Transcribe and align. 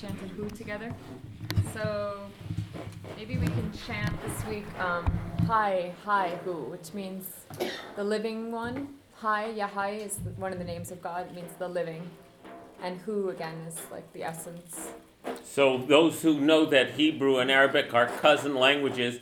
chanted 0.00 0.30
who 0.30 0.48
together. 0.50 0.94
So 1.74 2.18
maybe 3.16 3.36
we 3.36 3.46
can 3.46 3.70
chant 3.86 4.14
this 4.22 4.46
week 4.46 4.64
um, 4.78 5.04
Hai 5.46 5.92
Hai 6.04 6.30
Hu, 6.44 6.52
which 6.70 6.94
means 6.94 7.28
the 7.96 8.04
living 8.04 8.50
one. 8.50 8.94
Hai 9.14 9.52
Yahai 9.52 10.06
is 10.06 10.18
one 10.36 10.52
of 10.52 10.58
the 10.58 10.64
names 10.64 10.90
of 10.90 11.02
God. 11.02 11.26
It 11.26 11.34
means 11.34 11.52
the 11.58 11.68
living, 11.68 12.08
and 12.82 12.98
Hu 13.00 13.28
again 13.28 13.56
is 13.68 13.76
like 13.90 14.10
the 14.14 14.22
essence. 14.22 14.88
So 15.44 15.76
those 15.76 16.22
who 16.22 16.40
know 16.40 16.64
that 16.66 16.92
Hebrew 16.92 17.38
and 17.38 17.50
Arabic 17.50 17.92
are 17.92 18.06
cousin 18.06 18.54
languages 18.54 19.20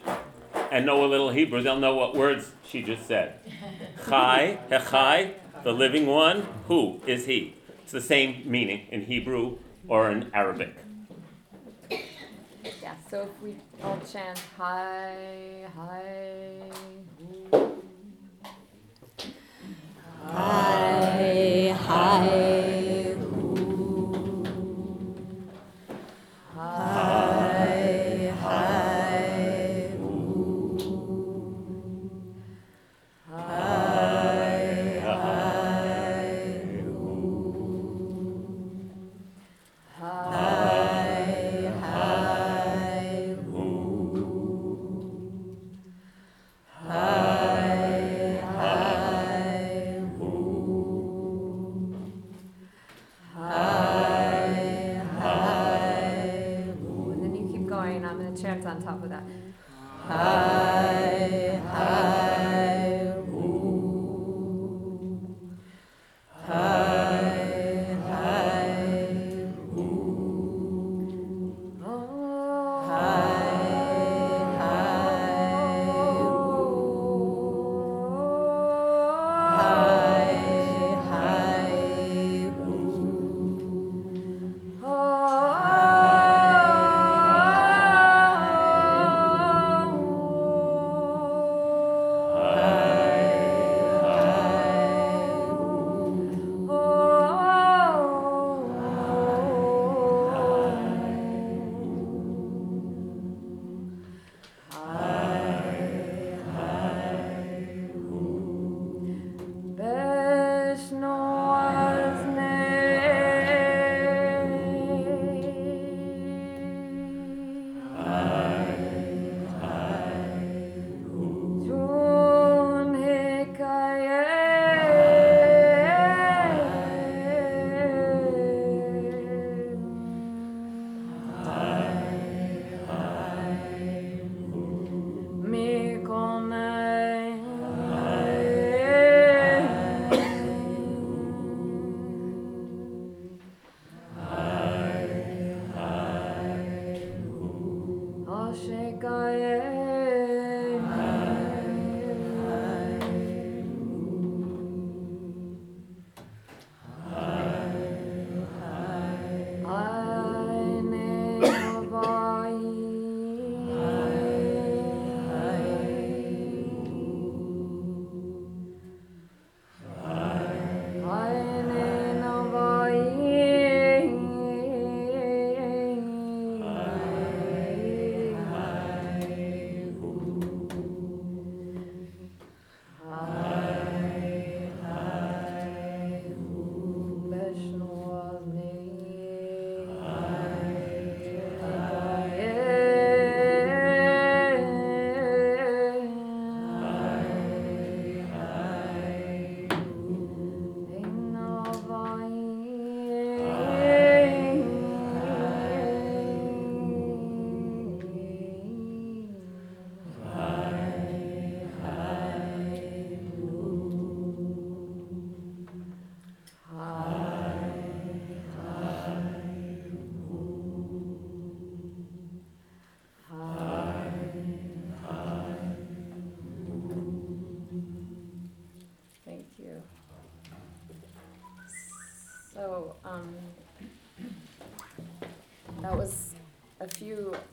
and 0.71 0.87
know 0.87 1.05
a 1.05 1.09
little 1.09 1.31
Hebrew, 1.31 1.61
they'll 1.61 1.81
know 1.81 1.97
what 1.97 2.15
words 2.15 2.53
she 2.65 2.83
just 2.83 3.07
said. 3.09 3.41
Chai, 4.09 4.61
Hechai, 4.71 5.35
the 5.65 5.73
living 5.73 6.07
one, 6.07 6.47
who 6.69 7.01
is 7.05 7.27
he? 7.27 7.57
It's 7.83 7.91
the 7.91 8.01
same 8.01 8.43
meaning 8.49 8.87
in 8.91 9.07
Hebrew 9.07 9.59
or 9.89 10.11
in 10.11 10.31
Arabic. 10.35 10.75
Yeah, 11.91 12.95
so 13.11 13.23
if 13.23 13.43
we 13.43 13.57
all 13.83 13.99
chant 14.11 14.39
Hai 14.57 15.65
Hai 15.75 16.61
Hi, 20.31 21.73
hi, 21.73 22.29
hi, 22.29 23.18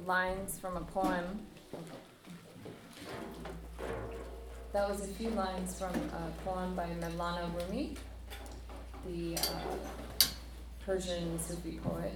lines 0.06 0.60
from 0.60 0.78
a 0.78 0.81
poem. 0.81 1.40
That 4.72 4.90
was 4.90 5.02
a 5.04 5.07
few 5.07 5.30
lines 5.31 5.80
from 5.80 5.94
a 5.96 6.44
poem 6.44 6.75
by 6.75 6.88
Mevlana 7.00 7.50
Rumi, 7.56 7.96
the 9.07 9.38
uh, 9.38 10.25
Persian 10.86 11.40
Sufi 11.40 11.80
poet. 11.84 12.13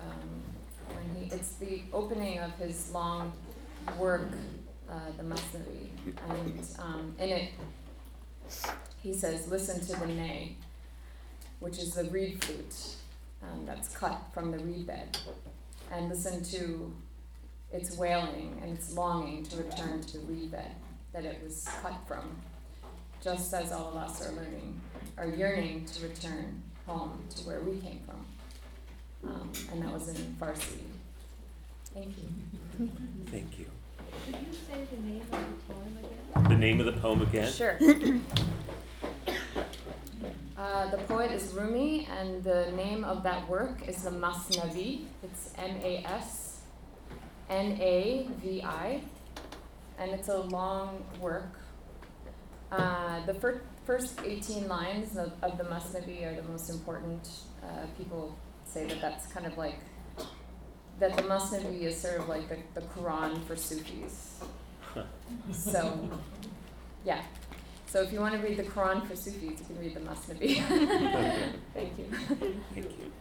Um, 0.00 0.42
he, 1.16 1.26
it's 1.34 1.52
the 1.52 1.82
opening 1.92 2.40
of 2.40 2.52
his 2.56 2.92
long 2.92 3.32
work, 3.98 4.28
uh, 4.90 4.94
the 5.16 5.22
Masnavi, 5.22 5.88
and 6.28 6.66
um, 6.78 7.14
in 7.18 7.28
it 7.28 7.50
he 9.02 9.14
says, 9.14 9.48
listen 9.48 9.80
to 9.80 10.00
the 10.00 10.06
ney, 10.06 10.56
which 11.60 11.78
is 11.78 11.94
the 11.94 12.04
reed 12.04 12.44
flute 12.44 12.96
um, 13.42 13.64
that's 13.64 13.96
cut 13.96 14.20
from 14.34 14.50
the 14.50 14.58
reed 14.58 14.86
bed, 14.86 15.16
and 15.90 16.08
listen 16.08 16.42
to 16.44 16.92
its 17.72 17.96
wailing 17.96 18.58
and 18.62 18.76
its 18.76 18.92
longing 18.94 19.44
to 19.44 19.56
return 19.56 20.00
to 20.02 20.18
the 20.18 20.24
reed 20.24 20.50
bed 20.50 20.72
that 21.12 21.24
it 21.24 21.40
was 21.42 21.68
cut 21.82 21.94
from, 22.06 22.36
just 23.22 23.52
as 23.54 23.72
all 23.72 23.88
of 23.90 23.96
us 23.96 24.26
are 24.26 24.32
learning, 24.32 24.80
are 25.18 25.28
yearning 25.28 25.84
to 25.84 26.02
return 26.06 26.62
home 26.86 27.22
to 27.36 27.42
where 27.46 27.60
we 27.60 27.76
came 27.78 28.00
from. 28.06 29.30
um, 29.30 29.50
and 29.72 29.82
that 29.82 29.92
was 29.92 30.08
in 30.08 30.16
Farsi. 30.40 30.78
Thank 31.94 32.14
you. 32.18 32.88
Thank 33.26 33.58
you. 33.58 33.66
Could 34.26 34.34
you 34.36 34.52
say 34.52 34.86
the 34.90 35.02
name 35.08 35.22
of 35.22 35.28
the 35.30 35.72
poem 35.74 35.98
again? 35.98 36.48
The 36.48 36.56
name 36.58 36.80
of 36.80 36.86
the 36.86 36.92
poem 37.00 37.22
again? 37.22 37.52
Sure. 37.52 37.78
Uh, 40.56 40.90
the 40.90 40.98
poet 40.98 41.30
is 41.32 41.52
Rumi, 41.54 42.06
and 42.18 42.44
the 42.44 42.70
name 42.72 43.02
of 43.04 43.22
that 43.22 43.48
work 43.48 43.86
is 43.88 44.02
the 44.04 44.10
Masnavi. 44.10 45.04
It's 45.22 45.52
M 45.56 45.76
A 45.82 46.04
S 46.06 46.39
N 47.50 47.76
A 47.80 48.28
V 48.40 48.62
I, 48.62 49.00
and 49.98 50.12
it's 50.12 50.28
a 50.28 50.38
long 50.38 51.04
work. 51.20 51.58
Uh, 52.70 53.26
the 53.26 53.34
fir- 53.34 53.62
first 53.84 54.20
18 54.24 54.68
lines 54.68 55.16
of, 55.16 55.32
of 55.42 55.58
the 55.58 55.64
Masnavi 55.64 56.24
are 56.24 56.34
the 56.40 56.48
most 56.48 56.70
important. 56.70 57.28
Uh, 57.62 57.86
people 57.98 58.36
say 58.64 58.86
that 58.86 59.00
that's 59.00 59.26
kind 59.26 59.44
of 59.46 59.58
like, 59.58 59.80
that 61.00 61.16
the 61.16 61.22
Masnavi 61.24 61.82
is 61.82 62.00
sort 62.00 62.20
of 62.20 62.28
like 62.28 62.48
the, 62.48 62.80
the 62.80 62.86
Quran 62.86 63.42
for 63.44 63.56
Sufis. 63.56 64.40
So, 65.52 66.10
yeah. 67.04 67.22
So 67.86 68.02
if 68.02 68.12
you 68.12 68.20
want 68.20 68.34
to 68.34 68.40
read 68.40 68.56
the 68.56 68.64
Quran 68.64 69.06
for 69.06 69.14
Sufis, 69.16 69.42
you 69.42 69.66
can 69.66 69.78
read 69.78 69.94
the 69.94 70.00
Masnavi. 70.00 70.56
Thank 71.74 71.98
you. 71.98 72.04
Thank 72.74 72.76
you. 72.76 73.12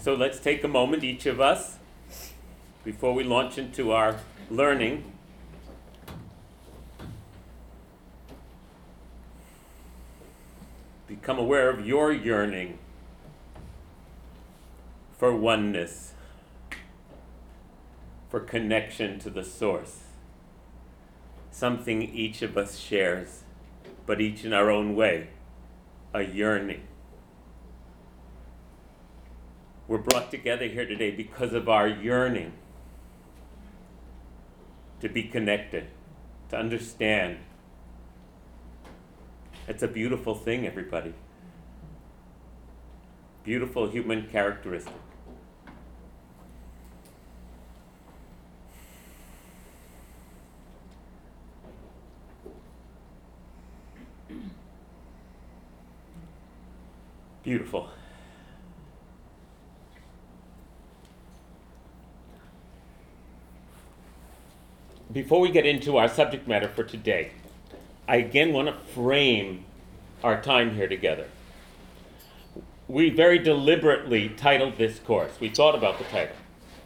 So 0.00 0.14
let's 0.14 0.38
take 0.38 0.62
a 0.62 0.68
moment, 0.68 1.02
each 1.02 1.26
of 1.26 1.40
us, 1.40 1.76
before 2.84 3.12
we 3.12 3.24
launch 3.24 3.58
into 3.58 3.90
our 3.92 4.20
learning. 4.48 5.12
Become 11.08 11.38
aware 11.38 11.68
of 11.68 11.84
your 11.84 12.12
yearning 12.12 12.78
for 15.18 15.34
oneness, 15.34 16.14
for 18.30 18.38
connection 18.38 19.18
to 19.18 19.30
the 19.30 19.42
source. 19.42 20.04
Something 21.50 22.02
each 22.02 22.40
of 22.40 22.56
us 22.56 22.78
shares, 22.78 23.42
but 24.06 24.20
each 24.20 24.44
in 24.44 24.52
our 24.52 24.70
own 24.70 24.94
way 24.94 25.28
a 26.14 26.22
yearning. 26.22 26.87
We're 29.88 29.96
brought 29.96 30.30
together 30.30 30.66
here 30.66 30.84
today 30.84 31.10
because 31.10 31.54
of 31.54 31.66
our 31.66 31.88
yearning 31.88 32.52
to 35.00 35.08
be 35.08 35.22
connected, 35.22 35.86
to 36.50 36.58
understand. 36.58 37.38
It's 39.66 39.82
a 39.82 39.88
beautiful 39.88 40.34
thing, 40.34 40.66
everybody. 40.66 41.14
Beautiful 43.44 43.88
human 43.88 44.28
characteristic. 44.28 44.92
Beautiful. 57.42 57.88
Before 65.12 65.40
we 65.40 65.50
get 65.50 65.66
into 65.66 65.96
our 65.96 66.08
subject 66.08 66.46
matter 66.46 66.68
for 66.68 66.84
today, 66.84 67.32
I 68.06 68.16
again 68.16 68.52
want 68.52 68.68
to 68.68 68.92
frame 68.92 69.64
our 70.22 70.40
time 70.40 70.74
here 70.74 70.88
together. 70.88 71.26
We 72.86 73.10
very 73.10 73.38
deliberately 73.38 74.28
titled 74.28 74.76
this 74.76 74.98
course. 74.98 75.32
We 75.40 75.48
thought 75.48 75.74
about 75.74 75.98
the 75.98 76.04
title, 76.04 76.36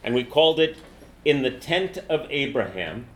and 0.05 0.15
we 0.15 0.25
called 0.25 0.61
it 0.61 0.77
In 1.25 1.43
the 1.43 1.51
Tent 1.51 1.99
of 2.09 2.27
Abraham 2.31 3.07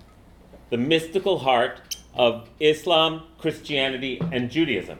The 0.70 0.76
Mystical 0.76 1.40
Heart 1.40 1.96
of 2.14 2.48
Islam, 2.60 3.24
Christianity, 3.38 4.20
and 4.32 4.50
Judaism 4.50 4.98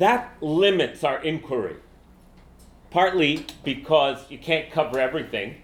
that 0.00 0.34
limits 0.40 1.04
our 1.04 1.22
inquiry. 1.22 1.76
Partly 2.90 3.46
because 3.62 4.28
you 4.30 4.38
can't 4.38 4.70
cover 4.70 4.98
everything, 4.98 5.56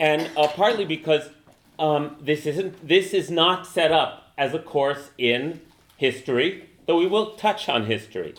and 0.00 0.30
uh, 0.36 0.48
partly 0.48 0.84
because 0.84 1.30
um, 1.78 2.16
this 2.20 2.46
isn't 2.46 2.86
this 2.86 3.12
is 3.12 3.30
not 3.30 3.66
set 3.66 3.92
up 3.92 4.32
as 4.36 4.54
a 4.54 4.58
course 4.58 5.10
in 5.18 5.60
history, 5.96 6.68
though 6.86 6.98
we 6.98 7.06
will 7.06 7.32
touch 7.36 7.68
on 7.68 7.86
history, 7.86 8.34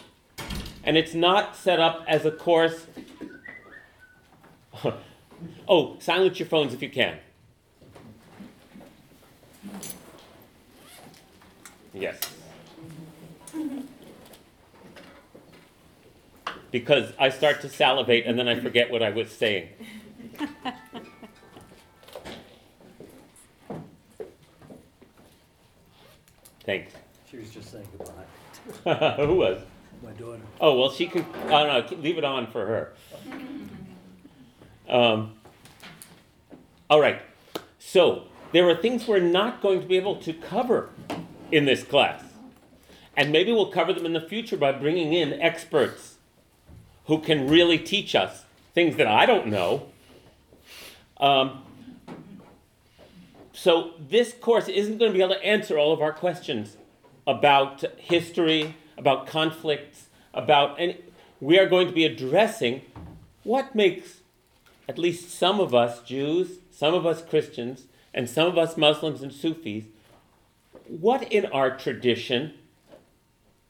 and 0.83 0.97
it's 0.97 1.13
not 1.13 1.55
set 1.55 1.79
up 1.79 2.03
as 2.07 2.25
a 2.25 2.31
course. 2.31 2.87
oh, 5.67 5.97
silence 5.99 6.39
your 6.39 6.47
phones 6.47 6.73
if 6.73 6.81
you 6.81 6.89
can. 6.89 7.17
Yes. 11.93 12.19
because 16.71 17.13
I 17.17 17.29
start 17.29 17.61
to 17.61 17.69
salivate 17.69 18.25
and 18.25 18.37
then 18.37 18.47
I 18.47 18.59
forget 18.59 18.91
what 18.91 19.01
I 19.01 19.09
was 19.09 19.31
saying. 19.31 19.69
Thanks. 26.69 26.93
She 27.31 27.37
was 27.37 27.49
just 27.49 27.71
saying 27.71 27.87
goodbye. 27.97 29.15
Who 29.25 29.37
was? 29.37 29.59
My 30.03 30.11
daughter. 30.11 30.39
Oh, 30.61 30.79
well, 30.79 30.91
she 30.91 31.07
can. 31.07 31.25
Oh, 31.45 31.65
no, 31.65 31.97
leave 31.97 32.19
it 32.19 32.23
on 32.23 32.45
for 32.45 32.63
her. 32.67 32.93
Um, 34.87 35.33
all 36.87 37.01
right. 37.01 37.23
So, 37.79 38.25
there 38.51 38.69
are 38.69 38.75
things 38.75 39.07
we're 39.07 39.17
not 39.17 39.63
going 39.63 39.81
to 39.81 39.87
be 39.87 39.97
able 39.97 40.17
to 40.17 40.31
cover 40.31 40.91
in 41.51 41.65
this 41.65 41.81
class. 41.83 42.21
And 43.17 43.31
maybe 43.31 43.51
we'll 43.51 43.71
cover 43.71 43.91
them 43.91 44.05
in 44.05 44.13
the 44.13 44.21
future 44.21 44.55
by 44.55 44.71
bringing 44.71 45.11
in 45.11 45.41
experts 45.41 46.17
who 47.07 47.17
can 47.17 47.49
really 47.49 47.79
teach 47.79 48.13
us 48.13 48.45
things 48.75 48.95
that 48.97 49.07
I 49.07 49.25
don't 49.25 49.47
know. 49.47 49.87
Um, 51.17 51.63
so, 53.61 53.91
this 53.99 54.31
course 54.31 54.69
isn't 54.69 54.99
going 54.99 55.11
to 55.11 55.17
be 55.17 55.21
able 55.21 55.35
to 55.35 55.43
answer 55.43 55.77
all 55.77 55.91
of 55.91 56.01
our 56.01 56.13
questions 56.13 56.77
about 57.27 57.83
history, 57.97 58.77
about 58.97 59.27
conflicts, 59.27 60.07
about 60.33 60.79
any. 60.79 61.03
We 61.41 61.59
are 61.59 61.67
going 61.67 61.87
to 61.87 61.93
be 61.93 62.05
addressing 62.05 62.83
what 63.43 63.75
makes 63.75 64.21
at 64.87 64.97
least 64.97 65.37
some 65.37 65.59
of 65.59 65.75
us 65.75 66.01
Jews, 66.03 66.59
some 66.71 66.93
of 66.93 67.05
us 67.05 67.21
Christians, 67.21 67.83
and 68.13 68.29
some 68.29 68.47
of 68.47 68.57
us 68.57 68.77
Muslims 68.77 69.21
and 69.21 69.33
Sufis, 69.33 69.83
what 70.87 71.29
in 71.29 71.45
our 71.47 71.75
tradition 71.75 72.53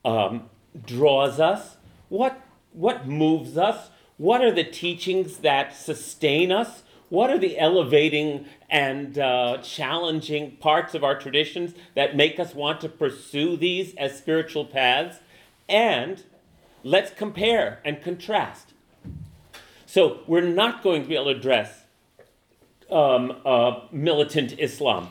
um, 0.05 0.51
draws 0.85 1.39
us, 1.39 1.77
what 2.09 2.39
what 2.73 3.07
moves 3.07 3.57
us, 3.57 3.89
what 4.17 4.43
are 4.43 4.53
the 4.53 4.63
teachings 4.63 5.37
that 5.37 5.75
sustain 5.75 6.51
us, 6.51 6.83
what 7.09 7.29
are 7.29 7.37
the 7.37 7.57
elevating 7.57 8.45
and 8.69 9.17
uh, 9.17 9.57
challenging 9.63 10.57
parts 10.57 10.93
of 10.93 11.03
our 11.03 11.19
traditions 11.19 11.73
that 11.95 12.15
make 12.15 12.39
us 12.39 12.53
want 12.53 12.81
to 12.81 12.89
pursue 12.89 13.57
these 13.57 13.95
as 13.95 14.17
spiritual 14.17 14.65
paths, 14.65 15.19
and 15.67 16.23
let's 16.83 17.11
compare 17.11 17.79
and 17.83 18.01
contrast. 18.01 18.73
So 19.85 20.21
we're 20.27 20.41
not 20.41 20.83
going 20.83 21.03
to 21.03 21.07
be 21.07 21.15
able 21.15 21.25
to 21.25 21.31
address 21.31 21.83
um, 22.91 23.35
uh, 23.45 23.81
militant 23.91 24.59
Islam 24.59 25.09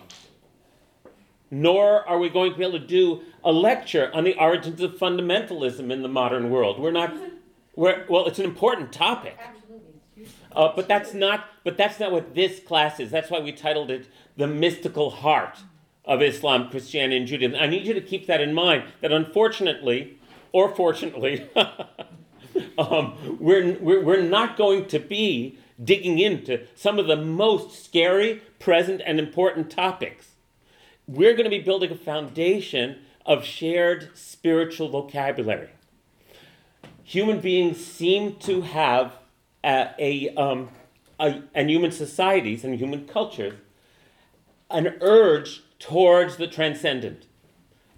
nor 1.51 2.07
are 2.09 2.19
we 2.19 2.29
going 2.29 2.53
to 2.53 2.59
be 2.59 2.65
able 2.65 2.79
to 2.79 2.87
do 2.87 3.23
a 3.45 3.53
lecture 3.53 4.11
on 4.13 4.25
the 4.25 4.39
origins 4.39 4.81
of 4.81 4.93
fundamentalism 4.93 5.91
in 5.91 6.03
the 6.03 6.09
modern 6.09 6.51
world. 6.51 6.79
We're 6.79 6.91
not. 6.91 7.15
We're, 7.75 8.05
well, 8.09 8.27
it's 8.27 8.39
an 8.39 8.45
important 8.45 8.93
topic. 8.93 9.39
Uh, 10.59 10.73
but 10.75 10.89
that's 10.89 11.15
not. 11.15 11.47
But 11.65 11.79
that's 11.79 11.99
not 11.99 12.13
what 12.13 12.35
this 12.35 12.61
class 12.61 13.01
is. 13.01 13.11
That's 13.11 13.31
why 13.31 13.41
we 13.41 13.53
titled 13.53 13.91
it 13.91 14.09
"The 14.37 14.47
Mystical 14.47 15.11
Heart 15.11 15.59
of 16.05 16.21
Islam, 16.21 16.69
Christianity, 16.69 17.17
and 17.17 17.27
Judaism." 17.27 17.57
I 17.59 17.67
need 17.67 17.87
you 17.87 17.95
to 17.95 18.01
keep 18.03 18.27
that 18.27 18.43
in 18.43 18.53
mind. 18.53 18.85
That 19.01 19.13
unfortunately, 19.13 20.19
or 20.53 20.75
fortunately, 20.75 21.49
um, 22.79 23.39
we're, 23.41 23.79
we're 23.79 24.03
we're 24.03 24.23
not 24.23 24.59
going 24.59 24.87
to 24.89 24.99
be 24.99 25.59
digging 25.83 26.19
into 26.19 26.67
some 26.75 26.99
of 26.99 27.07
the 27.07 27.17
most 27.17 27.85
scary, 27.85 28.43
present, 28.59 29.01
and 29.07 29.19
important 29.19 29.71
topics 29.71 30.33
we're 31.09 31.33
going 31.33 31.45
to 31.45 31.51
be 31.51 31.59
building 31.59 31.91
a 31.91 31.97
foundation 31.97 32.99
of 33.25 33.43
shared 33.43 34.11
spiritual 34.15 34.91
vocabulary. 34.91 35.71
Human 37.03 37.41
beings 37.41 37.85
seem 37.85 38.37
to 38.41 38.61
have 38.61 39.15
a, 39.69 39.95
a, 39.99 40.35
um, 40.35 40.71
a, 41.21 41.43
and 41.55 41.69
human 41.71 41.93
societies 41.93 42.65
and 42.65 42.75
human 42.75 43.07
cultures 43.07 43.55
an 44.71 44.97
urge 45.01 45.63
towards 45.79 46.37
the 46.37 46.47
transcendent, 46.47 47.27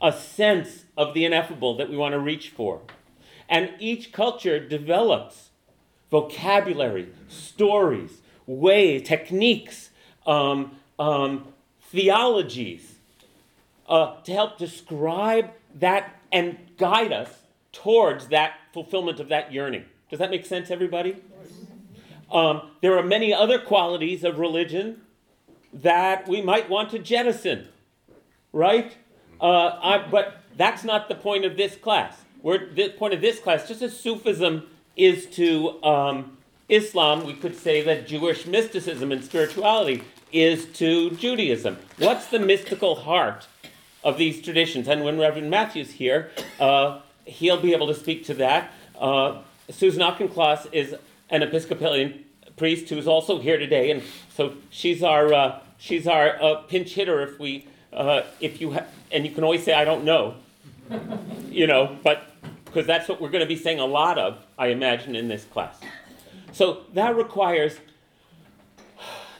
a 0.00 0.12
sense 0.12 0.84
of 0.96 1.14
the 1.14 1.24
ineffable 1.24 1.76
that 1.76 1.88
we 1.90 1.96
want 1.96 2.12
to 2.12 2.18
reach 2.18 2.50
for. 2.50 2.80
And 3.48 3.72
each 3.80 4.12
culture 4.12 4.60
develops 4.60 5.50
vocabulary, 6.10 7.08
stories, 7.28 8.20
ways, 8.46 9.02
techniques, 9.06 9.90
um, 10.26 10.76
um, 10.98 11.48
theologies 11.82 12.96
uh, 13.88 14.20
to 14.22 14.32
help 14.32 14.58
describe 14.58 15.50
that 15.74 16.20
and 16.30 16.56
guide 16.78 17.12
us 17.12 17.30
towards 17.72 18.28
that 18.28 18.54
fulfillment 18.72 19.18
of 19.18 19.28
that 19.28 19.52
yearning. 19.52 19.84
Does 20.08 20.20
that 20.20 20.30
make 20.30 20.46
sense, 20.46 20.70
everybody? 20.70 21.16
Um, 22.30 22.70
there 22.80 22.96
are 22.96 23.02
many 23.02 23.34
other 23.34 23.58
qualities 23.58 24.25
of 24.25 24.38
religion 24.38 25.02
that 25.72 26.28
we 26.28 26.42
might 26.42 26.68
want 26.68 26.90
to 26.90 26.99
jettison, 26.99 27.68
right? 28.52 28.96
Uh, 29.40 29.78
I, 29.82 30.06
but 30.10 30.42
that's 30.56 30.84
not 30.84 31.08
the 31.08 31.14
point 31.14 31.44
of 31.44 31.56
this 31.56 31.76
class. 31.76 32.16
We're, 32.42 32.72
the 32.72 32.90
point 32.90 33.14
of 33.14 33.20
this 33.20 33.38
class, 33.38 33.68
just 33.68 33.82
as 33.82 33.99
Sufism 33.99 34.66
is 34.96 35.26
to 35.26 35.82
um, 35.82 36.38
Islam, 36.68 37.25
we 37.25 37.34
could 37.34 37.56
say 37.56 37.82
that 37.82 38.06
Jewish 38.06 38.46
mysticism 38.46 39.12
and 39.12 39.25
spirituality 39.25 40.02
is 40.32 40.66
to 40.66 41.10
Judaism. 41.10 41.76
What's 41.99 42.26
the 42.28 42.38
mystical 42.38 42.94
heart 42.94 43.46
of 44.04 44.18
these 44.18 44.40
traditions? 44.40 44.88
And 44.88 45.04
when 45.04 45.18
Reverend 45.18 45.50
Matthew's 45.50 45.90
here, 45.90 46.30
uh, 46.58 47.00
he'll 47.25 47.60
be 47.60 47.72
able 47.72 47.88
to 47.88 47.94
speak 47.94 48.25
to 48.26 48.34
that. 48.34 48.72
Uh, 48.99 49.42
Susan 49.70 50.02
Auchincloss 50.02 50.66
is 50.72 50.94
an 51.30 51.42
Episcopalian 51.42 52.25
priest 52.56 52.88
who's 52.88 53.06
also 53.06 53.38
here 53.40 53.58
today, 53.58 53.90
and 53.90 54.02
so 54.34 54.54
she's 54.70 55.02
our 55.02 55.32
uh, 55.32 55.60
she's 55.78 56.06
our 56.06 56.42
uh, 56.42 56.54
pinch 56.62 56.94
hitter 56.94 57.22
if 57.22 57.38
we 57.38 57.66
uh, 57.92 58.22
if 58.40 58.60
you 58.60 58.72
ha- 58.72 58.87
and 59.10 59.25
you 59.25 59.32
can 59.32 59.44
always 59.44 59.64
say 59.64 59.72
I 59.72 59.84
don't 59.84 60.04
know, 60.04 60.34
you 61.50 61.66
know, 61.66 61.96
but 62.02 62.30
because 62.64 62.87
that's 62.87 63.08
what 63.08 63.20
we're 63.20 63.30
going 63.30 63.42
to 63.42 63.49
be 63.49 63.56
saying 63.56 63.80
a 63.80 63.87
lot 63.87 64.16
of, 64.16 64.38
I 64.56 64.68
imagine, 64.68 65.16
in 65.16 65.26
this 65.26 65.44
class. 65.44 65.80
So 66.52 66.82
that 66.94 67.16
requires, 67.16 67.78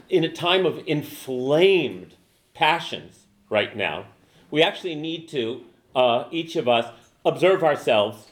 in 0.09 0.25
a 0.25 0.29
time 0.29 0.67
of 0.67 0.83
inflamed 0.87 2.15
passions 2.55 3.27
right 3.49 3.77
now, 3.77 4.07
we 4.51 4.63
actually 4.63 4.97
need 4.97 5.29
to 5.29 5.63
uh, 5.95 6.25
each 6.33 6.57
of 6.57 6.67
us 6.67 6.93
observe 7.25 7.63
ourselves. 7.63 8.27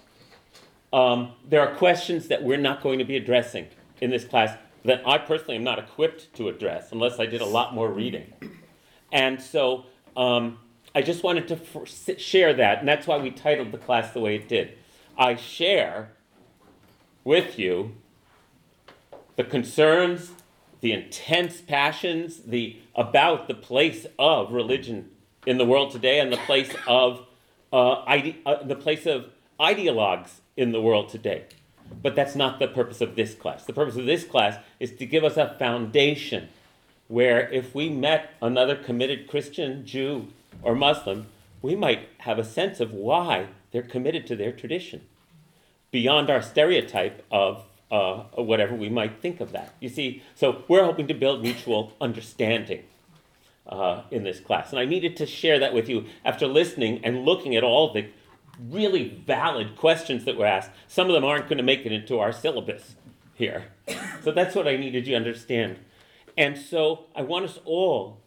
Um, 0.93 1.33
there 1.49 1.61
are 1.61 1.75
questions 1.75 2.29
that 2.29 2.43
we're 2.43 2.57
not 2.57 2.83
going 2.83 2.99
to 2.99 3.05
be 3.05 3.17
addressing 3.17 3.67
in 4.01 4.11
this 4.11 4.25
class 4.25 4.57
that 4.85 5.07
I 5.07 5.19
personally 5.19 5.57
am 5.57 5.65
not 5.65 5.79
equipped 5.79 6.33
to 6.35 6.49
address 6.49 6.93
unless 6.93 7.19
I 7.21 7.27
did 7.27 7.41
a 7.41 7.47
lot 7.47 7.75
more 7.75 7.91
reading. 7.91 8.33
And 9.13 9.41
so 9.41 9.87
um, 10.17 10.59
I 10.95 11.03
just 11.03 11.23
wanted 11.23 11.49
to 11.49 11.55
f- 11.55 12.19
share 12.19 12.55
that, 12.55 12.79
and 12.79 12.89
that's 12.89 13.07
why 13.07 13.19
we 13.19 13.31
titled 13.31 13.73
the 13.73 13.79
class 13.79 14.13
the 14.13 14.21
way 14.21 14.37
it 14.37 14.49
did. 14.49 14.79
I 15.17 15.37
share 15.37 16.13
with 17.25 17.59
you 17.59 17.95
the 19.37 19.45
concerns, 19.45 20.33
the 20.81 20.93
intense 20.93 21.61
passions, 21.61 22.39
the 22.45 22.79
about 22.95 23.47
the 23.47 23.55
place 23.55 24.07
of 24.19 24.53
religion 24.53 25.11
in 25.47 25.59
the 25.59 25.65
world 25.65 25.93
today, 25.93 26.19
and 26.21 26.33
the 26.33 26.39
place 26.39 26.75
of 26.87 27.27
uh, 27.73 28.03
ide- 28.07 28.37
uh, 28.47 28.63
the 28.63 28.75
place 28.75 29.07
of 29.07 29.27
ideologues 29.61 30.41
in 30.59 30.73
the 30.73 30.81
world 30.83 31.09
today. 31.09 31.45
But 32.03 32.17
that's 32.17 32.35
not 32.35 32.59
the 32.59 32.69
purpose 32.69 33.01
of 33.01 33.15
this 33.15 33.35
class. 33.35 33.65
The 33.65 33.73
purpose 33.73 33.97
of 33.97 34.05
this 34.05 34.25
class 34.25 34.59
is 34.79 34.93
to 34.97 35.07
give 35.07 35.25
us 35.25 35.37
a 35.37 35.57
foundation 35.59 36.49
where 37.07 37.49
if 37.51 37.75
we 37.75 37.89
met 37.89 38.35
another 38.43 38.77
committed 38.77 39.29
Christian, 39.29 39.87
Jew, 39.87 40.29
or 40.63 40.75
Muslim, 40.75 41.29
we 41.63 41.75
might 41.75 42.09
have 42.19 42.39
a 42.39 42.45
sense 42.45 42.81
of 42.81 42.93
why 42.93 43.47
they're 43.71 43.83
committed 43.83 44.27
to 44.27 44.37
their 44.37 44.53
tradition 44.53 45.03
beyond 45.91 46.29
our 46.29 46.43
stereotype 46.43 47.25
of 47.31 47.65
uh, 47.91 48.25
whatever 48.35 48.75
we 48.75 48.91
might 48.91 49.23
think 49.23 49.41
of 49.41 49.53
that. 49.53 49.75
You 49.81 49.89
see, 49.89 50.23
so 50.35 50.65
we're 50.69 50.85
hoping 50.85 51.07
to 51.07 51.15
build 51.15 51.41
mutual 51.41 51.93
understanding 52.01 52.83
uh, 53.67 54.03
in 54.11 54.25
this 54.25 54.41
class. 54.41 54.71
And 54.71 54.79
I 54.79 54.85
needed 54.85 55.17
to 55.19 55.27
share 55.27 55.59
that 55.61 55.73
with 55.73 55.89
you 55.89 56.07
after 56.25 56.47
listening 56.47 57.01
and 57.05 57.25
looking 57.25 57.57
at 57.57 57.65
all 57.65 57.93
the 57.93 58.07
really 58.59 59.23
valid 59.27 59.77
questions 59.77 60.25
that 60.25 60.37
were 60.37 60.47
asked. 60.47 60.71
Some 60.87 61.09
of 61.09 61.15
them 61.15 61.25
aren't 61.25 61.49
going 61.49 61.59
to 61.59 61.65
make 61.65 61.87
it 61.87 61.93
into 61.93 62.19
our 62.19 62.33
syllabus 62.33 62.97
here. 63.35 63.67
So 64.23 64.33
that's 64.33 64.55
what 64.55 64.67
I 64.67 64.77
needed 64.77 65.07
you 65.07 65.13
to 65.13 65.17
understand. 65.17 65.79
And 66.37 66.59
so 66.59 67.07
I 67.15 67.23
want 67.23 67.45
us 67.45 67.59
all 67.65 68.21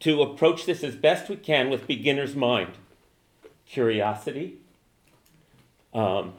to 0.00 0.22
approach 0.22 0.66
this 0.66 0.84
as 0.84 0.94
best 0.96 1.28
we 1.28 1.36
can 1.36 1.70
with 1.70 1.86
beginner's 1.86 2.36
mind 2.36 2.72
curiosity, 3.66 4.56
um, 5.92 6.32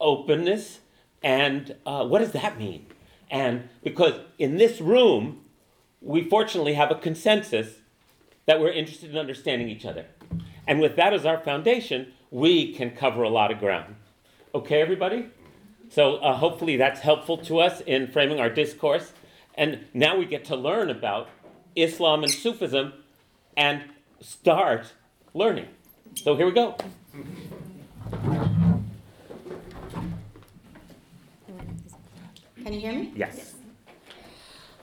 openness, 0.00 0.80
and 1.22 1.76
uh, 1.86 2.04
what 2.04 2.18
does 2.18 2.32
that 2.32 2.58
mean? 2.58 2.86
And 3.30 3.68
because 3.82 4.14
in 4.38 4.56
this 4.56 4.80
room, 4.80 5.42
we 6.00 6.28
fortunately 6.28 6.74
have 6.74 6.90
a 6.90 6.96
consensus 6.96 7.76
that 8.46 8.60
we're 8.60 8.72
interested 8.72 9.10
in 9.10 9.16
understanding 9.16 9.68
each 9.68 9.86
other. 9.86 10.06
And 10.66 10.80
with 10.80 10.96
that 10.96 11.12
as 11.12 11.26
our 11.26 11.38
foundation, 11.38 12.12
we 12.30 12.72
can 12.72 12.90
cover 12.90 13.22
a 13.22 13.28
lot 13.28 13.50
of 13.50 13.58
ground. 13.58 13.94
Okay, 14.54 14.80
everybody? 14.80 15.28
So 15.90 16.16
uh, 16.16 16.36
hopefully 16.36 16.76
that's 16.76 17.00
helpful 17.00 17.38
to 17.38 17.58
us 17.58 17.80
in 17.82 18.08
framing 18.08 18.40
our 18.40 18.50
discourse. 18.50 19.12
And 19.54 19.86
now 19.92 20.16
we 20.16 20.24
get 20.24 20.44
to 20.46 20.56
learn 20.56 20.90
about 20.90 21.28
Islam 21.76 22.22
and 22.22 22.32
Sufism 22.32 22.92
and 23.56 23.84
start 24.20 24.92
learning. 25.34 25.68
So 26.16 26.36
here 26.36 26.46
we 26.46 26.52
go. 26.52 26.76
Can 32.64 32.72
you 32.72 32.80
hear 32.80 32.92
me? 32.92 33.12
Yes. 33.14 33.54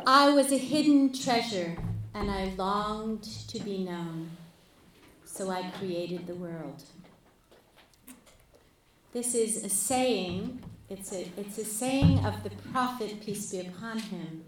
I 0.06 0.30
was 0.30 0.52
a 0.52 0.58
hidden 0.58 1.14
treasure, 1.14 1.78
and 2.14 2.30
I 2.30 2.54
longed 2.58 3.24
to 3.24 3.60
be 3.60 3.84
known. 3.84 4.32
So 5.34 5.50
I 5.50 5.64
created 5.80 6.28
the 6.28 6.36
world. 6.36 6.84
This 9.14 9.34
is 9.34 9.64
a 9.64 9.70
saying, 9.70 10.62
it's 10.90 11.14
a, 11.14 11.26
it's 11.38 11.58
a 11.58 11.64
saying 11.64 12.26
of 12.26 12.44
the 12.44 12.50
prophet, 12.72 13.22
peace 13.22 13.50
be 13.50 13.62
upon 13.62 14.00
him, 14.00 14.44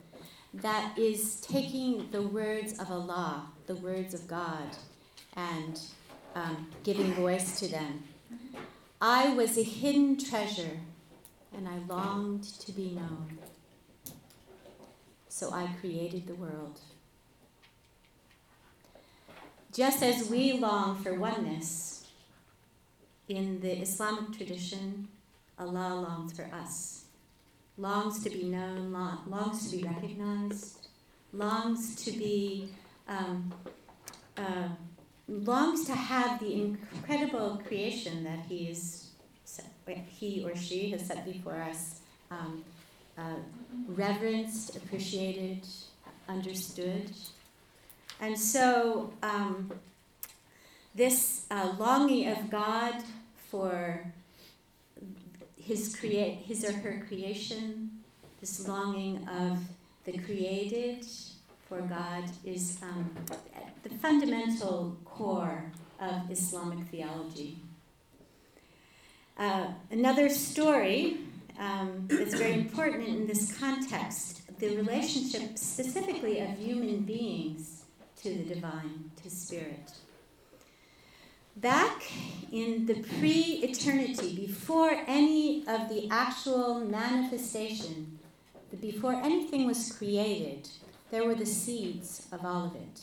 that 0.53 0.97
is 0.97 1.37
taking 1.37 2.09
the 2.11 2.21
words 2.21 2.77
of 2.79 2.91
Allah, 2.91 3.47
the 3.65 3.75
words 3.75 4.13
of 4.13 4.27
God, 4.27 4.75
and 5.37 5.79
um, 6.35 6.67
giving 6.83 7.13
voice 7.13 7.59
to 7.61 7.69
them. 7.69 8.03
I 8.99 9.33
was 9.33 9.57
a 9.57 9.63
hidden 9.63 10.17
treasure, 10.17 10.81
and 11.55 11.65
I 11.65 11.77
longed 11.87 12.43
to 12.43 12.73
be 12.73 12.91
known. 12.91 13.37
So 15.29 15.49
I 15.53 15.69
created 15.79 16.27
the 16.27 16.35
world. 16.35 16.81
Just 19.74 20.03
as 20.03 20.30
we 20.30 20.53
long 20.53 21.01
for 21.01 21.15
oneness, 21.15 22.06
in 23.27 23.60
the 23.60 23.82
Islamic 23.82 24.38
tradition, 24.38 25.08
Allah 25.58 25.96
longs 25.96 26.34
for 26.34 26.48
us, 26.53 27.06
longs 27.80 28.24
to 28.24 28.30
be 28.30 28.44
known, 28.44 28.94
longs 28.94 29.72
to 29.72 29.77
be 29.77 29.84
recognized, 29.84 30.89
longs 31.32 31.96
to 32.06 32.12
be, 32.12 32.70
um, 33.08 33.51
uh, 34.38 34.68
longs 35.27 35.86
to 35.86 35.94
have 35.94 36.39
the 36.39 36.53
incredible 36.53 37.60
creation 37.68 38.24
that 38.25 38.46
He 38.48 38.70
is, 38.70 39.10
He 39.88 40.46
or 40.46 40.56
she 40.56 40.92
has 40.92 41.08
set 41.08 41.25
before 41.25 41.60
us, 41.60 42.01
um, 42.30 42.63
uh, 43.18 43.38
reverenced, 43.88 44.75
appreciated, 44.75 45.65
understood. 46.30 47.10
And 48.20 48.38
so, 48.38 49.13
um, 49.22 49.72
this 50.96 51.46
uh, 51.50 51.74
longing 51.79 52.27
of 52.27 52.50
God 52.50 52.96
for 53.50 54.05
his, 55.58 55.96
crea- 55.96 56.41
his 56.46 56.63
or 56.63 56.74
her 56.74 57.03
creation, 57.08 57.89
this 58.39 58.67
longing 58.67 59.27
of 59.27 59.60
the 60.05 60.17
created 60.20 61.05
for 61.67 61.82
God, 61.82 62.25
is 62.46 62.79
um, 62.84 63.15
the 63.84 63.89
fundamental 63.89 64.98
core 65.05 65.72
of 66.00 66.29
Islamic 66.29 66.86
theology. 66.89 67.58
Uh, 69.38 69.67
another 69.89 70.29
story 70.29 71.17
um, 71.60 72.05
that's 72.08 72.36
very 72.36 72.53
important 72.53 73.08
in 73.08 73.25
this 73.25 73.58
context 73.58 74.41
the 74.60 74.75
relationship 74.77 75.58
specifically 75.58 76.39
of 76.39 76.50
human 76.58 77.00
beings 77.00 77.73
to 78.24 78.30
the 78.30 78.56
divine, 78.56 79.12
to 79.22 79.30
spirit. 79.30 79.92
Back 81.58 82.10
in 82.51 82.86
the 82.86 82.96
pre 82.96 83.62
eternity, 83.62 84.36
before 84.36 84.92
any 85.08 85.68
of 85.68 85.89
the 85.89 86.08
actual 86.10 86.80
manifestation, 86.80 88.18
before 88.80 89.13
anything 89.13 89.68
was 89.68 89.92
created, 89.92 90.70
there 91.12 91.25
were 91.25 91.36
the 91.36 91.46
seeds 91.46 92.27
of 92.32 92.44
all 92.46 92.65
of 92.65 92.75
it 92.75 93.01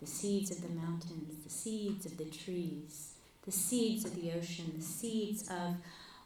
the 0.00 0.06
seeds 0.08 0.50
of 0.50 0.60
the 0.60 0.74
mountains, 0.74 1.44
the 1.44 1.50
seeds 1.50 2.04
of 2.06 2.18
the 2.18 2.24
trees, 2.24 3.14
the 3.44 3.52
seeds 3.52 4.04
of 4.04 4.16
the 4.16 4.32
ocean, 4.32 4.72
the 4.76 4.82
seeds 4.82 5.48
of 5.48 5.76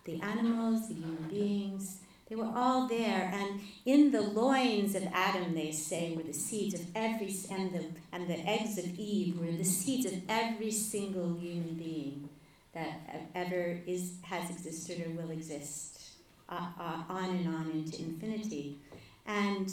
the 0.05 0.19
animals, 0.23 0.89
the 0.89 0.95
human 0.95 1.29
beings. 1.29 1.99
They 2.29 2.35
were 2.35 2.51
all 2.57 2.89
there, 2.89 3.31
and 3.33 3.61
in 3.85 4.11
the 4.11 4.21
loins 4.21 4.97
of 4.97 5.05
Adam, 5.13 5.55
they 5.55 5.71
say, 5.71 6.13
were 6.17 6.25
the 6.25 6.33
seeds 6.33 6.75
of 6.75 6.85
every 6.95 7.33
and 7.51 7.73
the 7.73 7.85
and 8.13 8.27
the 8.27 8.39
eggs 8.41 8.79
of 8.79 8.99
Eve 8.99 9.39
were 9.39 9.53
the 9.53 9.65
seeds 9.65 10.07
of 10.07 10.21
every 10.29 10.73
single 10.73 11.39
human 11.39 11.75
being 11.75 12.29
that 12.75 13.29
ever 13.35 13.81
is 13.87 14.15
has 14.23 14.51
existed 14.51 15.07
or 15.07 15.11
will 15.11 15.31
exist, 15.31 16.15
uh, 16.49 16.67
uh, 16.81 17.03
on 17.09 17.31
and 17.31 17.47
on 17.47 17.71
into 17.71 18.03
infinity, 18.03 18.79
and 19.25 19.73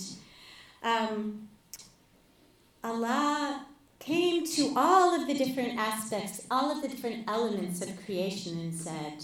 um, 0.84 1.48
Allah 2.84 3.66
came 3.98 4.46
to 4.46 4.74
all 4.76 5.20
of 5.20 5.28
the 5.28 5.34
different 5.34 5.80
aspects, 5.80 6.46
all 6.52 6.70
of 6.70 6.84
the 6.84 6.88
different 6.88 7.28
elements 7.28 7.82
of 7.82 8.06
creation, 8.06 8.60
and 8.60 8.76
said, 8.76 9.24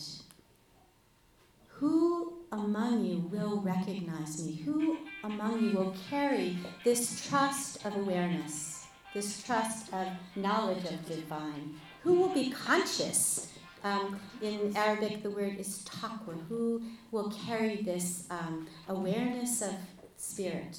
"Who 1.77 2.28
among 2.51 3.05
you 3.05 3.17
will 3.31 3.61
recognize 3.61 4.43
me? 4.43 4.55
Who 4.65 4.97
among 5.23 5.63
you 5.63 5.77
will 5.77 5.95
carry 6.09 6.57
this 6.83 7.27
trust 7.27 7.85
of 7.85 7.95
awareness, 7.95 8.87
this 9.13 9.43
trust 9.43 9.93
of 9.93 10.07
knowledge 10.35 10.83
of 10.85 11.05
divine? 11.05 11.79
Who 12.03 12.13
will 12.13 12.33
be 12.33 12.49
conscious? 12.49 13.53
Um, 13.83 14.19
in 14.41 14.75
Arabic, 14.75 15.23
the 15.23 15.29
word 15.29 15.57
is 15.57 15.79
taqwa. 15.85 16.35
Who 16.49 16.81
will 17.11 17.31
carry 17.31 17.81
this 17.81 18.27
um, 18.29 18.67
awareness 18.87 19.61
of 19.61 19.73
spirit? 20.17 20.77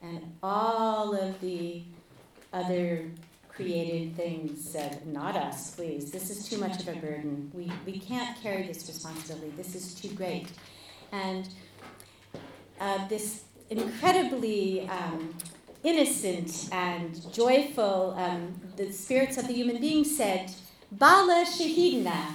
And 0.00 0.36
all 0.42 1.14
of 1.14 1.40
the 1.40 1.84
other 2.52 3.10
created 3.54 4.16
things 4.16 4.68
said, 4.68 5.06
Not 5.06 5.36
us, 5.36 5.74
please. 5.74 6.10
This 6.10 6.30
is 6.30 6.48
too 6.48 6.58
much 6.58 6.80
of 6.80 6.88
a 6.88 6.94
burden. 6.94 7.50
We, 7.54 7.70
we 7.84 7.98
can't 7.98 8.40
carry 8.42 8.66
this 8.66 8.86
responsibility. 8.88 9.52
This 9.56 9.74
is 9.74 9.94
too 9.94 10.08
great. 10.08 10.48
And 11.12 11.48
uh, 12.80 13.06
this 13.08 13.44
incredibly 13.70 14.88
um, 14.88 15.34
innocent 15.82 16.68
and 16.72 17.32
joyful, 17.32 18.14
um, 18.16 18.60
the 18.76 18.92
spirits 18.92 19.36
of 19.36 19.46
the 19.48 19.54
human 19.54 19.80
being 19.80 20.04
said, 20.04 20.52
Bala 20.90 21.44
Shahidna. 21.46 22.34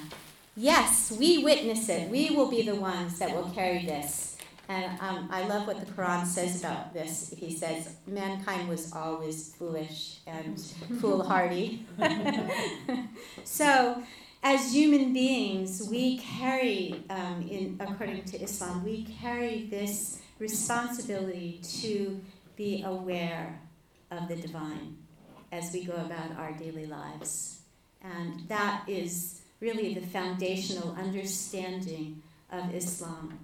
Yes, 0.55 1.15
we 1.17 1.43
witness 1.43 1.87
it. 1.89 2.09
We 2.09 2.31
will 2.31 2.49
be 2.49 2.63
the 2.63 2.75
ones 2.75 3.19
that 3.19 3.35
will 3.35 3.49
carry 3.51 3.85
this. 3.85 4.26
And 4.69 4.99
um, 4.99 5.29
I 5.31 5.47
love 5.47 5.65
what 5.65 5.79
the 5.79 5.91
Quran 5.91 6.25
says 6.25 6.59
about 6.59 6.93
this. 6.93 7.33
He 7.37 7.55
says, 7.55 7.95
mankind 8.05 8.67
was 8.67 8.91
always 8.93 9.55
foolish 9.55 10.17
and 10.27 10.59
foolhardy. 10.99 11.85
so, 13.45 14.03
as 14.43 14.73
human 14.73 15.13
beings, 15.13 15.87
we 15.89 16.17
carry, 16.17 17.03
um, 17.09 17.47
in, 17.49 17.77
according 17.79 18.23
to 18.25 18.41
Islam, 18.41 18.83
we 18.83 19.05
carry 19.05 19.67
this 19.69 20.21
responsibility 20.39 21.61
to 21.81 22.21
be 22.55 22.83
aware 22.83 23.59
of 24.11 24.27
the 24.27 24.35
divine 24.35 24.97
as 25.51 25.71
we 25.71 25.83
go 25.85 25.93
about 25.93 26.37
our 26.37 26.51
daily 26.53 26.85
lives. 26.85 27.61
And 28.01 28.47
that 28.47 28.83
is 28.87 29.41
really 29.59 29.93
the 29.93 30.01
foundational 30.01 30.95
understanding 30.95 32.21
of 32.51 32.73
Islam. 32.73 33.39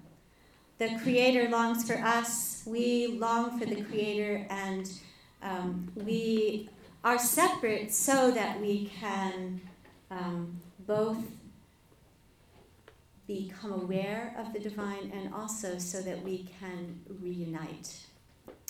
The 0.84 0.98
Creator 0.98 1.48
longs 1.48 1.86
for 1.86 1.96
us, 1.96 2.62
we 2.66 3.06
long 3.06 3.58
for 3.58 3.64
the 3.64 3.80
Creator, 3.80 4.46
and 4.50 4.92
um, 5.42 5.90
we 5.94 6.68
are 7.02 7.18
separate 7.18 7.90
so 7.90 8.30
that 8.32 8.60
we 8.60 8.90
can 9.00 9.62
um, 10.10 10.60
both 10.80 11.24
become 13.26 13.72
aware 13.72 14.36
of 14.38 14.52
the 14.52 14.58
divine 14.58 15.10
and 15.14 15.32
also 15.32 15.78
so 15.78 16.02
that 16.02 16.22
we 16.22 16.50
can 16.60 17.00
reunite. 17.22 18.04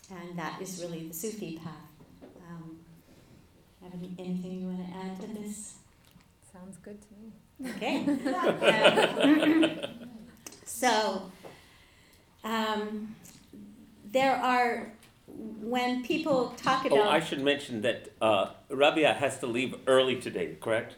And 0.08 0.38
that 0.38 0.62
is 0.62 0.84
really 0.84 1.08
the 1.08 1.14
Sufi 1.14 1.58
path. 1.64 1.74
Um, 2.48 2.78
have 3.82 3.92
any, 3.92 4.14
anything 4.20 4.60
you 4.60 4.68
want 4.68 4.86
to 4.86 4.96
add 4.96 5.20
to 5.20 5.40
this? 5.40 5.74
Sounds 6.52 6.76
good 6.76 6.98
to 7.02 7.08
me. 7.20 7.74
Okay. 7.74 8.06
Um, 9.20 9.80
so, 10.64 11.32
um, 12.44 13.14
there 14.12 14.36
are, 14.36 14.92
when 15.26 16.04
people 16.04 16.54
talk 16.56 16.84
about. 16.86 16.98
Oh, 16.98 17.08
I 17.08 17.20
should 17.20 17.42
mention 17.42 17.82
that 17.82 18.12
uh, 18.20 18.50
Rabia 18.68 19.12
has 19.14 19.38
to 19.38 19.46
leave 19.46 19.74
early 19.86 20.20
today, 20.20 20.56
correct? 20.60 20.96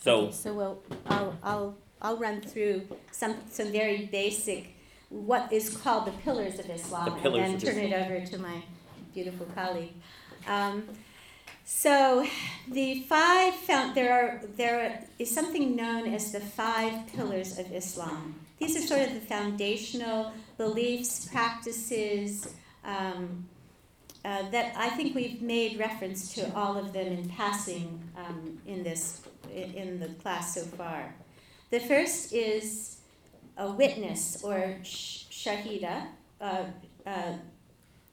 So, 0.00 0.24
Okay, 0.24 0.32
So 0.32 0.52
we'll, 0.52 0.82
I'll, 1.06 1.38
I'll, 1.42 1.76
I'll 2.02 2.16
run 2.18 2.42
through 2.42 2.82
some, 3.12 3.36
some 3.50 3.72
very 3.72 4.06
basic, 4.06 4.76
what 5.08 5.52
is 5.52 5.74
called 5.76 6.06
the 6.06 6.12
pillars 6.12 6.58
of 6.58 6.68
Islam. 6.68 7.04
The 7.22 7.30
And 7.30 7.34
then 7.34 7.58
turn 7.58 7.78
it 7.78 7.92
over 7.92 8.26
to 8.26 8.38
my 8.38 8.62
beautiful 9.14 9.46
colleague. 9.54 9.94
Um, 10.46 10.84
so 11.64 12.26
the 12.70 13.00
five 13.02 13.54
found, 13.54 13.94
there 13.94 14.12
are 14.12 14.40
there 14.56 15.04
is 15.18 15.34
something 15.34 15.74
known 15.74 16.12
as 16.12 16.30
the 16.32 16.40
five 16.40 17.06
pillars 17.06 17.58
of 17.58 17.72
Islam. 17.72 18.34
These 18.58 18.76
are 18.76 18.86
sort 18.86 19.02
of 19.08 19.14
the 19.14 19.20
foundational 19.20 20.32
beliefs, 20.56 21.26
practices 21.32 22.54
um, 22.84 23.46
uh, 24.24 24.48
that 24.50 24.74
I 24.76 24.88
think 24.90 25.14
we've 25.14 25.42
made 25.42 25.78
reference 25.78 26.34
to 26.34 26.54
all 26.54 26.76
of 26.76 26.92
them 26.92 27.06
in 27.06 27.28
passing 27.28 28.02
um, 28.16 28.58
in 28.66 28.82
this 28.82 29.22
in 29.52 29.74
in 29.74 30.00
the 30.00 30.08
class 30.22 30.54
so 30.54 30.62
far. 30.62 31.14
The 31.70 31.80
first 31.80 32.32
is 32.32 32.98
a 33.56 33.70
witness 33.70 34.42
or 34.42 34.76
sh- 34.82 35.24
shahida, 35.30 36.06
uh, 36.40 36.64
uh, 37.06 37.32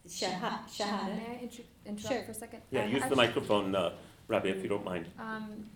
shaha- 0.07 0.65
shahada. 0.69 1.15
May 1.17 1.37
I 1.37 1.39
inter- 1.43 1.63
interrupt 1.85 2.07
Sure. 2.13 2.23
for 2.23 2.31
a 2.31 2.33
second? 2.33 2.61
yeah, 2.71 2.85
use 2.85 2.99
the 2.99 3.05
actu- 3.05 3.15
microphone, 3.15 3.75
uh, 3.75 3.93
Rabia, 4.27 4.55
if 4.55 4.61
you 4.63 4.69
don't 4.69 4.85
mind. 4.85 5.07
Um, 5.19 5.69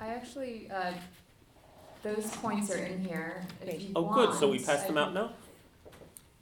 I 0.00 0.08
actually, 0.08 0.70
uh, 0.70 0.92
those 2.02 2.26
points 2.36 2.70
are 2.70 2.78
in 2.84 3.04
here. 3.04 3.46
If 3.60 3.66
Great. 3.68 3.80
you 3.80 3.92
Oh, 3.96 4.12
good, 4.12 4.34
so 4.38 4.50
we 4.50 4.58
pass 4.58 4.84
them 4.86 4.98
out 4.98 5.12
now? 5.14 5.32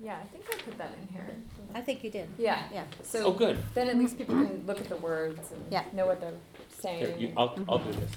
Yeah, 0.03 0.17
I 0.21 0.25
think 0.27 0.45
I 0.53 0.57
put 0.63 0.77
that 0.79 0.91
in 1.01 1.15
here. 1.15 1.27
I 1.75 1.81
think 1.81 2.03
you 2.03 2.11
did. 2.11 2.29
Yeah, 2.37 2.65
Yeah. 2.75 2.85
so. 3.03 3.19
Oh, 3.21 3.23
so 3.23 3.33
good. 3.33 3.59
then 3.75 3.89
at 3.89 3.97
least 3.97 4.19
people 4.19 4.35
can 4.35 4.65
look 4.67 4.81
at 4.81 4.89
the 4.89 4.97
words 4.97 5.53
and 5.53 5.65
Yeah. 5.71 5.85
know 5.93 6.07
what 6.07 6.21
they're 6.21 6.31
Here, 6.31 7.07
saying. 7.07 7.21
you, 7.21 7.33
I'll, 7.37 7.55
I'll 7.69 7.79
do 7.79 7.93
this. 7.93 8.11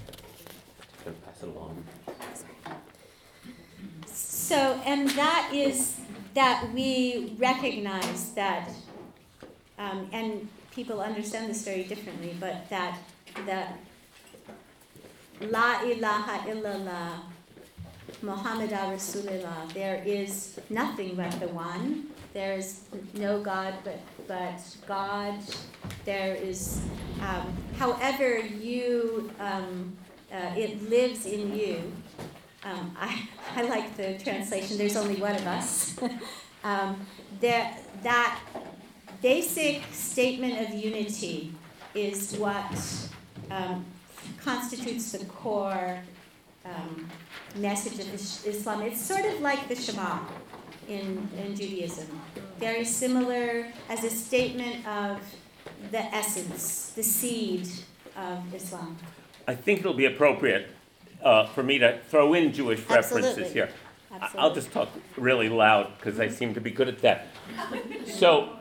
Gonna 1.03 1.17
pass 1.25 1.43
it 1.43 1.49
along. 1.49 1.83
So, 4.07 4.79
and 4.85 5.09
that 5.11 5.51
is 5.53 5.99
that 6.33 6.71
we 6.73 7.35
recognize 7.37 8.31
that, 8.33 8.69
um, 9.77 10.09
and 10.11 10.47
people 10.71 10.99
understand 11.01 11.49
this 11.49 11.63
very 11.63 11.83
differently, 11.83 12.35
but 12.39 12.67
that 12.69 12.97
that 13.45 13.77
La 15.41 15.81
ilaha 15.83 16.49
illallah 16.49 17.19
Muhammadan 18.21 18.93
Rasulullah, 18.95 19.71
there 19.73 20.01
is 20.05 20.59
nothing 20.69 21.15
but 21.15 21.31
the 21.39 21.47
one. 21.49 22.07
There 22.33 22.53
is 22.53 22.81
no 23.13 23.41
God 23.41 23.73
but 23.83 23.99
but 24.27 24.59
God. 24.87 25.39
There 26.05 26.35
is, 26.35 26.81
um, 27.21 27.53
however 27.77 28.39
you, 28.39 29.31
um, 29.39 29.95
uh, 30.31 30.53
it 30.57 30.89
lives 30.89 31.25
in 31.25 31.55
you. 31.55 31.91
Um, 32.63 32.95
I, 32.99 33.27
I 33.55 33.61
like 33.63 33.95
the 33.95 34.17
translation, 34.17 34.77
there's 34.77 34.95
only 34.95 35.15
one 35.15 35.35
of 35.35 35.45
us. 35.45 35.95
um, 36.63 37.05
there, 37.39 37.77
that 38.01 38.39
basic 39.21 39.83
statement 39.91 40.67
of 40.67 40.73
unity 40.73 41.53
is 41.93 42.35
what 42.37 43.09
um, 43.51 43.85
constitutes 44.41 45.11
the 45.11 45.23
core 45.25 45.99
um, 46.65 47.09
message 47.55 47.99
of 47.99 48.13
Islam. 48.13 48.81
It's 48.81 49.01
sort 49.01 49.25
of 49.25 49.41
like 49.41 49.67
the 49.67 49.75
Shema 49.75 50.19
in, 50.87 51.27
in 51.37 51.55
Judaism, 51.55 52.07
very 52.59 52.85
similar 52.85 53.67
as 53.89 54.03
a 54.03 54.09
statement 54.09 54.85
of 54.87 55.19
the 55.91 56.03
essence, 56.15 56.91
the 56.95 57.03
seed 57.03 57.67
of 58.15 58.53
Islam. 58.53 58.97
I 59.47 59.55
think 59.55 59.79
it'll 59.79 59.93
be 59.93 60.05
appropriate 60.05 60.69
uh, 61.23 61.47
for 61.47 61.63
me 61.63 61.79
to 61.79 61.99
throw 62.09 62.33
in 62.33 62.53
Jewish 62.53 62.79
references 62.89 63.25
Absolutely. 63.25 63.53
here. 63.53 63.69
Absolutely. 64.11 64.39
I'll 64.39 64.55
just 64.55 64.71
talk 64.71 64.89
really 65.17 65.49
loud 65.49 65.91
because 65.97 66.19
I 66.19 66.29
seem 66.29 66.53
to 66.53 66.61
be 66.61 66.71
good 66.71 66.87
at 66.87 66.99
that. 67.01 67.27
So, 68.07 68.57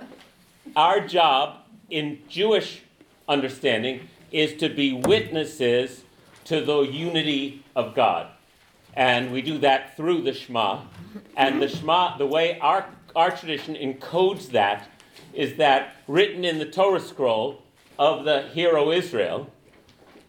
our 0.74 1.00
job 1.06 1.58
in 1.90 2.20
Jewish 2.28 2.82
understanding 3.28 4.08
is 4.32 4.54
to 4.54 4.68
be 4.68 4.92
witnesses 4.92 6.02
to 6.44 6.60
the 6.60 6.80
unity 6.80 7.63
of 7.74 7.94
God. 7.94 8.28
And 8.94 9.32
we 9.32 9.42
do 9.42 9.58
that 9.58 9.96
through 9.96 10.22
the 10.22 10.32
Shema. 10.32 10.82
And 11.36 11.60
the 11.60 11.68
Shema, 11.68 12.16
the 12.16 12.26
way 12.26 12.58
our, 12.60 12.86
our 13.16 13.30
tradition 13.30 13.74
encodes 13.74 14.50
that 14.50 14.88
is 15.32 15.56
that 15.56 15.96
written 16.06 16.44
in 16.44 16.58
the 16.58 16.66
Torah 16.66 17.00
scroll 17.00 17.62
of 17.98 18.24
the 18.24 18.42
hero 18.42 18.90
Israel, 18.90 19.50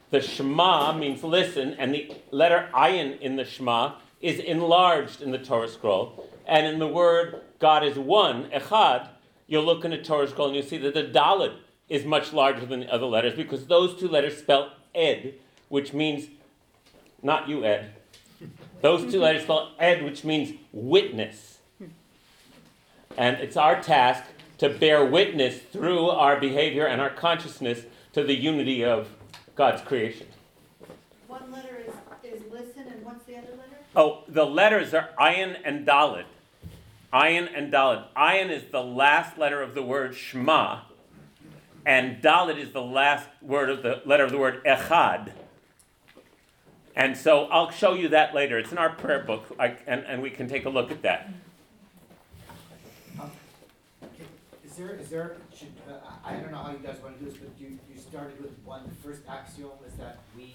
the 0.10 0.22
Shema 0.22 0.94
means 0.94 1.24
listen, 1.24 1.74
and 1.74 1.94
the 1.94 2.16
letter 2.32 2.70
ayin 2.74 3.20
in 3.20 3.36
the 3.36 3.46
Shema 3.46 3.96
is 4.22 4.40
enlarged 4.40 5.22
in 5.22 5.32
the 5.32 5.38
Torah 5.38 5.68
scroll. 5.68 6.30
And 6.48 6.66
in 6.66 6.80
the 6.80 6.88
word 6.88 7.42
God 7.60 7.84
is 7.84 7.98
one, 7.98 8.50
echad, 8.50 9.10
you'll 9.48 9.64
look 9.64 9.86
in 9.86 9.92
the 9.92 9.98
Torah 9.98 10.28
scroll 10.28 10.48
and 10.48 10.56
you'll 10.56 10.66
see 10.66 10.78
that 10.78 10.94
the 10.94 11.04
Dalet 11.04 11.56
is 11.90 12.06
much 12.06 12.34
larger 12.34 12.66
than 12.66 12.82
the 12.82 12.94
other 12.94 13.06
letters 13.06 13.36
because 13.36 13.68
those 13.68 14.00
two 14.00 14.08
letters 14.08 14.38
spell 14.38 14.74
ed, 14.94 15.36
which 15.70 15.94
means, 15.94 16.30
not 17.26 17.50
you, 17.50 17.66
Ed. 17.66 17.92
Those 18.82 19.12
two 19.12 19.20
letters 19.20 19.44
spell 19.44 19.72
ed, 19.80 20.04
which 20.04 20.24
means 20.24 20.54
witness. 20.72 21.58
And 23.18 23.38
it's 23.38 23.58
our 23.58 23.82
task 23.82 24.24
to 24.60 24.70
bear 24.70 25.04
witness 25.04 25.58
through 25.58 26.10
our 26.10 26.40
behavior 26.40 26.86
and 26.86 27.02
our 27.02 27.10
consciousness 27.10 27.82
to 28.14 28.24
the 28.24 28.36
unity 28.36 28.86
of 28.86 29.10
God's 29.56 29.82
creation. 29.82 30.28
One 31.28 31.52
letter 31.52 31.82
is, 31.88 31.94
is 32.32 32.44
listen, 32.52 32.88
and 32.88 33.04
what's 33.04 33.26
the 33.26 33.38
other 33.38 33.52
letter? 33.52 33.78
Oh, 33.96 34.24
the 34.28 34.46
letters 34.46 34.94
are 34.94 35.10
ayin 35.20 35.58
and 35.66 35.88
dalet. 35.88 36.26
Ayin 37.12 37.50
and 37.56 37.74
dalet. 37.74 38.04
Ayin 38.16 38.52
is 38.52 38.66
the 38.72 38.84
last 38.84 39.38
letter 39.38 39.62
of 39.62 39.74
the 39.74 39.82
word 39.82 40.14
Shema, 40.14 40.82
and 41.86 42.22
dalet 42.22 42.58
is 42.60 42.72
the 42.72 42.82
last 42.82 43.28
word 43.42 43.70
of 43.70 43.82
the 43.82 44.02
letter 44.06 44.26
of 44.26 44.32
the 44.32 44.38
word 44.38 44.64
echad. 44.66 45.32
And 46.96 47.18
so 47.18 47.46
I'll 47.46 47.72
show 47.72 47.94
you 47.94 48.08
that 48.10 48.34
later. 48.34 48.58
It's 48.58 48.72
in 48.72 48.78
our 48.78 48.90
prayer 48.90 49.20
book, 49.24 49.44
I, 49.60 49.76
and, 49.86 50.04
and 50.06 50.22
we 50.22 50.30
can 50.30 50.48
take 50.48 50.66
a 50.66 50.70
look 50.70 50.92
at 50.92 51.02
that. 51.02 51.30
Is 54.66 54.78
there, 54.78 54.96
is 54.96 55.10
there, 55.10 55.36
should, 55.58 55.70
uh, 55.90 55.94
I 56.26 56.34
I 56.36 56.38
don't 56.40 56.52
know 56.52 56.58
how 56.58 56.72
you 56.72 56.80
guys 56.80 56.98
wanna 57.02 57.16
do 57.18 57.26
this, 57.26 57.36
but 57.38 57.50
you, 57.58 57.78
you 57.94 58.00
started 58.00 58.42
with 58.42 58.52
one, 58.66 58.84
the 58.88 58.96
first 59.08 59.22
axiom 59.30 59.72
is 59.88 59.94
that 59.94 60.20
we 60.36 60.54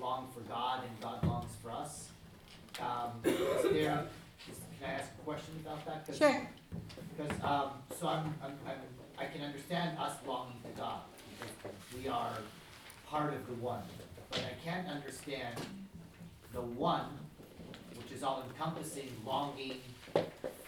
long 0.00 0.28
for 0.32 0.40
God 0.42 0.82
and 0.84 1.00
God 1.00 1.26
longs 1.26 1.50
for 1.60 1.72
us. 1.72 2.08
Um, 2.80 3.10
is 3.24 3.36
there, 3.64 4.04
is, 4.48 4.58
can 4.80 4.88
I 4.88 4.92
ask 4.92 5.10
a 5.20 5.24
question 5.24 5.54
about 5.64 5.84
that? 5.86 6.06
'Cause- 6.06 6.18
Sure. 6.18 6.48
Because, 7.16 7.42
um, 7.42 7.70
so 7.98 8.06
I'm, 8.06 8.32
I'm, 8.44 8.52
I'm, 8.66 8.76
I 9.18 9.24
can 9.26 9.42
understand 9.42 9.98
us 9.98 10.12
longing 10.24 10.60
to 10.62 10.80
God, 10.80 11.00
because 11.40 11.72
we 12.00 12.06
are 12.08 12.30
part 13.08 13.32
of 13.34 13.44
the 13.48 13.54
one. 13.54 13.82
But 14.30 14.40
I 14.40 14.64
can't 14.64 14.86
understand 14.88 15.56
the 16.52 16.60
one, 16.60 17.06
which 17.96 18.12
is 18.12 18.22
all 18.22 18.42
encompassing 18.48 19.10
longing 19.24 19.80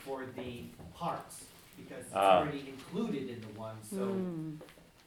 for 0.04 0.24
the 0.36 0.64
parts, 0.94 1.44
because 1.76 2.04
it's 2.06 2.14
Ah. 2.14 2.38
already 2.38 2.68
included 2.68 3.28
in 3.28 3.40
the 3.40 3.58
one, 3.58 3.76
so. 3.82 4.04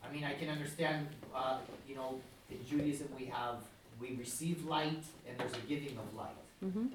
I 0.06 0.12
mean, 0.12 0.24
I 0.26 0.34
can 0.34 0.50
understand, 0.50 1.08
uh, 1.34 1.60
you 1.88 1.96
know, 1.96 2.20
in 2.52 2.64
Judaism, 2.66 3.08
we 3.18 3.26
have, 3.26 3.64
we 4.00 4.16
receive 4.16 4.66
light 4.66 5.04
and 5.28 5.38
there's 5.40 5.54
a 5.54 5.62
giving 5.62 5.98
of 5.98 6.14
light. 6.14 6.36
Mhm. 6.64 6.92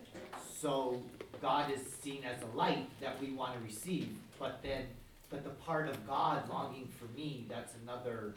So 0.60 1.02
God 1.40 1.70
is 1.70 1.80
seen 1.94 2.22
as 2.24 2.42
a 2.42 2.46
light 2.56 2.88
that 3.00 3.20
we 3.20 3.32
wanna 3.32 3.58
receive, 3.60 4.16
but 4.38 4.62
then, 4.62 4.86
but 5.30 5.42
the 5.42 5.50
part 5.50 5.88
of 5.88 6.06
God 6.06 6.48
longing 6.48 6.86
for 6.88 7.06
me, 7.16 7.46
that's 7.48 7.74
another, 7.82 8.34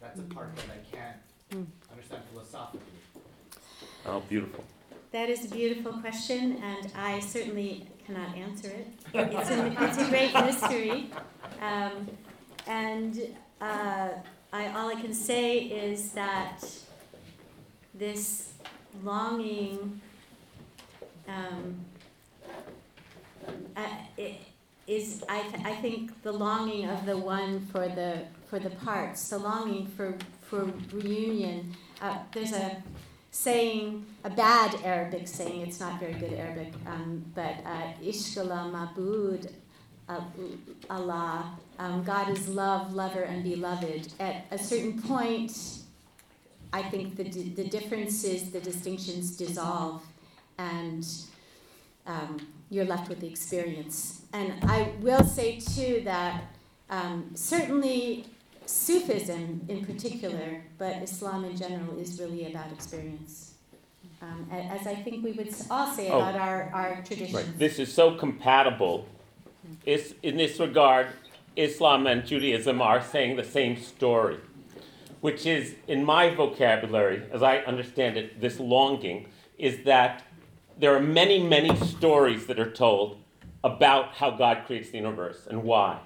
that's 0.00 0.18
a 0.20 0.22
part 0.24 0.54
that 0.56 0.66
I 0.70 0.78
can't. 0.96 1.16
Understand 1.56 2.22
philosophically. 2.32 2.80
Oh, 4.06 4.20
beautiful. 4.28 4.64
That 5.12 5.28
is 5.28 5.44
a 5.44 5.48
beautiful 5.48 5.92
question, 5.94 6.62
and 6.62 6.90
I 6.96 7.20
certainly 7.20 7.86
cannot 8.06 8.34
answer 8.36 8.68
it. 8.68 8.86
It's 9.14 9.50
a, 9.50 9.84
it's 9.84 9.98
a 9.98 10.08
great 10.08 10.32
mystery. 10.34 11.10
Um, 11.60 12.08
and 12.66 13.20
uh, 13.60 14.08
I, 14.52 14.68
all 14.68 14.88
I 14.88 15.00
can 15.00 15.12
say 15.12 15.58
is 15.58 16.12
that 16.12 16.64
this 17.94 18.52
longing 19.04 20.00
um, 21.28 21.76
uh, 23.76 23.80
i- 24.18 24.38
is, 24.86 25.22
I, 25.28 25.42
th- 25.42 25.64
I 25.64 25.74
think, 25.76 26.22
the 26.22 26.32
longing 26.32 26.88
of 26.88 27.04
the 27.06 27.16
one 27.16 27.60
for 27.66 27.86
the, 27.88 28.22
for 28.48 28.58
the 28.58 28.70
parts, 28.70 29.28
the 29.28 29.38
longing 29.38 29.86
for, 29.88 30.16
for 30.52 30.70
reunion. 30.92 31.74
Uh, 32.02 32.18
there's 32.32 32.52
a 32.52 32.76
saying, 33.30 34.04
a 34.22 34.28
bad 34.28 34.78
Arabic 34.84 35.26
saying, 35.26 35.62
it's 35.62 35.80
not 35.80 35.98
very 35.98 36.12
good 36.12 36.34
Arabic, 36.34 36.74
um, 36.86 37.24
but 37.34 37.54
uh, 37.64 37.88
Ishkala 38.02 38.70
Mabud 38.70 39.50
uh, 40.10 40.20
Allah, 40.90 41.58
um, 41.78 42.04
God 42.04 42.28
is 42.28 42.48
love, 42.48 42.92
lover, 42.92 43.22
and 43.22 43.42
beloved. 43.42 44.12
At 44.20 44.44
a 44.50 44.58
certain 44.58 45.00
point, 45.00 45.56
I 46.70 46.82
think 46.82 47.16
the, 47.16 47.24
di- 47.24 47.54
the 47.60 47.64
differences, 47.64 48.50
the 48.50 48.60
distinctions 48.60 49.34
dissolve, 49.38 50.04
and 50.58 51.06
um, 52.06 52.46
you're 52.68 52.84
left 52.84 53.08
with 53.08 53.20
the 53.20 53.26
experience. 53.26 54.22
And 54.34 54.52
I 54.64 54.92
will 55.00 55.24
say, 55.24 55.60
too, 55.60 56.02
that 56.04 56.42
um, 56.90 57.30
certainly 57.34 58.26
Sufism 58.72 59.60
in 59.68 59.84
particular, 59.84 60.62
but 60.78 60.96
Islam 61.02 61.44
in 61.44 61.56
general, 61.56 61.98
is 61.98 62.18
really 62.18 62.46
about 62.50 62.72
experience. 62.72 63.54
Um, 64.22 64.48
as 64.50 64.86
I 64.86 64.94
think 64.94 65.22
we 65.24 65.32
would 65.32 65.54
all 65.70 65.92
say 65.92 66.08
Oh. 66.10 66.18
about 66.20 66.36
our, 66.36 66.70
our 66.72 67.02
traditions. 67.04 67.34
Right. 67.34 67.58
This 67.58 67.78
is 67.78 67.92
so 67.92 68.14
compatible. 68.14 69.06
It's, 69.84 70.14
in 70.22 70.36
this 70.36 70.58
regard, 70.58 71.08
Islam 71.56 72.06
and 72.06 72.24
Judaism 72.24 72.80
are 72.80 73.02
saying 73.02 73.36
the 73.36 73.44
same 73.44 73.76
story, 73.76 74.38
which 75.20 75.44
is, 75.44 75.74
in 75.86 76.04
my 76.04 76.34
vocabulary, 76.34 77.22
as 77.30 77.42
I 77.42 77.58
understand 77.58 78.16
it, 78.16 78.40
this 78.40 78.58
longing 78.58 79.26
is 79.58 79.84
that 79.84 80.22
there 80.78 80.94
are 80.96 81.00
many, 81.00 81.38
many 81.42 81.76
stories 81.76 82.46
that 82.46 82.58
are 82.58 82.70
told 82.70 83.18
about 83.62 84.14
how 84.14 84.30
God 84.30 84.62
creates 84.66 84.90
the 84.90 84.98
universe 84.98 85.46
and 85.48 85.62
why. 85.62 86.00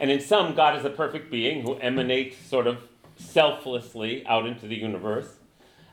And 0.00 0.10
in 0.10 0.20
some, 0.20 0.54
God 0.54 0.78
is 0.78 0.84
a 0.86 0.90
perfect 0.90 1.30
being 1.30 1.62
who 1.62 1.76
emanates 1.76 2.38
sort 2.48 2.66
of 2.66 2.78
selflessly 3.16 4.26
out 4.26 4.46
into 4.46 4.66
the 4.66 4.74
universe. 4.74 5.36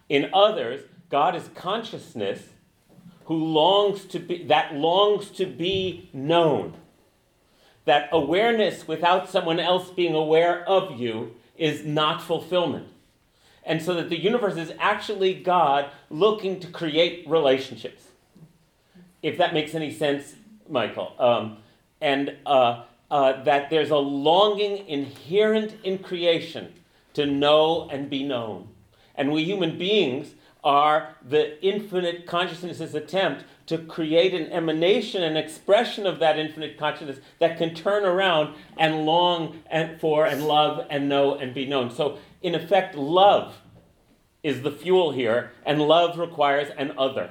In 0.07 0.29
others, 0.33 0.85
God 1.09 1.35
is 1.35 1.49
consciousness 1.53 2.39
who 3.25 3.35
longs 3.35 4.05
to 4.05 4.19
be 4.19 4.45
that 4.45 4.73
longs 4.73 5.29
to 5.31 5.45
be 5.45 6.09
known. 6.13 6.75
That 7.83 8.07
awareness 8.13 8.87
without 8.87 9.29
someone 9.29 9.59
else 9.59 9.91
being 9.91 10.15
aware 10.15 10.67
of 10.67 10.97
you 10.97 11.35
is 11.57 11.85
not 11.85 12.21
fulfillment. 12.21 12.87
And 13.65 13.81
so 13.81 13.93
that 13.95 14.09
the 14.09 14.17
universe 14.17 14.55
is 14.55 14.71
actually 14.79 15.33
god 15.33 15.91
looking 16.09 16.61
to 16.61 16.67
create 16.67 17.27
relationships. 17.27 18.03
If 19.21 19.37
that 19.37 19.53
makes 19.53 19.75
any 19.75 19.91
sense 19.91 20.35
michael. 20.69 21.13
Um, 21.19 21.57
and 21.99 22.37
uh, 22.45 22.83
uh, 23.09 23.43
that 23.43 23.69
there's 23.69 23.89
a 23.89 23.97
longing 23.97 24.87
inherent 24.87 25.75
in 25.83 25.97
creation 25.97 26.73
to 27.13 27.25
know 27.25 27.87
and 27.91 28.09
be 28.09 28.23
known 28.23 28.67
and 29.17 29.31
we 29.31 29.43
human 29.43 29.77
beings 29.77 30.35
are 30.63 31.15
the 31.27 31.61
infinite 31.65 32.25
consciousness's 32.25 32.93
attempt 32.93 33.43
to 33.65 33.77
create 33.77 34.33
an 34.33 34.51
emanation, 34.51 35.23
an 35.23 35.35
expression 35.35 36.05
of 36.05 36.19
that 36.19 36.37
infinite 36.37 36.77
consciousness 36.77 37.19
that 37.39 37.57
can 37.57 37.73
turn 37.73 38.05
around 38.05 38.55
and 38.77 39.05
long 39.05 39.59
and 39.69 39.99
for 39.99 40.25
and 40.25 40.45
love 40.45 40.85
and 40.89 41.09
know 41.09 41.35
and 41.35 41.53
be 41.53 41.65
known. 41.65 41.89
So, 41.89 42.19
in 42.41 42.55
effect, 42.55 42.95
love 42.95 43.55
is 44.43 44.61
the 44.61 44.71
fuel 44.71 45.11
here, 45.11 45.51
and 45.65 45.81
love 45.81 46.17
requires 46.17 46.69
an 46.77 46.93
other. 46.97 47.29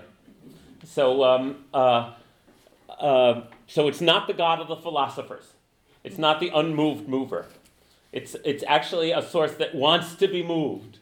So, 0.84 1.24
um, 1.24 1.64
uh, 1.72 2.14
uh, 2.88 3.42
so 3.66 3.88
it's 3.88 4.00
not 4.00 4.26
the 4.26 4.34
God 4.34 4.60
of 4.60 4.68
the 4.68 4.76
philosophers. 4.76 5.52
It's 6.06 6.18
not 6.18 6.38
the 6.38 6.50
unmoved 6.54 7.08
mover. 7.08 7.46
It's, 8.12 8.36
it's 8.44 8.62
actually 8.68 9.10
a 9.10 9.20
source 9.20 9.54
that 9.54 9.74
wants 9.74 10.14
to 10.14 10.28
be 10.28 10.40
moved 10.40 11.00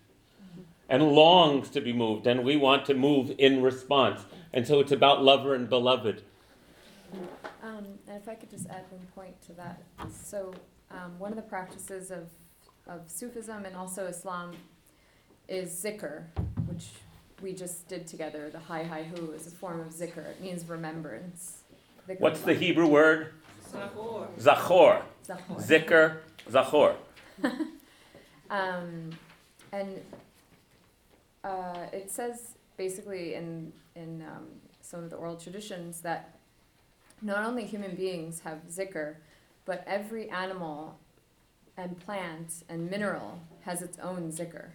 and 0.89 1.03
longs 1.13 1.69
to 1.71 1.83
be 1.83 1.93
moved, 1.93 2.27
and 2.27 2.43
we 2.43 2.57
want 2.57 2.87
to 2.87 2.95
move 2.95 3.31
in 3.37 3.61
response. 3.61 4.25
And 4.55 4.67
so 4.67 4.81
it's 4.81 4.93
about 4.93 5.23
lover 5.23 5.55
and 5.55 5.69
beloved. 5.69 6.23
Um, 7.63 7.85
and 8.09 8.17
if 8.17 8.27
I 8.31 8.35
could 8.35 8.49
just 8.49 8.67
add 8.71 8.85
one 8.89 9.07
point 9.15 9.41
to 9.43 9.53
that, 9.53 9.83
so, 10.11 10.55
um, 10.91 11.19
one 11.19 11.31
of 11.31 11.37
the 11.37 11.43
practices 11.43 12.11
of, 12.11 12.31
of 12.87 13.03
Sufism 13.07 13.67
and 13.67 13.77
also 13.77 14.07
Islam 14.07 14.53
is 15.49 15.71
zikr, 15.71 16.25
which 16.67 16.87
we 17.43 17.53
just 17.53 17.89
did 17.89 18.07
together, 18.07 18.49
the 18.49 18.59
hi 18.59 18.85
hi 18.85 19.03
hu 19.03 19.33
is 19.33 19.47
a 19.47 19.51
form 19.51 19.81
of 19.81 19.89
zikr, 19.89 20.27
it 20.31 20.41
means 20.41 20.67
remembrance. 20.67 21.59
What's 22.19 22.41
the 22.41 22.55
Hebrew 22.55 22.87
word? 22.87 23.35
Zachor. 23.75 24.29
Zachor. 24.39 25.03
Zachor. 25.27 25.57
Zikr, 25.61 26.17
Zachor. 26.51 26.95
Um, 28.51 29.11
and 29.73 30.01
uh, 31.43 31.87
it 31.93 32.11
says 32.11 32.55
basically 32.77 33.35
in 33.35 33.73
in 33.97 34.23
um, 34.23 34.47
some 34.83 35.03
of 35.03 35.11
the 35.11 35.17
oral 35.17 35.37
traditions 35.37 36.03
that 36.03 36.39
not 37.23 37.45
only 37.45 37.65
human 37.65 37.97
beings 37.97 38.41
have 38.41 38.59
zikr, 38.69 39.17
but 39.65 39.83
every 39.87 40.29
animal 40.29 40.99
and 41.77 41.99
plant 41.99 42.63
and 42.69 42.91
mineral 42.91 43.41
has 43.63 43.83
its 43.83 43.99
own 43.99 44.31
zikr. 44.31 44.69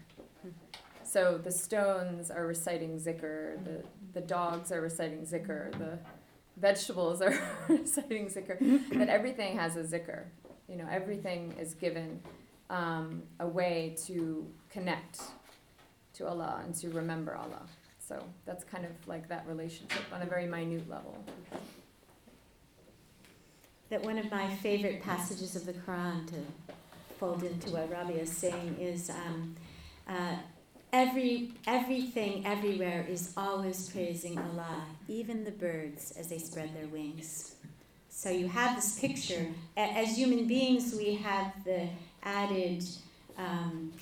So 1.03 1.37
the 1.37 1.51
stones 1.51 2.29
are 2.31 2.45
reciting 2.45 2.99
zikr, 2.99 3.63
the, 3.63 3.83
the 4.13 4.21
dogs 4.21 4.71
are 4.71 4.81
reciting 4.81 5.25
zikr, 5.25 5.71
the 5.77 5.99
vegetables 6.59 7.21
are 7.21 7.37
reciting 7.69 8.27
zikr, 8.27 8.59
that 8.97 9.09
everything 9.09 9.57
has 9.57 9.75
a 9.77 9.83
zikr. 9.83 10.25
You 10.67 10.77
know, 10.77 10.87
everything 10.91 11.53
is 11.59 11.73
given 11.73 12.21
um, 12.69 13.23
a 13.39 13.47
way 13.47 13.95
to 14.05 14.47
connect 14.69 15.21
to 16.13 16.27
Allah 16.27 16.61
and 16.63 16.75
to 16.75 16.89
remember 16.89 17.35
Allah. 17.35 17.61
So 17.99 18.23
that's 18.45 18.63
kind 18.63 18.85
of 18.85 18.91
like 19.07 19.27
that 19.29 19.45
relationship 19.47 20.03
on 20.13 20.21
a 20.21 20.25
very 20.25 20.47
minute 20.47 20.89
level. 20.89 21.17
that 23.89 24.03
one 24.03 24.17
of 24.17 24.29
my 24.31 24.47
favorite 24.57 25.01
passages 25.01 25.55
of 25.55 25.65
the 25.65 25.73
Quran 25.73 26.27
to 26.27 26.35
fold 27.19 27.43
into 27.43 27.71
what 27.71 27.89
Rabbi 27.91 28.13
is 28.13 28.31
saying 28.31 28.77
is 28.79 29.09
um, 29.09 29.55
uh, 30.07 30.35
every 30.91 31.51
everything 31.67 32.45
everywhere 32.45 33.05
is 33.07 33.33
always 33.37 33.89
praising 33.89 34.37
Allah, 34.37 34.83
even 35.07 35.43
the 35.43 35.51
birds 35.51 36.13
as 36.17 36.27
they 36.27 36.39
spread 36.39 36.75
their 36.75 36.87
wings. 36.87 37.55
So 38.09 38.29
you 38.29 38.47
have 38.47 38.75
this 38.75 38.99
picture. 38.99 39.47
As 39.77 40.17
human 40.17 40.45
beings, 40.47 40.93
we 40.95 41.15
have 41.15 41.53
the 41.63 41.87
added 42.23 42.83
um, 43.37 43.93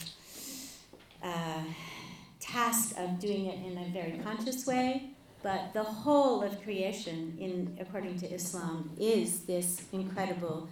uh, 1.23 1.63
task 2.39 2.95
of 2.97 3.19
doing 3.19 3.45
it 3.45 3.59
in 3.65 3.77
a 3.77 3.89
very 3.89 4.19
conscious 4.23 4.65
way. 4.65 5.11
But 5.43 5.73
the 5.73 5.83
whole 5.83 6.41
of 6.41 6.61
creation, 6.63 7.37
in 7.39 7.77
according 7.79 8.19
to 8.19 8.33
Islam, 8.33 8.89
is 8.99 9.41
this 9.41 9.83
incredible 9.91 10.67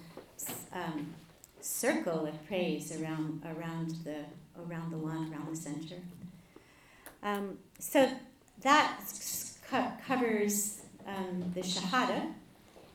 um, 0.73 1.13
circle 1.61 2.25
of 2.25 2.47
praise 2.47 2.99
around 2.99 3.43
around 3.45 3.91
the 4.03 4.25
around 4.59 4.91
the 4.91 4.97
one, 4.97 5.31
around 5.31 5.47
the 5.49 5.55
center. 5.55 5.95
Um, 7.23 7.57
so 7.79 8.09
that 8.61 8.99
co- 9.69 9.91
covers 10.07 10.81
um, 11.07 11.51
the 11.53 11.61
Shahada. 11.61 12.31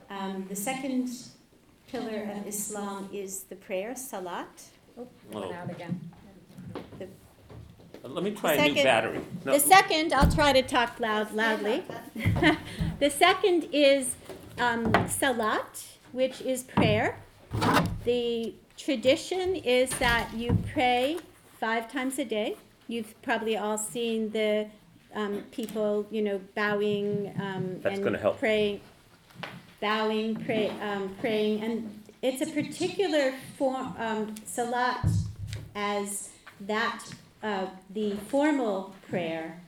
Um, 0.09 0.45
the 0.49 0.55
second 0.55 1.09
pillar 1.87 2.29
of 2.35 2.47
Islam 2.47 3.09
is 3.13 3.43
the 3.43 3.55
prayer, 3.55 3.95
Salat. 3.95 4.63
Oh, 4.97 5.03
it 5.03 5.35
went 5.35 5.45
Oh. 5.47 5.53
out 5.53 5.69
again. 5.69 5.99
Let 8.03 8.23
me 8.23 8.31
try 8.31 8.53
a 8.53 8.57
new 8.57 8.67
Second- 8.69 8.83
battery. 8.83 9.21
No, 9.45 9.53
The 9.53 9.59
second, 9.59 10.11
I'll 10.13 10.31
try 10.31 10.53
to 10.53 10.63
talk 10.63 10.99
loud, 10.99 11.33
loudly. 11.33 11.83
the 12.99 13.09
second 13.11 13.67
is 13.71 14.15
um, 14.57 14.91
salat, 15.07 15.85
which 16.11 16.41
is 16.41 16.63
prayer. 16.63 17.19
The 18.05 18.55
tradition 18.75 19.55
is 19.55 19.91
that 19.99 20.33
you 20.33 20.57
pray 20.73 21.19
five 21.61 21.89
times 21.89 22.17
a 22.19 22.25
day. 22.25 22.57
You've 22.87 23.13
probably 23.21 23.55
all 23.55 23.77
seen 23.77 24.31
the 24.31 24.67
um, 25.13 25.43
people, 25.51 26.07
you 26.09 26.21
know, 26.23 26.41
bowing 26.55 27.33
um, 27.39 27.79
That's 27.81 27.95
and 27.95 28.03
gonna 28.03 28.17
help. 28.17 28.39
praying, 28.39 28.81
bowing, 29.79 30.35
pray, 30.43 30.69
um, 30.81 31.15
praying, 31.21 31.63
and 31.63 32.03
it's 32.21 32.41
a 32.41 32.51
particular 32.51 33.33
form 33.57 33.93
um, 33.97 34.35
salat 34.43 35.05
as 35.75 36.29
that 36.61 37.05
uh, 37.43 37.67
the 37.91 38.15
formal 38.27 38.95
prayer, 39.07 39.61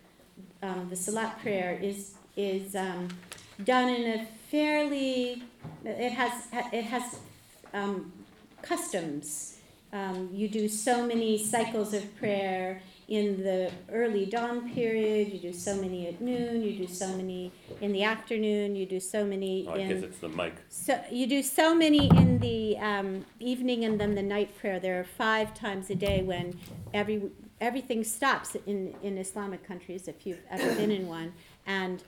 um, 0.64 0.88
the 0.90 0.96
salat 0.96 1.40
prayer, 1.42 1.78
is 1.82 2.16
is 2.36 2.76
um, 2.76 3.08
done 3.64 3.90
in 3.90 4.20
a 4.20 4.26
fairly. 4.50 5.44
It 5.86 6.12
has 6.12 6.48
it 6.74 6.86
has 6.86 7.20
um, 7.74 8.12
customs. 8.64 9.53
Um, 9.94 10.30
you 10.34 10.48
do 10.50 10.68
so 10.68 11.06
many 11.06 11.38
cycles 11.38 11.94
of 11.94 12.04
prayer 12.18 12.82
in 13.08 13.44
the 13.44 13.72
early 13.92 14.26
dawn 14.26 14.74
period. 14.74 15.32
You 15.32 15.40
do 15.40 15.54
so 15.54 15.76
many 15.76 16.08
at 16.08 16.20
noon. 16.20 16.64
You 16.64 16.76
do 16.76 16.88
so 16.92 17.08
many 17.16 17.52
in 17.80 17.92
the 17.92 18.04
afternoon. 18.04 18.76
You 18.76 18.88
do 18.88 19.00
so 19.00 19.24
many 19.24 19.68
Oh, 19.68 19.74
I 19.74 19.78
in. 19.78 19.90
guess 19.90 20.02
it's 20.04 20.18
the 20.18 20.30
mic. 20.30 20.56
So 20.70 21.00
you 21.12 21.28
do 21.28 21.44
so 21.44 21.76
many 21.76 22.08
in 22.08 22.40
the 22.40 22.78
um, 22.80 23.24
evening 23.40 23.86
and 23.86 24.00
then 24.02 24.16
the 24.16 24.24
night 24.24 24.58
prayer. 24.58 24.80
There 24.80 25.00
are 25.00 25.04
five 25.04 25.54
times 25.54 25.92
a 25.92 25.96
day 25.96 26.24
when 26.24 26.60
every 26.94 27.22
everything 27.62 28.04
stops 28.04 28.56
in, 28.66 28.96
in 29.04 29.18
Islamic 29.20 29.64
countries 29.66 30.08
if 30.08 30.26
you've 30.26 30.42
ever 30.50 30.74
been 30.76 30.92
in 30.92 31.08
one, 31.08 31.34
and 31.68 32.04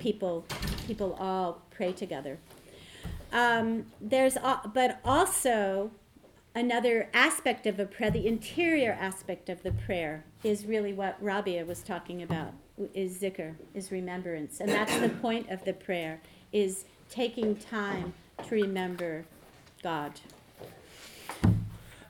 people 0.00 0.44
people 0.88 1.14
all 1.20 1.62
pray 1.70 1.92
together. 1.92 2.38
Um, 3.32 3.86
there's 4.00 4.36
al- 4.36 4.70
but 4.74 4.98
also 5.04 5.92
another 6.56 7.08
aspect 7.12 7.66
of 7.66 7.78
a 7.78 7.84
prayer, 7.84 8.10
the 8.10 8.26
interior 8.26 8.96
aspect 8.98 9.48
of 9.48 9.62
the 9.62 9.70
prayer 9.70 10.24
is 10.42 10.64
really 10.66 10.92
what 10.92 11.16
Rabia 11.22 11.64
was 11.64 11.82
talking 11.82 12.22
about, 12.22 12.52
is 12.94 13.18
zikr, 13.20 13.54
is 13.74 13.92
remembrance. 13.92 14.58
And 14.60 14.68
that's 14.70 14.98
the 14.98 15.10
point 15.10 15.50
of 15.50 15.64
the 15.64 15.74
prayer, 15.74 16.20
is 16.52 16.86
taking 17.10 17.56
time 17.56 18.14
to 18.48 18.54
remember 18.54 19.24
God. 19.82 20.12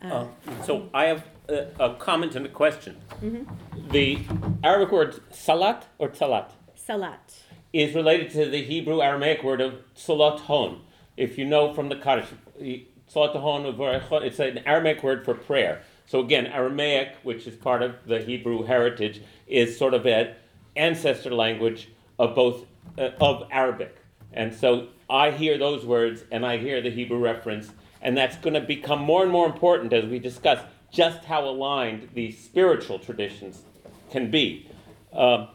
Uh, 0.02 0.06
Uh, 0.06 0.26
so 0.64 0.88
I 0.94 1.06
have 1.06 1.26
a, 1.48 1.66
a 1.80 1.94
comment 1.94 2.36
and 2.36 2.46
a 2.46 2.48
question. 2.48 2.96
mhm. 3.20 3.46
The 3.90 4.18
Arabic 4.62 4.92
word 4.92 5.20
salat 5.30 5.86
or 5.98 6.08
talat 6.08 6.50
Salat. 6.74 7.26
is 7.72 7.94
related 7.94 8.30
to 8.32 8.46
the 8.54 8.62
Hebrew 8.62 9.00
Aramaic 9.02 9.42
word 9.42 9.60
of 9.60 9.72
salat 9.94 10.40
hon. 10.48 10.80
If 11.16 11.38
you 11.38 11.44
know 11.44 11.72
from 11.74 11.88
the 11.88 11.96
Kaddish, 11.96 12.30
it's 13.14 14.38
an 14.38 14.58
Aramaic 14.66 15.02
word 15.02 15.24
for 15.24 15.34
prayer. 15.34 15.82
So 16.06 16.20
again, 16.20 16.46
Aramaic, 16.46 17.16
which 17.22 17.46
is 17.46 17.56
part 17.56 17.82
of 17.82 17.96
the 18.06 18.20
Hebrew 18.20 18.62
heritage, 18.62 19.22
is 19.46 19.76
sort 19.76 19.94
of 19.94 20.06
an 20.06 20.34
ancestor 20.76 21.34
language 21.34 21.88
of 22.18 22.34
both 22.34 22.64
uh, 22.98 23.10
of 23.20 23.48
Arabic. 23.50 23.96
And 24.32 24.54
so 24.54 24.88
I 25.08 25.30
hear 25.30 25.58
those 25.58 25.84
words 25.84 26.24
and 26.30 26.44
I 26.44 26.58
hear 26.58 26.80
the 26.80 26.90
Hebrew 26.90 27.18
reference, 27.18 27.72
and 28.02 28.16
that's 28.16 28.36
going 28.36 28.54
to 28.54 28.60
become 28.60 29.00
more 29.00 29.22
and 29.22 29.32
more 29.32 29.46
important 29.46 29.92
as 29.92 30.04
we 30.04 30.18
discuss 30.18 30.60
just 30.90 31.24
how 31.24 31.44
aligned 31.44 32.08
these 32.14 32.38
spiritual 32.38 32.98
traditions 32.98 33.62
can 34.10 34.30
be. 34.30 34.70
Um, 35.12 35.48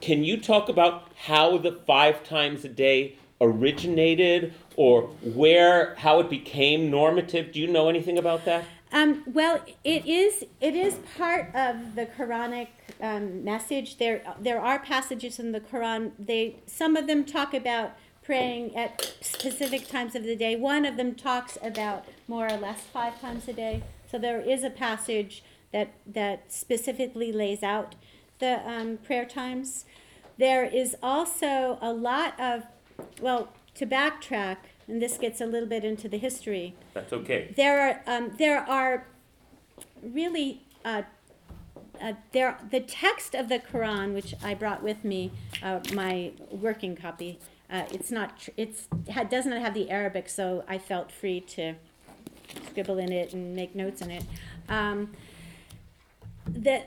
can 0.00 0.24
you 0.24 0.40
talk 0.40 0.68
about 0.68 1.10
how 1.16 1.56
the 1.58 1.72
five 1.86 2.22
times 2.22 2.64
a 2.64 2.68
day 2.68 3.16
originated 3.40 4.54
or 4.76 5.02
where 5.22 5.94
how 5.96 6.20
it 6.20 6.30
became 6.30 6.90
normative? 6.90 7.52
Do 7.52 7.60
you 7.60 7.66
know 7.66 7.88
anything 7.88 8.18
about 8.18 8.44
that? 8.44 8.64
Um, 8.92 9.24
well, 9.26 9.60
it 9.84 10.06
is 10.06 10.44
it 10.60 10.74
is 10.74 10.94
part 11.16 11.54
of 11.54 11.94
the 11.96 12.06
Quranic 12.06 12.68
um, 13.00 13.44
message. 13.44 13.98
There 13.98 14.22
there 14.40 14.60
are 14.60 14.78
passages 14.78 15.38
in 15.38 15.52
the 15.52 15.60
Quran. 15.60 16.12
They 16.18 16.56
some 16.66 16.96
of 16.96 17.06
them 17.06 17.24
talk 17.24 17.52
about 17.52 17.92
praying 18.22 18.74
at 18.76 19.16
specific 19.20 19.86
times 19.88 20.14
of 20.14 20.24
the 20.24 20.36
day. 20.36 20.56
One 20.56 20.84
of 20.84 20.96
them 20.96 21.14
talks 21.14 21.58
about 21.62 22.06
more 22.26 22.46
or 22.46 22.56
less 22.56 22.82
five 22.82 23.20
times 23.20 23.46
a 23.48 23.52
day. 23.52 23.82
So 24.10 24.18
there 24.18 24.40
is 24.40 24.64
a 24.64 24.70
passage 24.70 25.42
that 25.72 25.92
that 26.06 26.52
specifically 26.52 27.32
lays 27.32 27.62
out 27.62 27.94
the 28.38 28.68
um, 28.68 28.98
prayer 28.98 29.24
times. 29.24 29.84
There 30.38 30.64
is 30.64 30.96
also 31.02 31.78
a 31.80 31.92
lot 31.92 32.38
of 32.38 32.64
well 33.20 33.52
to 33.74 33.86
backtrack, 33.86 34.56
and 34.88 35.00
this 35.02 35.18
gets 35.18 35.40
a 35.40 35.46
little 35.46 35.68
bit 35.68 35.84
into 35.84 36.08
the 36.08 36.18
history 36.18 36.74
That's 36.94 37.12
okay. 37.12 37.52
there 37.56 37.80
are 37.80 38.00
um, 38.06 38.32
there 38.38 38.60
are 38.60 39.06
really 40.02 40.62
uh, 40.84 41.02
uh, 42.00 42.12
there 42.32 42.58
the 42.70 42.80
text 42.80 43.34
of 43.34 43.48
the 43.48 43.58
Quran, 43.58 44.14
which 44.14 44.34
I 44.42 44.54
brought 44.54 44.82
with 44.82 45.04
me, 45.04 45.32
uh, 45.62 45.80
my 45.92 46.32
working 46.50 46.96
copy. 46.96 47.38
Uh, 47.68 47.84
it's 47.90 48.10
not 48.10 48.38
tr- 48.38 48.50
it's 48.56 48.88
ha- 49.12 49.24
doesn't 49.24 49.52
have 49.52 49.74
the 49.74 49.90
Arabic, 49.90 50.28
so 50.28 50.64
I 50.68 50.78
felt 50.78 51.10
free 51.10 51.40
to 51.40 51.74
scribble 52.70 52.98
in 52.98 53.12
it 53.12 53.32
and 53.32 53.56
make 53.56 53.74
notes 53.74 54.00
in 54.00 54.10
it. 54.10 54.24
Um, 54.68 55.12
the 56.46 56.82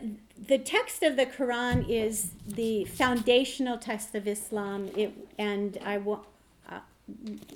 the 0.47 0.57
text 0.57 1.03
of 1.03 1.15
the 1.15 1.25
Quran 1.25 1.87
is 1.89 2.31
the 2.47 2.85
foundational 2.85 3.77
text 3.77 4.15
of 4.15 4.27
Islam. 4.27 4.89
It 4.95 5.13
and 5.37 5.77
I 5.85 5.97
will, 5.97 6.25
uh, 6.69 6.79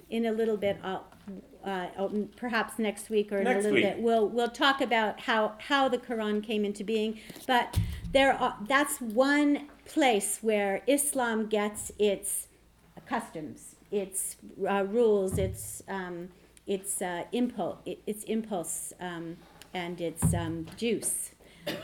in 0.10 0.26
a 0.26 0.32
little 0.32 0.58
bit 0.58 0.78
I'll 0.84 1.06
uh, 1.64 1.88
oh, 1.98 2.28
perhaps 2.36 2.78
next 2.78 3.10
week 3.10 3.32
or 3.32 3.38
in 3.38 3.46
Next 3.46 3.66
a 3.66 3.70
little 3.70 3.76
week. 3.76 3.96
bit 3.96 4.00
we'll 4.00 4.28
we'll 4.28 4.50
talk 4.50 4.82
about 4.82 5.22
how 5.22 5.54
how 5.60 5.88
the 5.88 5.98
Quran 5.98 6.44
came 6.44 6.66
into 6.66 6.84
being. 6.84 7.20
But 7.48 7.80
there 8.12 8.34
are 8.34 8.58
that's 8.68 9.00
one 9.00 9.68
place 9.86 10.40
where 10.42 10.82
Islam 10.88 11.48
gets 11.48 11.92
its 11.98 12.48
customs, 13.08 13.76
its 13.92 14.38
uh, 14.70 14.86
rules, 14.86 15.38
its 15.38 15.84
um, 15.88 16.30
its 16.68 17.02
uh, 17.02 17.24
impulse, 17.32 17.78
its 17.86 18.24
impulse, 18.26 18.94
um, 19.00 19.38
and 19.74 20.02
its 20.02 20.34
um, 20.34 20.66
juice. 20.78 21.32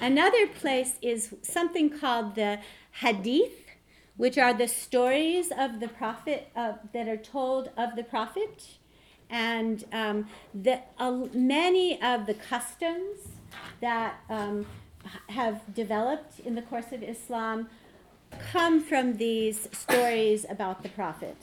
Another 0.01 0.47
place 0.47 0.93
is 1.01 1.35
something 1.41 1.89
called 1.89 2.35
the 2.35 2.59
Hadith, 2.91 3.65
which 4.17 4.37
are 4.37 4.53
the 4.53 4.67
stories 4.67 5.51
of 5.57 5.79
the 5.79 5.87
prophet 5.87 6.49
uh, 6.55 6.73
that 6.93 7.07
are 7.07 7.17
told 7.17 7.69
of 7.77 7.95
the 7.95 8.03
prophet, 8.03 8.67
and 9.29 9.85
um, 9.93 10.27
the 10.53 10.81
uh, 10.97 11.11
many 11.33 12.01
of 12.01 12.25
the 12.25 12.33
customs 12.33 13.29
that 13.79 14.19
um, 14.29 14.65
have 15.29 15.73
developed 15.73 16.39
in 16.39 16.55
the 16.55 16.61
course 16.61 16.91
of 16.91 17.03
Islam 17.03 17.69
come 18.51 18.81
from 18.81 19.17
these 19.17 19.67
stories 19.71 20.45
about 20.49 20.83
the 20.83 20.89
prophet. 20.89 21.37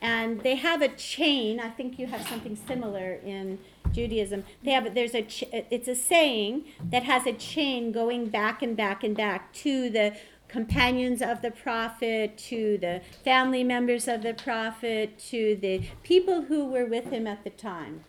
And 0.00 0.40
they 0.42 0.56
have 0.56 0.82
a 0.82 0.88
chain. 0.88 1.58
I 1.58 1.70
think 1.70 1.98
you 1.98 2.06
have 2.06 2.26
something 2.28 2.56
similar 2.66 3.14
in 3.24 3.58
Judaism. 3.96 4.44
They 4.62 4.72
have 4.72 4.94
there's 4.94 5.14
a 5.14 5.22
ch- 5.22 5.44
it's 5.52 5.88
a 5.88 5.94
saying 5.94 6.64
that 6.90 7.02
has 7.04 7.26
a 7.26 7.32
chain 7.32 7.92
going 7.92 8.28
back 8.28 8.62
and 8.62 8.76
back 8.76 9.02
and 9.02 9.16
back 9.16 9.52
to 9.64 9.88
the 9.88 10.14
companions 10.48 11.22
of 11.22 11.42
the 11.42 11.50
prophet, 11.50 12.36
to 12.38 12.78
the 12.78 13.00
family 13.24 13.64
members 13.64 14.06
of 14.06 14.22
the 14.22 14.34
prophet, 14.34 15.18
to 15.30 15.56
the 15.56 15.82
people 16.02 16.42
who 16.42 16.66
were 16.66 16.86
with 16.86 17.06
him 17.10 17.26
at 17.26 17.42
the 17.42 17.50
time. 17.50 18.04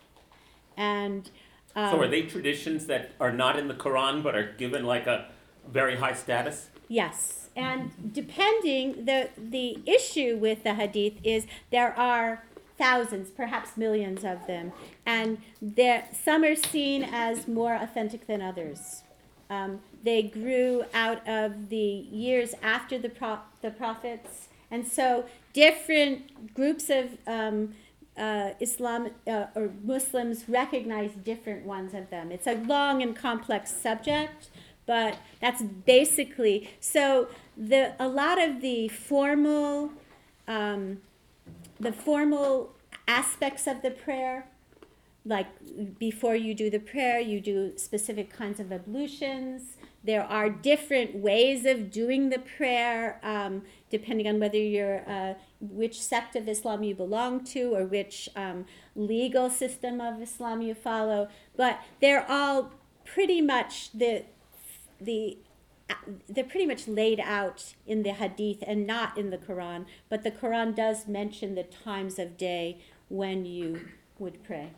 And 0.75 1.31
um, 1.75 1.91
So 1.91 2.01
are 2.01 2.07
they 2.07 2.23
traditions 2.23 2.85
that 2.87 3.11
are 3.19 3.31
not 3.31 3.57
in 3.57 3.67
the 3.67 3.73
Quran 3.73 4.21
but 4.21 4.35
are 4.35 4.51
given 4.57 4.83
like 4.83 5.07
a 5.07 5.29
very 5.71 5.95
high 5.95 6.13
status? 6.13 6.69
Yes, 6.89 7.49
and 7.55 8.13
depending 8.13 9.05
the 9.05 9.29
the 9.37 9.79
issue 9.85 10.37
with 10.37 10.63
the 10.63 10.75
hadith 10.75 11.15
is 11.23 11.47
there 11.71 11.97
are 11.97 12.43
thousands, 12.77 13.29
perhaps 13.29 13.77
millions 13.77 14.23
of 14.23 14.45
them, 14.47 14.71
and 15.05 15.39
some 16.13 16.43
are 16.43 16.55
seen 16.55 17.03
as 17.03 17.47
more 17.47 17.75
authentic 17.75 18.27
than 18.27 18.41
others. 18.41 19.03
Um, 19.49 19.79
they 20.03 20.23
grew 20.23 20.83
out 20.93 21.27
of 21.27 21.69
the 21.69 21.77
years 21.77 22.53
after 22.61 22.97
the 22.97 23.09
pro- 23.09 23.39
the 23.61 23.71
prophets, 23.71 24.49
and 24.69 24.87
so 24.87 25.25
different 25.53 26.53
groups 26.53 26.89
of 26.89 27.17
um, 27.25 27.73
uh, 28.17 28.51
Islam 28.59 29.09
uh, 29.25 29.45
or 29.55 29.71
Muslims 29.83 30.49
recognize 30.49 31.11
different 31.23 31.65
ones 31.65 31.93
of 31.93 32.09
them. 32.09 32.31
It's 32.31 32.47
a 32.47 32.55
long 32.55 33.01
and 33.01 33.15
complex 33.15 33.71
subject, 33.71 34.49
but 34.85 35.17
that's 35.41 35.61
basically 35.61 36.69
so. 36.79 37.27
The 37.55 37.93
a 37.99 38.07
lot 38.07 38.39
of 38.41 38.61
the 38.61 38.87
formal, 38.87 39.91
um, 40.47 41.01
the 41.79 41.91
formal 41.91 42.75
aspects 43.07 43.67
of 43.67 43.81
the 43.81 43.91
prayer, 43.91 44.47
like 45.25 45.47
before 45.99 46.35
you 46.35 46.53
do 46.53 46.69
the 46.69 46.79
prayer, 46.79 47.19
you 47.19 47.41
do 47.41 47.73
specific 47.77 48.31
kinds 48.31 48.59
of 48.59 48.71
ablutions. 48.71 49.77
There 50.03 50.23
are 50.23 50.49
different 50.49 51.15
ways 51.15 51.65
of 51.65 51.91
doing 51.91 52.29
the 52.29 52.39
prayer, 52.39 53.19
um, 53.23 53.63
depending 53.89 54.27
on 54.27 54.39
whether 54.39 54.57
you're 54.57 55.03
uh, 55.07 55.33
which 55.59 56.01
sect 56.01 56.35
of 56.35 56.47
Islam 56.47 56.83
you 56.83 56.95
belong 56.95 57.43
to 57.45 57.75
or 57.75 57.83
which 57.85 58.29
um, 58.35 58.65
legal 58.95 59.49
system 59.49 59.99
of 59.99 60.21
Islam 60.21 60.61
you 60.61 60.73
follow. 60.73 61.27
But 61.57 61.81
they're 61.99 62.25
all 62.29 62.71
pretty 63.03 63.41
much 63.41 63.91
the 63.91 64.23
the 64.99 65.37
they're 66.27 66.43
pretty 66.43 66.65
much 66.65 66.87
laid 66.87 67.19
out 67.19 67.73
in 67.85 68.03
the 68.03 68.13
hadith 68.13 68.63
and 68.65 68.85
not 68.85 69.17
in 69.17 69.29
the 69.29 69.37
Quran. 69.37 69.85
But 70.09 70.23
the 70.23 70.31
Quran 70.31 70.75
does 70.75 71.07
mention 71.07 71.55
the 71.55 71.63
times 71.63 72.19
of 72.19 72.37
day 72.37 72.79
when 73.09 73.45
you 73.45 73.87
would 74.19 74.43
pray. 74.43 74.71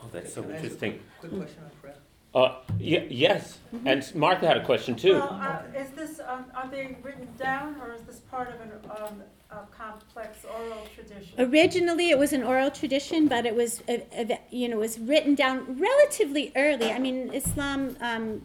Oh, 0.00 0.08
that's 0.12 0.34
so 0.34 0.42
Can 0.42 0.52
I 0.52 0.54
ask 0.54 0.62
a 0.62 0.66
interesting. 0.66 1.00
Quick 1.20 1.32
question 1.36 1.62
on 1.64 1.70
prayer. 1.80 1.96
Uh, 2.34 2.56
y- 2.80 3.06
yes, 3.10 3.58
and 3.86 4.12
Martha 4.14 4.44
had 4.46 4.56
a 4.56 4.64
question 4.64 4.96
too. 4.96 5.14
Well, 5.14 5.40
uh, 5.40 5.78
is 5.78 5.90
this, 5.90 6.20
um, 6.26 6.46
are 6.54 6.68
they 6.68 6.96
written 7.00 7.28
down, 7.38 7.76
or 7.80 7.92
is 7.94 8.02
this 8.02 8.18
part 8.28 8.48
of 8.48 8.60
an, 8.60 8.72
um, 8.90 9.22
a 9.52 9.58
complex 9.70 10.44
oral 10.44 10.84
tradition? 10.96 11.32
Originally, 11.38 12.10
it 12.10 12.18
was 12.18 12.32
an 12.32 12.42
oral 12.42 12.72
tradition, 12.72 13.28
but 13.28 13.46
it 13.46 13.54
was, 13.54 13.82
uh, 13.88 13.98
uh, 14.18 14.24
you 14.50 14.68
know, 14.68 14.78
was 14.78 14.98
written 14.98 15.36
down 15.36 15.78
relatively 15.78 16.50
early. 16.56 16.90
I 16.90 16.98
mean, 16.98 17.30
Islam, 17.32 17.96
um, 18.00 18.42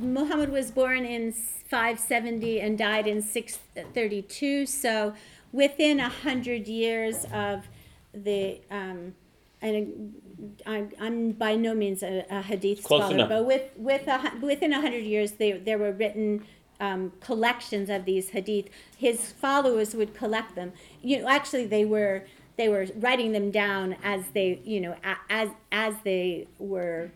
Muhammad 0.00 0.50
was 0.50 0.72
born 0.72 1.04
in 1.04 1.32
570 1.32 2.60
and 2.60 2.76
died 2.76 3.06
in 3.06 3.22
632. 3.22 4.66
So, 4.66 5.14
within 5.52 6.00
a 6.00 6.08
hundred 6.08 6.66
years 6.66 7.24
of 7.32 7.68
the, 8.12 8.60
um, 8.68 9.14
and 9.62 10.14
I'm, 10.66 10.90
I'm 11.00 11.32
by 11.32 11.56
no 11.56 11.74
means 11.74 12.02
a, 12.02 12.24
a 12.30 12.42
hadith 12.42 12.84
Close 12.84 13.00
scholar, 13.00 13.14
enough. 13.14 13.28
but 13.28 13.46
with, 13.46 13.70
with 13.76 14.06
a, 14.06 14.32
within 14.40 14.72
a 14.72 14.80
hundred 14.80 15.04
years, 15.04 15.32
they, 15.32 15.52
there 15.52 15.78
were 15.78 15.92
written 15.92 16.44
um, 16.80 17.12
collections 17.20 17.90
of 17.90 18.04
these 18.04 18.30
hadith. 18.30 18.66
His 18.96 19.32
followers 19.32 19.94
would 19.94 20.14
collect 20.14 20.54
them. 20.54 20.72
You 21.02 21.22
know, 21.22 21.28
actually, 21.28 21.66
they 21.66 21.84
were 21.84 22.24
they 22.56 22.68
were 22.68 22.86
writing 22.96 23.32
them 23.32 23.50
down 23.50 23.96
as 24.02 24.24
they, 24.34 24.60
you 24.64 24.80
know, 24.80 24.96
as 25.30 25.50
as 25.72 25.94
they 26.04 26.48
were 26.58 27.10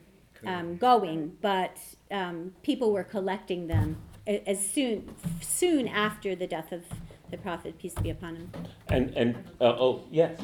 um, 0.47 0.77
going, 0.77 1.37
but 1.41 1.77
um, 2.11 2.53
people 2.63 2.93
were 2.93 3.05
collecting 3.05 3.67
them 3.69 3.97
as 4.27 4.65
soon 4.65 5.15
soon 5.41 5.89
after 5.89 6.35
the 6.35 6.47
death 6.47 6.73
of 6.73 6.83
the 7.31 7.37
prophet, 7.39 7.79
peace 7.79 7.95
be 7.95 8.11
upon 8.11 8.37
him. 8.37 8.53
And 8.89 9.11
and 9.17 9.37
uh, 9.61 9.77
oh 9.79 10.05
yes, 10.11 10.41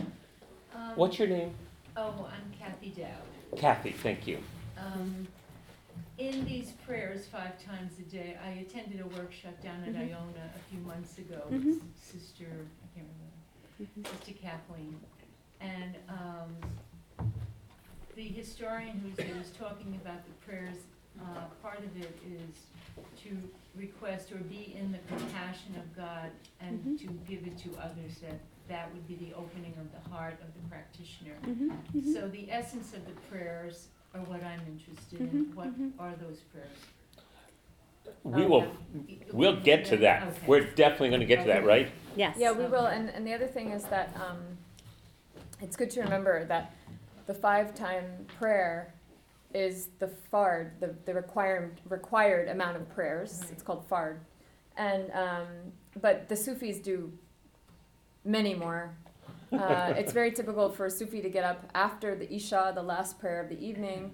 Um, 0.75 0.93
what's 0.97 1.19
your 1.19 1.29
name? 1.29 1.55
Oh, 2.01 2.29
I'm 2.33 2.53
Kathy 2.57 2.91
Dowd. 2.91 3.59
Kathy. 3.59 3.91
Thank 3.91 4.25
you. 4.29 4.39
Um, 4.79 5.27
in 6.17 6.45
these 6.45 6.71
prayers 6.87 7.27
five 7.27 7.61
times 7.65 7.99
a 7.99 8.03
day, 8.03 8.37
I 8.45 8.51
attended 8.61 9.01
a 9.01 9.07
workshop 9.09 9.61
down 9.61 9.83
at 9.83 9.95
Mhm. 9.95 10.11
Iona 10.11 10.53
a 10.55 10.59
few 10.71 10.79
months 10.83 11.19
ago 11.19 11.43
Mhm. 11.51 11.65
with 11.81 11.97
Sister, 11.97 12.47
I 12.47 12.87
can't 12.95 13.09
remember, 13.81 14.11
Sister 14.11 14.33
Kathleen. 14.35 15.01
And, 15.61 15.97
um, 16.09 16.57
the 18.15 18.29
historian 18.29 19.01
who 19.01 19.09
was 19.37 19.51
talking 19.53 19.97
about 19.97 20.25
the 20.25 20.33
prayers, 20.47 20.77
uh, 21.21 21.47
part 21.63 21.81
of 21.81 21.97
it 21.97 22.17
is 22.25 22.67
to 23.25 23.51
request 23.75 24.31
or 24.31 24.39
be 24.39 24.73
in 24.77 24.93
the 24.93 24.99
compassion 25.09 25.75
of 25.75 25.97
God 25.97 26.31
and 26.61 26.81
Mhm. 26.85 26.99
to 27.01 27.07
give 27.29 27.45
it 27.45 27.59
to 27.59 27.77
others, 27.79 28.19
that 28.21 28.39
that 28.69 28.93
would 28.93 29.07
be 29.09 29.15
the 29.17 29.35
opening 29.35 29.75
of 29.81 29.87
the 29.93 30.11
heart 30.11 30.35
of 30.43 30.49
the 30.55 30.69
practitioner. 30.69 31.35
Mm-hmm, 31.47 32.13
So 32.13 32.29
the 32.29 32.51
essence 32.51 32.93
of 32.95 33.05
the 33.07 33.13
prayers 33.31 33.89
are 34.15 34.21
what 34.23 34.43
I'm 34.45 34.61
interested 34.67 35.21
in. 35.21 35.47
Mhm, 35.47 35.55
What 35.55 35.79
mhm. 35.79 35.93
are 35.99 36.15
those 36.17 36.41
prayers? 36.53 36.69
We 38.25 38.45
Oh, 38.45 38.49
will. 38.49 38.67
yeah. 39.07 39.17
We'll 39.33 39.61
get 39.61 39.85
to 39.87 39.97
that. 39.99 40.23
Okay. 40.29 40.47
We're 40.47 40.65
definitely 40.65 41.09
going 41.11 41.21
to 41.21 41.27
get 41.27 41.41
to 41.43 41.47
that, 41.49 41.65
right? 41.65 41.91
Yes. 42.17 42.37
Yeah, 42.39 42.53
we 42.53 42.65
will, 42.67 42.87
and, 42.87 43.11
and 43.11 43.27
the 43.27 43.35
other 43.35 43.47
thing 43.47 43.71
is 43.71 43.85
that, 43.85 44.15
um, 44.17 44.39
it's 45.61 45.77
good 45.77 45.91
to 45.91 46.01
remember 46.03 46.45
that 46.47 46.75
the 47.27 47.35
five-time 47.35 48.27
prayer 48.39 48.95
is 49.55 49.89
the 49.99 50.11
fard, 50.33 50.79
the, 50.81 50.95
the 51.05 51.15
required, 51.15 51.81
required 51.89 52.49
amount 52.49 52.77
of 52.77 52.89
prayers, 52.91 53.41
Right. 53.43 53.53
it's 53.53 53.63
called 53.63 53.89
fard. 53.89 54.19
And, 54.77 55.11
um, 55.13 55.47
but 56.01 56.29
the 56.29 56.37
Sufis 56.37 56.79
do 56.81 57.13
many 58.29 58.55
more. 58.55 58.95
Uh, 59.51 59.95
it's 59.97 60.13
very 60.13 60.31
typical 60.31 60.69
for 60.69 60.87
a 60.87 60.91
Sufi 60.91 61.23
to 61.23 61.31
get 61.31 61.43
up 61.43 61.69
after 61.75 62.15
the 62.15 62.33
Isha, 62.33 62.73
the 62.75 62.83
last 62.83 63.19
prayer 63.19 63.41
of 63.41 63.49
the 63.49 63.59
evening, 63.59 64.13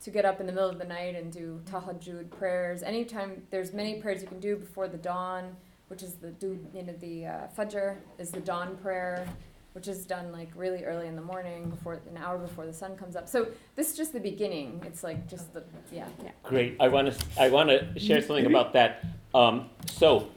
to 0.00 0.10
get 0.10 0.24
up 0.24 0.40
in 0.40 0.46
the 0.46 0.52
middle 0.52 0.70
of 0.70 0.78
the 0.78 0.84
night 0.84 1.16
and 1.16 1.32
do 1.32 1.60
tahajjud 1.64 2.30
prayers. 2.30 2.84
Anytime, 2.84 3.42
there's 3.50 3.72
many 3.72 4.00
prayers 4.00 4.22
you 4.22 4.28
can 4.28 4.38
do 4.38 4.56
before 4.56 4.86
the 4.86 4.96
dawn, 4.96 5.56
which 5.88 6.02
is 6.02 6.14
the 6.14 6.30
do 6.30 6.58
you 6.72 6.84
know 6.84 6.94
the 7.00 7.26
uh, 7.26 7.46
fajr 7.58 7.96
is 8.18 8.30
the 8.30 8.40
dawn 8.40 8.76
prayer, 8.76 9.26
which 9.72 9.88
is 9.88 10.06
done 10.06 10.30
like 10.30 10.50
really 10.54 10.84
early 10.84 11.08
in 11.08 11.16
the 11.16 11.22
morning 11.22 11.68
before 11.68 11.94
an 12.08 12.16
hour 12.16 12.38
before 12.38 12.66
the 12.66 12.72
sun 12.72 12.96
comes 12.96 13.16
up. 13.16 13.28
So 13.28 13.48
this 13.74 13.90
is 13.90 13.96
just 13.96 14.12
the 14.12 14.20
beginning. 14.20 14.80
It's 14.86 15.02
like 15.02 15.28
just 15.28 15.52
the 15.52 15.64
yeah. 15.90 16.06
Yeah. 16.22 16.30
Great. 16.44 16.76
I 16.78 16.86
want 16.86 17.12
to. 17.12 17.26
I 17.40 17.48
want 17.48 17.70
to 17.70 17.98
share 17.98 18.22
something 18.22 18.46
about 18.46 18.72
that. 18.74 19.04
Um, 19.34 19.70
so, 19.90 20.28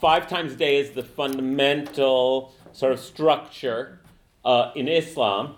five 0.00 0.28
times 0.28 0.54
a 0.54 0.56
day 0.56 0.78
is 0.78 0.92
the 0.92 1.02
fundamental 1.02 2.54
sort 2.72 2.92
of 2.92 3.00
structure 3.00 4.00
uh, 4.44 4.72
in 4.74 4.88
Islam. 4.88 5.56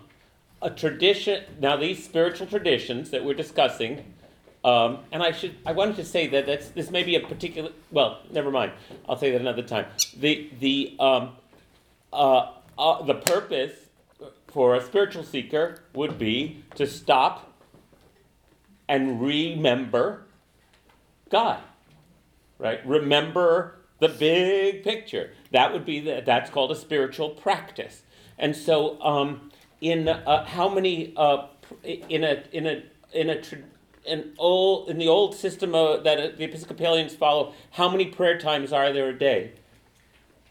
A 0.61 0.69
tradition. 0.69 1.43
Now, 1.59 1.75
these 1.75 2.03
spiritual 2.03 2.45
traditions 2.45 3.09
that 3.09 3.25
we're 3.25 3.33
discussing, 3.33 4.13
um, 4.63 4.99
and 5.11 5.23
I 5.23 5.31
should. 5.31 5.55
I 5.65 5.71
wanted 5.71 5.95
to 5.95 6.05
say 6.05 6.27
that 6.27 6.45
that's 6.45 6.69
this 6.69 6.91
may 6.91 7.01
be 7.01 7.15
a 7.15 7.19
particular. 7.19 7.71
Well, 7.91 8.19
never 8.31 8.51
mind. 8.51 8.73
I'll 9.09 9.17
say 9.17 9.31
that 9.31 9.41
another 9.41 9.63
time. 9.63 9.87
The 10.15 10.51
the 10.59 10.95
um, 10.99 11.31
uh, 12.13 12.51
uh, 12.77 13.03
the 13.03 13.15
purpose 13.15 13.73
for 14.47 14.75
a 14.75 14.83
spiritual 14.83 15.23
seeker 15.23 15.79
would 15.93 16.19
be 16.19 16.63
to 16.75 16.85
stop 16.85 17.51
and 18.87 19.21
remember 19.21 20.25
God, 21.29 21.61
right? 22.59 22.85
Remember 22.85 23.77
the 23.99 24.09
big 24.09 24.83
picture. 24.83 25.31
That 25.51 25.73
would 25.73 25.85
be 25.85 25.99
the, 25.99 26.23
that's 26.25 26.49
called 26.49 26.71
a 26.71 26.75
spiritual 26.75 27.29
practice. 27.29 28.03
And 28.37 28.55
so, 28.55 29.01
um, 29.01 29.51
in 29.81 30.07
uh, 30.07 30.45
how 30.45 30.69
many 30.69 31.13
uh, 31.17 31.47
in 31.83 32.23
a 32.23 32.43
in 32.51 32.65
a 32.67 32.83
in 33.13 33.29
a 33.29 33.41
an 34.07 34.33
old 34.37 34.89
in 34.89 34.97
the 34.97 35.07
old 35.07 35.35
system 35.35 35.75
uh, 35.75 35.97
that 35.97 36.19
uh, 36.19 36.29
the 36.37 36.43
Episcopalians 36.45 37.13
follow, 37.15 37.53
how 37.71 37.89
many 37.89 38.05
prayer 38.05 38.37
times 38.37 38.73
are 38.73 38.91
there 38.93 39.09
a 39.09 39.17
day? 39.17 39.51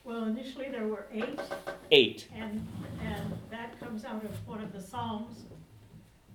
Well, 0.05 0.24
initially 0.24 0.68
there 0.70 0.86
were 0.86 1.07
eight, 1.12 1.38
Eight. 1.90 2.28
and, 2.34 2.66
and 3.01 3.32
that 3.51 3.78
comes 3.78 4.05
out 4.05 4.24
of 4.24 4.48
one 4.48 4.61
of 4.61 4.72
the 4.72 4.80
Psalms, 4.80 5.44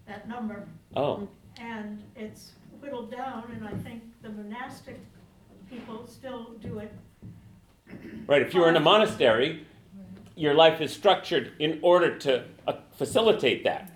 that 0.07 0.29
number. 0.29 0.67
Oh, 0.95 1.27
And 1.59 2.01
it's 2.15 2.51
whittled 2.79 3.11
down, 3.11 3.51
and 3.53 3.67
I 3.67 3.73
think 3.83 4.03
the 4.21 4.29
monastic 4.29 4.99
people 5.69 6.07
still 6.07 6.51
do 6.61 6.79
it. 6.79 6.93
Right, 8.27 8.41
if 8.41 8.53
you're 8.53 8.69
in 8.69 8.75
a 8.75 8.79
monastery, 8.79 9.65
your 10.35 10.53
life 10.53 10.81
is 10.81 10.91
structured 10.91 11.51
in 11.59 11.79
order 11.81 12.17
to 12.19 12.43
uh, 12.67 12.73
facilitate 12.97 13.63
that. 13.63 13.91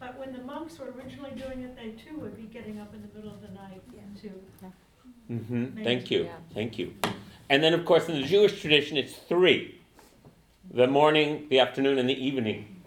But 0.00 0.18
when 0.18 0.32
the 0.32 0.42
monks 0.42 0.78
were 0.78 0.90
originally 0.90 1.30
doing 1.30 1.62
it, 1.62 1.76
they 1.76 1.90
too 1.90 2.18
would 2.18 2.36
be 2.36 2.42
getting 2.44 2.80
up 2.80 2.92
in 2.94 3.02
the 3.02 3.08
middle 3.14 3.32
of 3.32 3.40
the 3.40 3.48
night 3.48 3.82
to, 4.22 4.30
Mm-hmm. 5.30 5.82
thank 5.82 6.08
you, 6.10 6.24
Yeah. 6.24 6.30
thank 6.54 6.78
you. 6.78 6.94
And 7.48 7.62
then, 7.62 7.74
of 7.74 7.84
course, 7.84 8.08
in 8.08 8.14
the 8.20 8.26
Jewish 8.26 8.60
tradition, 8.60 8.96
it's 8.96 9.14
three 9.14 9.80
the 10.72 10.86
morning, 10.86 11.46
the 11.48 11.58
afternoon, 11.60 11.98
and 11.98 12.08
the 12.08 12.24
evening. 12.24 12.82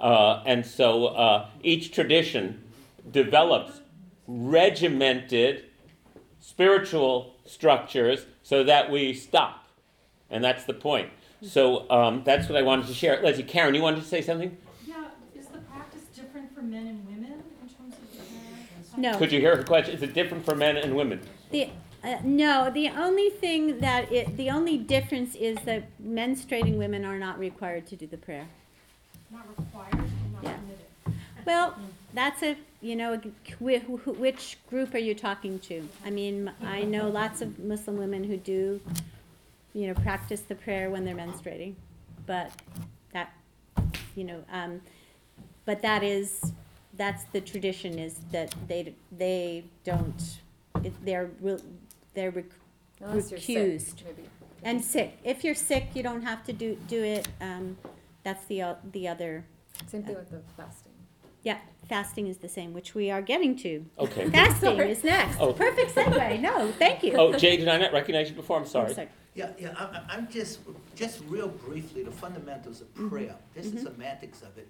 Uh, 0.00 0.42
and 0.46 0.64
so 0.64 1.06
uh, 1.06 1.48
each 1.62 1.92
tradition 1.92 2.62
develops 3.10 3.80
regimented 4.26 5.64
spiritual 6.40 7.34
structures 7.46 8.26
so 8.50 8.64
that 8.64 8.90
we 8.90 9.14
stop. 9.14 9.64
And 10.28 10.42
that's 10.42 10.64
the 10.64 10.74
point. 10.74 11.08
So 11.40 11.88
um, 11.88 12.22
that's 12.24 12.48
what 12.48 12.58
I 12.58 12.62
wanted 12.62 12.88
to 12.88 12.94
share. 12.94 13.22
Leslie, 13.22 13.44
Karen, 13.44 13.76
you 13.76 13.80
wanted 13.80 14.02
to 14.02 14.08
say 14.08 14.20
something? 14.22 14.56
Yeah, 14.84 15.04
is 15.36 15.46
the 15.46 15.58
practice 15.58 16.02
different 16.12 16.52
for 16.52 16.60
men 16.60 16.88
and 16.88 17.06
women 17.06 17.44
in 17.62 17.68
terms 17.68 17.94
of 17.94 18.94
the 18.96 19.00
No. 19.00 19.16
Could 19.16 19.30
you 19.30 19.38
hear 19.38 19.56
her 19.56 19.62
question? 19.62 19.94
Is 19.94 20.02
it 20.02 20.14
different 20.14 20.44
for 20.44 20.56
men 20.56 20.76
and 20.76 20.96
women? 20.96 21.20
The, 21.52 21.70
uh, 22.02 22.16
no, 22.24 22.70
the 22.70 22.88
only 22.88 23.30
thing 23.30 23.78
that 23.78 24.10
it, 24.10 24.36
the 24.36 24.50
only 24.50 24.76
difference 24.76 25.36
is 25.36 25.56
that 25.64 25.84
menstruating 26.02 26.76
women 26.76 27.04
are 27.04 27.20
not 27.20 27.38
required 27.38 27.86
to 27.86 27.96
do 27.96 28.08
the 28.08 28.18
prayer. 28.18 28.48
Not 29.30 29.46
required, 29.56 30.09
Well, 31.46 31.74
that's 32.14 32.42
a, 32.42 32.56
you 32.80 32.96
know, 32.96 33.20
wh- 33.62 33.84
wh- 34.04 34.20
which 34.20 34.58
group 34.68 34.94
are 34.94 34.98
you 34.98 35.14
talking 35.14 35.58
to? 35.60 35.88
I 36.04 36.10
mean, 36.10 36.50
I 36.62 36.82
know 36.82 37.08
lots 37.08 37.40
of 37.40 37.58
Muslim 37.58 37.96
women 37.96 38.24
who 38.24 38.36
do, 38.36 38.80
you 39.74 39.86
know, 39.86 39.94
practice 39.94 40.40
the 40.40 40.54
prayer 40.54 40.90
when 40.90 41.04
they're 41.04 41.14
menstruating, 41.16 41.74
but 42.26 42.50
that, 43.12 43.32
you 44.16 44.24
know, 44.24 44.42
um, 44.52 44.80
but 45.64 45.82
that 45.82 46.02
is, 46.02 46.52
that's 46.96 47.24
the 47.24 47.40
tradition 47.40 47.98
is 47.98 48.16
that 48.32 48.54
they, 48.66 48.94
they 49.16 49.64
don't, 49.84 50.38
it- 50.82 51.04
they're, 51.04 51.30
re- 51.40 51.58
they're 52.14 52.30
rec- 52.30 52.44
Unless 53.02 53.30
you're 53.30 53.40
sick, 53.40 53.56
Recused. 53.56 54.04
maybe. 54.04 54.28
And 54.62 54.84
sick. 54.84 55.16
If 55.24 55.42
you're 55.42 55.54
sick, 55.54 55.86
you 55.94 56.02
don't 56.02 56.20
have 56.22 56.44
to 56.44 56.52
do, 56.52 56.76
do 56.86 57.02
it. 57.02 57.26
Um, 57.40 57.78
that's 58.24 58.44
the, 58.46 58.62
o- 58.62 58.76
the 58.92 59.08
other, 59.08 59.42
Same 59.86 60.02
thing 60.02 60.16
with 60.16 60.30
the 60.30 60.40
fasting. 60.54 60.89
Yeah, 61.42 61.58
fasting 61.88 62.26
is 62.26 62.38
the 62.38 62.48
same, 62.48 62.72
which 62.72 62.94
we 62.94 63.10
are 63.10 63.22
getting 63.22 63.56
to. 63.58 63.84
Okay. 63.98 64.28
Fasting 64.30 64.76
Sorry. 64.76 64.90
is 64.90 65.02
next. 65.04 65.38
Oh. 65.40 65.52
Perfect 65.52 65.94
segue. 65.94 66.40
No, 66.40 66.70
thank 66.72 67.02
you. 67.02 67.14
Oh, 67.16 67.32
Jay, 67.32 67.56
did 67.56 67.68
I 67.68 67.78
not 67.78 67.92
recognize 67.92 68.28
you 68.30 68.36
before? 68.36 68.58
I'm 68.58 68.66
sorry. 68.66 68.94
Yeah, 69.34 69.50
yeah, 69.58 69.70
I'm, 69.78 69.94
I'm- 69.94 70.04
I'm 70.08 70.28
just, 70.28 70.58
just 70.96 71.20
real 71.28 71.48
briefly, 71.48 72.02
the 72.02 72.10
fundamentals 72.10 72.80
of 72.80 72.92
prayer, 72.94 73.36
just 73.54 73.74
the 73.74 73.80
Mhm. 73.80 73.84
semantics 73.94 74.42
of 74.42 74.58
it. 74.58 74.68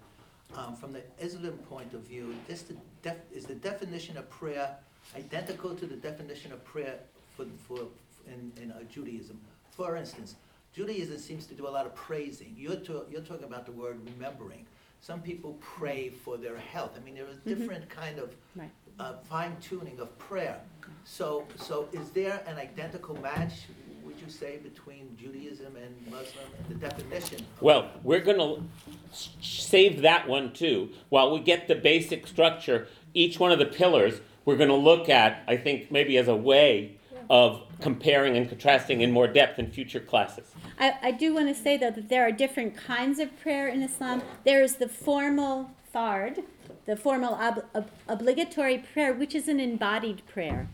Um, 0.55 0.75
from 0.75 0.91
the 0.93 1.01
Islam 1.19 1.57
point 1.69 1.93
of 1.93 2.01
view, 2.01 2.35
just 2.47 2.67
the 2.67 2.75
def, 3.01 3.17
is 3.33 3.45
the 3.45 3.55
definition 3.55 4.17
of 4.17 4.29
prayer 4.29 4.75
identical 5.15 5.73
to 5.75 5.85
the 5.85 5.95
definition 5.95 6.51
of 6.51 6.63
prayer 6.63 6.99
for, 7.35 7.45
for, 7.67 7.79
in, 8.27 8.51
in 8.61 8.71
uh, 8.71 8.83
Judaism? 8.83 9.39
For 9.71 9.95
instance, 9.95 10.35
Judaism 10.73 11.17
seems 11.17 11.45
to 11.47 11.53
do 11.55 11.67
a 11.67 11.69
lot 11.77 11.85
of 11.85 11.95
praising. 11.95 12.53
You're 12.57 12.75
to, 12.87 13.05
you're 13.09 13.21
talking 13.21 13.45
about 13.45 13.65
the 13.65 13.71
word 13.71 13.97
remembering. 14.13 14.65
Some 15.01 15.21
people 15.21 15.57
pray 15.59 16.09
for 16.09 16.37
their 16.37 16.57
health. 16.57 16.91
I 16.95 17.03
mean, 17.03 17.15
there 17.15 17.25
is 17.27 17.37
Mhm. 17.37 17.43
different 17.57 17.89
kind 17.89 18.19
of 18.19 18.35
Right. 18.55 18.69
uh, 18.99 19.13
fine 19.23 19.57
tuning 19.59 19.99
of 19.99 20.15
prayer. 20.19 20.61
So, 21.05 21.47
so 21.57 21.89
is 21.91 22.11
there 22.11 22.43
an 22.45 22.57
identical 22.57 23.19
match, 23.19 23.53
would 24.03 24.21
you 24.21 24.29
say, 24.29 24.57
between 24.57 25.17
Judaism 25.17 25.75
and 25.75 25.95
Muslim 26.11 26.45
and 26.59 26.67
the 26.69 26.75
definition? 26.87 27.39
of- 27.39 27.61
Well, 27.63 27.89
we're 28.03 28.19
going 28.19 28.37
to 28.37 28.63
save 29.11 30.01
that 30.03 30.27
one 30.27 30.53
too. 30.53 30.89
While 31.09 31.31
we 31.31 31.39
get 31.39 31.67
the 31.67 31.75
basic 31.75 32.27
structure, 32.27 32.87
each 33.15 33.39
one 33.39 33.51
of 33.51 33.57
the 33.57 33.65
pillars 33.65 34.21
we're 34.45 34.57
going 34.57 34.69
to 34.69 34.75
look 34.75 35.09
at, 35.09 35.43
I 35.47 35.57
think, 35.57 35.91
maybe 35.91 36.15
as 36.17 36.27
a 36.27 36.35
way 36.35 36.97
of 37.29 37.63
comparing 37.81 38.37
and 38.37 38.47
contrasting 38.47 39.01
in 39.01 39.11
more 39.11 39.27
depth 39.27 39.59
in 39.59 39.69
future 39.69 39.99
classes. 39.99 40.47
I, 40.79 40.93
I 41.01 41.11
do 41.11 41.33
want 41.33 41.47
to 41.47 41.55
say 41.55 41.77
though 41.77 41.91
that 41.91 42.09
there 42.09 42.25
are 42.25 42.31
different 42.31 42.77
kinds 42.77 43.19
of 43.19 43.37
prayer 43.41 43.67
in 43.67 43.81
Islam. 43.81 44.21
There 44.45 44.63
is 44.63 44.75
the 44.75 44.87
formal 44.87 45.71
fard, 45.93 46.43
the 46.85 46.95
formal 46.95 47.33
ob, 47.33 47.65
ob, 47.75 47.89
obligatory 48.07 48.77
prayer, 48.93 49.13
which 49.13 49.35
is 49.35 49.47
an 49.47 49.59
embodied 49.59 50.25
prayer. 50.27 50.69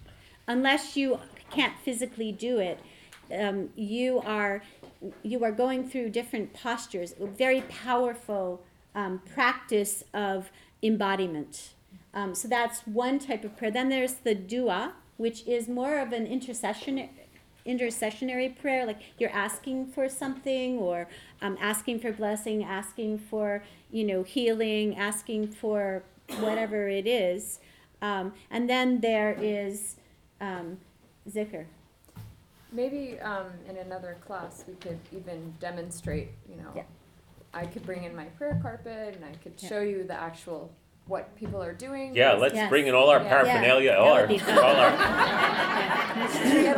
Unless 0.48 0.96
you 0.96 1.20
can't 1.50 1.74
physically 1.84 2.32
do 2.32 2.60
it, 2.60 2.80
um, 3.38 3.70
you 3.76 4.20
are 4.20 4.62
you 5.22 5.44
are 5.44 5.52
going 5.52 5.88
through 5.88 6.10
different 6.10 6.54
postures, 6.54 7.14
a 7.20 7.28
very 7.28 7.62
powerful 7.62 8.64
um, 8.96 9.22
practice 9.34 10.04
of 10.14 10.50
embodiment. 10.82 11.74
Um, 12.14 12.34
so 12.34 12.48
that's 12.48 12.82
one 12.82 13.20
type 13.20 13.44
of 13.44 13.56
prayer. 13.58 13.70
Then 13.70 13.90
there's 13.90 14.14
the 14.14 14.34
dua, 14.34 14.94
which 15.18 15.46
is 15.48 15.68
more 15.68 16.00
of 16.00 16.14
an 16.14 16.26
intercession 16.26 17.10
intercessionary 17.66 18.58
prayer, 18.58 18.86
like 18.86 19.00
you're 19.20 19.30
asking 19.32 19.88
for 19.88 20.08
something 20.08 20.78
or 20.78 21.08
um, 21.42 21.58
asking 21.60 22.00
for 22.00 22.14
blessing, 22.14 22.64
asking 22.64 23.18
for 23.20 23.62
you 23.92 24.06
know 24.06 24.24
healing, 24.24 24.96
asking 24.96 25.48
for 25.48 26.04
whatever 26.40 26.88
it 26.88 27.06
is. 27.06 27.60
Um, 28.02 28.34
and 28.52 28.70
then 28.70 29.02
there 29.02 29.38
is 29.42 29.98
um, 30.40 30.78
zikr. 31.30 31.66
Maybe 32.72 33.20
um, 33.20 33.48
in 33.70 33.78
another 33.78 34.18
class 34.26 34.64
we 34.68 34.76
could 34.76 35.00
even 35.16 35.54
demonstrate. 35.60 36.30
You 36.50 36.58
know, 36.58 36.72
Yeah. 36.76 36.84
I 37.54 37.66
could 37.66 37.86
bring 37.86 38.04
in 38.04 38.16
my 38.16 38.26
prayer 38.26 38.60
carpet 38.62 39.16
and 39.16 39.26
I 39.26 39.34
could 39.44 39.54
Yeah. 39.60 39.70
show 39.70 39.82
you 39.82 40.04
the 40.04 40.14
actual 40.14 40.72
what 41.08 41.36
people 41.36 41.62
are 41.64 41.74
doing. 41.74 42.16
Yeah, 42.16 42.34
let's 42.34 42.56
Yes. 42.56 42.70
bring 42.70 42.88
in 42.88 42.96
all 42.96 43.10
our 43.10 43.22
Yeah. 43.22 43.30
paraphernalia, 43.30 43.92
Yeah, 43.92 43.98
all 43.98 44.14
our, 44.14 44.22
would 44.22 44.30
be 44.30 44.38
fun. 44.40 44.58
all 44.58 44.76
our, 44.76 44.92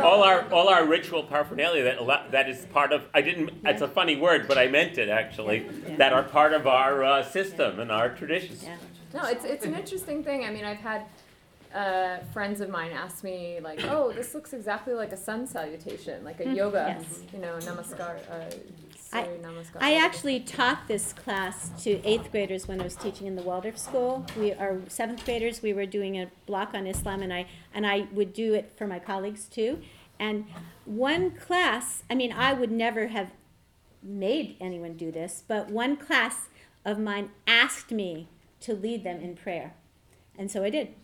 all 0.00 0.22
our, 0.22 0.52
all 0.52 0.68
our 0.68 0.84
ritual 0.86 1.22
paraphernalia 1.24 1.82
that 1.84 2.30
that 2.30 2.48
is 2.48 2.64
part 2.66 2.92
of. 2.92 3.02
I 3.12 3.20
didn't. 3.22 3.50
It's 3.64 3.82
a 3.82 3.88
funny 3.88 4.16
word, 4.16 4.46
but 4.48 4.58
I 4.58 4.68
meant 4.68 4.98
it 4.98 5.08
actually. 5.08 5.66
Yeah. 5.88 5.96
That 5.96 6.12
are 6.12 6.22
part 6.22 6.52
of 6.52 6.66
our 6.66 7.02
uh, 7.04 7.22
system 7.22 7.80
and 7.80 7.90
our 7.90 8.10
traditions. 8.10 8.62
Yeah. 8.62 8.76
No, 9.14 9.24
it's 9.28 9.44
it's 9.44 9.64
an 9.64 9.74
interesting 9.74 10.22
thing. 10.22 10.44
I 10.44 10.50
mean, 10.50 10.64
I've 10.64 10.78
had 10.78 11.02
uh, 11.74 12.18
friends 12.32 12.60
of 12.60 12.68
mine 12.68 12.92
ask 12.92 13.24
me 13.24 13.58
like, 13.60 13.82
"Oh, 13.84 14.12
this 14.12 14.34
looks 14.34 14.52
exactly 14.52 14.94
like 14.94 15.12
a 15.12 15.16
sun 15.16 15.46
salutation, 15.46 16.22
like 16.24 16.40
a 16.40 16.44
Mm, 16.44 16.56
yoga, 16.56 16.96
yes. 16.98 17.22
you 17.32 17.40
know, 17.40 17.56
namaskar." 17.58 18.18
Uh, 18.30 18.44
I- 19.12 19.26
namaskar. 19.42 19.78
I 19.80 19.94
actually 19.96 20.40
taught 20.40 20.86
this 20.88 21.12
class 21.12 21.70
to 21.84 22.02
eighth 22.04 22.30
graders 22.30 22.68
when 22.68 22.80
I 22.80 22.84
was 22.84 22.96
teaching 22.96 23.26
in 23.26 23.36
the 23.36 23.42
Waldorf 23.42 23.78
school. 23.78 24.26
We 24.38 24.52
are 24.52 24.80
seventh 24.88 25.24
graders. 25.24 25.62
We 25.62 25.72
were 25.72 25.86
doing 25.86 26.16
a 26.20 26.30
block 26.46 26.74
on 26.74 26.86
Islam, 26.86 27.22
and 27.22 27.32
I 27.32 27.46
and 27.74 27.86
I 27.86 28.06
would 28.12 28.32
do 28.32 28.54
it 28.54 28.72
for 28.76 28.86
my 28.86 28.98
colleagues 28.98 29.46
too. 29.46 29.80
And 30.18 30.46
one 30.84 31.30
class, 31.30 32.02
I 32.10 32.14
mean, 32.14 32.32
I 32.32 32.52
would 32.52 32.70
never 32.70 33.08
have 33.08 33.32
made 34.02 34.56
anyone 34.60 34.94
do 34.96 35.10
this, 35.10 35.42
but 35.46 35.70
one 35.70 35.96
class 35.96 36.48
of 36.84 36.98
mine 36.98 37.30
asked 37.46 37.90
me 37.90 38.28
to 38.60 38.74
lead 38.74 39.04
them 39.04 39.20
in 39.20 39.34
prayer, 39.34 39.74
and 40.38 40.50
so 40.50 40.62
I 40.62 40.70
did. 40.70 40.94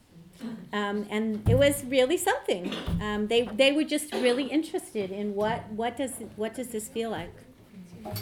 Um, 0.71 1.07
and 1.09 1.49
it 1.49 1.57
was 1.57 1.83
really 1.85 2.19
something. 2.19 2.73
Um, 3.01 3.29
they 3.29 3.43
they 3.43 3.73
were 3.73 3.85
just 3.85 4.13
really 4.13 4.45
interested 4.45 5.11
in 5.11 5.35
what 5.35 5.71
what 5.71 5.97
does 5.97 6.13
what 6.37 6.55
does 6.55 6.69
this 6.69 6.89
feel 6.89 7.11
like? 7.11 7.33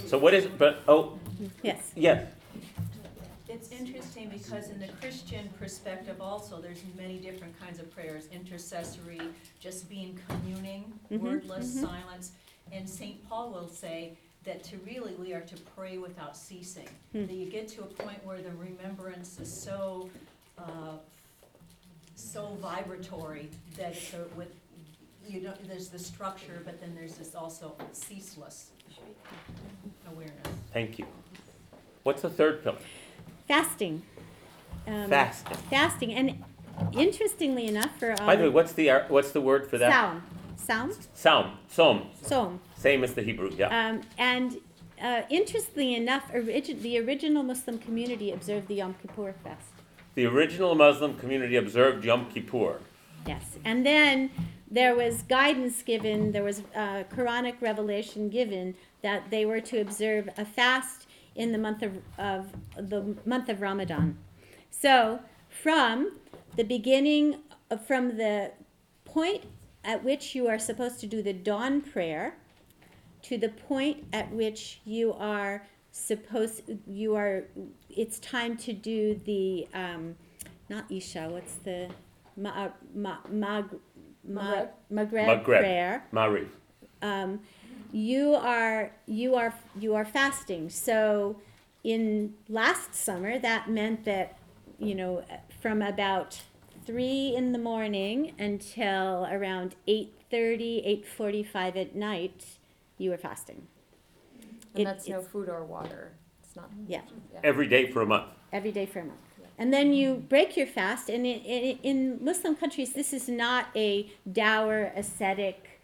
So 0.07 0.19
what 0.19 0.35
is? 0.35 0.47
But 0.47 0.83
oh 0.89 1.19
Yes. 1.63 1.93
yes. 1.97 2.31
It's 3.49 3.71
interesting 3.71 4.31
because 4.31 4.71
in 4.71 4.81
the 4.81 4.89
Christian 5.01 5.49
perspective 5.61 6.21
also, 6.21 6.61
there's 6.61 6.83
many 6.97 7.19
different 7.19 7.59
kinds 7.61 7.79
of 7.79 7.91
prayers, 7.95 8.27
intercessory, 8.33 9.21
just 9.61 9.89
being 9.89 10.19
communing, 10.29 10.93
Mhm, 11.11 11.21
wordless 11.21 11.75
mhm. 11.77 11.81
silence. 11.83 12.33
And 12.73 12.89
Saint 12.89 13.27
Paul 13.29 13.51
will 13.53 13.69
say 13.69 14.17
that 14.45 14.65
to 14.65 14.79
really, 14.79 15.15
we 15.15 15.33
are 15.35 15.41
to 15.43 15.57
pray 15.77 15.99
without 15.99 16.37
ceasing. 16.37 16.89
Hmm. 17.13 17.27
That 17.27 17.35
you 17.35 17.49
get 17.51 17.69
to 17.69 17.83
a 17.83 17.87
point 17.87 18.25
where 18.25 18.41
the 18.43 18.51
remembrance 18.53 19.39
is 19.39 19.53
so, 19.53 20.11
uh, 20.59 20.97
so 22.17 22.57
vibratory 22.61 23.51
that 23.77 23.93
it's 23.93 24.15
a, 24.15 24.25
with, 24.37 24.53
you 25.29 25.41
know, 25.43 25.55
there's 25.67 25.89
the 25.89 25.99
structure, 25.99 26.61
but 26.65 26.81
then 26.81 26.95
there's 26.95 27.15
this 27.17 27.35
also 27.35 27.75
ceaseless 27.93 28.71
awareness. 30.11 30.37
Thank 30.73 30.99
you. 30.99 31.07
What's 32.03 32.23
the 32.23 32.31
third 32.31 32.63
pillar? 32.63 32.79
Fasting. 33.49 34.03
Um, 34.87 35.09
Fasting. 35.09 35.57
Fasting, 35.71 36.13
and 36.15 36.45
interestingly 36.93 37.67
enough, 37.67 37.99
for 37.99 38.13
um, 38.13 38.27
By 38.27 38.37
the 38.37 38.45
way, 38.45 38.49
what's 38.51 38.73
the 38.73 38.91
ar- 38.91 39.07
what's 39.09 39.31
the 39.33 39.41
word 39.41 39.67
for 39.69 39.79
that? 39.79 39.91
Saum, 39.91 40.23
Saum, 40.57 40.93
Saum. 41.15 41.57
Som. 41.69 42.11
Som, 42.23 42.61
Same 42.77 43.05
as 43.05 43.15
the 43.15 43.23
Hebrew. 43.23 43.51
Yeah. 43.57 43.69
um, 43.89 44.03
and 44.19 44.59
uh, 45.03 45.23
interestingly 45.31 45.95
enough, 45.95 46.31
origi- 46.33 46.81
the 46.81 46.99
original 47.01 47.43
Muslim 47.43 47.79
community 47.79 48.31
observed 48.31 48.69
the 48.69 48.75
Yom 48.77 48.95
Kippur 49.01 49.35
fast. 49.43 49.69
The 50.15 50.27
original 50.27 50.75
Muslim 50.75 51.17
community 51.19 51.57
observed 51.57 52.05
Yom 52.05 52.27
Kippur. 52.31 52.81
Yes, 53.27 53.57
and 53.65 53.85
then 53.87 54.31
there 54.75 54.97
was 54.97 55.23
guidance 55.23 55.83
given, 55.83 56.33
there 56.33 56.43
was 56.43 56.63
uh, 56.75 57.05
Quranic 57.15 57.61
revelation 57.61 58.29
given 58.29 58.75
that 59.03 59.31
they 59.31 59.47
were 59.47 59.61
to 59.61 59.81
observe 59.81 60.29
a 60.37 60.45
fast 60.45 61.07
in 61.37 61.53
the 61.53 61.59
month 61.59 61.83
of, 61.83 61.99
of 62.19 62.53
the 62.77 63.17
month 63.25 63.49
of 63.49 63.61
Ramadan. 63.61 64.19
So, 64.71 65.21
from 65.49 66.17
the 66.57 66.65
beginning, 66.65 67.37
uh, 67.71 67.77
from 67.77 68.17
the 68.17 68.51
point 69.05 69.45
at 69.85 70.03
which 70.03 70.35
you 70.35 70.49
are 70.49 70.59
supposed 70.59 70.99
to 71.01 71.07
do 71.07 71.23
the 71.23 71.33
dawn 71.33 71.81
prayer, 71.81 72.37
to 73.23 73.39
the 73.39 73.51
point 73.51 74.05
at 74.13 74.33
which 74.33 74.81
you 74.85 75.13
are 75.13 75.67
supposed, 75.93 76.63
you 76.85 77.15
are, 77.15 77.45
it's 77.89 78.19
time 78.19 78.57
to 78.57 78.73
do 78.73 79.21
the, 79.25 79.69
um, 79.73 80.17
not 80.69 80.91
Isha, 80.91 81.29
what's 81.31 81.55
the, 81.55 81.91
ma, 82.37 82.71
ma, 82.95 83.19
mag, 83.29 83.67
ma, 84.27 84.43
Maghrib. 84.43 84.69
Maghrib 84.91 85.27
Maghrib. 85.27 85.61
prayer 85.61 86.05
Marif. 86.13 86.49
um, 87.03 87.41
you 87.93 88.35
are 88.35 88.91
you 89.07 89.35
are 89.35 89.55
you 89.79 89.95
are 89.95 90.05
fasting. 90.05 90.69
So 90.71 91.41
in 91.85 92.35
last 92.49 92.95
summer, 92.95 93.39
that 93.39 93.69
meant 93.71 94.05
that 94.05 94.37
you 94.79 94.95
know 94.95 95.23
from 95.61 95.81
about 95.83 96.43
three 96.87 97.35
in 97.37 97.53
the 97.53 97.59
morning 97.59 98.33
until 98.39 99.27
around 99.31 99.75
8.30 99.89 101.03
8.45 101.19 101.77
at 101.77 101.95
night 101.97 102.45
you 102.99 103.09
were 103.11 103.17
fasting 103.17 103.67
And 104.75 104.81
It- 104.83 104.85
that's 104.85 105.09
no 105.09 105.23
food 105.23 105.49
or 105.49 105.65
water. 105.65 106.13
It's 106.43 106.55
not. 106.57 106.69
Yeah. 106.87 107.01
Every 107.43 107.67
day 107.69 107.91
for 107.91 108.03
a 108.03 108.07
month. 108.07 108.29
every 108.53 108.71
day 108.73 108.85
for 108.87 108.99
a 109.01 109.05
month 109.05 109.21
and 109.59 109.73
then 109.73 109.93
you 109.93 110.15
break 110.29 110.57
your 110.57 110.67
fast 110.67 111.09
and 111.09 111.27
in, 111.27 111.41
in, 111.41 111.79
in 111.83 112.25
muslim 112.25 112.55
countries 112.57 112.93
this 112.93 113.13
is 113.13 113.29
not 113.29 113.67
a 113.77 114.11
dour 114.33 114.93
ascetic 114.97 115.75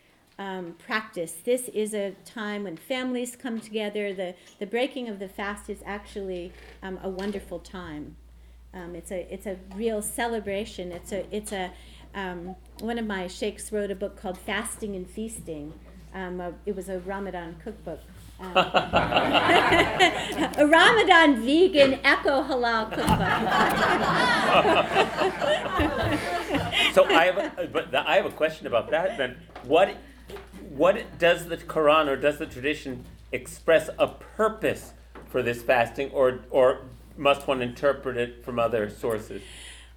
um, 0.40 0.74
practice. 0.78 1.34
This 1.44 1.68
is 1.68 1.92
a 1.92 2.12
time 2.24 2.64
when 2.64 2.78
families 2.78 3.36
come 3.36 3.60
together. 3.60 4.14
The, 4.14 4.34
the 4.58 4.66
breaking 4.66 5.08
of 5.08 5.18
the 5.18 5.28
fast 5.28 5.68
is 5.68 5.82
actually 5.84 6.50
um, 6.82 6.98
a 7.02 7.10
wonderful 7.10 7.58
time. 7.58 8.16
Um, 8.72 8.94
it's 8.94 9.10
a 9.10 9.32
it's 9.32 9.46
a 9.46 9.56
real 9.74 10.00
celebration. 10.00 10.92
It's 10.92 11.12
a 11.12 11.26
it's 11.34 11.52
a 11.52 11.70
um, 12.14 12.56
one 12.78 12.98
of 12.98 13.06
my 13.06 13.26
sheikhs 13.26 13.70
wrote 13.70 13.90
a 13.90 13.94
book 13.94 14.20
called 14.20 14.38
fasting 14.38 14.96
and 14.96 15.08
feasting. 15.08 15.74
Um, 16.14 16.40
uh, 16.40 16.52
it 16.66 16.74
was 16.74 16.88
a 16.88 16.98
ramadan 17.00 17.56
cookbook 17.62 18.00
a 20.56 20.66
Ramadan 20.66 21.42
vegan 21.42 21.94
eco 22.04 22.42
halal 22.42 22.90
cookbook. 22.90 23.08
So 26.94 27.04
I 27.04 27.26
have, 27.26 27.38
a, 27.38 27.66
but 27.66 27.90
the, 27.90 28.08
I 28.08 28.16
have 28.16 28.26
a 28.26 28.30
question 28.30 28.66
about 28.66 28.90
that. 28.90 29.18
Then, 29.18 29.36
what, 29.64 29.96
what 30.70 31.18
does 31.18 31.46
the 31.46 31.56
Quran 31.56 32.08
or 32.08 32.16
does 32.16 32.38
the 32.38 32.46
tradition 32.46 33.04
express 33.32 33.90
a 33.98 34.08
purpose 34.08 34.92
for 35.28 35.42
this 35.42 35.62
fasting, 35.62 36.10
or 36.10 36.40
or 36.50 36.82
must 37.16 37.46
one 37.46 37.62
interpret 37.62 38.16
it 38.16 38.44
from 38.44 38.58
other 38.58 38.90
sources? 38.90 39.42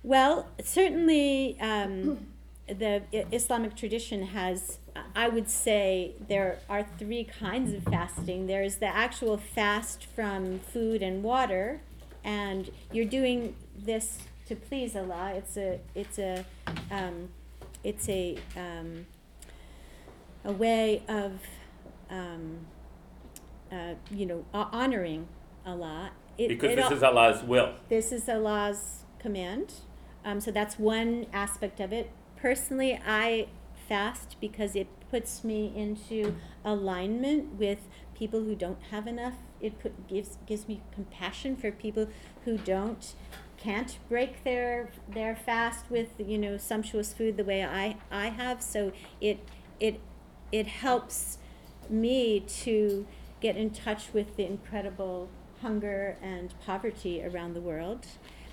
well, 0.03 0.49
certainly 0.61 1.57
um, 1.61 2.27
the 2.67 3.01
Islamic 3.31 3.75
tradition 3.75 4.23
has, 4.27 4.79
I 5.15 5.27
would 5.27 5.49
say, 5.49 6.13
there 6.27 6.59
are 6.69 6.85
three 6.99 7.23
kinds 7.23 7.73
of 7.73 7.83
fasting. 7.83 8.47
There's 8.47 8.75
the 8.77 8.87
actual 8.87 9.37
fast 9.37 10.05
from 10.05 10.59
food 10.59 11.01
and 11.01 11.23
water, 11.23 11.81
and 12.23 12.69
you're 12.91 13.05
doing 13.05 13.55
this 13.75 14.19
to 14.47 14.55
please 14.55 14.95
Allah. 14.95 15.33
It's 15.35 15.57
a, 15.57 15.79
it's 15.95 16.19
a, 16.19 16.45
um, 16.91 17.29
it's 17.83 18.07
a, 18.07 18.37
um, 18.55 19.05
a 20.45 20.51
way 20.51 21.01
of, 21.07 21.39
um, 22.09 22.59
uh, 23.71 23.95
you 24.11 24.25
know, 24.25 24.45
ho- 24.53 24.69
honoring 24.71 25.27
Allah. 25.65 26.11
It- 26.37 26.49
Because 26.49 26.71
it 26.71 26.75
this 26.75 26.85
al- 26.85 26.93
is 26.93 27.03
Allah's 27.03 27.43
will. 27.43 27.73
this 27.89 28.11
is 28.11 28.29
Allah's 28.29 29.03
command. 29.19 29.73
Um, 30.25 30.39
so 30.39 30.51
that's 30.51 30.77
one 30.77 31.25
aspect 31.33 31.79
of 31.79 31.91
it. 31.91 32.11
Personally, 32.37 32.99
I 33.05 33.47
fast 33.87 34.35
because 34.39 34.75
it 34.75 34.87
puts 35.09 35.43
me 35.43 35.71
into 35.75 36.35
alignment 36.63 37.53
with 37.59 37.79
people 38.15 38.41
who 38.43 38.55
don't 38.55 38.81
have 38.91 39.07
enough. 39.07 39.35
It 39.61 39.79
put, 39.79 40.07
gives 40.07 40.37
gives 40.45 40.67
me 40.67 40.81
compassion 40.93 41.55
for 41.55 41.71
people 41.71 42.07
who 42.45 42.57
don't 42.57 43.13
can't 43.57 43.97
break 44.09 44.43
their 44.43 44.89
their 45.07 45.35
fast 45.35 45.89
with 45.89 46.09
you 46.17 46.37
know 46.37 46.57
sumptuous 46.57 47.13
food 47.13 47.37
the 47.37 47.43
way 47.43 47.63
I 47.63 47.97
I 48.11 48.27
have. 48.27 48.61
So 48.61 48.91
it 49.21 49.39
it 49.79 49.99
it 50.51 50.67
helps 50.67 51.37
me 51.89 52.39
to 52.39 53.05
get 53.41 53.57
in 53.57 53.69
touch 53.69 54.13
with 54.13 54.37
the 54.37 54.45
incredible 54.45 55.29
hunger 55.61 56.17
and 56.21 56.53
poverty 56.65 57.23
around 57.23 57.53
the 57.53 57.61
world. 57.61 58.05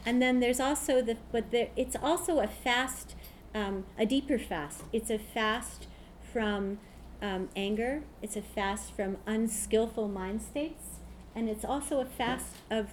And 0.05 0.23
then 0.23 0.41
there's 0.41 0.61
also 0.61 1.03
the, 1.03 1.17
but 1.31 1.51
there, 1.51 1.69
it's 1.77 1.95
also 1.95 2.39
a 2.39 2.47
fast, 2.47 3.15
um, 3.55 3.85
a 3.99 4.07
deeper 4.07 4.39
fast. 4.39 4.83
It's 4.93 5.11
a 5.11 5.19
fast 5.19 5.87
from 6.33 6.79
um, 7.23 7.49
anger. 7.57 8.03
It's 8.23 8.37
a 8.37 8.43
fast 8.43 8.93
from 8.93 9.19
unskillful 9.27 10.09
mind 10.09 10.43
states, 10.43 11.01
and 11.35 11.49
it's 11.49 11.65
also 11.65 12.01
a 12.01 12.05
fast 12.07 12.57
of 12.71 12.91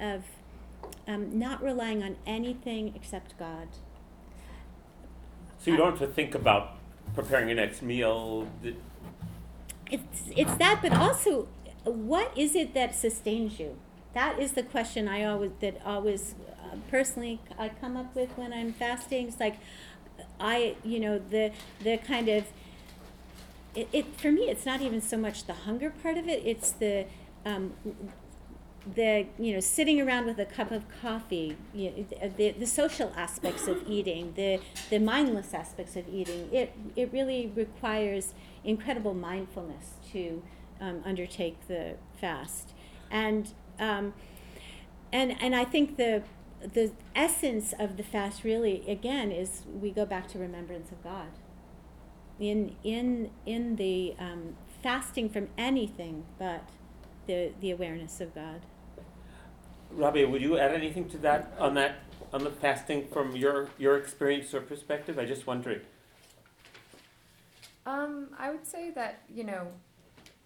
of 0.00 0.24
um, 1.06 1.38
not 1.38 1.62
relying 1.62 2.02
on 2.02 2.16
anything 2.26 2.92
except 2.94 3.38
God. 3.38 3.68
So 5.58 5.70
you 5.70 5.76
don't 5.76 5.98
have 5.98 6.08
to 6.08 6.14
think 6.14 6.34
about 6.34 6.76
preparing 7.14 7.48
your 7.48 7.56
next 7.56 7.82
meal. 7.82 8.46
it's 9.90 10.30
it's 10.36 10.54
that 10.56 10.80
but 10.82 10.92
also 10.92 11.48
what 11.84 12.36
is 12.36 12.54
it 12.54 12.74
that 12.74 12.94
sustains 12.94 13.58
you 13.58 13.78
that 14.12 14.38
is 14.38 14.52
the 14.52 14.62
question 14.62 15.08
i 15.08 15.24
always 15.24 15.50
that 15.60 15.80
always 15.84 16.34
uh, 16.72 16.76
personally 16.90 17.40
i 17.58 17.68
come 17.68 17.96
up 17.96 18.14
with 18.14 18.30
when 18.36 18.52
i'm 18.52 18.72
fasting 18.72 19.28
it's 19.28 19.40
like 19.40 19.56
i 20.40 20.74
you 20.84 21.00
know 21.00 21.18
the 21.18 21.50
the 21.82 21.96
kind 21.98 22.28
of 22.28 22.44
it, 23.74 23.88
it 23.92 24.06
for 24.16 24.30
me 24.30 24.42
it's 24.42 24.66
not 24.66 24.80
even 24.80 25.00
so 25.00 25.16
much 25.16 25.44
the 25.44 25.52
hunger 25.52 25.90
part 26.02 26.16
of 26.16 26.28
it 26.28 26.42
it's 26.44 26.72
the 26.72 27.06
um, 27.44 27.72
the 28.94 29.26
you 29.38 29.52
know 29.52 29.60
sitting 29.60 30.00
around 30.00 30.26
with 30.26 30.38
a 30.38 30.44
cup 30.44 30.70
of 30.70 30.82
coffee 31.02 31.56
you 31.74 31.90
know, 31.90 32.28
the, 32.36 32.52
the 32.52 32.66
social 32.66 33.12
aspects 33.16 33.68
of 33.68 33.82
eating 33.88 34.32
the 34.34 34.60
the 34.90 34.98
mindless 34.98 35.52
aspects 35.52 35.94
of 35.94 36.08
eating 36.08 36.48
it 36.52 36.72
it 36.96 37.12
really 37.12 37.52
requires 37.54 38.34
incredible 38.64 39.14
mindfulness 39.14 39.94
to 40.12 40.42
um, 40.80 41.02
undertake 41.04 41.66
the 41.68 41.94
fast. 42.20 42.72
And 43.10 43.52
um, 43.78 44.14
and 45.12 45.40
and 45.40 45.54
I 45.54 45.64
think 45.64 45.96
the 45.96 46.22
the 46.60 46.92
essence 47.14 47.72
of 47.78 47.96
the 47.96 48.02
fast 48.02 48.44
really 48.44 48.84
again 48.88 49.30
is 49.30 49.62
we 49.80 49.90
go 49.90 50.04
back 50.04 50.28
to 50.28 50.38
remembrance 50.38 50.90
of 50.90 51.02
God 51.02 51.28
in 52.38 52.76
in 52.84 53.30
in 53.46 53.76
the 53.76 54.14
um, 54.18 54.56
fasting 54.82 55.28
from 55.28 55.48
anything 55.56 56.24
but 56.38 56.68
the 57.26 57.52
the 57.60 57.70
awareness 57.70 58.20
of 58.20 58.34
God. 58.34 58.62
Rabia, 59.90 60.28
would 60.28 60.42
you 60.42 60.58
add 60.58 60.72
anything 60.72 61.08
to 61.10 61.18
that 61.18 61.52
on 61.58 61.74
that 61.74 62.00
on 62.32 62.44
the 62.44 62.50
fasting 62.50 63.06
from 63.08 63.34
your 63.34 63.68
your 63.78 63.96
experience 63.96 64.54
or 64.54 64.60
perspective? 64.60 65.18
I 65.18 65.24
just 65.24 65.46
wondering. 65.46 65.80
Um, 67.86 68.28
I 68.38 68.50
would 68.50 68.66
say 68.66 68.90
that 68.90 69.22
you 69.32 69.44
know, 69.44 69.68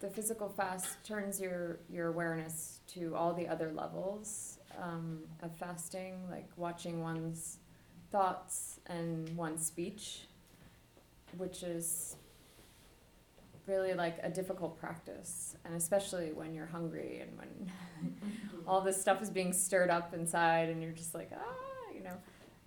the 0.00 0.08
physical 0.08 0.48
fast 0.48 1.04
turns 1.04 1.40
your 1.40 1.78
your 1.90 2.08
awareness 2.08 2.80
to 2.88 3.14
all 3.16 3.34
the 3.34 3.48
other 3.48 3.72
levels 3.72 4.58
um, 4.80 5.20
of 5.42 5.56
fasting, 5.56 6.28
like 6.30 6.48
watching 6.56 7.00
one's 7.00 7.58
thoughts 8.10 8.80
and 8.86 9.34
one's 9.36 9.64
speech, 9.66 10.26
which 11.36 11.62
is 11.62 12.16
really 13.66 13.94
like 13.94 14.18
a 14.22 14.30
difficult 14.30 14.78
practice, 14.78 15.56
and 15.64 15.74
especially 15.74 16.32
when 16.32 16.54
you're 16.54 16.66
hungry 16.66 17.22
and 17.22 17.38
when 17.38 17.72
all 18.66 18.80
this 18.80 19.00
stuff 19.00 19.22
is 19.22 19.30
being 19.30 19.52
stirred 19.52 19.90
up 19.90 20.14
inside, 20.14 20.68
and 20.68 20.82
you're 20.82 20.92
just 20.92 21.14
like 21.14 21.30
ah, 21.34 21.94
you 21.94 22.02
know. 22.02 22.16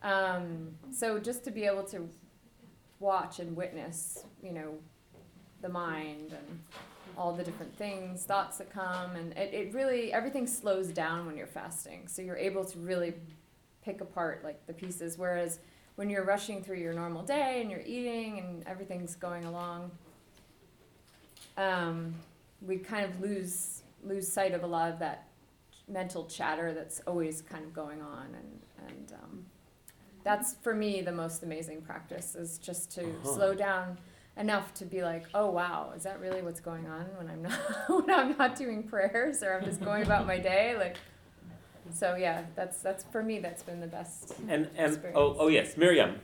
Um, 0.03 0.75
so 0.91 1.19
just 1.19 1.43
to 1.45 1.51
be 1.51 1.63
able 1.65 1.83
to 1.85 2.09
watch 2.99 3.39
and 3.39 3.55
witness, 3.55 4.23
you 4.41 4.51
know, 4.51 4.75
the 5.61 5.69
mind 5.69 6.33
and 6.33 6.59
all 7.17 7.33
the 7.33 7.43
different 7.43 7.75
things, 7.77 8.23
thoughts 8.23 8.57
that 8.57 8.69
come, 8.71 9.15
and 9.15 9.33
it, 9.37 9.53
it 9.53 9.73
really 9.73 10.11
everything 10.13 10.47
slows 10.47 10.87
down 10.89 11.25
when 11.25 11.37
you're 11.37 11.47
fasting. 11.47 12.07
So 12.07 12.21
you're 12.21 12.37
able 12.37 12.65
to 12.65 12.79
really 12.79 13.13
pick 13.83 14.01
apart 14.01 14.41
like 14.43 14.65
the 14.67 14.73
pieces. 14.73 15.17
Whereas 15.17 15.59
when 15.95 16.09
you're 16.09 16.25
rushing 16.25 16.63
through 16.63 16.77
your 16.79 16.93
normal 16.93 17.23
day 17.23 17.61
and 17.61 17.71
you're 17.71 17.83
eating 17.85 18.39
and 18.39 18.67
everything's 18.67 19.15
going 19.15 19.45
along, 19.45 19.91
um, 21.57 22.13
we 22.61 22.77
kind 22.77 23.05
of 23.05 23.19
lose 23.21 23.83
lose 24.03 24.31
sight 24.31 24.53
of 24.53 24.63
a 24.63 24.67
lot 24.67 24.91
of 24.91 24.99
that 24.99 25.27
mental 25.87 26.25
chatter 26.25 26.73
that's 26.73 26.99
always 27.07 27.41
kind 27.41 27.63
of 27.63 27.73
going 27.73 28.01
on 28.01 28.27
and 28.35 28.87
and 28.89 29.13
um, 29.23 29.45
that's 30.23 30.55
for 30.61 30.73
me 30.73 31.01
the 31.01 31.11
most 31.11 31.43
amazing 31.43 31.81
practice 31.81 32.35
is 32.35 32.57
just 32.57 32.91
to 32.91 33.01
Uh-huh. 33.03 33.33
slow 33.35 33.53
down 33.55 33.97
enough 34.37 34.73
to 34.75 34.85
be 34.85 35.01
like, 35.03 35.25
oh 35.33 35.49
wow, 35.49 35.91
is 35.95 36.03
that 36.03 36.19
really 36.19 36.41
what's 36.41 36.59
going 36.59 36.87
on 36.87 37.05
when 37.17 37.29
I'm 37.29 37.41
not 37.41 37.53
when 38.07 38.09
I'm 38.09 38.37
not 38.37 38.55
doing 38.55 38.83
prayers 38.83 39.43
or 39.43 39.57
I'm 39.57 39.65
just 39.65 39.81
going 39.83 40.03
about 40.03 40.25
my 40.27 40.37
day? 40.39 40.75
Like, 40.77 40.97
so 41.93 42.15
yeah, 42.15 42.43
that's 42.55 42.79
that's 42.79 43.03
for 43.11 43.23
me 43.23 43.39
that's 43.39 43.63
been 43.63 43.79
the 43.79 43.87
best. 43.87 44.33
And, 44.49 44.67
and, 44.75 44.79
oh, 44.79 44.85
Experience. 44.85 45.37
oh 45.39 45.47
yes, 45.47 45.77
Miriam. 45.77 46.19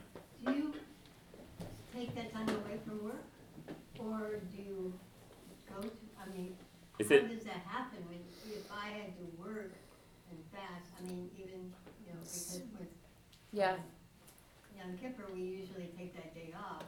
Do 0.46 0.52
you 0.54 0.74
take 1.96 2.16
that 2.16 2.34
time 2.34 2.50
away 2.50 2.80
from 2.86 3.04
work? 3.04 3.24
Or 4.00 4.40
do 4.52 4.58
you 4.58 4.94
go 5.70 5.82
to, 5.82 5.90
I 6.20 6.36
mean, 6.36 6.56
Is 6.98 7.10
how 7.10 7.16
it, 7.16 7.30
does 7.30 7.44
that 7.44 7.62
happen 7.68 8.00
when, 8.08 8.18
if 8.52 8.66
I 8.72 8.88
had 8.88 9.16
to 9.18 9.24
work 9.40 9.72
and 10.32 10.40
fast, 10.52 10.90
I 11.00 11.08
mean, 11.08 11.30
even, 11.38 11.72
you 12.08 12.12
know, 12.14 12.20
because 12.24 12.62
with 12.80 12.88
Yeah. 13.54 13.76
Yom 14.76 14.98
Kippur, 14.98 15.26
we 15.36 15.42
usually 15.42 15.92
take 15.96 16.16
that 16.16 16.34
day 16.34 16.52
off, 16.58 16.84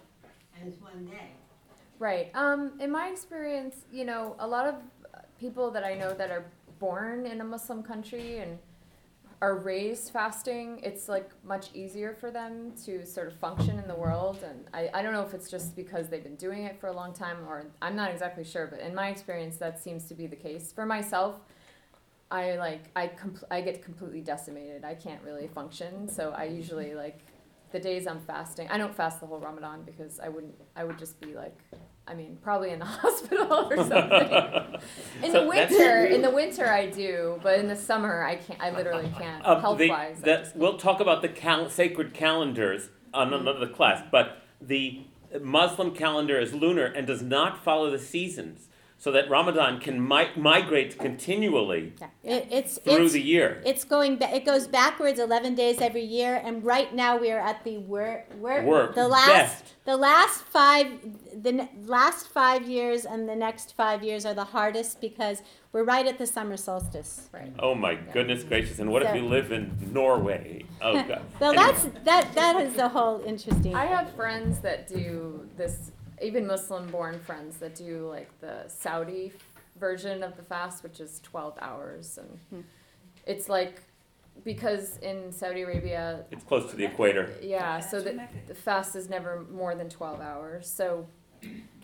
it's 0.67 0.81
one 0.81 1.05
day. 1.05 1.31
Right. 1.99 2.31
Um, 2.35 2.73
in 2.79 2.91
my 2.91 3.07
experience, 3.07 3.85
you 3.91 4.05
know, 4.05 4.35
a 4.39 4.47
lot 4.47 4.67
of 4.67 4.75
people 5.39 5.71
that 5.71 5.83
I 5.83 5.93
know 5.93 6.13
that 6.13 6.31
are 6.31 6.45
born 6.79 7.25
in 7.25 7.41
a 7.41 7.43
Muslim 7.43 7.83
country 7.83 8.39
and 8.39 8.57
are 9.41 9.57
raised 9.57 10.11
fasting, 10.11 10.79
it's 10.83 11.09
like 11.09 11.29
much 11.43 11.69
easier 11.73 12.13
for 12.13 12.31
them 12.31 12.71
to 12.85 13.05
sort 13.05 13.27
of 13.27 13.35
function 13.35 13.77
in 13.77 13.87
the 13.89 13.95
world. 13.95 14.37
And 14.43 14.63
I, 14.73 14.89
I 14.93 15.01
don't 15.01 15.11
know 15.11 15.21
if 15.21 15.33
it's 15.33 15.49
just 15.49 15.75
because 15.75 16.07
they've 16.07 16.23
been 16.23 16.37
doing 16.37 16.63
it 16.63 16.79
for 16.79 16.87
a 16.87 16.93
long 16.93 17.13
time 17.13 17.37
or 17.47 17.65
I'm 17.81 17.95
not 17.95 18.09
exactly 18.09 18.45
sure, 18.45 18.67
but 18.67 18.79
in 18.79 18.95
my 18.95 19.09
experience, 19.09 19.57
that 19.57 19.83
seems 19.83 20.05
to 20.05 20.13
be 20.13 20.27
the 20.27 20.35
case. 20.37 20.71
For 20.71 20.85
myself, 20.85 21.41
I 22.31 22.55
like 22.55 22.85
I 22.95 23.07
compl- 23.07 23.43
I 23.51 23.61
get 23.61 23.83
completely 23.83 24.21
decimated. 24.21 24.83
I 24.83 24.95
can't 24.95 25.21
really 25.23 25.47
function. 25.47 26.07
So 26.07 26.31
I 26.31 26.45
usually 26.45 26.95
like 26.95 27.19
the 27.73 27.79
days 27.79 28.07
I'm 28.07 28.21
fasting. 28.21 28.69
I 28.69 28.77
don't 28.77 28.95
fast 28.95 29.19
the 29.19 29.25
whole 29.25 29.39
Ramadan 29.39 29.81
because 29.83 30.19
I 30.19 30.29
wouldn't. 30.29 30.53
I 30.75 30.85
would 30.85 30.97
just 30.97 31.19
be 31.19 31.33
like, 31.33 31.57
I 32.07 32.13
mean, 32.13 32.37
probably 32.41 32.69
in 32.69 32.79
the 32.79 32.85
hospital 33.03 33.67
or 33.69 33.75
something. 33.75 34.79
in 35.23 35.31
So 35.31 35.41
the 35.41 35.49
winter, 35.49 36.05
in 36.05 36.21
the 36.21 36.29
winter 36.29 36.67
I 36.69 36.85
do, 36.85 37.39
but 37.43 37.59
in 37.59 37.67
the 37.67 37.75
summer 37.75 38.23
I 38.23 38.35
can't. 38.35 38.61
I 38.61 38.69
literally 38.69 39.11
can't. 39.17 39.45
Um, 39.45 39.59
Health 39.59 39.81
wise, 39.89 40.21
we'll 40.55 40.77
talk 40.77 41.01
about 41.01 41.21
the 41.21 41.29
cal- 41.29 41.69
sacred 41.69 42.13
calendars 42.13 42.89
on 43.13 43.33
another 43.33 43.67
class, 43.67 44.03
but 44.11 44.37
the 44.61 45.01
Muslim 45.41 45.91
calendar 45.95 46.39
is 46.39 46.53
lunar 46.53 46.85
and 46.85 47.07
does 47.07 47.23
not 47.23 47.63
follow 47.63 47.89
the 47.89 47.99
seasons, 47.99 48.69
so 49.03 49.11
that 49.11 49.29
Ramadan 49.29 49.73
can 49.85 49.95
mi- 50.13 50.31
migrate 50.51 50.97
continually 50.97 51.83
Yeah. 51.99 52.07
It, 52.35 52.47
it's 52.57 52.73
through 52.77 53.03
it's 53.05 53.13
the 53.19 53.21
year. 53.35 53.61
it's 53.65 53.83
going 53.95 54.13
ba- 54.21 54.33
it 54.33 54.45
goes 54.45 54.65
backwards 54.65 55.19
11 55.19 55.55
days 55.55 55.77
every 55.81 56.05
year 56.19 56.33
and 56.45 56.63
right 56.63 56.89
now 57.03 57.11
we 57.23 57.29
are 57.35 57.43
at 57.51 57.59
the 57.65 57.75
work 57.79 58.21
work, 58.47 58.63
Work, 58.65 58.95
the 58.95 59.09
last 59.19 59.27
best. 59.27 59.63
the 59.91 59.97
last 59.97 60.37
5 60.45 60.87
the 61.47 61.51
ne- 61.59 61.71
last 61.85 62.23
5 62.29 62.61
years 62.75 62.99
and 63.11 63.27
the 63.27 63.35
next 63.47 63.67
5 63.75 64.03
years 64.07 64.25
are 64.25 64.33
the 64.43 64.49
hardest 64.57 65.01
because 65.01 65.37
we're 65.73 65.83
right 65.95 66.07
at 66.11 66.17
the 66.17 66.27
summer 66.37 66.55
solstice. 66.55 67.11
right. 67.37 67.51
Oh 67.59 67.75
my 67.75 67.95
goodness 68.15 68.41
gracious! 68.51 68.77
And 68.79 68.89
what 68.93 69.01
if 69.01 69.09
So- 69.09 69.15
you 69.19 69.25
live 69.37 69.51
in 69.51 69.63
Norway? 69.91 70.63
Oh 70.81 70.93
god. 71.11 71.21
So 71.39 71.47
Anyway. 71.49 71.55
that's 71.63 71.81
that 72.09 72.23
that 72.41 72.55
is 72.65 72.73
the 72.83 72.87
whole 72.95 73.17
interesting. 73.31 73.73
I 73.75 73.85
have 73.95 74.07
friends 74.21 74.53
that 74.67 74.79
do 74.87 75.05
this, 75.57 75.75
even 76.23 76.47
Muslim 76.47 76.89
born 76.89 77.19
friends 77.19 77.57
that 77.57 77.75
do 77.75 78.07
like 78.09 78.29
the 78.39 78.63
Saudi 78.67 79.33
version 79.79 80.23
of 80.23 80.35
the 80.37 80.43
fast, 80.43 80.83
which 80.83 80.99
is 80.99 81.19
12 81.23 81.57
hours. 81.61 82.17
And 82.17 82.39
Hmm. 82.49 82.61
it's 83.25 83.49
like, 83.49 83.81
because 84.43 84.97
in 84.97 85.31
Saudi 85.31 85.61
Arabia, 85.61 86.25
It's 86.31 86.43
close 86.43 86.69
to 86.71 86.75
the 86.75 86.85
equator, 86.85 87.29
yeah, 87.41 87.79
so 87.79 88.01
the, 88.01 88.27
the 88.47 88.55
fast 88.55 88.95
is 88.95 89.09
never 89.09 89.45
more 89.51 89.75
than 89.75 89.89
12 89.89 90.21
hours. 90.21 90.69
So, 90.69 91.07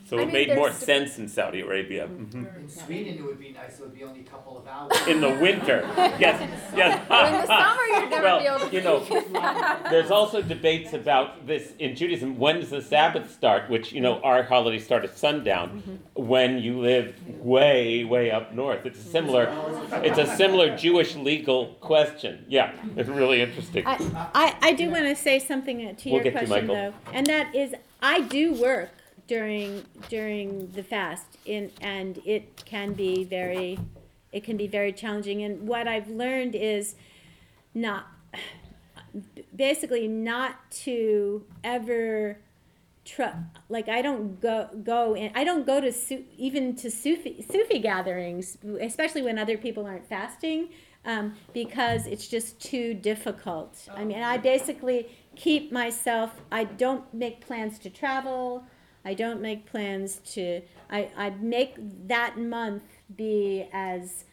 so 0.09 0.17
I 0.17 0.21
it 0.21 0.25
mean, 0.25 0.33
made 0.33 0.47
more 0.55 0.69
there's- 0.69 0.83
sense 0.83 1.19
in 1.19 1.27
Saudi 1.27 1.61
Arabia. 1.61 2.07
Mhm. 2.07 2.57
In 2.57 2.69
Sweden, 2.69 3.15
it 3.19 3.23
would 3.23 3.39
be 3.39 3.51
nice, 3.51 3.79
it 3.79 3.81
would 3.81 3.93
be 3.95 4.03
only 4.03 4.21
a 4.21 4.23
couple 4.23 4.57
of 4.57 4.67
hours. 4.67 5.07
In 5.07 5.21
the 5.21 5.29
winter, 5.29 5.83
yes, 6.19 6.41
yes. 6.75 6.99
in 6.99 7.07
the 7.41 7.45
summer, 7.45 7.83
you'd 7.93 8.09
never 8.09 8.23
well, 8.23 8.39
be 8.39 8.45
able 8.47 8.59
to 8.69 8.75
you 8.75 8.81
know, 8.81 9.79
there's 9.91 10.09
also 10.11 10.41
debates 10.41 10.93
about 10.93 11.45
this 11.45 11.73
in 11.77 11.95
Judaism. 11.95 12.37
When 12.39 12.59
does 12.59 12.71
the 12.71 12.81
Sabbath 12.81 13.31
start? 13.31 13.69
Which 13.69 13.91
you 13.93 14.01
know, 14.01 14.19
our 14.21 14.41
holidays 14.43 14.83
start 14.83 15.03
at 15.03 15.15
sundown. 15.17 15.99
When 16.15 16.57
you 16.59 16.79
live 16.79 17.13
way, 17.39 18.03
way 18.03 18.31
up 18.31 18.53
north, 18.53 18.85
it's 18.85 18.99
a 18.99 19.03
similar. 19.03 19.45
It's 20.03 20.17
a 20.17 20.25
similar 20.35 20.75
Jewish 20.75 21.15
legal 21.15 21.67
question. 21.81 22.45
Yeah, 22.49 22.71
it's 22.97 23.09
really 23.09 23.41
interesting. 23.41 23.83
I, 23.85 23.97
I, 24.33 24.55
I 24.61 24.73
do 24.73 24.89
want 24.89 25.05
to 25.05 25.15
say 25.15 25.37
something 25.39 25.95
to 25.95 26.09
We'll 26.09 26.15
your 26.15 26.23
get 26.23 26.33
you, 26.41 26.47
question 26.47 26.67
Michael. 26.67 26.75
though, 26.91 27.11
and 27.13 27.27
that 27.27 27.53
is 27.53 27.75
I 28.01 28.21
do 28.21 28.53
work 28.53 28.89
during 29.29 29.85
during 30.09 30.71
the 30.71 30.81
fast 30.81 31.37
in 31.45 31.71
and 31.81 32.19
it 32.25 32.65
can 32.65 32.93
be 32.93 33.23
very 33.23 33.77
it 34.31 34.43
can 34.43 34.57
be 34.57 34.65
very 34.67 34.91
challenging 34.91 35.43
and 35.43 35.67
what 35.67 35.87
I've 35.87 36.09
learned 36.09 36.55
is 36.55 36.95
not 37.75 38.07
basically 39.55 40.07
not 40.07 40.55
to 40.71 41.45
ever 41.63 42.39
tr- 43.05 43.37
like 43.69 43.87
I 43.87 44.01
don't 44.01 44.41
go 44.41 44.67
go 44.83 45.15
in 45.15 45.31
I 45.35 45.43
don't 45.43 45.65
go 45.65 45.79
to 45.79 45.91
Su- 45.91 46.25
even 46.37 46.75
to 46.77 46.89
Sufi 46.89 47.45
Sufi 47.47 47.77
gatherings 47.77 48.57
especially 48.81 49.21
when 49.21 49.37
other 49.37 49.57
people 49.57 49.85
aren't 49.85 50.09
fasting 50.09 50.69
um, 51.05 51.35
because 51.53 52.07
it's 52.07 52.27
just 52.27 52.59
too 52.59 52.95
difficult. 52.95 53.87
I 53.93 54.03
mean 54.05 54.23
I 54.23 54.37
basically 54.37 55.07
keep 55.35 55.71
myself 55.71 56.31
I 56.51 56.63
don't 56.63 57.13
make 57.13 57.45
plans 57.45 57.77
to 57.79 57.91
travel. 57.91 58.65
I 59.05 59.13
don't 59.13 59.41
make 59.41 59.65
plans 59.65 60.17
to 60.33 60.61
I, 60.91 61.09
I 61.15 61.29
make 61.29 61.75
that 62.07 62.37
month 62.37 62.83
be 63.15 63.67
as 63.71 64.25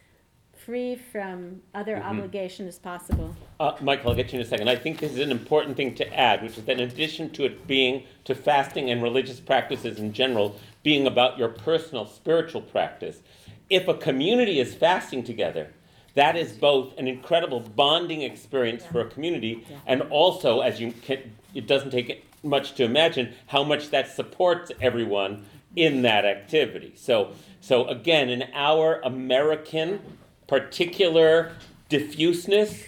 free 0.53 0.95
from 0.95 1.61
other 1.73 1.95
Mhm. 1.97 2.03
obligation 2.03 2.67
as 2.67 2.79
possible. 2.79 3.35
Uh, 3.59 3.73
Michael, 3.79 4.09
I'll 4.09 4.15
get 4.15 4.33
you 4.33 4.39
in 4.39 4.45
a 4.45 4.49
second. 4.49 4.67
I 4.69 4.75
think 4.75 4.99
this 4.99 5.13
is 5.13 5.19
an 5.19 5.31
important 5.31 5.77
thing 5.77 5.93
to 5.95 6.13
add, 6.13 6.41
which 6.43 6.57
is 6.57 6.65
that 6.65 6.79
in 6.79 6.89
addition 6.89 7.29
to 7.31 7.45
it 7.45 7.67
being 7.67 8.03
to 8.25 8.35
fasting 8.35 8.89
and 8.89 9.01
religious 9.01 9.39
practices 9.39 9.99
in 9.99 10.13
general, 10.13 10.55
being 10.83 11.07
about 11.07 11.37
your 11.37 11.49
personal 11.49 12.05
spiritual 12.05 12.61
practice, 12.61 13.21
if 13.69 13.87
a 13.87 13.93
community 13.93 14.59
is 14.59 14.73
fasting 14.73 15.23
together, 15.23 15.71
that 16.15 16.35
is 16.35 16.51
both 16.53 16.97
an 16.97 17.07
incredible 17.07 17.59
bonding 17.59 18.23
experience 18.23 18.83
for 18.85 19.01
a 19.01 19.05
community, 19.05 19.63
and 19.85 20.01
also, 20.03 20.61
as 20.61 20.79
you 20.81 20.91
can, 20.91 21.19
it 21.53 21.67
doesn't 21.67 21.91
take 21.91 22.25
much 22.47 22.73
to 22.75 22.83
imagine 22.83 23.33
how 23.47 23.63
much 23.63 23.89
that 23.91 24.09
supports 24.09 24.71
everyone 24.81 25.45
in 25.75 26.01
that 26.01 26.25
activity. 26.25 26.93
So, 26.95 27.33
so 27.61 27.87
again, 27.87 28.29
in 28.29 28.45
our 28.53 28.99
American 29.03 29.99
particular 30.47 31.51
diffuseness, 31.89 32.83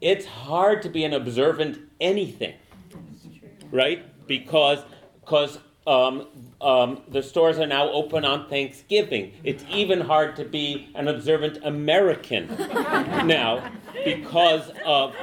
it's 0.00 0.26
hard 0.26 0.82
to 0.82 0.88
be 0.88 1.04
an 1.04 1.12
observant 1.12 1.78
anything, 2.00 2.54
right? 3.70 4.04
Because 4.26 4.80
because 5.20 5.58
um, 5.86 6.26
um, 6.60 7.02
the 7.08 7.22
stores 7.22 7.58
are 7.58 7.66
now 7.66 7.90
open 7.90 8.24
on 8.24 8.48
Thanksgiving. 8.48 9.32
It's 9.42 9.64
even 9.70 10.00
hard 10.00 10.36
to 10.36 10.44
be 10.44 10.90
an 10.94 11.08
observant 11.08 11.58
American 11.64 12.48
now 13.26 13.70
because 14.04 14.70
of 14.84 15.14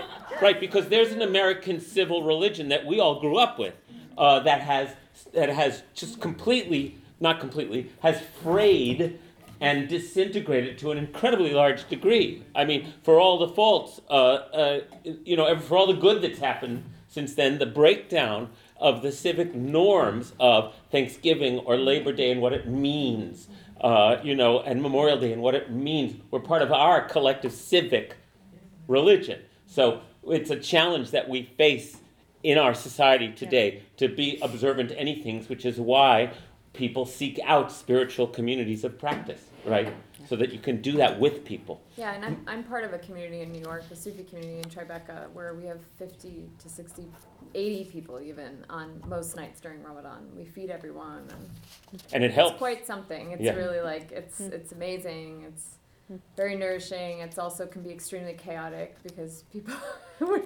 right 0.41 0.59
because 0.59 0.87
there's 0.89 1.11
an 1.11 1.21
American 1.21 1.79
civil 1.79 2.23
religion 2.23 2.69
that 2.69 2.85
we 2.85 2.99
all 2.99 3.19
grew 3.19 3.37
up 3.37 3.57
with 3.59 3.73
uh, 4.17 4.39
that 4.39 4.61
has 4.61 4.95
that 5.33 5.49
has 5.49 5.83
just 5.93 6.21
completely 6.21 6.97
not 7.19 7.39
completely 7.39 7.89
has 8.01 8.21
frayed 8.43 9.19
and 9.61 9.87
disintegrated 9.87 10.77
to 10.79 10.91
an 10.91 10.97
incredibly 10.97 11.53
large 11.53 11.87
degree. 11.87 12.43
I 12.55 12.65
mean, 12.65 12.93
for 13.03 13.19
all 13.19 13.37
the 13.37 13.47
faults, 13.47 14.01
uh, 14.09 14.13
uh, 14.13 14.79
you 15.23 15.37
know, 15.37 15.57
for 15.59 15.77
all 15.77 15.85
the 15.85 15.93
good 15.93 16.23
that's 16.23 16.39
happened 16.39 16.83
since 17.07 17.35
then, 17.35 17.59
the 17.59 17.67
breakdown 17.67 18.49
of 18.77 19.03
the 19.03 19.11
civic 19.11 19.53
norms 19.53 20.33
of 20.39 20.73
Thanksgiving 20.91 21.59
or 21.59 21.77
Labor 21.77 22.11
Day 22.11 22.31
and 22.31 22.41
what 22.41 22.53
it 22.53 22.67
means, 22.67 23.47
uh, 23.81 24.17
you 24.23 24.35
know, 24.35 24.61
and 24.61 24.81
Memorial 24.81 25.19
Day 25.19 25.31
and 25.31 25.43
what 25.43 25.53
it 25.53 25.69
means, 25.69 26.19
were 26.31 26.39
part 26.39 26.63
of 26.63 26.71
our 26.71 27.05
collective 27.07 27.51
civic 27.51 28.15
religion. 28.87 29.41
So 29.67 30.01
it's 30.27 30.49
a 30.49 30.59
challenge 30.59 31.11
that 31.11 31.27
we 31.29 31.43
face 31.43 31.97
in 32.43 32.57
our 32.57 32.73
society 32.73 33.31
today 33.31 33.83
to 33.97 34.07
be 34.07 34.39
observant 34.41 34.89
to 34.89 34.99
any 34.99 35.21
things, 35.21 35.47
which 35.49 35.65
is 35.65 35.79
why 35.79 36.31
people 36.73 37.05
seek 37.05 37.39
out 37.45 37.71
spiritual 37.71 38.27
communities 38.27 38.83
of 38.83 38.97
practice, 38.97 39.41
right? 39.65 39.93
So 40.27 40.35
that 40.37 40.53
you 40.53 40.59
can 40.59 40.81
do 40.81 40.93
that 40.93 41.19
with 41.19 41.43
people. 41.43 41.81
Yeah, 41.97 42.13
and 42.13 42.23
I'm, 42.23 42.41
I'm 42.47 42.63
part 42.63 42.83
of 42.83 42.93
a 42.93 42.99
community 42.99 43.41
in 43.41 43.51
New 43.51 43.59
York, 43.59 43.87
the 43.89 43.95
Sufi 43.95 44.23
community 44.23 44.57
in 44.59 44.63
Tribeca, 44.65 45.29
where 45.33 45.53
we 45.53 45.65
have 45.65 45.81
50 45.99 46.49
to 46.59 46.69
60, 46.69 47.05
80 47.53 47.85
people 47.85 48.21
even 48.21 48.65
on 48.69 49.01
most 49.07 49.35
nights 49.35 49.59
during 49.59 49.83
Ramadan. 49.83 50.25
We 50.37 50.45
feed 50.45 50.69
everyone, 50.69 51.27
and 51.91 52.03
And 52.13 52.23
it 52.23 52.31
helps. 52.31 52.51
it's 52.51 52.59
quite 52.59 52.87
something. 52.87 53.31
It's 53.31 53.41
Yeah. 53.41 53.55
really 53.55 53.81
like 53.81 54.11
it's 54.11 54.37
hmm. 54.37 54.53
it's 54.53 54.71
amazing. 54.71 55.43
It's 55.49 55.75
very 56.35 56.55
nourishing. 56.55 57.19
It's 57.19 57.37
also 57.37 57.65
can 57.65 57.81
be 57.83 57.89
extremely 57.91 58.33
chaotic 58.33 58.97
because 59.03 59.43
people 59.51 59.73
you're 60.19 60.41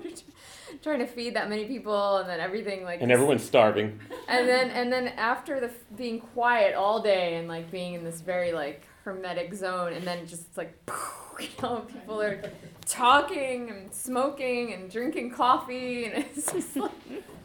trying 0.81 0.99
to 0.99 1.07
feed 1.07 1.35
that 1.35 1.49
many 1.49 1.65
people 1.65 2.17
and 2.17 2.29
then 2.29 2.39
everything 2.39 2.83
like 2.83 3.01
And 3.01 3.11
everyone's 3.11 3.43
starving. 3.43 3.99
and 4.27 4.47
then 4.47 4.69
and 4.71 4.91
then 4.91 5.07
after 5.09 5.59
the 5.59 5.71
being 5.95 6.19
quiet 6.19 6.75
all 6.75 7.01
day 7.01 7.35
and 7.35 7.47
like 7.47 7.71
being 7.71 7.93
in 7.93 8.03
this 8.03 8.21
very 8.21 8.51
like 8.51 8.83
hermetic 9.03 9.53
zone 9.53 9.93
and 9.93 10.05
then 10.05 10.25
just 10.27 10.47
it's 10.47 10.57
like 10.57 10.77
you 11.39 11.47
know 11.61 11.79
people 11.81 12.21
are 12.21 12.41
talking 12.87 13.69
and 13.69 13.93
smoking 13.93 14.73
and 14.73 14.89
drinking 14.91 15.31
coffee 15.31 16.05
and 16.05 16.25
it's 16.35 16.51
just 16.51 16.75
like 16.75 16.91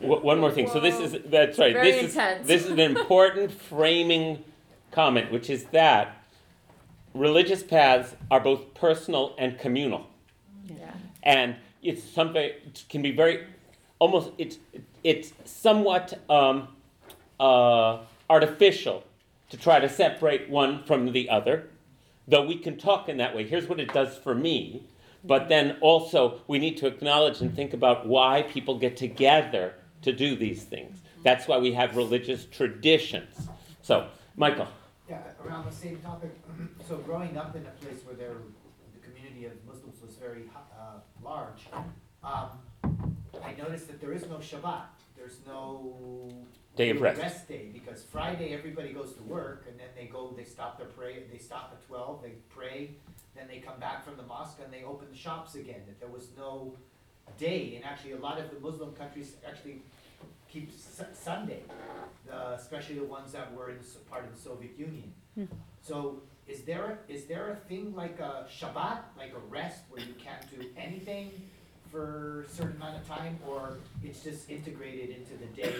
one 0.01 0.41
more 0.41 0.51
thing. 0.51 0.66
So 0.68 0.81
this 0.81 0.99
is 0.99 1.21
that's 1.27 1.59
right. 1.59 1.75
Very 1.75 1.93
this 1.93 2.14
intense. 2.14 2.43
is 2.43 2.47
this 2.49 2.64
is 2.64 2.71
an 2.71 2.81
important 2.81 3.53
framing 3.53 4.43
comment, 4.93 5.31
which 5.31 5.51
is 5.51 5.64
that 5.73 6.20
religious 7.15 7.63
paths 7.63 8.15
are 8.31 8.41
both 8.41 8.75
personal 8.75 9.35
and 9.39 9.59
communal, 9.59 10.07
yeah 10.67 10.93
and 11.23 11.57
it's 11.83 12.03
something 12.03 12.43
it 12.43 12.85
can 12.89 13.03
be 13.03 13.11
very 13.11 13.47
almost 13.99 14.31
it's 14.39 14.59
it's 15.03 15.33
somewhat 15.45 16.19
um, 16.29 16.69
uh, 17.39 17.99
artificial 18.29 19.05
to 19.49 19.57
try 19.57 19.81
to 19.81 19.89
separate 19.89 20.49
one 20.49 20.85
from 20.85 21.13
the 21.13 21.29
other. 21.31 21.69
Though 22.29 22.47
we 22.47 22.57
can 22.57 22.77
talk 22.77 23.09
in 23.09 23.17
that 23.17 23.35
way. 23.35 23.47
Here's 23.47 23.67
what 23.69 23.81
it 23.81 23.93
does 23.93 24.17
for 24.19 24.35
me. 24.35 24.85
But 25.25 25.49
then 25.49 25.77
also, 25.81 26.41
we 26.47 26.59
need 26.59 26.77
to 26.79 26.87
acknowledge 26.87 27.41
and 27.41 27.55
think 27.55 27.75
about 27.75 28.07
why 28.07 28.43
people 28.43 28.79
get 28.79 28.97
together 28.97 29.75
to 30.03 30.13
do 30.13 30.37
these 30.37 30.63
things. 30.63 30.99
That's 31.25 31.47
why 31.49 31.59
we 31.59 31.73
have 31.73 31.97
religious 31.97 32.47
traditions. 32.47 33.49
So, 33.83 34.09
Michael. 34.37 34.69
Yeah, 35.11 35.19
around 35.45 35.67
the 35.67 35.75
same 35.75 35.97
topic, 35.99 36.31
so 36.89 36.99
growing 36.99 37.37
up 37.37 37.57
in 37.57 37.67
a 37.67 37.85
place 37.85 37.99
where 38.05 38.15
there, 38.15 38.37
the 38.95 39.01
community 39.05 39.45
of 39.47 39.53
Muslims 39.67 40.01
was 40.01 40.15
very, 40.15 40.45
uh, 40.55 41.01
large, 41.21 41.67
um, 42.23 42.51
I 43.45 43.53
noticed 43.59 43.89
that 43.89 44.01
there 44.01 44.13
is 44.13 44.23
no 44.29 44.37
Shabbat, 44.37 44.87
there's 45.17 45.39
no. 45.49 46.31
Day 46.77 46.91
of 46.91 47.01
rest. 47.01 47.21
Rest 47.21 47.49
day, 47.49 47.71
because 47.73 48.05
Friday, 48.05 48.55
everybody 48.55 48.93
goes 48.93 49.13
to 49.15 49.23
work, 49.25 49.65
and 49.69 49.77
then 49.81 49.89
they 49.97 50.05
go, 50.05 50.33
they 50.37 50.45
stop 50.45 50.79
their 50.79 50.87
prayer, 50.87 51.19
they 51.33 51.39
stop 51.39 51.71
at 51.73 51.85
twelve, 51.89 52.23
they 52.23 52.35
pray, 52.49 52.91
then 53.35 53.49
they 53.49 53.59
come 53.59 53.81
back 53.81 54.05
from 54.05 54.17
the 54.17 54.23
mosque 54.23 54.59
and 54.63 54.73
they 54.73 54.85
open 54.85 55.09
the 55.11 55.19
shops 55.19 55.57
again, 55.57 55.81
that 55.89 55.99
there 55.99 56.09
was 56.09 56.29
no 56.39 56.77
day, 57.37 57.75
and 57.75 57.85
actually, 57.85 58.13
a 58.13 58.19
lot 58.19 58.39
of 58.39 58.49
the 58.51 58.61
Muslim 58.61 58.93
countries 58.93 59.35
actually 59.45 59.83
keep 60.51 60.71
Su- 60.79 61.05
Sunday, 61.15 61.63
the, 62.27 62.53
especially 62.55 62.97
the 62.97 63.05
ones 63.05 63.33
that 63.33 63.53
were 63.55 63.71
in 63.71 63.79
s- 63.79 63.97
part 64.11 64.25
of 64.25 64.35
the 64.35 64.41
Soviet 64.41 64.73
Union. 64.79 65.13
So 65.83 66.21
is 66.49 66.63
there, 66.63 66.99
a- 67.09 67.13
is 67.13 67.25
there 67.25 67.51
a 67.53 67.57
thing 67.69 67.95
like 67.95 68.19
a 68.21 68.47
Shabbat, 68.51 68.99
like 69.17 69.33
a 69.35 69.39
rest, 69.49 69.83
where 69.89 70.01
you 70.01 70.15
can't 70.19 70.45
do 70.51 70.67
anything 70.77 71.31
for 71.91 72.43
a 72.43 72.49
certain 72.49 72.77
amount 72.77 72.97
of 72.99 73.09
time, 73.09 73.39
or 73.49 73.79
it's 74.05 74.23
just 74.23 74.51
integrated 74.51 75.11
into 75.17 75.37
the 75.37 75.47
day 75.63 75.75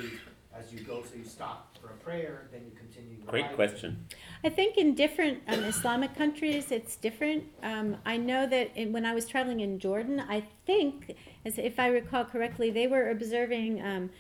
as 0.53 0.73
you 0.73 0.81
go, 0.81 1.03
so 1.09 1.15
you 1.17 1.25
stop 1.25 1.79
for 1.81 1.89
a 1.89 1.97
prayer, 1.99 2.49
then 2.51 2.63
you 2.65 2.73
continue 2.77 3.17
your 3.19 3.27
Great 3.31 3.45
life? 3.47 3.55
question. 3.55 4.05
I 4.43 4.49
think 4.49 4.77
in 4.77 4.95
different 4.97 5.39
um, 5.47 5.63
Islamic 5.63 6.17
countries 6.17 6.73
it's 6.73 6.97
different. 6.97 7.45
Um, 7.63 7.97
I 8.05 8.17
know 8.17 8.49
that 8.49 8.73
in, 8.77 8.93
when 8.93 9.07
I 9.07 9.15
was 9.15 9.27
traveling 9.27 9.61
in 9.61 9.79
Jordan, 9.79 10.19
I 10.29 10.43
think, 10.67 11.15
as 11.45 11.57
if 11.59 11.79
I 11.79 11.87
recall 11.87 12.25
correctly, 12.25 12.71
they 12.73 12.89
were 12.89 13.11
observing 13.11 13.81
um, 13.81 14.11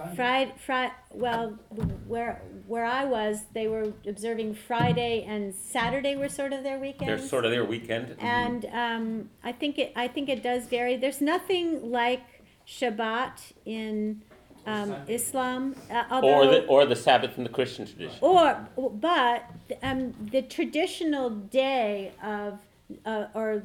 Sunday. 0.00 0.16
Friday. 0.16 0.52
Fri- 0.58 1.18
well, 1.18 1.58
where 2.06 2.42
where 2.66 2.84
I 2.84 3.04
was, 3.04 3.44
they 3.52 3.68
were 3.68 3.92
observing 4.06 4.54
Friday 4.54 5.24
and 5.24 5.54
Saturday 5.54 6.16
were 6.16 6.28
sort 6.28 6.52
of 6.52 6.62
their 6.62 6.78
weekends. 6.78 7.06
They're 7.06 7.28
sort 7.28 7.44
of 7.44 7.50
their 7.50 7.64
weekend. 7.64 8.16
And 8.18 8.66
um, 8.66 9.30
I 9.42 9.52
think 9.52 9.78
it 9.78 9.92
I 9.96 10.08
think 10.08 10.28
it 10.28 10.42
does 10.42 10.66
vary. 10.66 10.96
There's 10.96 11.20
nothing 11.20 11.90
like 11.90 12.22
Shabbat 12.66 13.52
in 13.64 14.22
um, 14.66 14.94
Islam, 15.08 15.74
uh, 15.90 16.04
although 16.10 16.28
or 16.28 16.46
the 16.46 16.66
or 16.66 16.86
the 16.86 16.96
Sabbath 16.96 17.36
in 17.38 17.44
the 17.44 17.50
Christian 17.50 17.86
tradition. 17.86 18.18
or, 18.20 18.68
but 18.76 19.44
um, 19.82 20.14
the 20.30 20.42
traditional 20.42 21.30
day 21.30 22.12
of 22.22 22.60
uh, 23.04 23.26
or 23.34 23.62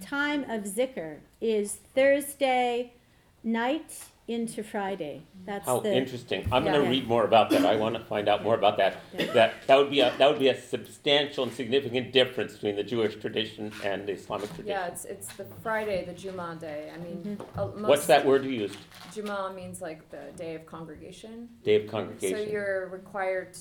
time 0.00 0.48
of 0.50 0.64
zikr 0.64 1.18
is 1.40 1.78
Thursday 1.94 2.92
night 3.42 4.06
into 4.28 4.62
Friday. 4.64 5.22
That's 5.44 5.66
How 5.66 5.78
the 5.80 5.94
interesting! 5.94 6.42
I'm 6.50 6.64
going 6.64 6.74
Yeah. 6.74 6.82
to 6.82 6.90
read 6.90 7.06
more 7.06 7.24
about 7.24 7.50
that. 7.50 7.64
I 7.64 7.76
want 7.76 7.94
to 7.94 8.02
find 8.04 8.28
out 8.28 8.42
more 8.42 8.54
about 8.56 8.76
that. 8.78 8.96
Yeah. 9.16 9.32
That 9.32 9.54
that 9.68 9.76
would 9.76 9.90
be 9.90 10.00
a 10.00 10.12
that 10.18 10.28
would 10.28 10.40
be 10.40 10.48
a 10.48 10.60
substantial 10.60 11.44
and 11.44 11.52
significant 11.52 12.12
difference 12.12 12.54
between 12.54 12.74
the 12.76 12.82
Jewish 12.82 13.14
tradition 13.16 13.70
and 13.84 14.06
the 14.08 14.12
Islamic 14.12 14.48
tradition. 14.48 14.66
yeah 14.66 14.86
it's 14.88 15.04
it's 15.04 15.28
the 15.34 15.44
Friday 15.62 16.04
the 16.04 16.12
Juma 16.12 16.56
day 16.60 16.90
I 16.92 16.98
mean 16.98 17.38
uh, 17.56 17.66
most 17.68 17.88
What's 17.88 18.06
that 18.06 18.26
word 18.26 18.44
you 18.44 18.50
used? 18.50 18.78
Juma 19.14 19.52
means 19.54 19.80
like 19.80 20.10
the 20.10 20.24
day 20.36 20.54
of 20.56 20.66
congregation 20.66 21.48
Day 21.62 21.76
of 21.76 21.88
congregation. 21.88 22.28
So 22.30 22.34
congregation. 22.34 22.52
you're 22.52 22.88
required, 22.88 23.56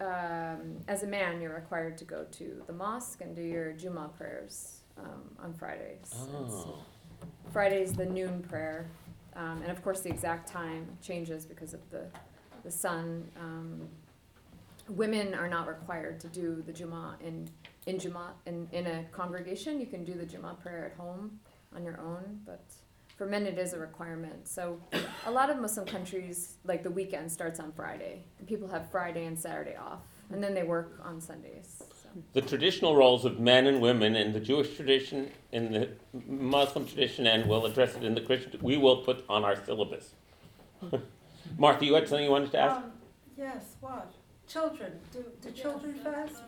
um, 0.00 0.76
as 0.88 1.02
a 1.02 1.06
man, 1.06 1.40
you're 1.40 1.54
required 1.54 1.96
to 1.98 2.04
go 2.04 2.24
to 2.32 2.62
the 2.66 2.72
mosque 2.72 3.20
and 3.22 3.34
do 3.34 3.42
your 3.42 3.72
Juma 3.72 4.10
prayers 4.18 4.80
um, 4.98 5.22
on 5.42 5.54
Fridays. 5.54 6.10
It's- 6.12 6.66
oh. 6.66 6.78
Friday's 7.52 7.92
the 7.92 8.06
noon 8.06 8.42
prayer, 8.42 8.86
um, 9.36 9.62
and 9.62 9.70
of 9.70 9.82
course 9.82 10.00
the 10.00 10.08
exact 10.08 10.48
time 10.48 10.86
changes 11.02 11.44
because 11.46 11.74
of 11.74 11.80
the 11.90 12.06
the 12.64 12.70
sun. 12.70 13.28
Um, 13.38 13.88
women 14.88 15.34
are 15.34 15.48
not 15.48 15.68
required 15.68 16.20
to 16.20 16.28
do 16.28 16.62
the 16.66 16.72
Juma 16.72 17.16
in 17.24 17.48
in 17.86 17.98
Juma 17.98 18.32
in, 18.46 18.68
in 18.72 18.86
a 18.86 19.04
congregation. 19.12 19.80
You 19.80 19.86
can 19.86 20.04
do 20.04 20.14
the 20.14 20.26
Juma 20.26 20.56
prayer 20.62 20.86
at 20.86 20.96
home 20.96 21.40
on 21.74 21.84
your 21.84 22.00
own, 22.00 22.40
but 22.44 22.62
for 23.16 23.26
men 23.26 23.46
it 23.46 23.58
is 23.58 23.72
a 23.72 23.78
requirement. 23.78 24.48
So 24.48 24.80
a 25.26 25.30
lot 25.30 25.50
of 25.50 25.58
Muslim 25.58 25.86
countries, 25.86 26.54
like 26.64 26.82
the 26.82 26.90
weekend 26.90 27.30
starts 27.30 27.60
on 27.60 27.72
Friday, 27.72 28.24
and 28.38 28.48
people 28.48 28.68
have 28.68 28.90
Friday 28.90 29.26
and 29.26 29.38
Saturday 29.38 29.76
off, 29.76 30.00
and 30.30 30.42
then 30.42 30.54
they 30.54 30.62
work 30.62 31.00
on 31.04 31.20
Sundays. 31.20 31.82
So. 32.14 32.20
The 32.32 32.42
traditional 32.42 32.96
roles 32.96 33.24
of 33.24 33.40
men 33.40 33.66
and 33.66 33.80
women 33.80 34.16
in 34.16 34.32
the 34.32 34.40
Jewish 34.40 34.76
tradition, 34.76 35.30
in 35.50 35.72
the 35.72 35.88
Muslim 36.26 36.86
tradition, 36.86 37.26
and 37.26 37.48
we'll 37.48 37.66
address 37.66 37.94
it 37.94 38.04
in 38.04 38.14
the 38.14 38.20
Christian. 38.20 38.58
We 38.60 38.76
will 38.76 38.98
put 38.98 39.24
on 39.28 39.44
our 39.44 39.56
syllabus. 39.64 40.14
Martha, 41.58 41.84
you 41.84 41.94
had 41.94 42.08
something 42.08 42.24
you 42.24 42.30
wanted 42.30 42.50
to 42.52 42.58
ask? 42.58 42.76
Um, 42.76 42.92
Yes, 43.36 43.76
what? 43.80 44.12
Children, 44.46 44.92
do, 45.12 45.24
do 45.40 45.50
children 45.50 45.94
fast? 45.94 46.42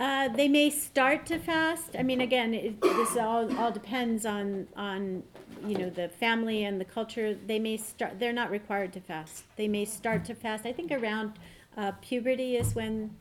Uh, 0.00 0.28
they 0.28 0.48
may 0.48 0.70
start 0.70 1.26
to 1.26 1.38
fast. 1.38 1.94
I 1.98 2.02
mean, 2.02 2.20
again, 2.20 2.54
it, 2.54 2.80
this 2.80 3.16
all, 3.16 3.54
all 3.58 3.70
depends 3.70 4.24
on, 4.24 4.66
on, 4.76 5.22
you 5.66 5.76
know, 5.76 5.90
the 5.90 6.08
family 6.08 6.64
and 6.64 6.80
the 6.80 6.84
culture. 6.84 7.34
They 7.46 7.58
may 7.58 7.76
start, 7.76 8.18
they're 8.18 8.32
not 8.32 8.50
required 8.50 8.92
to 8.94 9.00
fast. 9.00 9.44
They 9.56 9.68
may 9.68 9.84
start 9.84 10.24
to 10.26 10.34
fast. 10.34 10.64
I 10.64 10.72
think 10.72 10.90
around 10.90 11.38
uh, 11.76 11.92
puberty 12.00 12.56
is 12.56 12.74
when, 12.74 13.14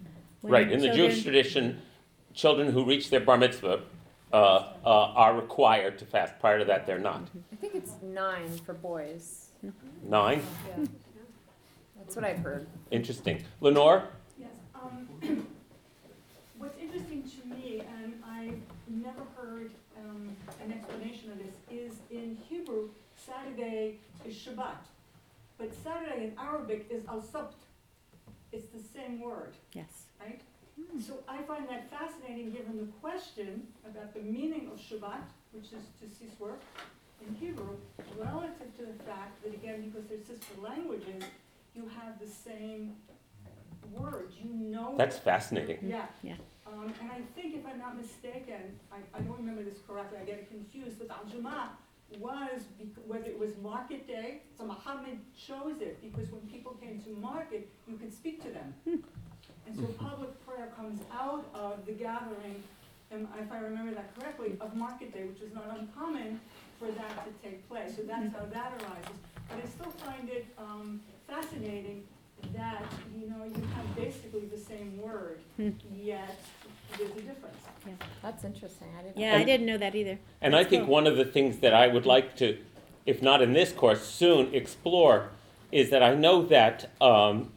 when 0.44 0.52
Right, 0.52 0.70
in 0.72 0.80
the 0.80 0.88
children- 0.88 1.10
Jewish 1.10 1.24
tradition, 1.24 1.82
children 2.34 2.72
who 2.72 2.84
reach 2.84 3.10
their 3.10 3.22
bar 3.22 3.38
mitzvah 3.38 3.82
uh, 4.34 4.36
uh, 4.36 4.74
are 4.84 5.36
required 5.40 5.98
to 6.00 6.06
fast. 6.06 6.38
Prior 6.40 6.60
to 6.60 6.66
that, 6.66 6.86
they're 6.86 7.00
not. 7.00 7.30
I 7.52 7.56
think 7.56 7.76
it's 7.76 7.94
nine 8.02 8.50
for 8.66 8.74
boys. 8.74 9.52
Nine? 10.04 10.44
Yeah. 10.68 10.86
That's 11.98 12.16
what 12.18 12.26
I've 12.26 12.40
heard. 12.40 12.68
Interesting. 12.92 13.42
Lenore? 13.62 14.04
Yes, 14.38 14.50
um, 14.76 15.08
what's 16.58 16.78
interesting 16.78 17.24
to 17.24 17.48
me, 17.56 17.82
and 18.02 18.16
I've 18.30 18.60
never 18.90 19.22
heard, 19.38 19.72
um, 19.98 20.36
an 20.62 20.74
explanation 20.74 21.32
of 21.32 21.38
this, 21.38 21.56
is 21.72 21.94
in 22.12 22.38
Hebrew, 22.50 22.90
Saturday 23.16 24.00
is 24.26 24.36
Shabbat. 24.36 24.76
But 25.58 25.74
Saturday 25.82 26.26
in 26.26 26.34
Arabic 26.38 26.88
is 26.90 27.06
al-Sabt. 27.08 27.54
It's 28.54 28.68
the 28.68 28.84
same 28.98 29.20
word, 29.20 29.56
Yes. 29.74 30.06
right? 30.22 30.40
So 31.00 31.20
I 31.28 31.42
find 31.44 31.68
that 31.70 31.90
fascinating, 31.90 32.52
given 32.52 32.78
the 32.78 32.92
question 33.02 33.68
about 33.86 34.14
the 34.14 34.22
meaning 34.22 34.70
of 34.72 34.80
Shabbat, 34.80 35.24
which 35.52 35.66
is 35.66 35.86
to 36.00 36.08
cease 36.08 36.40
work 36.40 36.62
in 37.28 37.34
Hebrew, 37.36 37.76
relative 38.18 38.76
to 38.78 38.86
the 38.86 39.04
fact 39.04 39.44
that, 39.44 39.54
again, 39.54 39.90
because 39.90 40.08
they're 40.08 40.20
sister 40.20 40.54
languages, 40.62 41.24
you 41.76 41.90
have 42.00 42.20
the 42.20 42.28
same 42.28 42.96
word, 43.92 44.32
you 44.42 44.50
know. 44.54 44.96
That's 44.98 45.18
fascinating. 45.18 45.80
Yeah. 45.82 46.06
Yeah. 46.22 46.36
Um, 46.68 46.94
and 47.02 47.12
I 47.12 47.22
think 47.36 47.56
if 47.56 47.66
I'm 47.66 47.80
not 47.80 47.98
mistaken, 48.00 48.80
I, 48.92 48.98
I 49.18 49.22
don't 49.22 49.38
remember 49.38 49.64
this 49.64 49.80
correctly, 49.88 50.20
I 50.22 50.26
get 50.26 50.36
it 50.40 50.50
confused, 50.50 51.00
but 51.00 51.10
Al-Jum'ah 51.10 51.70
was, 52.20 52.64
bec- 52.80 53.04
whether 53.08 53.26
it 53.26 53.38
was 53.40 53.52
market 53.62 54.08
day, 54.08 54.42
so 54.58 54.66
Muhammad 54.66 55.20
chose 55.48 55.82
it, 55.82 56.02
because 56.02 56.30
when 56.32 56.42
people 56.42 56.74
came 56.82 57.00
to 57.02 57.10
market, 57.20 57.70
you 57.88 57.98
could 57.98 58.14
speak 58.14 58.42
to 58.44 58.50
them. 58.50 58.74
And 59.66 59.76
so 59.76 59.84
public 59.98 60.30
prayer 60.46 60.72
comes 60.76 61.00
out 61.14 61.46
of 61.54 61.86
the 61.86 61.94
gathering, 61.94 62.62
and 63.12 63.28
if 63.40 63.52
I 63.52 63.60
remember 63.60 63.94
that 63.94 64.14
correctly, 64.20 64.58
of 64.60 64.76
market 64.76 65.14
day, 65.14 65.24
which 65.24 65.42
is 65.42 65.54
not 65.54 65.66
uncommon 65.80 66.40
for 66.80 66.88
that 66.92 67.26
to 67.26 67.32
take 67.48 67.68
place, 67.70 67.96
so 67.96 68.02
that's 68.04 68.32
how 68.34 68.46
that 68.52 68.74
arises. 68.82 69.18
But 69.50 69.60
I 69.64 69.68
still 69.70 69.92
find 70.06 70.30
it, 70.30 70.46
um, 70.58 71.00
fascinating 71.28 72.04
that, 72.54 72.84
you 73.18 73.30
know, 73.30 73.46
you 73.46 73.64
have 73.76 73.96
basically 73.96 74.42
the 74.48 74.58
same 74.58 75.02
word, 75.02 75.40
Hmm. 75.56 75.70
yet 75.96 76.40
there's 76.98 77.12
a 77.12 77.14
difference. 77.16 77.58
That's 78.22 78.44
interesting, 78.46 78.88
I 78.98 79.04
didn't. 79.04 79.18
Yeah, 79.18 79.34
I 79.34 79.38
And- 79.38 79.46
didn't 79.46 79.66
know 79.66 79.78
that 79.78 79.94
either. 79.96 80.20
And 80.42 80.56
I 80.56 80.64
think 80.64 80.88
one 80.88 81.06
of 81.08 81.18
the 81.18 81.26
things 81.26 81.60
that 81.60 81.74
I 81.74 81.88
would 81.88 82.06
like 82.06 82.36
to, 82.38 82.58
if 83.06 83.22
not 83.22 83.42
in 83.42 83.54
this 83.54 83.72
course, 83.74 84.02
soon 84.04 84.54
explore 84.54 85.30
is 85.72 85.90
that 85.90 86.02
I 86.02 86.16
know 86.16 86.44
that 86.44 86.90
um, 87.02 87.52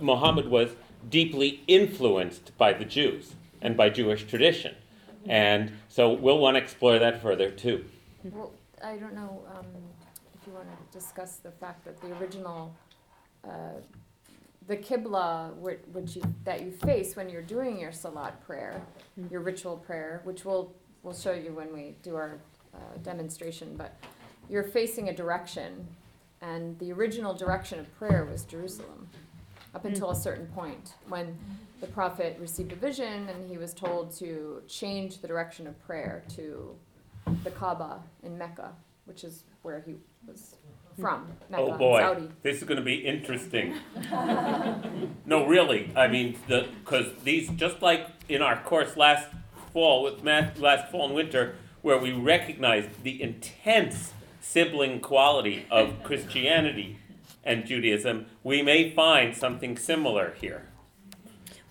Muhammad 0.00 0.48
was 0.48 0.70
deeply 1.08 1.62
influenced 1.68 2.56
by 2.58 2.72
the 2.72 2.84
Jews 2.84 3.34
and 3.60 3.76
by 3.76 3.88
Jewish 3.90 4.24
tradition. 4.24 4.74
And 5.26 5.72
so 5.88 6.12
we'll 6.12 6.38
want 6.38 6.56
to 6.56 6.62
explore 6.62 6.98
that 6.98 7.22
further 7.22 7.50
too. 7.50 7.84
Well, 8.24 8.52
I 8.82 8.96
don't 8.96 9.14
know, 9.14 9.44
um, 9.54 9.66
if 10.34 10.46
you 10.46 10.52
wanna 10.54 10.76
discuss 10.90 11.36
the 11.36 11.52
fact 11.52 11.84
that 11.84 12.00
the 12.00 12.16
original, 12.18 12.74
uh, 13.44 13.74
the 14.66 14.76
Qibla, 14.76 15.54
which, 15.56 15.80
which 15.92 16.16
you, 16.16 16.22
that 16.44 16.62
you 16.62 16.70
face 16.70 17.16
when 17.16 17.28
you're 17.28 17.42
doing 17.42 17.78
your 17.78 17.92
Salat 17.92 18.40
prayer, 18.46 18.80
your 19.30 19.40
ritual 19.40 19.76
prayer, 19.76 20.20
which 20.24 20.44
we'll, 20.44 20.72
we'll 21.02 21.14
show 21.14 21.32
you 21.32 21.52
when 21.52 21.72
we 21.72 21.96
do 22.02 22.14
our, 22.14 22.38
uh, 22.74 22.78
demonstration, 23.02 23.74
but 23.76 23.96
you're 24.48 24.64
facing 24.64 25.08
a 25.08 25.14
direction, 25.14 25.86
and 26.40 26.78
the 26.78 26.92
original 26.92 27.34
direction 27.34 27.78
of 27.78 27.94
prayer 27.98 28.24
was 28.24 28.44
Jerusalem, 28.44 29.08
up 29.74 29.84
until 29.84 30.10
a 30.10 30.16
certain 30.16 30.46
point, 30.48 30.94
when 31.08 31.36
the 31.80 31.86
prophet 31.86 32.36
received 32.40 32.72
a 32.72 32.76
vision 32.76 33.28
and 33.28 33.50
he 33.50 33.58
was 33.58 33.74
told 33.74 34.10
to 34.18 34.62
change 34.68 35.18
the 35.18 35.28
direction 35.28 35.66
of 35.66 35.78
prayer 35.86 36.22
to 36.36 36.74
the 37.44 37.50
Kaaba 37.50 38.00
in 38.22 38.36
Mecca, 38.36 38.72
which 39.04 39.24
is 39.24 39.44
where 39.62 39.80
he 39.80 39.94
was 40.26 40.56
from, 41.00 41.22
mm-hmm. 41.22 41.32
Mecca, 41.50 41.62
Oh 41.62 41.78
boy, 41.78 42.00
Saudi. 42.00 42.28
this 42.42 42.58
is 42.58 42.64
going 42.64 42.78
to 42.78 42.84
be 42.84 42.96
interesting. 42.96 43.74
no, 45.26 45.46
really. 45.46 45.90
I 45.96 46.08
mean, 46.08 46.38
the 46.48 46.68
because 46.84 47.06
these 47.24 47.48
just 47.50 47.82
like 47.82 48.08
in 48.28 48.42
our 48.42 48.62
course 48.62 48.96
last 48.96 49.28
fall 49.72 50.02
with 50.02 50.22
math, 50.22 50.58
last 50.58 50.90
fall 50.90 51.06
and 51.06 51.14
winter, 51.14 51.56
where 51.82 51.98
we 51.98 52.12
recognized 52.12 53.02
the 53.02 53.22
intense 53.22 54.12
sibling 54.40 55.00
quality 55.00 55.66
of 55.70 56.02
Christianity 56.04 56.98
and 57.44 57.66
Judaism, 57.66 58.26
we 58.42 58.62
may 58.62 58.90
find 58.90 59.36
something 59.36 59.76
similar 59.76 60.34
here. 60.40 60.68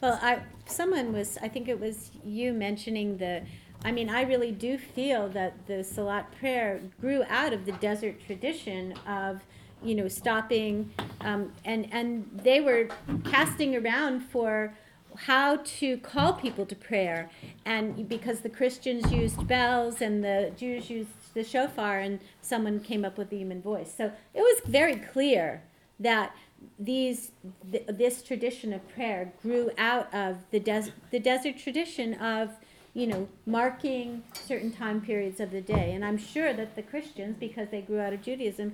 Well, 0.01 0.19
I, 0.21 0.41
someone 0.65 1.13
was, 1.13 1.37
I 1.41 1.47
think 1.47 1.67
it 1.67 1.79
was 1.79 2.11
you 2.25 2.53
mentioning 2.53 3.17
the, 3.17 3.43
I 3.83 3.91
mean, 3.91 4.09
I 4.09 4.21
really 4.21 4.51
do 4.51 4.77
feel 4.77 5.27
that 5.29 5.65
the 5.67 5.83
Salat 5.83 6.31
prayer 6.39 6.81
grew 6.99 7.23
out 7.27 7.51
of 7.51 7.65
the 7.65 7.71
desert 7.73 8.23
tradition 8.25 8.93
of, 9.07 9.41
you 9.83 9.95
know, 9.95 10.07
stopping, 10.07 10.91
um, 11.21 11.51
and, 11.65 11.87
and 11.91 12.29
they 12.43 12.61
were 12.61 12.89
casting 13.25 13.75
around 13.75 14.21
for 14.21 14.73
how 15.15 15.57
to 15.57 15.97
call 15.97 16.33
people 16.33 16.65
to 16.67 16.75
prayer. 16.75 17.29
And 17.65 18.07
because 18.07 18.41
the 18.41 18.49
Christians 18.49 19.11
used 19.11 19.47
bells 19.47 20.01
and 20.01 20.23
the 20.23 20.51
Jews 20.55 20.89
used 20.89 21.09
the 21.33 21.43
shofar, 21.43 21.99
and 21.99 22.19
someone 22.41 22.79
came 22.79 23.03
up 23.03 23.17
with 23.17 23.29
the 23.29 23.37
human 23.37 23.61
voice. 23.61 23.93
So 23.95 24.11
it 24.33 24.41
was 24.41 24.61
very 24.65 24.97
clear 24.97 25.63
that 25.99 26.35
these 26.77 27.31
th- 27.71 27.85
this 27.87 28.21
tradition 28.21 28.73
of 28.73 28.87
prayer 28.89 29.33
grew 29.41 29.71
out 29.77 30.13
of 30.13 30.37
the 30.51 30.59
des- 30.59 30.91
the 31.09 31.19
desert 31.19 31.57
tradition 31.57 32.13
of 32.15 32.49
you 32.93 33.07
know 33.07 33.27
marking 33.45 34.21
certain 34.33 34.71
time 34.71 34.99
periods 35.01 35.39
of 35.39 35.51
the 35.51 35.61
day 35.61 35.93
and 35.93 36.03
i'm 36.03 36.17
sure 36.17 36.53
that 36.53 36.75
the 36.75 36.81
christians 36.81 37.35
because 37.39 37.67
they 37.69 37.81
grew 37.81 37.99
out 37.99 38.11
of 38.13 38.21
judaism 38.21 38.73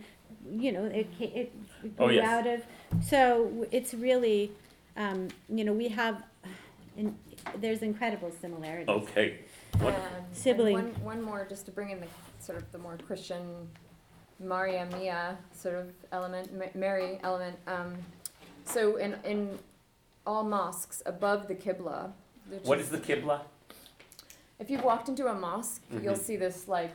you 0.49 0.71
know 0.71 0.85
it 0.85 1.07
ca- 1.17 1.31
it 1.35 1.51
grew 1.81 1.91
Oh, 1.99 2.09
yes. 2.09 2.27
out 2.27 2.47
of 2.47 2.61
so 3.05 3.65
it's 3.71 3.93
really 3.93 4.51
um, 4.95 5.27
you 5.49 5.63
know 5.63 5.73
we 5.73 5.87
have 5.89 6.23
in, 6.97 7.15
there's 7.59 7.81
incredible 7.83 8.31
similarities 8.41 8.89
Okay. 8.89 9.39
What- 9.79 9.93
And- 9.93 10.03
and 10.15 10.25
Sibling. 10.35 10.73
one, 10.73 11.03
one 11.03 11.21
more, 11.21 11.45
just 11.47 11.65
to 11.67 11.71
bring 11.71 11.91
in 11.91 11.99
the 11.99 12.07
sort 12.39 12.57
of 12.57 12.71
the 12.71 12.79
more 12.79 12.97
Christian 13.05 13.69
Maria 14.39 14.87
Mia 14.97 15.37
sort 15.53 15.75
of 15.75 15.91
element, 16.11 16.51
Ma- 16.57 16.65
Mary 16.73 17.19
element. 17.23 17.57
Um, 17.67 17.93
so 18.65 18.95
in 18.95 19.15
in 19.23 19.59
all 20.25 20.43
mosques 20.43 21.03
above 21.05 21.47
the 21.47 21.53
Qibla, 21.55 22.11
which 22.49 22.63
What 22.63 22.79
is 22.79 22.89
the 22.89 22.97
Qibla? 22.97 23.41
If 24.59 24.69
you've 24.69 24.83
walked 24.83 25.09
into 25.09 25.27
a 25.27 25.33
mosque, 25.33 25.83
you'll 26.01 26.13
Mhm. 26.15 26.17
see 26.17 26.35
this 26.35 26.67
like 26.67 26.91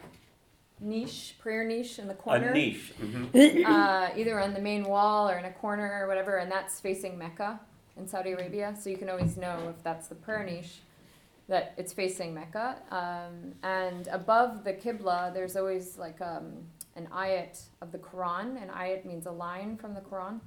niche, 0.80 1.36
prayer 1.38 1.64
niche 1.64 1.98
in 1.98 2.08
the 2.08 2.14
corner. 2.14 2.50
A 2.50 2.54
niche. 2.54 2.92
hmm 2.98 3.24
uh, 3.64 4.10
either 4.16 4.40
on 4.40 4.52
the 4.54 4.60
main 4.60 4.84
wall 4.84 5.28
or 5.30 5.38
in 5.38 5.44
a 5.44 5.52
corner 5.52 6.00
or 6.02 6.08
whatever, 6.08 6.38
and 6.38 6.50
that's 6.50 6.80
facing 6.80 7.16
Mecca 7.16 7.60
in 7.96 8.06
Saudi 8.08 8.32
Arabia. 8.32 8.74
So 8.78 8.90
you 8.90 8.96
can 8.96 9.08
always 9.08 9.36
know 9.36 9.68
if 9.76 9.82
that's 9.82 10.08
the 10.08 10.14
prayer 10.14 10.44
niche 10.44 10.80
that 11.48 11.74
it's 11.76 11.92
facing 11.92 12.34
Mecca. 12.34 12.76
Um, 12.90 13.54
and 13.62 14.08
above 14.08 14.64
the 14.64 14.72
Qibla, 14.72 15.32
there's 15.34 15.56
always 15.56 15.98
like 15.98 16.20
um, 16.20 16.64
an 16.96 17.08
ayat 17.12 17.60
of 17.80 17.92
the 17.92 17.98
Quran. 17.98 18.60
An 18.62 18.70
ayat 18.70 19.04
means 19.04 19.26
a 19.26 19.32
line 19.32 19.76
from 19.76 19.94
the 19.94 20.00
Quran. 20.00 20.40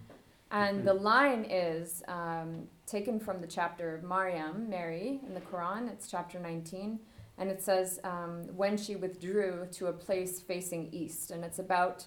And 0.51 0.85
the 0.85 0.93
line 0.93 1.45
is 1.49 2.03
um, 2.07 2.67
taken 2.85 3.19
from 3.19 3.41
the 3.41 3.47
chapter 3.47 3.95
of 3.95 4.03
Maryam, 4.03 4.69
Mary, 4.69 5.19
in 5.27 5.33
the 5.33 5.41
Quran. 5.41 5.91
It's 5.91 6.07
chapter 6.09 6.39
19. 6.39 6.99
And 7.37 7.49
it 7.49 7.61
says, 7.61 7.99
um, 8.03 8.43
when 8.55 8.77
she 8.77 8.95
withdrew 8.95 9.67
to 9.73 9.87
a 9.87 9.93
place 9.93 10.39
facing 10.39 10.89
east. 10.91 11.31
And 11.31 11.43
it's 11.43 11.59
about 11.59 12.05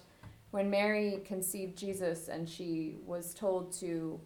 when 0.51 0.69
Mary 0.69 1.21
conceived 1.25 1.77
Jesus 1.77 2.27
and 2.29 2.49
she 2.49 2.95
was 3.05 3.33
told 3.33 3.71
to 3.73 4.19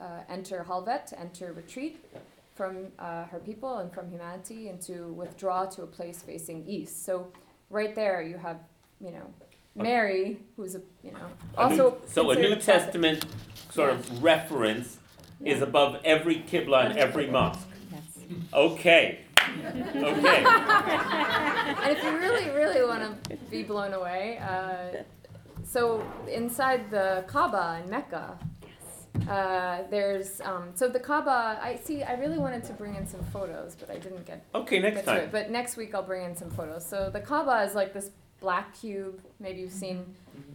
uh, 0.00 0.20
enter 0.28 0.64
Halvet, 0.68 1.06
to 1.06 1.20
enter 1.20 1.52
retreat 1.52 2.04
from 2.54 2.88
uh, 2.98 3.24
her 3.24 3.38
people 3.38 3.78
and 3.78 3.92
from 3.92 4.10
humanity, 4.10 4.68
and 4.68 4.80
to 4.82 5.12
withdraw 5.14 5.64
to 5.66 5.82
a 5.82 5.86
place 5.86 6.20
facing 6.22 6.66
east. 6.66 7.06
So, 7.06 7.32
right 7.70 7.94
there, 7.94 8.20
you 8.20 8.36
have, 8.36 8.58
you 9.00 9.12
know, 9.12 9.32
Mary, 9.74 10.40
who's 10.56 10.74
a, 10.74 10.82
you 11.02 11.12
know, 11.12 11.18
A 11.56 11.70
new- 11.70 11.82
also 11.82 11.98
so 12.06 12.30
a 12.30 12.34
New. 12.34 12.56
Testament 12.56 13.24
sort 13.70 13.90
of 13.90 14.22
reference 14.22 14.98
is 15.44 15.62
above 15.62 16.00
every 16.04 16.36
Qibla 16.36 16.86
and 16.86 16.98
every 16.98 17.26
mosque. 17.26 17.66
Yes. 17.92 18.02
Okay. 18.52 19.20
Okay. 19.48 20.44
and 20.44 21.96
if 21.96 22.02
you 22.04 22.10
really, 22.18 22.50
really 22.50 22.84
want 22.86 23.24
to 23.24 23.36
be 23.50 23.62
blown 23.62 23.94
away, 23.94 24.38
uh, 24.38 25.02
so 25.64 26.04
inside 26.30 26.90
the 26.90 27.24
Kaaba 27.26 27.80
in 27.82 27.90
Mecca, 27.90 28.38
uh, 29.28 29.82
there's 29.90 30.40
um, 30.42 30.70
so 30.74 30.88
the 30.88 31.00
Kaaba. 31.00 31.58
I 31.60 31.76
see. 31.82 32.02
I 32.02 32.14
really 32.14 32.38
wanted 32.38 32.64
to 32.64 32.72
bring 32.74 32.94
in 32.94 33.06
some 33.06 33.22
photos, 33.32 33.74
but 33.78 33.90
I 33.90 33.94
didn't 33.98 34.24
get 34.26 34.44
Okay, 34.54 34.78
next 34.78 34.96
get 34.98 35.04
to 35.06 35.14
it. 35.16 35.20
time. 35.22 35.28
But 35.32 35.50
next 35.50 35.76
week 35.76 35.94
I'll 35.94 36.02
bring 36.02 36.24
in 36.24 36.36
some 36.36 36.50
photos. 36.50 36.86
So 36.86 37.10
the 37.10 37.20
Kaaba 37.20 37.62
is 37.64 37.74
like 37.74 37.92
this 37.92 38.10
black 38.40 38.74
cube. 38.78 39.20
Maybe 39.38 39.60
you've 39.60 39.72
seen 39.72 40.04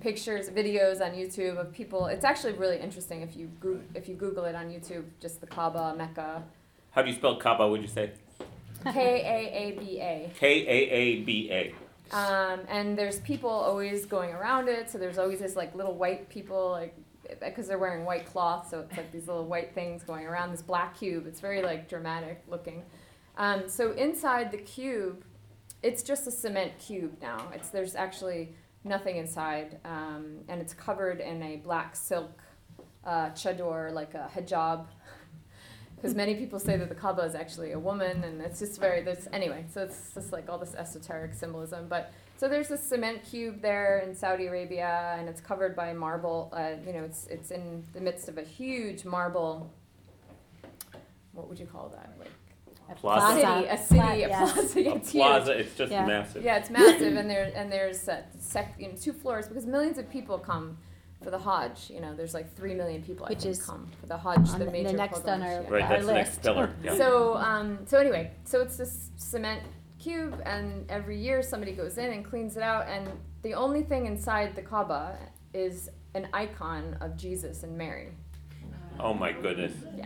pictures, 0.01 0.49
videos 0.49 1.01
on 1.01 1.11
YouTube 1.13 1.57
of 1.57 1.71
people. 1.71 2.07
It's 2.07 2.25
actually 2.25 2.53
really 2.53 2.79
interesting 2.79 3.21
if 3.21 3.36
you 3.38 3.49
goo- 3.59 3.83
if 3.93 4.09
you 4.09 4.15
Google 4.15 4.45
it 4.45 4.55
on 4.55 4.65
YouTube. 4.69 5.05
Just 5.19 5.41
the 5.41 5.47
Kaaba, 5.47 5.95
Mecca, 5.97 6.43
How 6.91 7.01
do 7.01 7.09
you 7.09 7.15
spell 7.15 7.38
Kaaba, 7.38 7.67
would 7.67 7.81
you 7.81 7.88
say? 7.88 8.11
K 8.91 9.21
A 9.36 9.57
A 9.57 9.79
B 9.79 9.99
A. 9.99 10.31
K 10.36 10.45
A 10.67 10.89
A 10.91 11.21
B 11.23 11.49
A. 11.51 11.73
Um, 12.15 12.59
and 12.69 12.97
there's 12.97 13.19
people 13.21 13.49
always 13.49 14.05
going 14.05 14.31
around 14.31 14.69
it. 14.69 14.89
So 14.91 14.97
there's 14.97 15.17
always 15.17 15.39
this 15.39 15.55
like 15.55 15.73
little 15.75 15.95
white 15.95 16.29
people, 16.29 16.71
like 16.71 16.95
because 17.41 17.67
they're 17.67 17.79
wearing 17.79 18.05
white 18.05 18.25
cloth. 18.27 18.69
So 18.69 18.81
it's 18.81 18.95
like 18.95 19.11
these 19.11 19.27
little 19.27 19.45
white 19.45 19.73
things 19.73 20.03
going 20.03 20.25
around 20.27 20.51
this 20.51 20.61
black 20.61 20.97
cube. 20.97 21.25
It's 21.27 21.39
very 21.39 21.61
like 21.63 21.89
dramatic 21.89 22.43
looking. 22.47 22.83
Um, 23.38 23.67
so 23.67 23.91
inside 23.93 24.51
the 24.51 24.59
cube, 24.59 25.23
it's 25.84 26.03
just 26.03 26.28
a 26.28 26.32
cement 26.32 26.78
cube 26.80 27.17
now. 27.21 27.47
It's 27.53 27.69
there's 27.69 27.95
actually 27.95 28.55
nothing 28.84 29.17
inside, 29.17 29.80
um, 29.86 30.39
and 30.47 30.61
it's 30.61 30.73
covered 30.73 31.19
in 31.19 31.41
a 31.43 31.57
black 31.57 31.95
silk 31.95 32.41
uh, 33.05 33.30
chador, 33.32 33.91
like 33.91 34.13
a 34.13 34.30
hijab. 34.36 34.86
Because 35.95 36.13
many 36.13 36.36
people 36.36 36.59
say 36.59 36.76
that 36.78 36.89
the 36.89 36.93
Kaaba 36.93 37.23
is 37.23 37.36
actually 37.36 37.71
a 37.71 37.80
woman, 37.80 38.23
and 38.26 38.41
it's 38.41 38.59
just 38.59 38.80
very 38.80 39.01
this 39.01 39.28
anyway. 39.32 39.65
So 39.73 39.82
it's 39.82 40.13
just 40.13 40.32
like 40.32 40.49
all 40.49 40.59
this 40.59 40.76
esoteric 40.76 41.34
symbolism. 41.34 41.88
But 41.88 42.11
so 42.38 42.49
there's 42.49 42.67
this 42.67 42.84
cement 42.84 43.23
cube 43.23 43.61
there 43.61 43.99
in 43.99 44.13
Saudi 44.13 44.47
Arabia, 44.47 45.15
and 45.17 45.30
it's 45.30 45.39
covered 45.39 45.76
by 45.76 45.93
marble. 45.93 46.51
Uh, 46.53 46.73
you 46.86 46.93
know, 46.93 47.03
it's 47.05 47.26
it's 47.28 47.49
in 47.49 47.84
the 47.93 48.01
midst 48.01 48.28
of 48.28 48.38
a 48.38 48.43
huge 48.43 49.05
marble. 49.05 49.73
What 51.32 51.47
would 51.47 51.59
you 51.59 51.65
call 51.65 51.89
that? 51.89 52.13
Like 52.19 52.32
A 52.89 52.95
plaza. 52.95 53.36
city, 53.41 53.67
a 53.67 53.77
city, 53.77 53.99
Pla- 53.99 54.11
a 54.11 54.17
yes. 54.17 54.53
plaza. 54.53 54.79
A 54.79 54.95
It's 54.95 55.11
huge. 55.11 55.21
plaza, 55.23 55.51
it's 55.59 55.75
just 55.75 55.91
Yeah. 55.91 56.05
massive. 56.05 56.43
Yeah, 56.43 56.57
it's 56.57 56.69
massive, 56.69 57.15
and 57.17 57.29
there 57.29 57.51
and 57.55 57.71
there's 57.71 58.07
uh, 58.07 58.21
sec, 58.39 58.75
you 58.79 58.89
know, 58.89 58.95
two 58.95 59.13
floors 59.13 59.47
because 59.47 59.65
millions 59.65 59.97
of 59.97 60.09
people 60.09 60.38
come 60.38 60.77
for 61.23 61.31
the 61.31 61.39
Hajj. 61.39 61.89
You 61.89 62.01
know, 62.01 62.13
there's 62.15 62.33
like 62.33 62.53
three 62.55 62.75
million 62.75 63.01
people 63.01 63.25
I 63.25 63.29
Which 63.29 63.39
think 63.39 63.51
is 63.51 63.65
come 63.65 63.89
for 63.99 64.05
the 64.05 64.17
Hajj, 64.17 64.49
on 64.51 64.59
the 64.59 64.65
the- 64.65 64.71
major 64.71 64.89
the 64.91 64.97
next 64.97 65.17
on 65.19 65.23
pilgrimage, 65.41 65.47
our- 65.57 65.63
yeah. 65.63 65.69
Right, 65.69 65.83
Our 65.83 65.89
that's 65.89 66.05
the 66.05 66.13
next 66.13 66.41
pillar. 66.43 66.69
Yeah. 66.83 66.95
So 66.97 67.36
um, 67.38 67.79
so 67.86 67.97
anyway, 67.99 68.31
so 68.43 68.61
it's 68.61 68.77
this 68.77 69.09
cement 69.17 69.63
cube, 69.97 70.39
and 70.45 70.86
every 70.91 71.17
year 71.17 71.41
somebody 71.41 71.71
goes 71.71 71.97
in 71.97 72.11
and 72.13 72.23
cleans 72.23 72.55
it 72.57 72.61
out, 72.63 72.88
and 72.88 73.09
the 73.41 73.55
only 73.55 73.81
thing 73.81 74.05
inside 74.05 74.55
the 74.55 74.61
Kaaba 74.61 75.17
is 75.53 75.89
an 76.13 76.27
icon 76.33 76.95
of 77.01 77.17
Jesus 77.17 77.63
and 77.63 77.75
Mary. 77.77 78.11
Oh 78.99 79.13
my 79.13 79.31
goodness. 79.31 79.73
Yeah. 79.97 80.05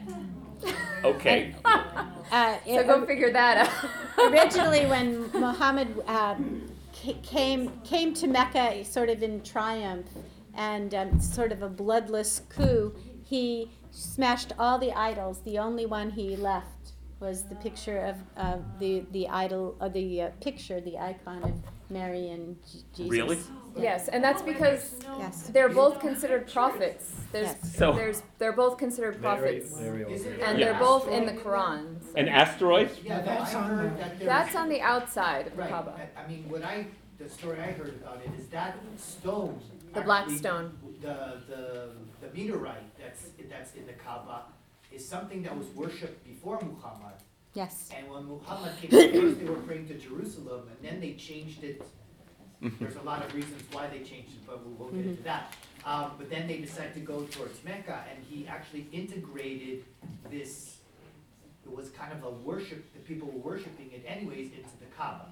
Okay. 1.04 1.56
Uh, 1.66 2.58
So 2.66 2.80
it- 2.80 2.88
go 2.88 3.06
figure 3.06 3.32
that 3.32 3.68
out. 3.68 3.90
originally 4.32 4.86
when 4.86 5.32
Muhammad 5.32 5.88
um, 6.08 6.70
ca- 6.94 7.18
came 7.24 7.72
came 7.84 8.14
to 8.16 8.28
Mecca 8.28 8.84
sort 8.86 9.10
of 9.10 9.24
in 9.24 9.42
triumph 9.44 10.08
and 10.54 10.94
um, 10.94 11.20
sort 11.22 11.52
of 11.52 11.62
a 11.64 11.70
bloodless 11.70 12.42
coup, 12.50 12.94
he 13.24 13.72
smashed 13.92 14.52
all 14.60 14.78
the 14.78 14.92
idols. 14.92 15.42
The 15.46 15.58
only 15.60 15.86
one 15.86 16.10
he 16.12 16.36
left 16.36 16.92
was 17.20 17.44
the 17.44 17.56
picture 17.56 18.00
of 18.00 18.16
uh, 18.38 18.58
the 18.80 19.04
the 19.12 19.28
idol, 19.30 19.76
uh, 19.82 19.88
the 19.90 20.22
uh, 20.24 20.30
picture, 20.42 20.80
the 20.82 20.98
icon 20.98 21.44
of 21.44 21.54
Mary 21.90 22.30
and 22.30 22.56
J- 22.66 22.80
Jesus. 22.96 23.10
Really? 23.12 23.38
Yes, 23.78 24.08
and 24.10 24.24
that's 24.24 24.42
because 24.42 24.96
Yes. 25.18 25.48
they're 25.54 25.70
both 25.70 26.00
considered 26.00 26.52
prophets. 26.52 27.12
There's, 27.32 27.48
Yes. 27.48 27.76
So- 27.76 27.94
there's, 27.94 28.24
they're 28.38 28.54
both 28.54 28.78
considered 28.78 29.22
prophets. 29.22 29.78
very 29.80 30.04
old. 30.04 30.14
And 30.14 30.24
there 30.40 30.58
they're 30.58 30.74
an 30.74 30.80
both 30.80 31.08
in 31.08 31.26
the 31.26 31.34
asteroid? 31.34 31.46
Quran. 31.46 32.04
so- 32.14 32.18
An 32.20 32.28
asteroid? 32.28 32.90
Yeah, 33.04 33.22
no, 33.26 33.32
I 33.32 33.46
heard 33.64 33.98
that 34.00 34.20
there's. 34.20 34.26
That's 34.30 34.56
on 34.56 34.70
the 34.70 34.82
outside 34.82 35.48
of 35.48 35.54
the 35.56 35.62
Right, 35.62 35.70
Kaaba. 35.70 36.10
I, 36.18 36.22
I 36.24 36.28
mean, 36.28 36.46
what 36.50 36.64
I, 36.64 36.88
the 37.18 37.30
story 37.30 37.60
I 37.60 37.72
heard 37.72 37.96
about 38.02 38.22
it 38.26 38.32
is 38.40 38.48
that 38.48 38.78
stone. 38.98 39.60
The 39.94 40.02
black 40.02 40.24
actually- 40.24 40.38
stone. 40.38 40.78
The, 41.02 41.38
the, 41.48 41.92
the 42.22 42.34
meteorite 42.34 42.84
that's, 43.00 43.30
that's 43.50 43.74
in 43.76 43.86
the 43.88 43.94
Kaaba 43.94 44.44
is 44.92 45.08
something 45.08 45.42
that 45.44 45.58
was 45.58 45.68
worshipped 45.70 46.26
before 46.26 46.60
Muhammad. 46.62 47.14
Yes. 47.54 47.90
And 47.98 48.10
when 48.10 48.26
Muhammad 48.26 48.74
came, 48.80 48.90
first 48.92 49.40
they 49.40 49.46
were 49.46 49.56
praying 49.58 49.88
to 49.88 49.96
Jerusalem, 49.98 50.70
and 50.70 50.78
then 50.90 51.00
they 51.02 51.14
changed 51.14 51.64
it. 51.64 51.82
There's 52.62 52.98
a 52.98 53.02
lot 53.02 53.26
of 53.26 53.34
reasons 53.34 53.64
why 53.72 53.88
they 53.88 54.00
changed 54.00 54.34
it, 54.34 54.46
but 54.46 54.66
we 54.66 54.74
won't 54.74 54.94
get 54.96 55.06
into 55.06 55.24
that. 55.24 55.54
Um, 55.86 56.12
but 56.18 56.30
then 56.30 56.46
they 56.48 56.58
decided 56.58 56.94
to 56.96 57.00
go 57.00 57.24
towards 57.24 57.64
Mecca, 57.64 58.04
and 58.14 58.24
he 58.30 58.48
actually 58.48 58.88
integrated 58.92 59.86
this, 60.30 60.78
it 61.66 61.72
was 61.76 61.90
kind 61.92 62.12
of 62.12 62.24
a 62.24 62.30
worship, 62.30 62.94
the 62.94 63.00
people 63.00 63.30
were 63.32 63.40
worshiping 63.40 63.90
it 63.94 64.04
anyways, 64.06 64.48
into 64.52 64.70
the 64.80 64.86
Kaaba. 64.98 65.28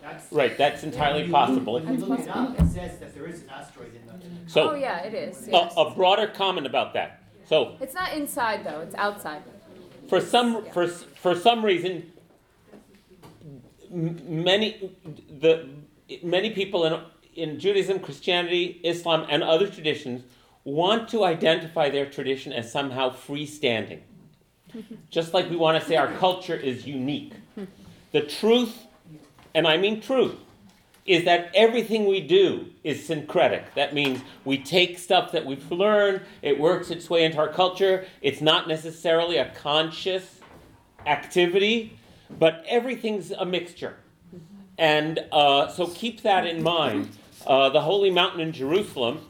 That's. 0.00 0.32
Right, 0.32 0.56
that's 0.56 0.84
entirely 0.84 1.28
possible. 1.28 1.74
When 1.74 1.98
you 1.98 2.06
look 2.06 2.20
it 2.20 2.28
up, 2.28 2.58
it 2.58 2.68
says 2.68 2.98
that 3.00 3.12
there 3.14 3.26
is 3.26 3.42
an 3.42 3.50
asteroid 3.50 3.94
in 3.94 4.06
the, 4.06 4.12
Kaaba. 4.12 4.24
So- 4.46 4.70
Oh, 4.70 4.74
yeah, 4.74 5.00
it 5.02 5.14
is, 5.14 5.48
A, 5.48 5.50
yes. 5.50 5.74
a 5.76 5.90
broader 5.90 6.28
comment 6.28 6.66
about 6.66 6.94
that. 6.94 7.22
So, 7.44 7.76
It's 7.80 7.92
not 7.94 8.12
inside 8.14 8.64
though, 8.64 8.80
it's 8.80 8.94
outside. 8.94 9.42
For 10.12 10.20
some 10.20 10.66
for 10.66 10.86
for 10.88 11.34
some 11.34 11.64
reason 11.64 12.12
many 13.90 14.90
the 15.40 15.66
many 16.22 16.50
people 16.50 16.84
in 16.84 17.00
in 17.34 17.58
Judaism, 17.58 17.98
Christianity, 17.98 18.78
Islam 18.84 19.24
and 19.30 19.42
other 19.42 19.66
traditions 19.66 20.22
want 20.64 21.08
to 21.08 21.24
identify 21.24 21.88
their 21.88 22.04
tradition 22.04 22.52
as 22.52 22.70
somehow 22.70 23.08
freestanding. 23.08 24.00
Just 25.10 25.32
like 25.32 25.48
we 25.48 25.56
want 25.56 25.82
to 25.82 25.88
say 25.88 25.96
our 25.96 26.12
culture 26.18 26.56
is 26.56 26.86
unique. 26.86 27.32
The 28.10 28.20
truth, 28.20 28.74
and 29.54 29.66
I 29.66 29.78
mean 29.78 30.02
truth, 30.02 30.36
is 31.04 31.24
that 31.24 31.50
everything 31.54 32.06
we 32.06 32.20
do 32.20 32.66
is 32.84 33.04
syncretic. 33.04 33.74
That 33.74 33.92
means 33.92 34.20
we 34.44 34.58
take 34.58 34.98
stuff 34.98 35.32
that 35.32 35.44
we've 35.44 35.70
learned, 35.70 36.22
it 36.42 36.58
works 36.58 36.90
its 36.90 37.10
way 37.10 37.24
into 37.24 37.38
our 37.38 37.48
culture. 37.48 38.06
It's 38.20 38.40
not 38.40 38.68
necessarily 38.68 39.38
a 39.38 39.50
conscious 39.50 40.40
activity, 41.06 41.98
but 42.38 42.64
everything's 42.68 43.32
a 43.32 43.44
mixture. 43.44 43.96
And 44.78 45.24
uh, 45.32 45.68
so 45.68 45.88
keep 45.88 46.22
that 46.22 46.46
in 46.46 46.62
mind. 46.62 47.08
Uh, 47.46 47.68
the 47.70 47.80
holy 47.80 48.10
mountain 48.10 48.40
in 48.40 48.52
Jerusalem, 48.52 49.20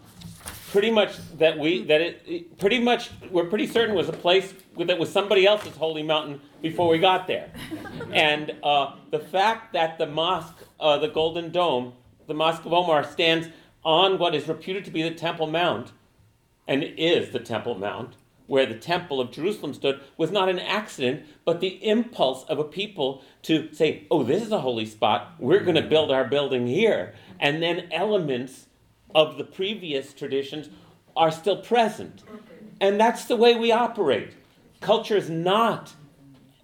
pretty 0.70 0.90
much 0.90 1.12
that 1.36 1.58
we 1.58 1.84
that 1.84 2.00
it, 2.00 2.22
it 2.26 2.58
pretty 2.58 2.78
much 2.78 3.10
we're 3.30 3.44
pretty 3.44 3.66
certain 3.66 3.94
was 3.94 4.08
a 4.08 4.12
place 4.12 4.54
that 4.78 4.98
was 4.98 5.10
somebody 5.10 5.46
else's 5.46 5.76
holy 5.76 6.02
mountain 6.02 6.40
before 6.62 6.88
we 6.88 6.98
got 6.98 7.26
there. 7.26 7.50
And 8.12 8.54
uh, 8.62 8.94
the 9.10 9.18
fact 9.18 9.72
that 9.74 9.98
the 9.98 10.06
mosque, 10.06 10.56
uh, 10.82 10.98
the 10.98 11.08
Golden 11.08 11.50
Dome, 11.50 11.94
the 12.26 12.34
Mosque 12.34 12.66
of 12.66 12.72
Omar, 12.72 13.04
stands 13.04 13.48
on 13.84 14.18
what 14.18 14.34
is 14.34 14.48
reputed 14.48 14.84
to 14.84 14.90
be 14.90 15.02
the 15.02 15.14
Temple 15.14 15.46
Mount, 15.46 15.92
and 16.66 16.82
is 16.82 17.30
the 17.30 17.38
Temple 17.38 17.76
Mount, 17.76 18.14
where 18.46 18.66
the 18.66 18.74
Temple 18.74 19.20
of 19.20 19.30
Jerusalem 19.30 19.72
stood, 19.72 20.00
was 20.16 20.30
not 20.30 20.48
an 20.48 20.58
accident, 20.58 21.22
but 21.44 21.60
the 21.60 21.82
impulse 21.88 22.44
of 22.44 22.58
a 22.58 22.64
people 22.64 23.22
to 23.42 23.72
say, 23.72 24.06
oh, 24.10 24.22
this 24.22 24.42
is 24.42 24.52
a 24.52 24.60
holy 24.60 24.84
spot, 24.84 25.34
we're 25.38 25.64
going 25.64 25.76
to 25.76 25.82
build 25.82 26.10
our 26.10 26.24
building 26.24 26.66
here. 26.66 27.14
And 27.40 27.62
then 27.62 27.88
elements 27.92 28.66
of 29.14 29.38
the 29.38 29.44
previous 29.44 30.12
traditions 30.12 30.68
are 31.16 31.30
still 31.30 31.56
present. 31.56 32.22
And 32.80 33.00
that's 33.00 33.24
the 33.24 33.36
way 33.36 33.54
we 33.54 33.70
operate. 33.70 34.34
Culture 34.80 35.16
is 35.16 35.30
not 35.30 35.94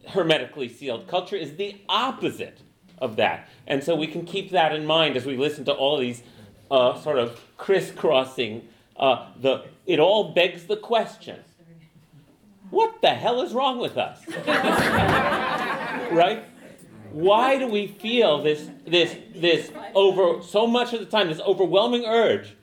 hermetically 0.09 0.69
sealed, 0.69 1.07
culture 1.07 1.37
is 1.37 1.57
the 1.57 1.77
opposite 1.89 2.61
of 3.01 3.17
that. 3.17 3.49
And 3.67 3.83
so 3.83 3.95
we 3.95 4.07
can 4.07 4.25
keep 4.25 4.51
that 4.51 4.75
in 4.75 4.87
mind 4.87 5.17
as 5.17 5.25
we 5.25 5.37
listen 5.37 5.65
to 5.67 5.73
all 5.73 5.99
these 5.99 6.23
uh, 6.71 7.01
sort 7.01 7.19
of 7.19 7.41
crisscrossing. 7.57 8.69
Uh, 8.97 9.29
the, 9.41 9.65
it 9.87 10.01
all 10.01 10.33
begs 10.33 10.65
the 10.67 10.77
question 10.77 11.39
what 12.71 13.01
the 13.01 13.09
hell 13.09 13.41
is 13.43 13.53
wrong 13.55 13.79
with 13.79 13.97
us? 13.97 14.21
right? 16.13 16.45
Why 17.13 17.59
do 17.59 17.67
we 17.67 17.87
feel 17.87 18.43
this, 18.43 18.69
this, 18.87 19.17
this 19.35 19.71
over 19.95 20.43
so 20.43 20.67
much 20.67 20.93
of 20.93 21.01
the 21.01 21.07
time, 21.07 21.29
this 21.29 21.41
overwhelming 21.41 22.05
urge 22.05 22.55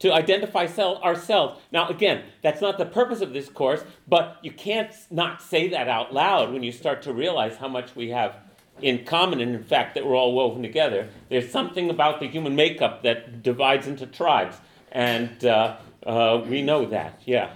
to 0.00 0.12
identify 0.12 0.66
sel- 0.66 1.00
ourselves? 1.02 1.60
Now, 1.70 1.88
again, 1.88 2.24
that's 2.42 2.60
not 2.60 2.78
the 2.78 2.86
purpose 2.86 3.20
of 3.20 3.32
this 3.32 3.48
course, 3.48 3.84
but 4.08 4.38
you 4.42 4.50
can't 4.50 4.92
not 5.10 5.40
say 5.40 5.68
that 5.68 5.88
out 5.88 6.12
loud 6.12 6.52
when 6.52 6.64
you 6.64 6.72
start 6.72 7.02
to 7.02 7.12
realize 7.12 7.56
how 7.56 7.68
much 7.68 7.94
we 7.94 8.08
have 8.10 8.36
in 8.82 9.04
common, 9.04 9.40
and 9.40 9.54
in 9.54 9.62
fact, 9.62 9.94
that 9.94 10.06
we're 10.06 10.16
all 10.16 10.34
woven 10.34 10.62
together. 10.62 11.08
There's 11.28 11.50
something 11.50 11.90
about 11.90 12.20
the 12.20 12.26
human 12.26 12.56
makeup 12.56 13.02
that 13.02 13.42
divides 13.42 13.86
into 13.86 14.06
tribes, 14.06 14.56
and 14.92 15.44
uh, 15.44 15.76
uh, 16.06 16.42
we 16.46 16.62
know 16.62 16.86
that, 16.86 17.20
yeah. 17.24 17.50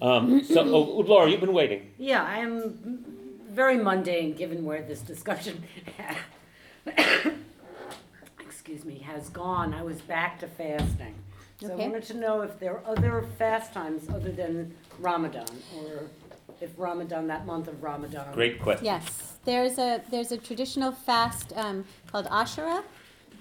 Um, 0.00 0.42
so, 0.44 0.62
oh, 0.62 1.00
Laura, 1.06 1.30
you've 1.30 1.40
been 1.40 1.52
waiting. 1.52 1.92
Yeah, 1.96 2.24
I 2.24 2.38
am 2.38 3.04
very 3.48 3.76
mundane 3.76 4.34
given 4.34 4.64
where 4.64 4.82
this 4.82 5.00
discussion, 5.00 5.62
excuse 8.40 8.84
me, 8.84 8.98
has 8.98 9.28
gone. 9.28 9.74
I 9.74 9.82
was 9.82 10.00
back 10.00 10.40
to 10.40 10.48
fasting. 10.48 11.14
So 11.60 11.72
I 11.74 11.76
wanted 11.76 12.02
to 12.04 12.14
know 12.14 12.40
if 12.40 12.58
there 12.58 12.72
are 12.72 12.82
other 12.84 13.24
fast 13.38 13.72
times 13.72 14.08
other 14.08 14.32
than 14.32 14.74
Ramadan, 14.98 15.46
or 15.76 16.10
if 16.60 16.70
Ramadan, 16.76 17.28
that 17.28 17.46
month 17.46 17.68
of 17.68 17.80
Ramadan. 17.80 18.34
Great 18.34 18.60
question. 18.60 18.84
Yes, 18.84 19.31
there's 19.44 19.78
a 19.78 20.00
there's 20.10 20.32
a 20.32 20.36
traditional 20.38 20.92
fast 20.92 21.52
um, 21.56 21.84
called 22.10 22.26
Ashura, 22.26 22.82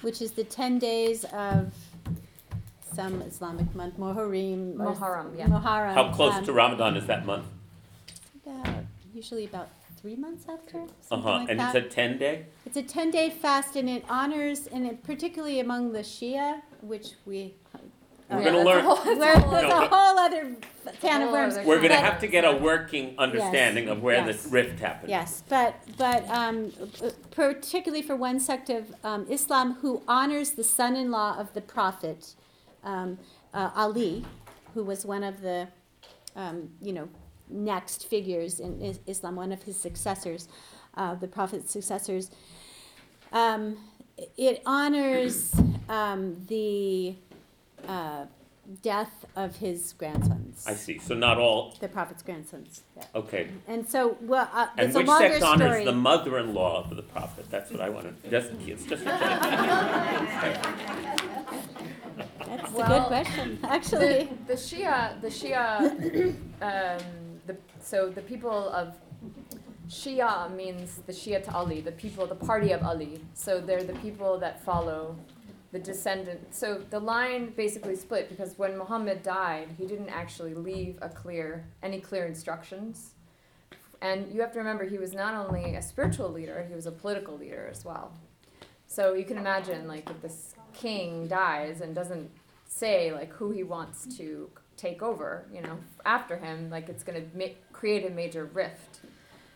which 0.01 0.21
is 0.21 0.31
the 0.31 0.43
ten 0.43 0.79
days 0.79 1.25
of 1.25 1.73
some 2.93 3.21
Islamic 3.21 3.73
month, 3.75 3.97
Muharram. 3.97 4.79
or- 4.79 4.93
Muharram, 4.93 5.37
yeah. 5.37 5.47
Muharram. 5.47 5.93
How 5.93 6.11
close 6.11 6.33
um, 6.35 6.45
to 6.45 6.53
Ramadan 6.53 6.97
is 6.97 7.05
that 7.07 7.25
month? 7.25 7.45
About, 8.45 8.83
usually 9.13 9.45
about 9.45 9.69
three 10.01 10.15
months 10.15 10.45
after, 10.49 10.79
Uh 10.81 10.87
something 11.01 11.31
huh. 11.31 11.37
like 11.39 11.49
And 11.51 11.59
that. 11.59 11.75
it's 11.75 11.85
a 11.85 11.89
10 11.89 12.17
day? 12.17 12.45
It's 12.65 12.75
a 12.75 12.81
10 12.83 13.11
day 13.11 13.29
fast 13.29 13.75
and 13.75 13.87
it 13.89 14.03
honors, 14.09 14.67
and 14.67 14.85
it, 14.85 15.03
particularly 15.03 15.59
among 15.61 15.93
the 15.93 15.99
Shia, 15.99 16.61
which 16.81 17.11
we. 17.25 17.53
We're 18.31 18.43
gonna 18.43 18.63
learn- 18.63 18.83
whole- 18.85 18.95
that's 18.95 19.07
a 19.07 19.15
We're- 19.19 19.39
whole 19.39 19.51
No, 19.51 19.57
a 19.59 19.67
but- 19.67 19.89
whole 19.91 20.19
other 20.19 20.55
can 21.01 21.21
of 21.21 21.27
Whole 21.29 21.31
worms. 21.37 21.57
other 21.57 21.67
We're 21.67 21.77
going 21.77 21.89
to 21.89 21.95
But- 21.95 22.03
have 22.05 22.19
to 22.21 22.27
get 22.27 22.43
a 22.45 22.55
working 22.57 23.15
understanding 23.17 23.87
of 23.89 24.01
where 24.01 24.25
Yes. 24.25 24.43
the 24.43 24.49
rift 24.49 24.79
happened. 24.79 25.09
Yes, 25.09 25.43
but 25.49 25.75
but 25.97 26.27
um, 26.29 26.71
particularly 27.31 28.01
for 28.01 28.15
one 28.15 28.39
sect 28.39 28.69
of 28.69 28.93
um, 29.03 29.25
Islam 29.29 29.73
who 29.81 30.01
honors 30.07 30.51
the 30.51 30.63
son-in-law 30.63 31.37
of 31.37 31.53
the 31.53 31.61
Prophet 31.61 32.35
um, 32.83 33.19
uh, 33.53 33.69
Ali, 33.75 34.25
who 34.73 34.83
was 34.83 35.05
one 35.05 35.23
of 35.23 35.41
the 35.41 35.67
um, 36.35 36.69
you 36.81 36.93
know 36.93 37.09
next 37.49 38.07
figures 38.07 38.59
in 38.59 38.81
is- 38.81 38.99
Islam, 39.07 39.35
one 39.35 39.51
of 39.51 39.63
his 39.63 39.75
successors, 39.77 40.47
uh, 40.95 41.15
the 41.15 41.27
Prophet's 41.27 41.71
successors. 41.71 42.31
Um, 43.33 43.77
it 44.37 44.61
honors 44.65 45.53
um, 45.89 46.45
the 46.47 47.15
uh, 47.87 48.25
death 48.81 49.25
of 49.35 49.55
his 49.57 49.93
grandsons. 49.93 50.63
I 50.67 50.73
see. 50.75 50.99
So 50.99 51.15
not 51.15 51.37
all. 51.37 51.75
The 51.79 51.87
Prophet's 51.87 52.21
grandsons. 52.23 52.83
Yeah. 52.95 53.03
Okay. 53.15 53.47
And 53.67 53.87
so, 53.87 54.17
well, 54.21 54.49
uh, 54.53 54.67
And 54.77 54.87
it's 54.87 54.95
a 54.95 54.99
which 54.99 55.07
longer 55.07 55.29
sect 55.29 55.43
honors 55.43 55.71
story. 55.71 55.85
the 55.85 55.91
mother-in-law 55.93 56.83
of 56.83 56.95
the 56.95 57.01
prophet? 57.03 57.45
That's 57.49 57.71
what 57.71 57.81
I 57.81 57.89
want 57.89 58.23
to. 58.23 58.29
Just 58.29 58.51
it's 58.67 58.85
just. 58.85 59.03
That's 62.47 62.71
a 62.71 62.75
Well, 62.75 62.87
good 62.99 63.07
question, 63.07 63.59
actually. 63.63 64.29
The, 64.47 64.53
the 64.53 64.53
Shia, 64.53 65.21
the 65.21 65.27
Shia, 65.27 66.35
um, 66.61 67.01
the, 67.47 67.55
so 67.79 68.09
the 68.09 68.21
people 68.21 68.69
of 68.69 68.95
Shia 69.89 70.53
means 70.55 70.99
the 71.07 71.13
Shia 71.13 71.43
to 71.45 71.51
Ali, 71.53 71.81
the 71.81 71.91
people, 71.93 72.27
the 72.27 72.35
party 72.35 72.71
of 72.71 72.83
Ali. 72.83 73.21
So 73.33 73.59
they're 73.59 73.83
the 73.83 73.93
people 73.95 74.37
that 74.39 74.63
follow 74.63 75.15
the 75.71 75.79
descendant. 75.79 76.53
So 76.53 76.83
the 76.89 76.99
line 76.99 77.53
basically 77.55 77.95
split 77.95 78.29
because 78.29 78.57
when 78.57 78.77
Muhammad 78.77 79.23
died, 79.23 79.69
he 79.77 79.85
didn't 79.85 80.09
actually 80.09 80.53
leave 80.53 80.97
a 81.01 81.09
clear, 81.09 81.65
any 81.81 82.01
clear 82.01 82.25
instructions 82.25 83.13
and 84.01 84.33
you 84.33 84.41
have 84.41 84.51
to 84.53 84.59
remember 84.59 84.83
he 84.83 84.97
was 84.97 85.13
not 85.13 85.33
only 85.33 85.75
a 85.75 85.81
spiritual 85.81 86.29
leader, 86.29 86.65
he 86.67 86.73
was 86.73 86.87
a 86.87 86.91
political 86.91 87.37
leader 87.37 87.69
as 87.71 87.85
well. 87.85 88.11
So 88.87 89.13
you 89.13 89.23
can 89.23 89.37
imagine 89.37 89.87
like 89.87 90.09
if 90.09 90.21
this 90.21 90.55
king 90.73 91.27
dies 91.27 91.81
and 91.81 91.93
doesn't 91.93 92.29
say 92.65 93.13
like 93.13 93.31
who 93.33 93.51
he 93.51 93.63
wants 93.63 94.17
to 94.17 94.49
take 94.75 95.03
over, 95.03 95.45
you 95.53 95.61
know, 95.61 95.77
after 96.03 96.35
him, 96.37 96.69
like 96.71 96.89
it's 96.89 97.03
going 97.03 97.21
to 97.21 97.37
ma- 97.37 97.53
create 97.71 98.05
a 98.05 98.09
major 98.09 98.45
rift. 98.45 99.01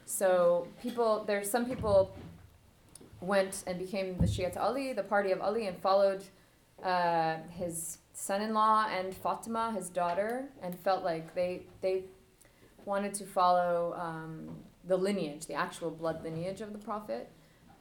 So 0.05 0.67
people, 0.79 1.23
there's 1.25 1.49
some 1.49 1.65
people 1.65 2.15
went 3.21 3.63
and 3.67 3.79
became 3.79 4.17
the 4.17 4.27
Shiat 4.27 4.57
Ali, 4.57 4.93
the 4.93 5.03
party 5.03 5.31
of 5.31 5.41
Ali, 5.41 5.67
and 5.67 5.77
followed 5.77 6.23
uh, 6.83 7.37
his 7.49 7.99
son-in-law 8.13 8.87
and 8.89 9.15
Fatima, 9.15 9.71
his 9.73 9.89
daughter, 9.89 10.49
and 10.61 10.77
felt 10.79 11.03
like 11.03 11.33
they 11.35 11.63
they 11.81 12.03
wanted 12.85 13.13
to 13.15 13.25
follow 13.25 13.95
um, 13.97 14.55
the 14.85 14.95
lineage, 14.95 15.47
the 15.47 15.53
actual 15.53 15.91
blood 15.91 16.23
lineage 16.23 16.61
of 16.61 16.71
the 16.71 16.79
Prophet. 16.79 17.31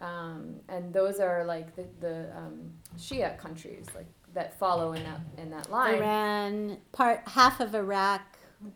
Um, 0.01 0.57
and 0.69 0.93
those 0.93 1.21
are 1.21 1.45
like 1.45 1.77
the, 1.77 1.87
the 2.01 2.37
um, 2.37 2.73
Shia 2.99 3.39
countries, 3.39 3.87
like 3.95 4.07
that 4.35 4.59
follow 4.59 4.93
in 4.93 5.03
that 5.05 5.21
in 5.39 5.51
that 5.51 5.71
line. 5.71 5.95
Iran, 5.95 6.79
part 6.93 7.23
half 7.27 7.61
of 7.61 7.75
Iraq, 7.75 8.23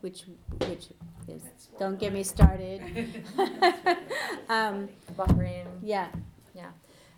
which 0.01 0.23
which 0.67 0.87
is 1.27 1.43
don't 1.77 1.99
get 1.99 2.13
me 2.13 2.23
started. 2.23 2.81
um, 4.49 4.89
Bahrain. 5.17 5.65
yeah, 5.81 6.07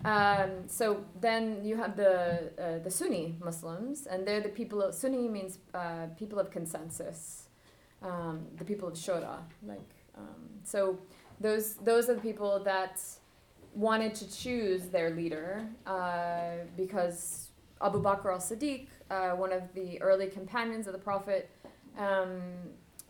Um, 0.04 0.68
so 0.68 1.04
then 1.20 1.64
you 1.64 1.76
have 1.78 1.96
the 1.96 2.52
uh, 2.60 2.80
the 2.84 2.90
Sunni 2.90 3.36
Muslims, 3.44 4.08
and 4.08 4.28
they're 4.28 4.42
the 4.42 4.50
people 4.50 4.82
of 4.82 4.96
Sunni 4.96 5.28
means 5.28 5.60
uh, 5.74 6.08
people 6.18 6.40
of 6.40 6.50
consensus, 6.50 7.50
um, 8.02 8.48
the 8.58 8.66
people 8.66 8.88
of 8.88 8.96
Shura. 8.96 9.40
Like 9.64 9.94
um, 10.18 10.50
so, 10.64 10.98
those 11.40 11.76
those 11.76 12.10
are 12.10 12.16
the 12.16 12.22
people 12.22 12.64
that 12.64 13.00
wanted 13.74 14.16
to 14.16 14.30
choose 14.32 14.90
their 14.90 15.12
leader 15.12 15.66
uh, 15.86 16.66
because 16.76 17.50
Abu 17.82 18.02
Bakr 18.02 18.34
al 18.34 18.40
Siddiq, 18.40 18.88
uh, 19.10 19.32
one 19.32 19.54
of 19.54 19.64
the 19.74 20.02
early 20.02 20.28
companions 20.28 20.88
of 20.88 20.94
the 20.94 21.00
Prophet, 21.00 21.50
um, 21.98 22.42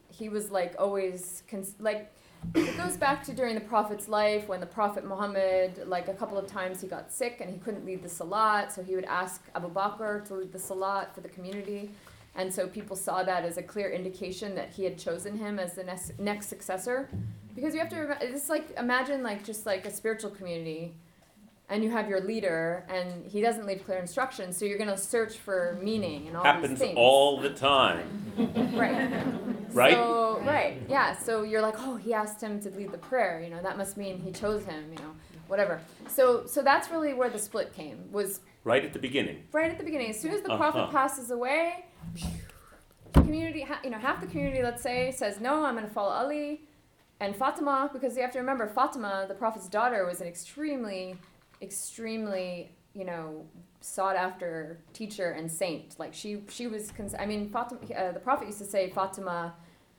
he 0.09 0.29
was 0.29 0.51
like 0.51 0.75
always 0.77 1.43
cons- 1.49 1.75
like 1.79 2.13
it 2.55 2.77
goes 2.77 2.97
back 2.97 3.23
to 3.25 3.33
during 3.33 3.55
the 3.55 3.61
prophet's 3.61 4.07
life 4.07 4.47
when 4.47 4.59
the 4.59 4.65
prophet 4.65 5.05
Muhammad, 5.05 5.87
like 5.87 6.07
a 6.07 6.13
couple 6.13 6.37
of 6.37 6.47
times, 6.47 6.81
he 6.81 6.87
got 6.87 7.11
sick 7.11 7.37
and 7.39 7.49
he 7.49 7.57
couldn't 7.59 7.85
lead 7.85 8.03
the 8.03 8.09
salat, 8.09 8.71
so 8.71 8.83
he 8.83 8.95
would 8.95 9.05
ask 9.05 9.41
Abu 9.55 9.69
Bakr 9.69 10.25
to 10.25 10.35
lead 10.35 10.51
the 10.51 10.59
salat 10.59 11.13
for 11.13 11.21
the 11.21 11.29
community. 11.29 11.91
And 12.35 12.53
so 12.53 12.67
people 12.67 12.95
saw 12.95 13.23
that 13.23 13.43
as 13.43 13.57
a 13.57 13.63
clear 13.63 13.89
indication 13.89 14.55
that 14.55 14.69
he 14.69 14.83
had 14.83 14.97
chosen 14.97 15.37
him 15.37 15.59
as 15.59 15.75
the 15.75 15.83
next, 15.83 16.17
next 16.19 16.47
successor. 16.47 17.09
Because 17.55 17.73
you 17.73 17.79
have 17.79 17.89
to, 17.89 17.99
rem- 17.99 18.17
it's 18.21 18.49
like, 18.49 18.71
imagine 18.77 19.23
like 19.23 19.43
just 19.43 19.65
like 19.65 19.85
a 19.85 19.91
spiritual 19.91 20.31
community 20.31 20.93
and 21.71 21.83
you 21.83 21.89
have 21.89 22.07
your 22.09 22.19
leader 22.21 22.85
and 22.89 23.25
he 23.25 23.41
doesn't 23.41 23.65
leave 23.65 23.83
clear 23.85 23.97
instructions, 23.97 24.57
so 24.57 24.65
you're 24.65 24.77
going 24.77 24.89
to 24.89 24.97
search 24.97 25.37
for 25.37 25.79
meaning 25.81 26.27
and 26.27 26.35
all 26.37 26.43
these 26.43 26.51
Happens 26.53 26.79
things. 26.79 26.93
all 26.97 27.39
the 27.41 27.49
time. 27.49 28.07
Right. 28.75 29.23
Right? 29.73 29.93
So 29.93 30.41
right, 30.45 30.81
yeah. 30.89 31.15
So 31.17 31.43
you're 31.43 31.61
like, 31.61 31.75
oh, 31.77 31.95
he 31.95 32.13
asked 32.13 32.41
him 32.43 32.59
to 32.59 32.69
lead 32.71 32.91
the 32.91 32.97
prayer. 32.97 33.39
You 33.41 33.49
know, 33.49 33.61
that 33.63 33.77
must 33.77 33.95
mean 33.95 34.19
he 34.19 34.29
chose 34.33 34.65
him. 34.65 34.83
You 34.91 34.97
know, 35.01 35.11
whatever. 35.47 35.79
So 36.09 36.45
so 36.45 36.61
that's 36.61 36.91
really 36.91 37.13
where 37.13 37.29
the 37.29 37.39
split 37.39 37.73
came. 37.73 38.11
Was 38.11 38.41
Right 38.65 38.83
at 38.83 38.91
the 38.91 38.99
beginning. 38.99 39.43
right 39.53 39.71
at 39.71 39.77
the 39.77 39.85
beginning. 39.85 40.09
As 40.09 40.19
soon 40.19 40.33
as 40.33 40.41
the 40.41 40.51
Uh-huh. 40.51 40.71
prophet 40.71 40.91
passes 40.91 41.31
away, 41.31 41.85
the 43.13 43.21
community, 43.21 43.65
you 43.85 43.89
know, 43.91 43.97
half 43.97 44.19
the 44.19 44.27
community, 44.27 44.61
let's 44.61 44.81
say, 44.83 45.09
says 45.11 45.39
no, 45.39 45.63
I'm 45.63 45.75
going 45.75 45.87
to 45.87 45.93
follow 45.93 46.11
Ali, 46.11 46.63
and 47.21 47.33
Fatima, 47.33 47.89
because 47.93 48.17
you 48.17 48.23
have 48.23 48.31
to 48.33 48.39
remember, 48.39 48.67
Fatima, 48.67 49.25
the 49.27 49.35
prophet's 49.35 49.69
daughter, 49.69 50.05
was 50.05 50.19
an 50.19 50.27
extremely, 50.27 51.15
extremely, 51.61 52.75
you 52.93 53.05
know, 53.05 53.45
sought 53.81 54.15
after 54.15 54.79
teacher 54.93 55.31
and 55.31 55.51
saint. 55.51 55.99
Like 55.99 56.13
she, 56.13 56.43
she 56.49 56.67
was. 56.67 56.91
Cons- 56.91 57.15
I 57.17 57.25
mean, 57.25 57.49
Fatima. 57.49 57.81
Uh, 57.95 58.11
the 58.11 58.19
prophet 58.19 58.47
used 58.47 58.59
to 58.59 58.65
say, 58.65 58.89
Fatima 58.89 59.53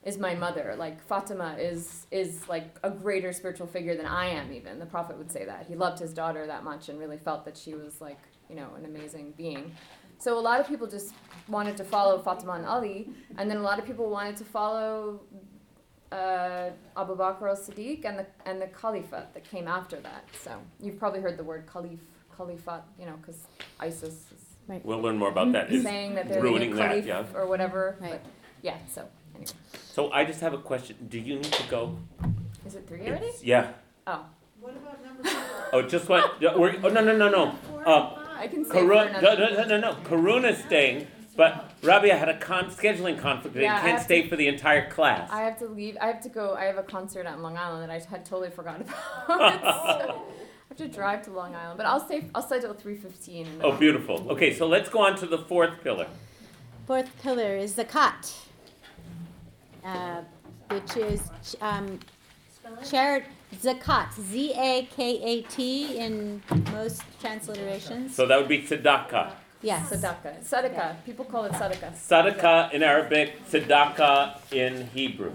is 0.05 0.19
my 0.19 0.35
mother. 0.35 0.75
Like 0.79 1.03
Fatima 1.07 1.57
is 1.59 2.07
is 2.11 2.49
like 2.49 2.77
a 2.83 2.91
greater 2.91 3.33
spiritual 3.33 3.67
figure 3.67 3.97
than 3.97 4.07
I 4.07 4.27
am. 4.27 4.53
Even 4.53 4.79
the 4.79 4.87
prophet 4.87 5.17
would 5.19 5.31
say 5.31 5.45
that 5.45 5.67
he 5.69 5.75
loved 5.75 5.99
his 5.99 6.13
daughter 6.13 6.47
that 6.47 6.65
much 6.65 6.89
and 6.89 6.99
really 6.99 7.19
felt 7.19 7.45
that 7.45 7.57
she 7.57 7.75
was 7.75 8.01
like 8.01 8.19
you 8.49 8.57
know 8.57 8.69
an 8.77 8.85
amazing 8.85 9.33
being. 9.37 9.73
So 10.19 10.39
a 10.39 10.41
lot 10.41 10.61
of 10.61 10.69
people 10.69 10.87
just 10.87 11.15
wanted 11.49 11.77
to 11.79 11.85
follow 11.85 12.21
Fatima 12.23 12.53
and 12.53 12.65
Ali, 12.67 13.09
and 13.39 13.51
then 13.51 13.57
a 13.57 13.63
lot 13.63 13.79
of 13.79 13.85
people 13.85 14.09
wanted 14.09 14.37
to 14.37 14.45
follow 14.45 15.21
uh, 16.13 16.71
Abu 16.97 17.17
Bakr 17.17 17.49
al-Siddiq 17.49 18.05
and 18.05 18.19
the 18.21 18.27
and 18.47 18.61
the 18.61 18.67
caliphate 18.67 19.33
that 19.35 19.45
came 19.45 19.67
after 19.67 19.97
that. 20.01 20.25
So 20.45 20.53
you've 20.81 20.99
probably 20.99 21.21
heard 21.21 21.37
the 21.37 21.45
word 21.45 21.65
caliph, 21.73 22.01
caliphate, 22.37 22.83
you 22.99 23.07
know, 23.07 23.17
because 23.21 23.47
ISIS 23.81 24.15
is 24.37 24.43
We'll 24.85 25.01
learn 25.01 25.19
more 25.19 25.29
about 25.29 25.53
that. 25.53 25.71
It's 25.73 25.83
saying 25.85 26.15
that 26.15 26.29
they're 26.29 26.41
ruining 26.41 26.71
the 26.71 26.77
that, 26.77 27.05
yeah. 27.05 27.25
or 27.35 27.47
whatever. 27.47 27.97
Right. 28.01 28.13
But 28.13 28.23
yeah. 28.63 28.77
So 28.89 29.07
anyway, 29.35 29.51
So 29.93 30.11
I 30.13 30.25
just 30.25 30.41
have 30.41 30.55
a 30.55 30.59
question. 30.59 30.97
Do 31.09 31.19
you 31.19 31.37
need 31.37 31.53
to 31.53 31.69
go? 31.69 31.97
is 32.67 32.75
it 32.77 32.87
three 32.87 33.01
already? 33.01 33.27
It's- 33.27 33.45
yeah. 33.45 33.73
Oh, 34.07 34.25
What 34.61 34.77
about 34.77 35.05
number 35.05 35.25
four? 35.25 35.69
Oh, 35.73 35.83
just 35.83 36.09
what? 36.09 36.43
oh, 36.43 36.89
no, 36.89 37.01
no, 37.05 37.17
no, 37.17 37.29
no. 37.29 37.53
Four 37.69 37.89
Uh, 37.89 38.19
I 38.39 38.47
can 38.49 38.65
say 38.65 38.71
for 38.71 38.81
Karun, 38.81 39.23
no, 39.23 39.35
no, 39.35 39.51
no, 39.55 39.65
no, 39.65 39.79
no. 39.79 39.93
Karuna's 40.05 40.63
staying, 40.65 41.07
but 41.37 41.73
Rabia 41.83 42.17
had 42.17 42.29
a 42.29 42.39
con- 42.39 42.71
scheduling 42.71 43.19
conflict 43.19 43.57
and 43.57 43.65
Yeah, 43.65 43.77
I 43.77 43.81
can't 43.81 43.93
have 43.99 44.03
stay 44.03 44.29
for 44.29 44.37
the 44.37 44.49
entire 44.49 44.89
class. 44.91 45.31
I 45.31 45.43
have 45.43 45.59
to 45.61 45.67
leave. 45.67 45.97
I 46.01 46.07
have 46.07 46.21
to 46.23 46.29
go. 46.29 46.55
I 46.55 46.65
have 46.65 46.79
a 46.79 46.83
concert 46.83 47.27
on 47.27 47.43
Long 47.43 47.57
Island 47.57 47.83
that 47.83 47.91
I 47.91 47.99
had 47.99 48.25
totally 48.25 48.51
forgotten 48.51 48.83
about. 48.83 49.27
So, 49.29 49.35
I 49.63 50.69
have 50.69 50.77
to 50.79 50.89
drive 50.89 51.23
to 51.25 51.31
Long 51.31 51.55
Island, 51.55 51.77
but 51.79 51.87
I'll 51.87 52.01
stay. 52.05 52.25
I'll 52.35 52.43
stay 52.43 52.61
till 52.61 52.75
three 52.75 52.97
fifteen. 52.97 53.47
Oh, 53.63 53.73
beautiful. 53.73 54.31
Okay, 54.31 54.55
so 54.55 54.67
let's 54.67 54.89
go 54.89 55.01
on 55.01 55.17
to 55.17 55.27
the 55.27 55.39
fourth 55.39 55.83
pillar. 55.83 56.07
fourth 56.87 57.11
pillar 57.23 57.57
is 57.57 57.75
zakat, 57.75 58.35
uh, 59.85 60.23
which 60.71 60.97
is 60.97 61.21
ch- 61.45 61.57
um, 61.61 61.99
Spell 62.55 63.23
zakat, 63.61 64.13
Z 64.15 64.53
A 64.57 64.89
K 64.97 65.21
A 65.23 65.43
T 65.43 65.99
in 65.99 66.43
most 66.73 67.03
transliterations. 67.23 68.11
So 68.11 68.27
that 68.27 68.39
would 68.39 68.49
be 68.49 68.63
tzedakah. 68.63 69.33
Yes. 69.63 69.91
Sadaka. 69.91 70.43
Sadaka. 70.45 70.97
People 71.05 71.25
call 71.25 71.45
it 71.45 71.53
sadaka. 71.53 71.93
Sadaqah 71.95 72.73
in 72.73 72.83
Arabic, 72.83 73.45
tzedakah 73.49 74.53
in 74.53 74.87
Hebrew. 74.89 75.33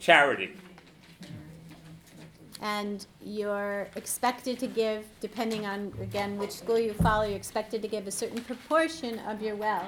Charity. 0.00 0.50
And 2.60 3.06
you're 3.24 3.88
expected 3.94 4.58
to 4.58 4.66
give, 4.66 5.04
depending 5.20 5.64
on, 5.64 5.92
again, 6.00 6.36
which 6.38 6.50
school 6.50 6.78
you 6.78 6.92
follow, 6.92 7.24
you're 7.24 7.36
expected 7.36 7.82
to 7.82 7.88
give 7.88 8.06
a 8.08 8.10
certain 8.10 8.42
proportion 8.42 9.20
of 9.20 9.40
your 9.40 9.54
wealth 9.54 9.86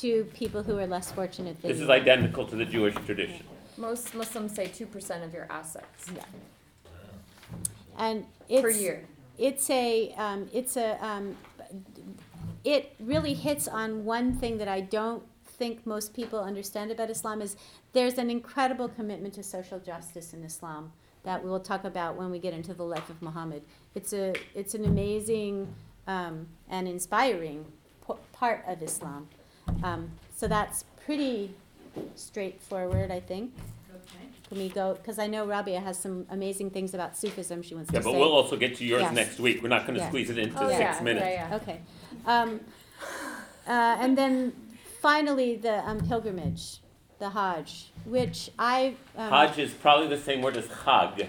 to 0.00 0.24
people 0.34 0.62
who 0.62 0.78
are 0.78 0.86
less 0.86 1.10
fortunate 1.10 1.60
than 1.60 1.70
you. 1.70 1.74
This 1.74 1.78
you. 1.78 1.84
is 1.84 1.90
identical 1.90 2.46
to 2.46 2.54
the 2.56 2.64
Jewish 2.64 2.94
tradition. 3.06 3.42
Most 3.76 4.14
Muslims 4.14 4.54
say 4.54 4.66
two 4.66 4.86
percent 4.86 5.24
of 5.24 5.32
your 5.32 5.46
assets 5.50 6.06
Yeah. 6.14 6.22
And 7.96 8.24
it's. 8.48 8.62
per 8.62 8.70
year. 8.70 9.04
it's 9.38 9.70
a 9.70 10.12
um, 10.16 10.48
it's 10.52 10.76
a 10.76 11.04
um, 11.04 11.36
it 12.74 12.94
really 13.00 13.32
hits 13.32 13.66
on 13.66 14.04
one 14.04 14.34
thing 14.34 14.58
that 14.58 14.68
I 14.68 14.80
don't 14.82 15.22
think 15.46 15.86
most 15.86 16.12
people 16.14 16.38
understand 16.40 16.90
about 16.90 17.08
Islam 17.08 17.40
is 17.40 17.56
there's 17.94 18.18
an 18.18 18.28
incredible 18.30 18.88
commitment 18.90 19.32
to 19.34 19.42
social 19.42 19.78
justice 19.80 20.34
in 20.34 20.44
Islam 20.44 20.92
that 21.24 21.42
we'll 21.42 21.60
talk 21.60 21.84
about 21.84 22.16
when 22.16 22.30
we 22.30 22.38
get 22.38 22.52
into 22.52 22.74
the 22.74 22.82
life 22.84 23.08
of 23.08 23.20
Muhammad. 23.22 23.62
It's 23.94 24.12
a 24.12 24.34
it's 24.54 24.74
an 24.74 24.84
amazing 24.84 25.54
um, 26.06 26.46
and 26.68 26.86
inspiring 26.86 27.64
p- 28.06 28.12
part 28.32 28.62
of 28.68 28.82
Islam. 28.82 29.28
Um, 29.82 30.10
so 30.36 30.46
that's 30.46 30.84
pretty 31.06 31.54
straightforward, 32.16 33.10
I 33.10 33.20
think. 33.20 33.52
Okay. 33.94 34.24
Can 34.48 34.58
we 34.58 34.68
go? 34.68 34.94
Because 34.94 35.18
I 35.18 35.26
know 35.26 35.46
Rabia 35.46 35.80
has 35.80 35.98
some 35.98 36.26
amazing 36.30 36.68
things 36.70 36.92
about 36.94 37.16
Sufism 37.16 37.62
she 37.62 37.74
wants 37.74 37.90
Yeah, 37.92 38.00
to 38.00 38.04
say. 38.04 38.10
Yeah, 38.10 38.14
but 38.16 38.20
we'll 38.20 38.32
also 38.32 38.56
get 38.56 38.76
to 38.76 38.84
yours 38.84 39.02
Yes. 39.02 39.14
next 39.14 39.40
week. 39.40 39.62
We're 39.62 39.68
not 39.76 39.82
going 39.86 39.94
to 39.94 40.00
Yes. 40.00 40.10
squeeze 40.10 40.30
it 40.30 40.38
into 40.38 40.62
Oh, 40.62 40.68
six 40.68 40.80
yeah, 40.80 41.00
minutes. 41.02 41.26
yeah, 41.26 41.48
yeah. 41.50 41.56
Okay. 41.56 41.80
Um, 42.26 42.60
uh, 43.66 43.96
and 44.00 44.16
then 44.16 44.52
finally, 45.00 45.56
the 45.56 45.86
um, 45.88 46.00
pilgrimage, 46.00 46.78
the 47.18 47.30
Hajj, 47.30 47.90
which 48.04 48.50
I. 48.58 48.94
Um, 49.16 49.30
Hajj 49.30 49.58
is 49.58 49.72
probably 49.72 50.08
the 50.08 50.18
same 50.22 50.42
word 50.42 50.56
as 50.56 50.66
Chag. 50.66 51.28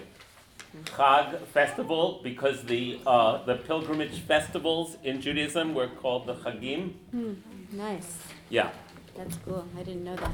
Chag 0.84 1.38
festival 1.46 2.20
because 2.22 2.62
the 2.64 3.00
uh, 3.06 3.44
the 3.44 3.56
pilgrimage 3.56 4.20
festivals 4.20 4.96
in 5.02 5.20
Judaism 5.20 5.74
were 5.74 5.88
called 5.88 6.26
the 6.26 6.34
Chagim. 6.34 6.92
hmm, 7.10 7.32
nice. 7.72 8.18
Yeah. 8.48 8.70
That's 9.16 9.36
cool. 9.44 9.66
I 9.76 9.82
didn't 9.82 10.04
know 10.04 10.16
that. 10.16 10.32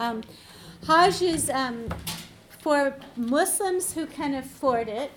Um, 0.00 0.22
Hajj 0.86 1.22
is 1.22 1.50
um, 1.50 1.88
for 2.60 2.94
Muslims 3.16 3.92
who 3.92 4.06
can 4.06 4.34
afford 4.34 4.88
it. 4.88 5.10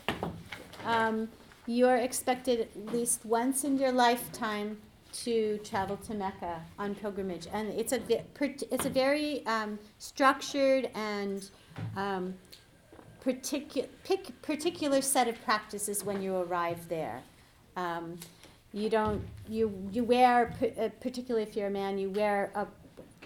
Um, 0.85 1.29
you're 1.69 1.97
expected 1.97 2.61
at 2.61 2.93
least 2.93 3.23
once 3.25 3.63
in 3.63 3.77
your 3.77 3.91
lifetime 3.91 4.75
to 5.13 5.59
travel 5.59 5.97
to 5.97 6.15
Mecca 6.15 6.61
on 6.79 6.95
pilgrimage, 6.95 7.47
and 7.53 7.69
it's 7.69 7.93
a 7.93 8.01
it's 8.73 8.85
a 8.85 8.89
very 8.89 9.45
um, 9.45 9.77
structured 9.99 10.89
and 10.95 11.51
um, 11.95 12.33
particular 13.21 13.87
pick 14.03 14.41
particular 14.41 14.99
set 14.99 15.27
of 15.27 15.39
practices 15.43 16.03
when 16.03 16.23
you 16.23 16.37
arrive 16.37 16.89
there. 16.89 17.21
Um, 17.75 18.17
you 18.73 18.89
don't 18.89 19.21
you 19.47 19.71
you 19.91 20.03
wear 20.03 20.55
uh, 20.79 20.89
particularly 20.99 21.43
if 21.43 21.55
you're 21.55 21.67
a 21.67 21.71
man 21.71 21.99
you 21.99 22.09
wear 22.09 22.51
a 22.55 22.65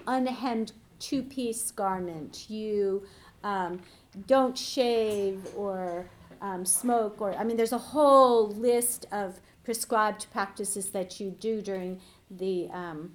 unhemmed 0.05 0.73
two-piece 0.99 1.71
garment. 1.71 2.49
You 2.49 3.03
um, 3.45 3.79
don't 4.27 4.57
shave 4.57 5.45
or 5.55 6.05
um, 6.43 6.65
smoke 6.65 7.19
or 7.19 7.33
I 7.33 7.43
mean 7.43 7.57
there's 7.57 7.71
a 7.71 7.77
whole 7.77 8.49
list 8.49 9.07
of 9.11 9.39
prescribed 9.63 10.27
practices 10.31 10.89
that 10.91 11.19
you 11.19 11.31
do 11.31 11.61
during 11.61 12.01
the 12.29 12.69
um, 12.71 13.13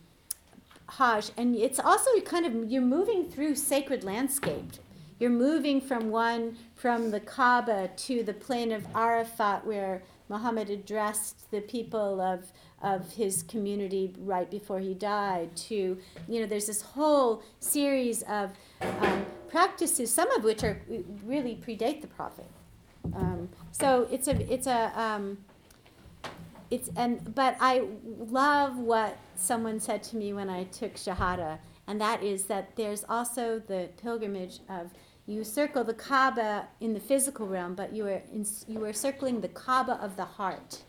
Hajj, 0.89 1.31
and 1.37 1.55
it's 1.55 1.79
also 1.79 2.19
kind 2.23 2.47
of 2.47 2.71
you're 2.71 2.83
moving 2.83 3.31
through 3.31 3.55
sacred 3.55 4.03
landscape. 4.03 4.73
You're 5.21 5.31
moving 5.31 5.81
from 5.81 6.11
one 6.11 6.57
from 6.75 7.11
the 7.11 7.21
Kaaba 7.21 7.91
to 7.95 8.23
the 8.23 8.33
plain 8.33 8.73
of 8.73 8.87
Arafat, 8.95 9.67
where 9.67 10.03
Muhammad 10.29 10.71
addressed 10.71 11.51
the 11.51 11.61
people 11.61 12.21
of 12.21 12.51
of 12.81 13.13
his 13.13 13.43
community 13.43 14.15
right 14.21 14.51
before 14.51 14.79
he 14.79 14.95
died. 14.95 15.55
To 15.69 15.99
you 16.29 16.41
know, 16.41 16.47
there's 16.47 16.67
this 16.67 16.81
whole 16.81 17.43
series 17.61 18.23
of 18.23 18.53
um, 18.81 19.27
practices, 19.51 20.11
some 20.11 20.31
of 20.31 20.45
which 20.45 20.65
are 20.65 20.81
really 21.27 21.57
predate 21.57 22.01
the 22.01 22.07
Prophet. 22.07 22.47
Um, 23.17 23.49
so 23.73 24.09
it's 24.11 24.29
a 24.29 24.53
it's 24.53 24.67
a 24.67 24.93
um, 25.01 25.39
it's 26.71 26.91
and 26.97 27.35
but 27.35 27.57
I 27.61 27.85
love 28.19 28.79
what 28.79 29.19
someone 29.37 29.81
said 29.81 30.03
to 30.05 30.17
me 30.17 30.33
when 30.33 30.49
I 30.51 30.65
took 30.65 30.95
Shahada, 30.95 31.59
and 31.87 32.01
that 32.01 32.23
is 32.23 32.45
that 32.45 32.77
there's 32.77 33.05
also 33.09 33.59
the 33.59 33.89
pilgrimage 34.01 34.61
of 34.69 34.91
you 35.27 35.45
circle 35.45 35.85
the 35.85 35.95
Kaaba 35.95 36.69
in 36.81 36.95
the 36.95 37.01
physical 37.01 37.47
realm, 37.47 37.75
but 37.75 37.93
you 37.93 38.07
are 38.07 38.23
in, 38.33 38.47
you 38.67 38.85
are 38.85 38.95
circling 38.95 39.41
the 39.41 39.49
Kaaba 39.49 40.01
of 40.03 40.17
the 40.17 40.25
heart 40.25 40.83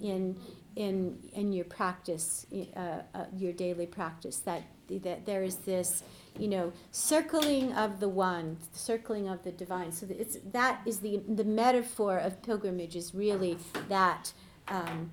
in 0.00 0.36
in 0.76 1.18
in 1.32 1.52
your 1.52 1.64
practice, 1.64 2.46
uh, 2.76 3.02
uh, 3.14 3.24
your 3.36 3.52
daily 3.52 3.86
practice. 3.86 4.38
That 4.38 4.62
that 4.88 5.26
there 5.26 5.42
is 5.42 5.56
this 5.56 6.02
you 6.38 6.48
know 6.48 6.72
circling 6.90 7.72
of 7.72 8.00
the 8.00 8.08
one, 8.08 8.56
circling 8.72 9.28
of 9.28 9.42
the 9.44 9.52
divine. 9.52 9.92
So 9.92 10.06
it's 10.08 10.38
that 10.52 10.80
is 10.86 11.00
the 11.00 11.22
the 11.28 11.44
metaphor 11.44 12.18
of 12.18 12.42
pilgrimage 12.42 12.96
is 12.96 13.14
really 13.14 13.58
that. 13.88 14.32
Um, 14.68 15.10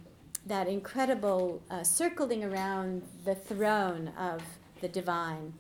that 0.48 0.68
incredible 0.68 1.62
uh, 1.70 1.84
circling 1.84 2.44
around 2.44 3.04
the 3.26 3.36
throne 3.36 4.10
of 4.18 4.42
the 4.82 4.88
divine. 4.88 5.54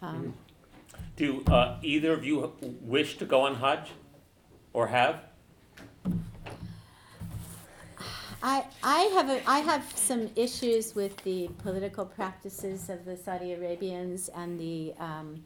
Um, 0.00 0.34
Do 1.16 1.42
uh, 1.48 1.78
either 1.82 2.12
of 2.12 2.24
you 2.24 2.52
wish 2.80 3.18
to 3.18 3.24
go 3.24 3.40
on 3.40 3.56
Hajj 3.56 3.90
or 4.72 4.86
have? 4.88 5.20
I, 8.42 8.64
I 8.82 9.00
have 9.14 9.30
a, 9.30 9.48
I 9.48 9.58
have 9.60 9.84
some 9.94 10.28
issues 10.36 10.94
with 10.94 11.16
the 11.24 11.48
political 11.58 12.04
practices 12.04 12.88
of 12.90 13.04
the 13.04 13.16
Saudi 13.16 13.52
Arabians 13.54 14.28
and 14.34 14.58
the 14.58 14.94
um, 14.98 15.42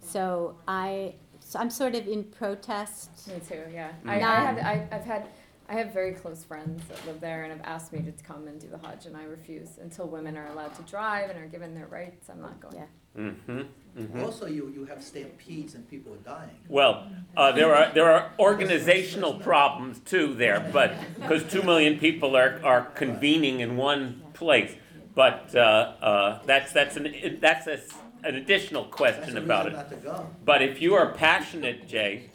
so 0.00 0.56
I 0.68 1.14
so 1.40 1.58
I'm 1.58 1.70
sort 1.70 1.94
of 1.94 2.06
in 2.06 2.24
protest. 2.24 3.28
Me 3.28 3.34
too, 3.46 3.62
yeah. 3.72 3.90
Mm. 4.04 4.10
I, 4.10 4.16
I 4.16 4.20
Not- 4.20 4.46
have, 4.46 4.58
I, 4.58 4.88
I've 4.96 5.04
had, 5.04 5.26
I 5.68 5.74
have 5.74 5.92
very 5.92 6.12
close 6.12 6.42
friends 6.42 6.82
that 6.88 7.04
live 7.06 7.20
there 7.20 7.44
and 7.44 7.52
have 7.52 7.60
asked 7.64 7.92
me 7.92 8.00
to 8.00 8.12
come 8.24 8.48
and 8.48 8.60
do 8.60 8.68
the 8.68 8.78
Hajj, 8.78 9.06
and 9.06 9.16
I 9.16 9.24
refuse 9.24 9.78
until 9.80 10.06
women 10.08 10.36
are 10.36 10.46
allowed 10.48 10.74
to 10.76 10.82
drive 10.82 11.30
and 11.30 11.38
are 11.38 11.46
given 11.46 11.74
their 11.74 11.86
rights. 11.86 12.28
I'm 12.30 12.40
not 12.40 12.60
going. 12.60 12.76
Yeah. 12.76 12.86
Mm-hmm. 13.18 13.60
mm-hmm. 13.96 14.20
Also, 14.20 14.46
you, 14.46 14.72
you 14.74 14.84
have 14.86 15.02
stampedes 15.02 15.74
and 15.74 15.88
people 15.88 16.12
are 16.12 16.16
dying. 16.16 16.56
Well, 16.68 17.06
uh, 17.36 17.52
there 17.52 17.74
are 17.74 17.92
there 17.92 18.10
are 18.10 18.32
organizational 18.38 19.34
problems 19.34 20.00
too 20.00 20.34
there, 20.34 20.68
but 20.72 20.94
because 21.20 21.44
two 21.44 21.62
million 21.62 21.98
people 21.98 22.36
are, 22.36 22.60
are 22.64 22.82
convening 22.82 23.60
in 23.60 23.76
one 23.76 24.22
place, 24.34 24.74
but 25.14 25.54
uh, 25.54 25.58
uh, 26.00 26.42
that's 26.44 26.72
that's 26.72 26.96
an 26.96 27.38
that's 27.40 27.66
a, 27.66 27.80
an 28.24 28.34
additional 28.34 28.84
question 28.84 29.34
the 29.34 29.42
about 29.42 29.66
it. 29.66 29.72
not 29.74 29.90
to 29.90 29.96
go. 29.96 30.26
But 30.44 30.62
if 30.62 30.82
you 30.82 30.94
are 30.94 31.12
passionate, 31.12 31.86
Jay, 31.86 32.30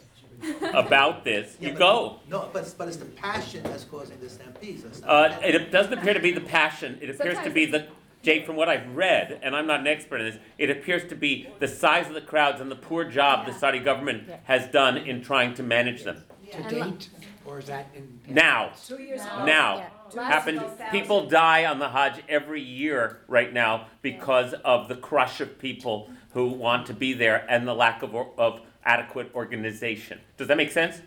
about 0.72 1.24
this, 1.24 1.56
Yeah, 1.60 1.68
you 1.68 1.72
but- 1.74 1.78
go. 1.78 2.20
No, 2.28 2.48
but 2.52 2.62
it's, 2.62 2.74
but 2.74 2.88
it's 2.88 2.96
the 2.96 3.04
passion 3.04 3.62
that's 3.64 3.84
causing 3.84 4.18
the 4.20 4.30
stampedes. 4.30 5.02
Uh, 5.02 5.38
it 5.42 5.70
doesn't 5.70 5.92
appear 5.92 6.14
to 6.14 6.20
be 6.20 6.32
the 6.32 6.40
passion. 6.40 6.98
It 7.00 7.10
appears 7.10 7.38
to 7.40 7.50
be 7.50 7.66
the 7.66 7.86
Jay, 8.22 8.44
from 8.44 8.56
what 8.56 8.68
I've 8.68 8.94
read, 8.94 9.40
and 9.42 9.56
I'm 9.56 9.66
not 9.66 9.80
an 9.80 9.86
expert 9.86 10.20
in 10.20 10.26
this, 10.26 10.38
it 10.58 10.68
appears 10.68 11.08
to 11.08 11.14
be 11.16 11.48
the 11.58 11.68
size 11.68 12.06
of 12.06 12.14
the 12.14 12.20
crowds 12.20 12.60
and 12.60 12.70
the 12.70 12.76
poor 12.76 13.04
job 13.04 13.46
the 13.46 13.52
Saudi 13.54 13.78
government 13.78 14.24
Yeah. 14.28 14.36
has 14.44 14.66
done 14.68 14.98
in 14.98 15.22
trying 15.22 15.54
to 15.54 15.62
manage 15.62 16.04
them. 16.04 16.24
And 16.52 16.68
To 16.68 16.74
date, 16.84 17.08
or 17.46 17.58
is 17.60 17.66
that 17.66 17.86
in? 17.94 18.20
Now, 18.28 18.72
Two 18.86 19.00
years 19.00 19.20
Now. 19.24 19.44
now, 19.46 19.86
Yeah. 20.14 20.28
happened. 20.28 20.62
People 20.90 21.28
die 21.28 21.64
on 21.64 21.78
the 21.78 21.88
Hajj 21.88 22.22
every 22.28 22.60
year 22.60 23.20
right 23.26 23.52
now 23.52 23.86
because 24.02 24.52
of 24.64 24.88
the 24.88 24.96
crush 24.96 25.40
of 25.40 25.58
people 25.58 26.10
who 26.34 26.48
want 26.48 26.86
to 26.88 26.92
be 26.94 27.12
there 27.14 27.46
and 27.48 27.66
the 27.66 27.74
lack 27.74 28.02
of, 28.02 28.14
or- 28.14 28.32
of 28.36 28.60
adequate 28.84 29.30
organization. 29.34 30.20
Does 30.36 30.48
that 30.48 30.56
make 30.58 30.72
sense? 30.72 31.00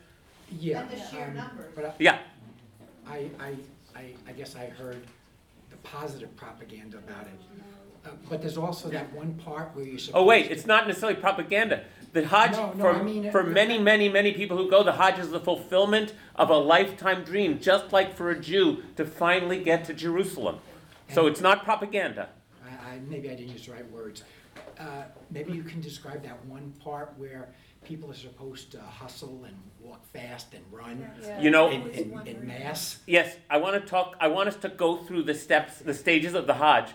Yeah. 0.49 0.81
And 0.81 0.89
the 0.89 0.97
sheer 0.97 1.25
um, 1.25 1.35
numbers. 1.35 1.71
But 1.75 1.95
Yeah. 1.99 2.17
I, 3.07 3.29
I, 3.39 3.55
I, 3.95 4.05
I 4.27 4.31
guess 4.31 4.55
I 4.55 4.67
heard 4.67 4.95
the 5.03 5.07
positive 5.83 6.35
propaganda 6.35 6.97
about 6.97 7.27
it. 7.27 7.39
Uh, 8.05 8.09
But 8.29 8.41
there's 8.41 8.57
also 8.57 8.89
that 8.89 9.13
one 9.13 9.33
part 9.35 9.75
where 9.75 9.85
supposed 9.85 10.11
Oh 10.13 10.25
wait, 10.25 10.51
it's 10.51 10.65
not 10.65 10.87
necessarily 10.87 11.19
propaganda. 11.19 11.83
The 12.11 12.27
Hajj, 12.27 12.51
No, 12.51 12.73
no, 12.73 12.83
for, 12.83 12.89
I 12.91 13.01
mean, 13.01 13.31
for 13.31 13.41
uh, 13.41 13.45
many, 13.45 13.77
many, 13.79 14.07
many 14.09 14.33
people 14.33 14.57
who 14.57 14.69
go, 14.69 14.83
the 14.83 14.93
Hajj 14.93 15.19
is 15.19 15.29
the 15.31 15.39
fulfillment 15.39 16.13
of 16.35 16.49
a 16.49 16.57
lifetime 16.57 17.23
dream, 17.23 17.59
just 17.59 17.91
like 17.91 18.15
for 18.15 18.29
a 18.29 18.39
Jew 18.39 18.83
to 18.97 19.05
finally 19.05 19.63
get 19.63 19.85
to 19.85 19.93
Jerusalem. 19.93 20.59
So 21.09 21.27
it's 21.27 21.41
not 21.41 21.63
propaganda. 21.63 22.29
I, 22.63 22.93
I, 22.95 22.99
maybe 23.07 23.29
I 23.29 23.35
didn't 23.35 23.51
use 23.51 23.65
the 23.65 23.73
right 23.73 23.89
words. 23.91 24.23
Uh, 24.79 25.03
Maybe 25.31 25.53
you 25.53 25.63
can 25.63 25.81
describe 25.81 26.23
that 26.23 26.43
one 26.45 26.73
part 26.83 27.13
where 27.17 27.49
people 27.83 28.09
are 28.11 28.15
supposed 28.15 28.71
to 28.71 28.81
hustle 28.81 29.43
and 29.45 29.55
walk 29.79 30.05
fast 30.13 30.53
and 30.53 30.63
run 30.71 31.07
Yeah. 31.21 31.41
You 31.41 31.49
know, 31.51 31.69
in, 31.69 31.89
in, 31.89 32.27
in 32.27 32.47
mass. 32.47 32.99
Yes, 33.05 33.35
I 33.49 33.57
want 33.57 33.81
to 33.81 33.87
talk. 33.87 34.15
I 34.19 34.27
want 34.27 34.49
us 34.49 34.55
to 34.57 34.69
go 34.69 34.97
through 34.97 35.23
the 35.23 35.33
steps, 35.33 35.79
the 35.79 35.93
stages 35.93 36.33
of 36.33 36.47
the 36.47 36.53
Hajj, 36.53 36.91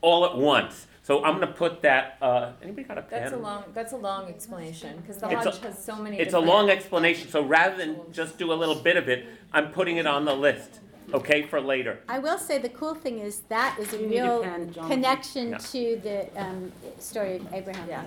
all 0.00 0.24
at 0.24 0.36
once. 0.36 0.86
So 1.02 1.22
I'm 1.24 1.36
going 1.36 1.46
to 1.46 1.54
put 1.54 1.82
that. 1.82 2.18
Uh, 2.20 2.52
anybody 2.60 2.82
got 2.82 2.98
a 2.98 3.02
pen? 3.02 3.20
That's 3.22 3.32
a 3.32 3.36
long, 3.36 3.64
that's 3.72 3.92
a 3.92 3.96
long 3.96 4.28
explanation, 4.28 4.96
because 4.96 5.18
the 5.18 5.28
It's 5.28 5.46
a- 5.46 5.50
Hajj 5.52 5.60
has 5.62 5.84
so 5.84 5.96
many 5.96 6.18
It's 6.18 6.34
a 6.34 6.40
long 6.40 6.68
explanation. 6.68 7.28
So 7.28 7.44
rather 7.44 7.76
than 7.76 7.96
just 8.12 8.38
do 8.38 8.52
a 8.52 8.54
little 8.54 8.74
bit 8.74 8.96
of 8.96 9.08
it, 9.08 9.26
I'm 9.52 9.70
putting 9.70 9.98
it 9.98 10.06
on 10.06 10.24
the 10.24 10.34
list. 10.34 10.80
Okay, 11.14 11.42
for 11.42 11.60
later. 11.60 12.00
I 12.08 12.18
will 12.18 12.38
say 12.38 12.58
the 12.58 12.68
cool 12.68 12.94
thing 12.94 13.18
is 13.20 13.40
that 13.48 13.78
is 13.78 13.92
a 13.92 13.98
You 14.00 14.06
need 14.08 14.18
a 14.18 14.22
real 14.22 14.42
pen, 14.42 14.72
Jonathan. 14.72 14.90
connection 14.96 15.50
Yeah. 15.50 15.58
to 15.58 16.00
the 16.02 16.40
um, 16.42 16.72
story 16.98 17.36
of 17.36 17.52
Abraham. 17.54 17.88
Yeah. 17.88 18.04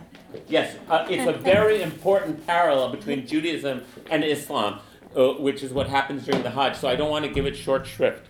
Yes, 0.47 0.75
uh, 0.89 1.05
it's 1.09 1.27
a 1.27 1.33
very 1.33 1.81
important 1.81 2.45
parallel 2.45 2.89
between 2.89 3.25
Judaism 3.25 3.83
and 4.11 4.23
Islam, 4.23 4.79
uh, 5.15 5.29
which 5.33 5.63
is 5.63 5.71
what 5.73 5.87
happens 5.87 6.25
during 6.25 6.43
the 6.43 6.49
Hajj. 6.51 6.75
So 6.75 6.87
I 6.89 6.95
don't 6.95 7.09
want 7.09 7.25
to 7.25 7.31
give 7.31 7.45
it 7.45 7.55
short 7.55 7.87
shrift. 7.87 8.27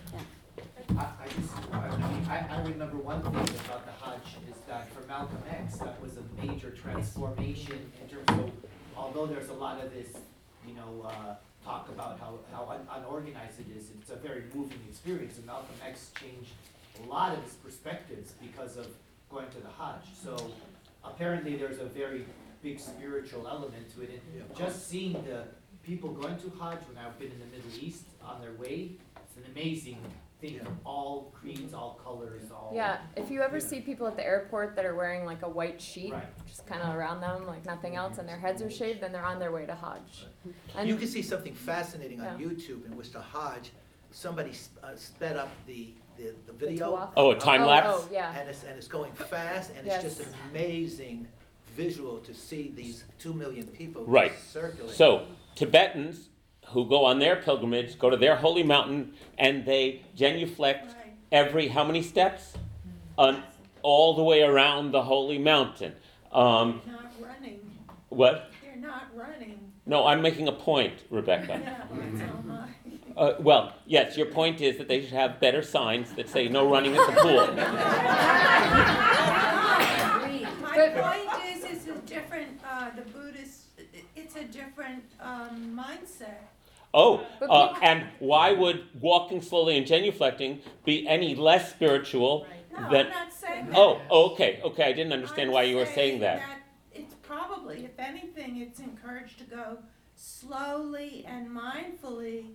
I, 0.96 1.02
I 1.02 1.06
just, 1.26 1.52
I 1.72 1.88
mean, 2.08 2.26
I, 2.28 2.46
I 2.50 2.62
remember 2.62 2.96
one 2.98 3.20
thing 3.22 3.32
about 3.34 3.84
the 3.86 4.04
Hajj 4.04 4.22
is 4.50 4.56
that 4.68 4.92
for 4.92 5.06
Malcolm 5.08 5.38
X, 5.50 5.78
that 5.78 6.00
was 6.00 6.12
a 6.16 6.46
major 6.46 6.70
transformation 6.70 7.90
in 8.02 8.08
terms 8.08 8.28
of, 8.44 8.50
although 8.96 9.26
there's 9.26 9.48
a 9.48 9.54
lot 9.54 9.84
of 9.84 9.92
this, 9.92 10.08
you 10.66 10.74
know, 10.74 11.08
uh, 11.08 11.34
talk 11.64 11.88
about 11.88 12.18
how, 12.18 12.38
how 12.52 12.68
un- 12.70 12.86
unorganized 13.02 13.60
it 13.60 13.76
is, 13.76 13.90
it's 14.00 14.10
a 14.10 14.16
very 14.16 14.44
moving 14.54 14.80
experience, 14.88 15.36
and 15.36 15.46
Malcolm 15.46 15.74
X 15.86 16.10
changed 16.20 16.52
a 17.04 17.08
lot 17.08 17.36
of 17.36 17.42
his 17.44 17.54
perspectives 17.54 18.32
because 18.40 18.76
of 18.76 18.86
going 19.30 19.48
to 19.50 19.60
the 19.60 19.68
Hajj. 19.78 20.02
So 20.22 20.52
apparently 21.04 21.56
there's 21.56 21.78
a 21.78 21.84
very 21.84 22.24
big 22.62 22.78
spiritual 22.80 23.46
element 23.48 23.94
to 23.94 24.02
it, 24.02 24.10
and 24.10 24.56
just 24.56 24.88
seeing 24.88 25.12
the 25.12 25.44
people 25.82 26.10
going 26.10 26.36
to 26.38 26.50
Hajj 26.60 26.78
when 26.88 26.98
I've 27.04 27.18
been 27.18 27.32
in 27.32 27.40
the 27.40 27.56
Middle 27.56 27.70
East 27.80 28.04
on 28.24 28.40
their 28.40 28.52
way, 28.52 28.92
it's 29.16 29.36
an 29.36 29.44
amazing 29.52 29.98
thing, 30.40 30.54
Yeah. 30.54 30.62
all 30.84 31.32
creeds, 31.34 31.74
all 31.74 32.00
colors, 32.02 32.50
all. 32.50 32.72
Yeah, 32.74 32.98
if 33.16 33.30
you 33.30 33.42
ever 33.42 33.60
see 33.60 33.80
people 33.80 34.06
at 34.06 34.16
the 34.16 34.24
airport 34.24 34.74
that 34.76 34.84
are 34.84 34.94
wearing 34.94 35.24
like 35.24 35.42
a 35.42 35.48
white 35.48 35.80
sheet, 35.80 36.12
Right. 36.12 36.46
just 36.46 36.66
kind 36.66 36.82
of 36.82 36.94
around 36.94 37.20
them, 37.20 37.46
like 37.46 37.64
nothing 37.66 37.96
else, 37.96 38.18
and 38.18 38.28
their 38.28 38.38
heads 38.38 38.62
are 38.62 38.70
shaved, 38.70 39.00
then 39.00 39.12
they're 39.12 39.24
on 39.24 39.38
their 39.38 39.52
way 39.52 39.66
to 39.66 39.74
Hajj. 39.74 40.26
You 40.44 40.54
And 40.76 40.98
can 40.98 41.08
see 41.08 41.22
something 41.22 41.54
fascinating 41.54 42.20
on 42.20 42.40
Yeah. 42.40 42.46
YouTube 42.48 42.86
in 42.86 42.96
which 42.96 43.12
the 43.12 43.20
Hajj, 43.20 43.70
somebody 44.10 44.50
s- 44.50 44.70
uh, 44.82 44.94
sped 44.96 45.36
up 45.36 45.50
the, 45.66 45.92
the, 46.16 46.34
the 46.46 46.52
video. 46.52 46.90
Tawaf. 46.96 47.10
Oh, 47.16 47.30
a 47.32 47.38
time 47.38 47.62
oh, 47.62 47.66
lapse. 47.66 47.88
oh, 47.90 48.08
yeah. 48.10 48.38
And 48.38 48.48
it's, 48.48 48.64
and 48.64 48.76
it's 48.76 48.88
going 48.88 49.12
fast, 49.12 49.72
and 49.76 49.86
it's 49.86 50.02
just 50.02 50.20
an 50.20 50.26
Yes. 50.30 50.34
amazing 50.50 51.28
visual 51.76 52.18
to 52.18 52.34
see 52.34 52.72
these 52.74 53.04
two 53.18 53.32
million 53.32 53.66
people 53.68 54.04
Right. 54.04 54.32
circulating. 54.38 54.96
So 54.96 55.26
Tibetans 55.54 56.29
who 56.72 56.86
go 56.86 57.04
on 57.04 57.18
their 57.18 57.36
pilgrimage 57.36 57.98
go 57.98 58.10
to 58.10 58.16
their 58.16 58.36
holy 58.36 58.62
mountain 58.62 59.12
and 59.38 59.64
they 59.64 60.02
genuflect 60.14 60.94
every 61.32 61.68
how 61.68 61.84
many 61.84 62.02
steps? 62.02 62.54
On 63.18 63.42
all 63.82 64.14
the 64.14 64.22
way 64.22 64.42
around 64.42 64.92
the 64.92 65.02
holy 65.02 65.38
mountain. 65.38 65.94
Um, 66.32 66.80
Not 66.86 67.12
running, 67.20 67.60
what? 68.08 68.50
they're 68.62 68.76
not 68.76 69.08
running. 69.14 69.58
No, 69.86 70.06
I'm 70.06 70.22
making 70.22 70.48
a 70.48 70.52
point, 70.52 70.94
Rebecca. 71.10 71.60
Yeah, 71.64 71.84
that's 71.90 72.30
all 72.32 72.42
mine. 72.44 72.74
Uh, 73.16 73.34
well, 73.40 73.74
yes, 73.86 74.16
your 74.16 74.26
point 74.26 74.60
is 74.60 74.78
that 74.78 74.86
they 74.88 75.00
should 75.02 75.12
have 75.12 75.40
better 75.40 75.62
signs 75.62 76.12
that 76.12 76.28
say 76.28 76.48
no 76.48 76.70
running 76.70 76.96
at 76.96 77.06
the 77.06 77.20
pool. 77.20 77.46
My 80.62 80.88
point 80.88 81.44
is, 81.46 81.64
it's 81.64 81.86
a 81.88 81.94
different, 82.06 82.60
uh, 82.66 82.90
the 82.94 83.02
Buddhist, 83.02 83.66
it's 84.14 84.36
a 84.36 84.44
different, 84.44 85.02
um, 85.20 85.76
mindset. 85.78 86.38
Oh, 86.92 87.26
uh, 87.42 87.76
and 87.82 88.06
why 88.18 88.52
would 88.52 88.84
walking 89.00 89.42
slowly 89.42 89.78
and 89.78 89.86
genuflecting 89.86 90.60
be 90.84 91.06
any 91.06 91.34
less 91.36 91.70
spiritual 91.70 92.48
No, 92.76 92.88
than? 92.88 93.06
I'm 93.06 93.12
not 93.12 93.32
saying 93.32 93.66
that. 93.68 93.76
Oh, 93.76 94.32
okay, 94.32 94.60
okay. 94.64 94.84
I 94.84 94.92
didn't 94.92 95.12
understand 95.12 95.50
I'm 95.50 95.54
why 95.54 95.62
you 95.64 95.76
were 95.76 95.86
saying 95.86 96.20
that. 96.20 96.42
It's 96.92 97.14
probably, 97.22 97.84
if 97.84 97.98
anything, 97.98 98.56
it's 98.56 98.80
encouraged 98.80 99.38
to 99.38 99.44
go 99.44 99.78
slowly 100.16 101.24
and 101.28 101.48
mindfully. 101.48 102.46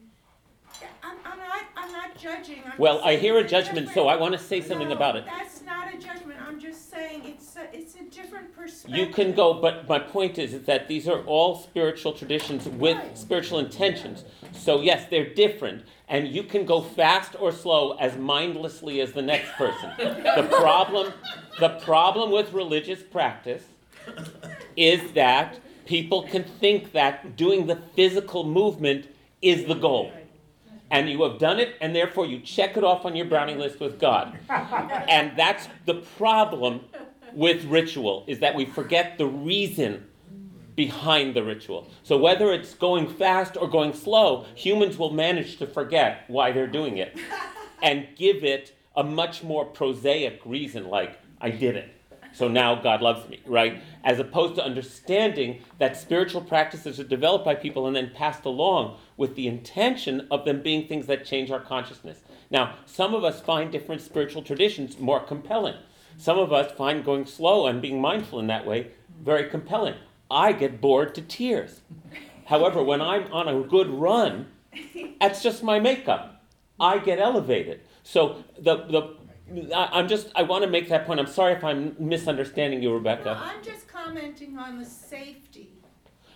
I'm, 1.04 1.18
I'm 1.26 1.38
not, 1.38 1.64
I'm 1.78 1.92
not 1.92 2.18
judging, 2.18 2.62
I'm 2.66 2.74
Well, 2.78 2.96
just 2.96 3.06
I 3.06 3.10
saying 3.12 3.20
hear 3.22 3.38
a 3.38 3.42
it's 3.42 3.52
judgment, 3.52 3.88
so 3.90 3.94
different- 4.04 4.10
I 4.10 4.16
want 4.18 4.34
to 4.34 4.40
say 4.40 4.62
something 4.62 4.90
No, 4.90 4.96
about 4.96 5.16
it. 5.16 5.26
that's 5.26 5.62
not 5.64 5.94
a 5.94 5.98
judgment, 5.98 6.40
I'm 6.46 6.60
just 6.60 6.90
saying, 6.92 7.22
it's 7.26 7.56
a, 7.56 7.76
it's 7.78 7.96
a 7.96 8.04
different 8.04 8.54
perspective. 8.56 8.96
You 8.96 9.08
can 9.14 9.34
go, 9.34 9.54
but 9.54 9.88
my 9.88 10.00
point 10.00 10.38
is, 10.38 10.54
is 10.54 10.66
that 10.66 10.88
these 10.88 11.08
are 11.08 11.22
all 11.24 11.56
spiritual 11.56 12.14
traditions 12.14 12.68
with 12.68 12.98
Right. 12.98 13.18
spiritual 13.18 13.60
intentions. 13.60 14.24
So 14.54 14.82
yes, 14.82 15.06
they're 15.10 15.34
different, 15.34 15.86
and 16.10 16.28
you 16.28 16.44
can 16.44 16.66
go 16.66 16.82
fast 16.82 17.36
or 17.40 17.52
slow 17.52 17.94
as 17.98 18.18
mindlessly 18.18 19.02
as 19.02 19.12
the 19.14 19.22
next 19.22 19.52
person. 19.54 19.92
the 19.98 20.48
problem, 20.52 21.14
the 21.60 21.70
problem 21.82 22.32
with 22.32 22.52
religious 22.54 23.02
practice 23.04 23.64
is 24.76 25.12
that 25.14 25.60
people 25.86 26.24
can 26.24 26.44
think 26.44 26.92
that 26.94 27.36
doing 27.36 27.68
the 27.68 27.76
physical 27.96 28.44
movement 28.44 29.08
is 29.42 29.66
the 29.66 29.74
goal. 29.76 30.12
And 30.96 31.10
you 31.10 31.24
have 31.24 31.40
done 31.40 31.60
it, 31.60 31.76
and 31.82 31.94
therefore 31.94 32.26
you 32.26 32.40
check 32.40 32.78
it 32.78 32.84
off 32.86 33.04
on 33.04 33.18
your 33.18 33.26
brownie 33.26 33.56
list 33.56 33.82
with 33.82 34.00
God. 34.00 34.40
And 35.10 35.36
that's 35.36 35.68
the 35.86 35.96
problem 36.18 36.86
with 37.34 37.66
ritual, 37.66 38.24
is 38.28 38.40
that 38.40 38.56
we 38.56 38.66
forget 38.66 39.18
the 39.18 39.26
reason 39.26 40.08
behind 40.78 41.36
the 41.36 41.44
ritual. 41.44 41.90
So 42.04 42.18
whether 42.18 42.54
it's 42.54 42.74
going 42.76 43.08
fast 43.08 43.58
or 43.58 43.68
going 43.68 43.94
slow, 43.94 44.46
humans 44.56 44.98
will 44.98 45.12
manage 45.12 45.58
to 45.58 45.68
forget 45.68 46.24
why 46.28 46.54
they're 46.54 46.66
doing 46.66 46.98
it 46.98 47.18
and 47.84 48.08
give 48.16 48.46
it 48.46 48.74
a 48.96 49.04
much 49.04 49.44
more 49.44 49.66
prosaic 49.66 50.40
reason, 50.46 50.88
like, 50.88 51.20
I 51.42 51.50
did 51.50 51.76
it. 51.76 51.95
So 52.36 52.50
now 52.50 52.76
God 52.76 53.02
loves 53.02 53.30
me, 53.30 53.40
right? 53.46 53.82
As 54.04 54.20
opposed 54.20 54.56
to 54.56 54.66
understanding 54.66 55.62
that 55.80 55.96
spiritual 55.96 56.42
practices 56.42 57.00
are 57.00 57.06
developed 57.06 57.46
by 57.46 57.56
people 57.56 57.88
and 57.88 57.96
then 57.96 58.12
passed 58.14 58.44
along 58.44 58.98
with 59.16 59.36
the 59.36 59.48
intention 59.48 60.28
of 60.30 60.44
them 60.44 60.62
being 60.62 60.86
things 60.86 61.08
that 61.08 61.24
change 61.24 61.50
our 61.50 61.62
consciousness. 61.62 62.20
Now, 62.52 62.76
some 62.86 63.14
of 63.14 63.24
us 63.24 63.40
find 63.40 63.72
different 63.72 64.02
spiritual 64.02 64.42
traditions 64.42 65.00
more 65.00 65.22
compelling. 65.22 65.76
Some 66.18 66.38
of 66.38 66.52
us 66.52 66.74
find 66.74 67.06
going 67.06 67.26
slow 67.26 67.68
and 67.68 67.82
being 67.82 68.02
mindful 68.02 68.40
in 68.40 68.48
that 68.48 68.66
way 68.66 68.92
very 69.24 69.50
compelling. 69.50 69.96
I 70.30 70.52
get 70.52 70.82
bored 70.82 71.16
to 71.16 71.22
tears. 71.22 71.82
However, 72.46 72.84
when 72.84 73.02
I'm 73.02 73.32
on 73.32 73.48
a 73.48 73.62
good 73.62 73.90
run, 73.90 74.48
that's 75.22 75.42
just 75.42 75.64
my 75.64 75.80
makeup. 75.80 76.44
I 76.80 77.00
get 77.00 77.20
elevated. 77.20 77.82
So 78.04 78.44
the 78.60 78.76
the 78.76 79.16
I, 79.74 79.90
I'm 79.94 80.08
just 80.08 80.32
I 80.36 80.44
want 80.44 80.64
to 80.64 80.70
make 80.70 80.90
that 80.90 81.06
point. 81.06 81.20
I'm 81.20 81.28
sorry 81.28 81.54
if 81.54 81.64
I'm 81.64 81.96
misunderstanding 82.00 82.82
you, 82.82 82.90
No, 82.90 82.96
Rebecca. 82.96 83.40
I'm 83.44 83.64
just 83.64 83.88
commenting 83.88 84.58
on 84.58 84.80
the 84.80 84.86
safety. 84.86 85.70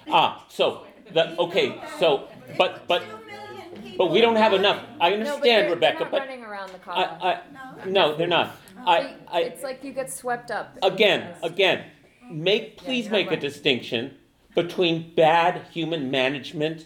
Ah, 0.08 0.46
so 0.50 0.86
the 1.14 1.38
okay, 1.40 1.82
so 2.00 2.28
but 2.58 2.88
but 2.88 3.02
Two 3.02 3.08
million 3.26 3.72
people 3.82 4.08
but 4.08 4.14
we 4.14 4.22
don't 4.22 4.36
have 4.36 4.54
enough. 4.54 4.84
I 5.00 5.10
No, 5.12 5.16
but 5.18 5.28
understand, 5.28 5.70
Rebecca, 5.72 5.98
they're 5.98 6.06
not 6.06 6.12
but 6.12 6.20
running 6.22 6.44
around 6.44 6.70
the 6.70 6.76
I, 6.92 7.04
Kaaba. 7.06 7.26
I 7.26 7.86
No? 7.86 7.92
no, 7.92 8.16
they're 8.18 8.28
not. 8.28 8.56
I 8.78 9.16
I 9.28 9.42
it's 9.42 9.64
like 9.64 9.84
you 9.84 9.92
get 9.92 10.12
swept 10.12 10.52
up. 10.52 10.78
again 10.82 11.36
again 11.44 11.86
make 12.32 12.78
please 12.78 13.06
you're 13.06 13.12
make 13.12 13.28
a 13.28 13.32
right. 13.32 13.40
distinction 13.40 14.16
between 14.56 15.14
bad 15.16 15.66
human 15.72 16.10
management 16.12 16.86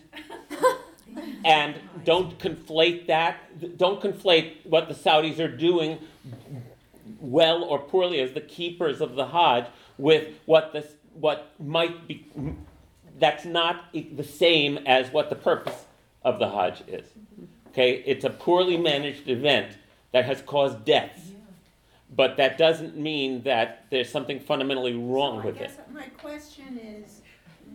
and 1.46 1.76
don't 2.04 2.38
conflate 2.40 3.08
that 3.08 3.78
don't 3.78 4.02
conflate 4.02 4.66
what 4.66 4.88
the 4.88 4.94
saudis 4.94 5.40
are 5.40 5.54
doing 5.56 6.00
well 7.20 7.64
or 7.64 7.80
poorly 7.80 8.20
as 8.20 8.34
the 8.34 8.42
keepers 8.42 9.02
of 9.02 9.16
the 9.16 9.28
hajj 9.28 9.66
with 9.98 10.28
what 10.46 10.74
this 10.74 10.94
what 11.14 11.54
might 11.60 12.08
be 12.08 12.26
that's 13.20 13.46
not 13.46 13.86
the 13.94 14.24
same 14.24 14.78
as 14.86 15.12
what 15.12 15.30
the 15.30 15.36
purpose 15.36 15.86
of 16.24 16.40
the 16.40 16.50
hajj 16.50 16.84
is. 16.88 17.08
Okay? 17.70 18.04
It's 18.06 18.26
a 18.26 18.30
poorly 18.30 18.78
managed 18.78 19.30
event 19.30 19.78
that 20.12 20.26
has 20.26 20.42
caused 20.42 20.86
deaths. 20.86 21.32
But 22.16 22.38
that 22.38 22.58
doesn't 22.60 22.96
mean 22.96 23.42
that 23.44 23.86
there's 23.90 24.10
something 24.10 24.40
fundamentally 24.40 24.94
wrong 24.94 25.42
So 25.42 25.48
with 25.48 25.62
it. 25.62 25.72
my 25.92 26.06
question 26.10 26.78
is, 26.78 27.22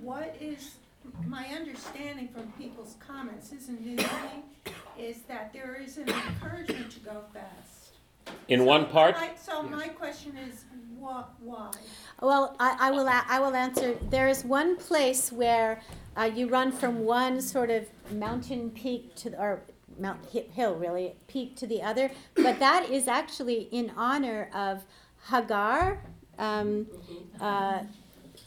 what 0.00 0.36
is, 0.40 0.76
my 1.26 1.46
understanding 1.46 2.28
from 2.28 2.50
people's 2.58 2.96
comments 3.06 3.52
isn't 3.52 3.80
new 3.84 3.96
to 3.96 4.02
me, 4.02 4.72
is 4.98 5.18
that 5.28 5.52
there 5.52 5.74
is 5.82 5.98
an 5.98 6.08
encouragement 6.08 6.90
to 6.92 7.00
go 7.00 7.22
fast. 7.32 7.92
In 8.48 8.60
So 8.60 8.64
one 8.66 8.86
part, 8.86 9.14
my- 9.16 9.30
So 9.40 9.62
my 9.62 9.88
question 9.88 10.36
is, 10.36 10.64
wha- 10.98 11.24
why? 11.40 11.70
Well, 12.20 12.54
I, 12.60 12.76
I 12.80 12.90
will, 12.90 13.06
a- 13.08 13.24
I 13.28 13.40
will 13.40 13.54
answer. 13.54 13.96
There 14.10 14.28
is 14.28 14.44
one 14.44 14.76
place 14.76 15.32
where 15.32 15.80
uh, 16.16 16.24
you 16.24 16.48
run 16.48 16.72
from 16.72 17.04
one 17.04 17.40
sort 17.40 17.70
of 17.70 17.86
mountain 18.12 18.70
peak 18.70 19.14
to, 19.16 19.30
the- 19.30 19.40
or 19.40 19.62
mount 19.98 20.20
hi- 20.32 20.44
hill 20.52 20.74
really, 20.74 21.14
peak 21.26 21.56
to 21.56 21.66
the 21.66 21.82
other, 21.82 22.10
but 22.34 22.58
that 22.58 22.90
is 22.90 23.08
actually 23.08 23.68
in 23.72 23.92
honor 23.96 24.48
of 24.54 24.84
Hagar. 25.30 26.00
Um, 26.38 26.86
uh, 27.40 27.80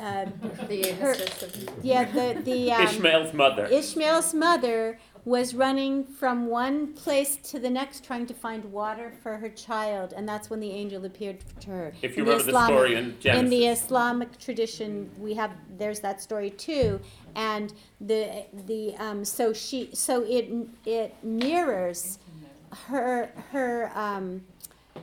uh, 0.01 0.25
The 0.67 0.91
her- 1.01 1.11
mistress 1.15 1.65
yeah, 1.83 2.03
the 2.11 2.41
the 2.43 2.71
um, 2.71 2.83
Ishmael's 2.87 3.33
mother. 3.33 3.65
Ishmael's 3.67 4.33
mother 4.33 4.99
was 5.23 5.53
running 5.53 6.03
from 6.03 6.47
one 6.47 6.93
place 6.93 7.35
to 7.51 7.59
the 7.59 7.69
next 7.69 8.03
trying 8.03 8.25
to 8.25 8.33
find 8.33 8.65
water 8.65 9.13
for 9.21 9.37
her 9.37 9.49
child, 9.49 10.13
and 10.17 10.27
that's 10.27 10.49
when 10.49 10.59
the 10.59 10.71
angel 10.71 11.05
appeared 11.05 11.37
to 11.59 11.69
her. 11.69 11.93
If 12.01 12.17
you 12.17 12.23
In 12.23 12.29
remember 12.29 12.43
the 12.43 12.49
Islamic- 12.49 12.75
story 12.75 12.95
in 12.95 13.37
In 13.37 13.49
the 13.49 13.67
Islamic 13.67 14.37
tradition, 14.39 15.09
we 15.19 15.33
have 15.35 15.51
there's 15.77 15.99
that 15.99 16.21
story 16.21 16.49
too, 16.49 16.99
and 17.35 17.73
the 17.99 18.45
the 18.65 18.95
um, 18.97 19.23
so 19.23 19.53
she 19.53 19.89
so 19.93 20.23
it 20.23 20.49
it 20.85 21.15
mirrors 21.23 22.17
her 22.87 23.31
her 23.51 23.91
um, 23.95 24.41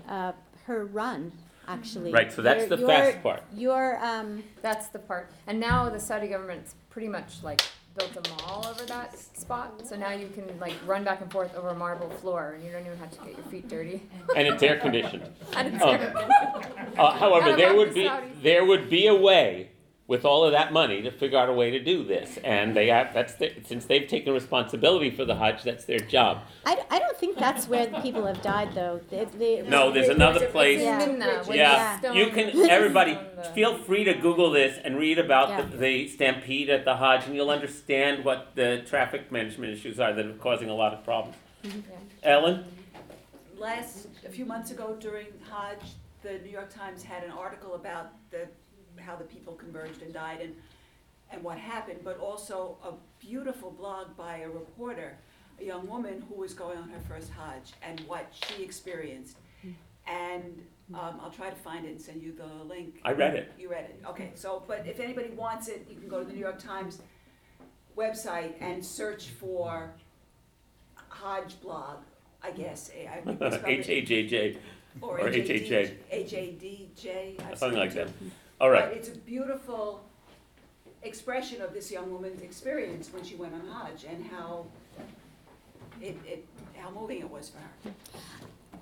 uh, 0.09 0.33
her 0.67 0.85
run 0.87 1.33
actually. 1.69 2.13
Right, 2.13 2.33
so 2.33 2.43
that's 2.43 2.61
Your- 2.61 2.69
the 2.71 2.79
your- 2.79 2.89
fast 2.89 3.23
part. 3.23 3.43
Your 3.55 3.99
um, 4.05 4.43
That's 4.63 4.89
the 4.89 4.99
part. 4.99 5.31
And 5.47 5.61
now 5.61 5.89
the 5.89 6.01
Saudi 6.01 6.27
government's 6.29 6.75
pretty 6.91 7.09
much 7.09 7.43
like 7.43 7.61
built 7.97 8.17
a 8.17 8.31
mall 8.43 8.65
over 8.69 8.85
that 8.87 9.19
spot. 9.19 9.87
So 9.87 9.97
now 9.97 10.11
you 10.13 10.29
can 10.29 10.45
like 10.61 10.75
run 10.87 11.05
back 11.05 11.21
and 11.21 11.31
forth 11.31 11.55
over 11.57 11.69
a 11.69 11.75
marble 11.75 12.11
floor 12.11 12.53
and 12.55 12.65
you 12.65 12.71
don't 12.73 12.87
even 12.87 12.99
have 12.99 13.11
to 13.11 13.19
get 13.25 13.37
your 13.37 13.47
feet 13.47 13.69
dirty. 13.69 14.03
And 14.37 14.47
it's 14.49 14.63
air 14.63 14.79
conditioned. 14.79 15.29
And 15.57 15.75
it's 15.75 15.83
Um. 15.85 16.01
Uh, 16.97 17.13
however, 17.13 17.57
there 17.57 17.75
would 17.75 17.95
be 17.95 18.11
there 18.43 18.65
would 18.65 18.89
be 18.91 19.07
a 19.09 19.15
way 19.15 19.71
with 20.09 20.25
all 20.25 20.43
of 20.43 20.53
that 20.53 20.73
money 20.73 21.03
to 21.03 21.11
figure 21.11 21.39
out 21.39 21.51
a 21.51 21.53
way 21.53 21.71
to 21.71 21.79
do 21.79 22.03
this, 22.03 22.39
and 22.43 22.75
they 22.75 22.89
have 22.89 23.13
that's 23.13 23.35
their, 23.35 23.51
since 23.67 23.85
they've 23.85 24.09
taken 24.09 24.33
responsibility 24.33 25.11
for 25.11 25.27
the 25.27 25.37
Hajj, 25.37 25.63
that's 25.63 25.85
their 25.85 25.99
job. 26.01 26.39
I, 26.65 26.83
I 26.91 26.99
don't 26.99 27.17
think 27.19 27.37
that's 27.39 27.69
where 27.69 27.87
the 27.87 28.01
people 28.01 28.25
have 28.25 28.41
died 28.41 28.75
though. 28.75 29.01
They, 29.11 29.27
they, 29.37 29.63
No, 29.69 29.93
there's 29.93 30.09
another 30.09 30.49
place. 30.49 30.81
Yeah. 30.81 30.97
It's 30.97 31.07
in 31.09 31.19
Mina, 31.19 31.45
with 31.47 31.57
Yeah, 31.57 32.13
you 32.15 32.31
can. 32.31 32.59
Everybody, 32.71 33.19
feel 33.55 33.77
free 33.77 34.05
to 34.05 34.15
Google 34.15 34.51
this 34.51 34.79
and 34.83 34.97
read 34.99 35.19
about 35.19 35.51
Yeah. 35.51 35.63
the, 35.63 35.77
the 35.77 36.09
stampede 36.09 36.71
at 36.71 36.87
the 36.87 36.97
Hajj, 36.97 37.27
and 37.27 37.35
you'll 37.37 37.51
understand 37.51 38.25
what 38.25 38.53
the 38.55 38.83
traffic 38.87 39.31
management 39.31 39.75
issues 39.75 40.01
are 40.01 40.15
that 40.15 40.25
are 40.25 40.33
causing 40.35 40.71
a 40.71 40.75
lot 40.75 40.95
of 40.95 41.05
problems. 41.05 41.37
Ellen, 42.23 42.65
Last, 43.59 44.07
a 44.25 44.31
few 44.31 44.47
months 44.47 44.71
ago 44.71 44.97
during 44.99 45.27
Hajj, 45.51 45.81
the 46.23 46.39
New 46.45 46.51
York 46.51 46.73
Times 46.73 47.03
had 47.03 47.25
an 47.25 47.33
article 47.33 47.75
about 47.75 48.13
the, 48.31 48.49
how 48.99 49.17
the 49.17 49.25
people 49.25 49.55
converged 49.55 50.03
and 50.03 50.13
died 50.13 50.41
and, 50.41 50.55
and 51.31 51.43
what 51.43 51.59
happened, 51.59 52.01
but 52.05 52.19
also 52.19 52.77
a 52.85 52.93
beautiful 53.25 53.71
blog 53.71 54.17
by 54.17 54.39
a 54.39 54.49
reporter, 54.49 55.17
a 55.61 55.65
young 55.65 55.87
woman 55.87 56.23
who 56.29 56.35
was 56.41 56.55
going 56.55 56.79
on 56.79 56.89
her 56.91 57.01
first 57.09 57.31
Hajj 57.31 57.73
and 57.83 58.01
what 58.01 58.27
she 58.33 58.63
experienced. 58.63 59.37
And, 60.07 60.63
um, 60.95 61.21
I'll 61.23 61.31
try 61.31 61.51
to 61.51 61.57
find 61.57 61.85
it 61.85 61.91
and 61.91 62.01
send 62.01 62.23
you 62.23 62.33
the 62.33 62.65
link. 62.65 63.01
I 63.05 63.13
read 63.13 63.35
it. 63.35 63.53
You 63.59 63.71
read 63.71 63.85
it, 63.85 64.03
okay, 64.09 64.31
so, 64.35 64.63
but 64.67 64.87
if 64.87 65.01
anybody 65.01 65.29
wants 65.31 65.69
it, 65.69 65.87
you 65.91 65.97
can 65.97 66.09
go 66.09 66.21
to 66.21 66.25
the 66.25 66.33
New 66.33 66.41
York 66.41 66.59
Times 66.59 67.01
website 67.97 68.53
and 68.61 68.85
search 68.85 69.27
for 69.29 69.91
Hodge 71.09 71.61
blog, 71.61 71.99
I 72.43 72.53
guess, 72.53 72.91
I 72.91 73.21
think 73.21 73.41
we 73.41 73.47
spelled 73.51 73.55
it- 73.71 73.89
A 73.89 74.01
J 74.03 74.27
J, 74.27 74.59
Or 75.03 75.19
or 75.21 75.29
H 75.29 75.51
A 75.51 75.55
HHA. 75.55 75.87
D, 75.89 75.95
H 76.11 76.33
A 76.33 76.53
D 76.53 76.91
J. 76.97 77.37
I've 77.51 77.59
something 77.59 77.79
like 77.79 77.91
it 77.91 78.07
that. 78.07 78.09
Too. 78.59 78.65
All 78.65 78.71
But 78.89 78.97
it's 78.97 79.09
a 79.09 79.19
beautiful 79.19 80.05
expression 81.03 81.63
of 81.63 81.73
this 81.73 81.91
young 81.91 82.11
woman's 82.13 82.43
experience 82.43 83.13
when 83.13 83.25
she 83.25 83.37
went 83.37 83.55
on 83.55 83.63
Hajj 83.69 84.05
and 84.05 84.27
how 84.27 84.67
it, 86.01 86.17
it, 86.27 86.45
how 86.77 86.91
moving 86.91 87.21
it 87.21 87.31
was 87.31 87.51
for 87.51 87.59
her. 87.59 87.95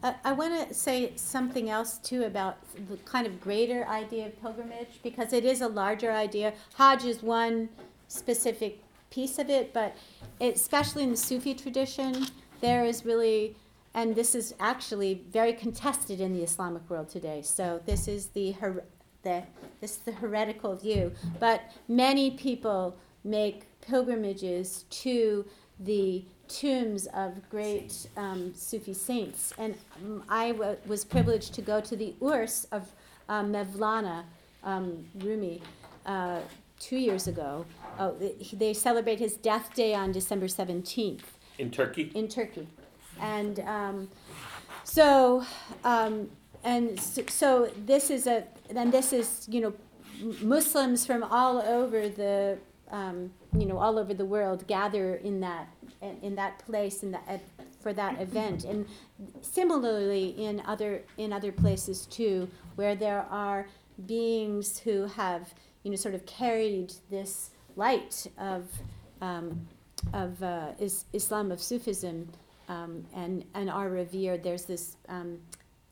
I, 0.02 0.14
I 0.24 0.32
want 0.32 0.68
to 0.68 0.74
say 0.74 1.12
something 1.16 1.70
else 1.70 1.98
too 1.98 2.24
about 2.24 2.58
the 2.88 2.96
kind 2.98 3.26
of 3.26 3.40
greater 3.40 3.86
idea 3.86 4.26
of 4.26 4.40
pilgrimage 4.40 5.00
because 5.02 5.32
it 5.32 5.44
is 5.44 5.60
a 5.60 5.68
larger 5.68 6.12
idea. 6.12 6.52
Hajj 6.76 7.04
is 7.04 7.22
one 7.22 7.68
specific 8.08 8.82
piece 9.10 9.38
of 9.38 9.50
it, 9.50 9.72
but 9.72 9.96
it, 10.40 10.56
especially 10.56 11.02
in 11.02 11.10
the 11.10 11.16
Sufi 11.16 11.54
tradition, 11.54 12.26
there 12.60 12.84
is 12.84 13.04
really, 13.04 13.56
and 13.94 14.14
this 14.14 14.34
is 14.34 14.54
actually 14.60 15.22
very 15.30 15.52
contested 15.52 16.20
in 16.20 16.34
the 16.34 16.42
Islamic 16.42 16.88
world 16.90 17.08
today. 17.08 17.42
So 17.42 17.80
this 17.86 18.08
is 18.08 18.28
the 18.28 18.52
her, 18.52 18.84
the 19.26 19.42
this 19.80 19.92
is 19.92 19.98
the 19.98 20.12
heretical 20.12 20.74
view, 20.76 21.12
but 21.38 21.60
many 21.88 22.30
people 22.30 22.96
make 23.24 23.64
pilgrimages 23.82 24.84
to 24.88 25.44
the 25.80 26.24
tombs 26.48 27.06
of 27.08 27.30
great 27.50 28.06
um, 28.16 28.54
Sufi 28.54 28.94
saints. 28.94 29.52
And 29.58 29.74
um, 29.96 30.22
I 30.28 30.52
w- 30.52 30.78
was 30.86 31.04
privileged 31.04 31.52
to 31.54 31.62
go 31.62 31.80
to 31.80 31.94
the 31.96 32.14
Urs 32.22 32.66
of 32.72 32.82
uh, 33.28 33.42
Mevlana 33.42 34.24
um, 34.64 35.04
Rumi 35.18 35.60
uh, 36.06 36.40
two 36.78 36.96
years 36.96 37.26
ago. 37.26 37.66
Oh, 37.98 38.16
they 38.52 38.72
celebrate 38.72 39.18
his 39.18 39.34
death 39.36 39.74
day 39.74 39.92
on 39.94 40.12
December 40.12 40.46
17th 40.46 41.20
In 41.58 41.70
Turkey? 41.70 42.12
in 42.14 42.28
Turkey. 42.28 42.66
And 43.20 43.60
um, 43.60 44.08
so, 44.84 45.44
um, 45.84 46.30
and 46.66 47.00
so, 47.00 47.22
so 47.28 47.70
this 47.86 48.10
is 48.10 48.26
a, 48.26 48.42
and 48.74 48.92
this 48.92 49.12
is, 49.12 49.46
you 49.48 49.60
know, 49.60 49.72
Muslims 50.42 51.06
from 51.06 51.22
all 51.22 51.62
over 51.62 52.08
the, 52.08 52.58
um, 52.90 53.30
you 53.56 53.66
know, 53.66 53.78
all 53.78 54.00
over 54.00 54.12
the 54.12 54.24
world 54.24 54.66
gather 54.66 55.14
in 55.14 55.38
that, 55.40 55.68
in, 56.22 56.34
that 56.34 56.58
place 56.66 57.04
in 57.04 57.12
that, 57.12 57.40
for 57.80 57.92
that 57.92 58.20
event. 58.20 58.64
And 58.64 58.84
similarly 59.42 60.30
in 60.30 60.60
other, 60.66 61.02
in 61.18 61.32
other 61.32 61.52
places 61.52 62.04
too, 62.06 62.48
where 62.74 62.96
there 62.96 63.26
are 63.30 63.68
beings 64.06 64.76
who 64.76 65.06
have, 65.06 65.54
you 65.84 65.90
know, 65.92 65.96
sort 65.96 66.16
of 66.16 66.26
carried 66.26 66.92
this 67.10 67.50
light 67.76 68.26
of, 68.38 68.64
um, 69.20 69.68
of 70.12 70.42
uh, 70.42 70.72
is, 70.80 71.04
Islam, 71.12 71.52
of 71.52 71.62
Sufism, 71.62 72.28
um, 72.68 73.04
and, 73.14 73.44
and 73.54 73.70
are 73.70 73.88
revered. 73.88 74.42
There's 74.42 74.64
this 74.64 74.96
um, 75.08 75.38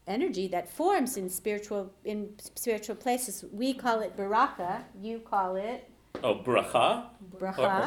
energy 0.07 0.47
that 0.49 0.69
forms 0.69 1.17
in 1.17 1.29
spiritual, 1.31 1.93
in 2.05 2.31
spiritual 2.57 2.97
places. 2.97 3.45
We 3.53 3.73
call 3.75 4.01
it 4.01 4.17
baraka, 4.17 4.85
you 5.01 5.19
call 5.21 5.57
it 5.57 5.89
Oh, 6.23 6.37
bracha? 6.37 7.07
bracha, 7.39 7.81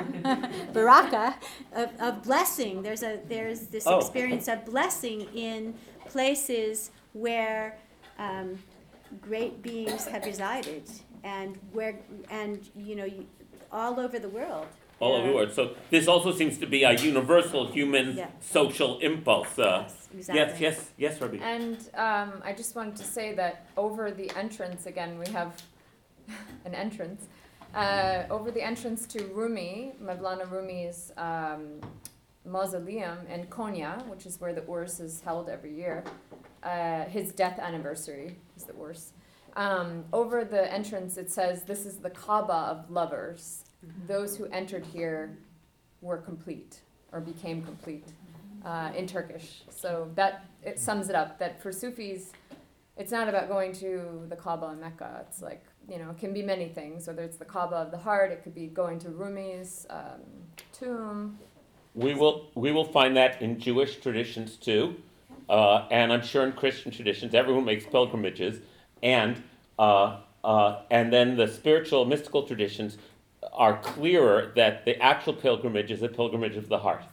baraka, 0.73 1.35
of, 1.73 1.89
of 1.99 2.23
blessing. 2.23 2.81
There's 2.84 3.02
a 3.02 3.19
there's 3.27 3.68
this 3.68 3.88
Oh. 3.88 3.99
experience 3.99 4.48
of 4.48 4.65
blessing 4.65 5.22
in 5.34 5.73
places 6.07 6.91
where 7.14 7.77
um, 8.19 8.60
great 9.22 9.61
beings 9.64 10.06
have 10.07 10.26
resided, 10.26 10.84
and 11.23 11.57
where 11.72 11.95
and 12.30 12.69
you 12.76 12.95
know 12.95 13.07
all 13.72 13.99
over 13.99 14.19
the 14.19 14.30
world. 14.30 14.68
All 14.99 15.13
over 15.15 15.27
the 15.27 15.33
world. 15.33 15.51
So 15.53 15.75
this 15.91 16.07
also 16.07 16.31
seems 16.33 16.57
to 16.57 16.65
be 16.65 16.83
a 16.83 16.93
universal 16.93 17.67
human 17.67 18.15
Yeah. 18.17 18.27
social 18.39 18.97
impulse. 18.99 19.57
Uh, 19.59 19.83
Yes, 19.83 20.07
yes, 20.11 20.29
exactly. 20.29 20.65
yes, 20.65 20.91
yes, 20.97 21.21
Rabbi. 21.21 21.37
And 21.37 21.77
um, 21.93 22.41
I 22.43 22.53
just 22.53 22.75
wanted 22.75 22.95
to 22.95 23.03
say 23.03 23.33
that 23.35 23.67
over 23.77 24.09
the 24.11 24.31
entrance, 24.35 24.85
again, 24.87 25.19
we 25.19 25.27
have 25.31 25.61
an 26.65 26.73
entrance. 26.73 27.27
Uh, 27.75 28.23
over 28.31 28.49
the 28.49 28.61
entrance 28.61 29.05
to 29.07 29.23
Rumi, 29.25 29.93
Mevlana 30.01 30.49
Rumi's 30.49 31.11
um, 31.17 31.79
mausoleum 32.45 33.19
in 33.29 33.45
Konya, 33.47 34.03
which 34.07 34.25
is 34.25 34.39
where 34.41 34.53
the 34.53 34.61
Urs 34.61 34.99
is 35.01 35.21
held 35.21 35.47
every 35.49 35.73
year, 35.75 36.03
uh, 36.63 37.03
his 37.05 37.31
death 37.33 37.59
anniversary 37.59 38.37
is 38.55 38.63
the 38.63 38.73
Urs. 38.73 39.11
Um, 39.55 40.05
over 40.13 40.43
the 40.45 40.71
entrance, 40.73 41.17
it 41.17 41.29
says, 41.29 41.63
This 41.63 41.85
is 41.85 41.97
the 41.97 42.09
Kaaba 42.09 42.53
of 42.53 42.89
lovers. 42.89 43.63
Those 44.07 44.35
who 44.37 44.45
entered 44.45 44.85
here 44.85 45.37
were 46.01 46.17
complete 46.17 46.81
or 47.11 47.19
became 47.19 47.63
complete 47.63 48.05
uh, 48.65 48.91
in 48.95 49.07
Turkish. 49.07 49.63
So 49.69 50.09
that 50.15 50.45
it 50.63 50.79
sums 50.79 51.09
it 51.09 51.15
up 51.15 51.39
that 51.39 51.61
for 51.61 51.71
Sufis, 51.71 52.31
it's 52.97 53.11
not 53.11 53.29
about 53.29 53.47
going 53.47 53.73
to 53.73 54.25
the 54.27 54.35
Kaaba 54.35 54.67
in 54.67 54.79
Mecca. 54.79 55.25
It's 55.27 55.41
like, 55.41 55.63
you 55.89 55.99
know, 55.99 56.09
it 56.09 56.17
can 56.17 56.33
be 56.33 56.41
many 56.41 56.67
things, 56.67 57.07
whether 57.07 57.23
it's 57.23 57.37
the 57.37 57.45
Kaaba 57.45 57.75
of 57.75 57.91
the 57.91 57.97
heart, 57.97 58.31
it 58.31 58.43
could 58.43 58.55
be 58.55 58.67
going 58.67 58.99
to 58.99 59.09
Rumi's 59.09 59.85
um, 59.89 60.21
tomb. 60.73 61.37
We 61.93 62.13
will 62.13 62.51
we 62.53 62.71
will 62.71 62.85
find 62.85 63.15
that 63.17 63.41
in 63.41 63.59
Jewish 63.59 63.97
traditions 63.97 64.55
too, 64.55 64.95
uh, 65.49 65.87
and 65.89 66.13
I'm 66.13 66.21
sure 66.21 66.45
in 66.45 66.51
Christian 66.51 66.91
traditions, 66.91 67.33
everyone 67.33 67.65
makes 67.65 67.85
pilgrimages, 67.85 68.59
and 69.01 69.41
uh, 69.79 70.19
uh, 70.43 70.81
and 70.91 71.11
then 71.11 71.37
the 71.37 71.47
spiritual 71.47 72.05
mystical 72.05 72.43
traditions 72.43 72.97
are 73.57 73.77
clearer 73.81 74.51
that 74.55 74.85
the 74.85 75.01
actual 75.01 75.34
pilgrimage 75.34 75.91
is 75.91 76.01
a 76.03 76.07
pilgrimage 76.07 76.55
of 76.55 76.69
the 76.69 76.77
heart. 76.77 77.03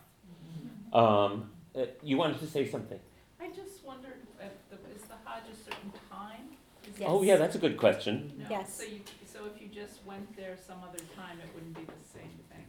Um, 0.93 1.51
uh, 1.77 1.87
you 2.03 2.17
wanted 2.17 2.39
to 2.41 2.47
say 2.47 2.69
something? 2.69 3.01
I 3.41 3.49
just 3.49 3.85
wondered 3.85 4.19
if 4.41 4.53
the, 4.71 4.77
is 4.95 5.03
the 5.03 5.15
Hajj 5.25 5.43
a 5.53 5.57
certain 5.57 5.93
time? 6.11 6.47
Yes. 6.99 7.09
Oh 7.11 7.23
yeah, 7.23 7.37
that's 7.37 7.57
a 7.57 7.59
good 7.59 7.77
question. 7.77 8.33
No, 8.39 8.47
Yes. 8.51 8.77
So 8.77 8.85
you, 8.85 9.01
so 9.27 9.41
if 9.47 9.61
you 9.61 9.69
just 9.69 10.05
went 10.07 10.37
there 10.37 10.57
some 10.67 10.79
other 10.89 11.03
time, 11.17 11.39
it 11.43 11.49
wouldn't 11.55 11.75
be 11.75 11.83
the 11.85 12.09
same 12.19 12.31
thing, 12.51 12.65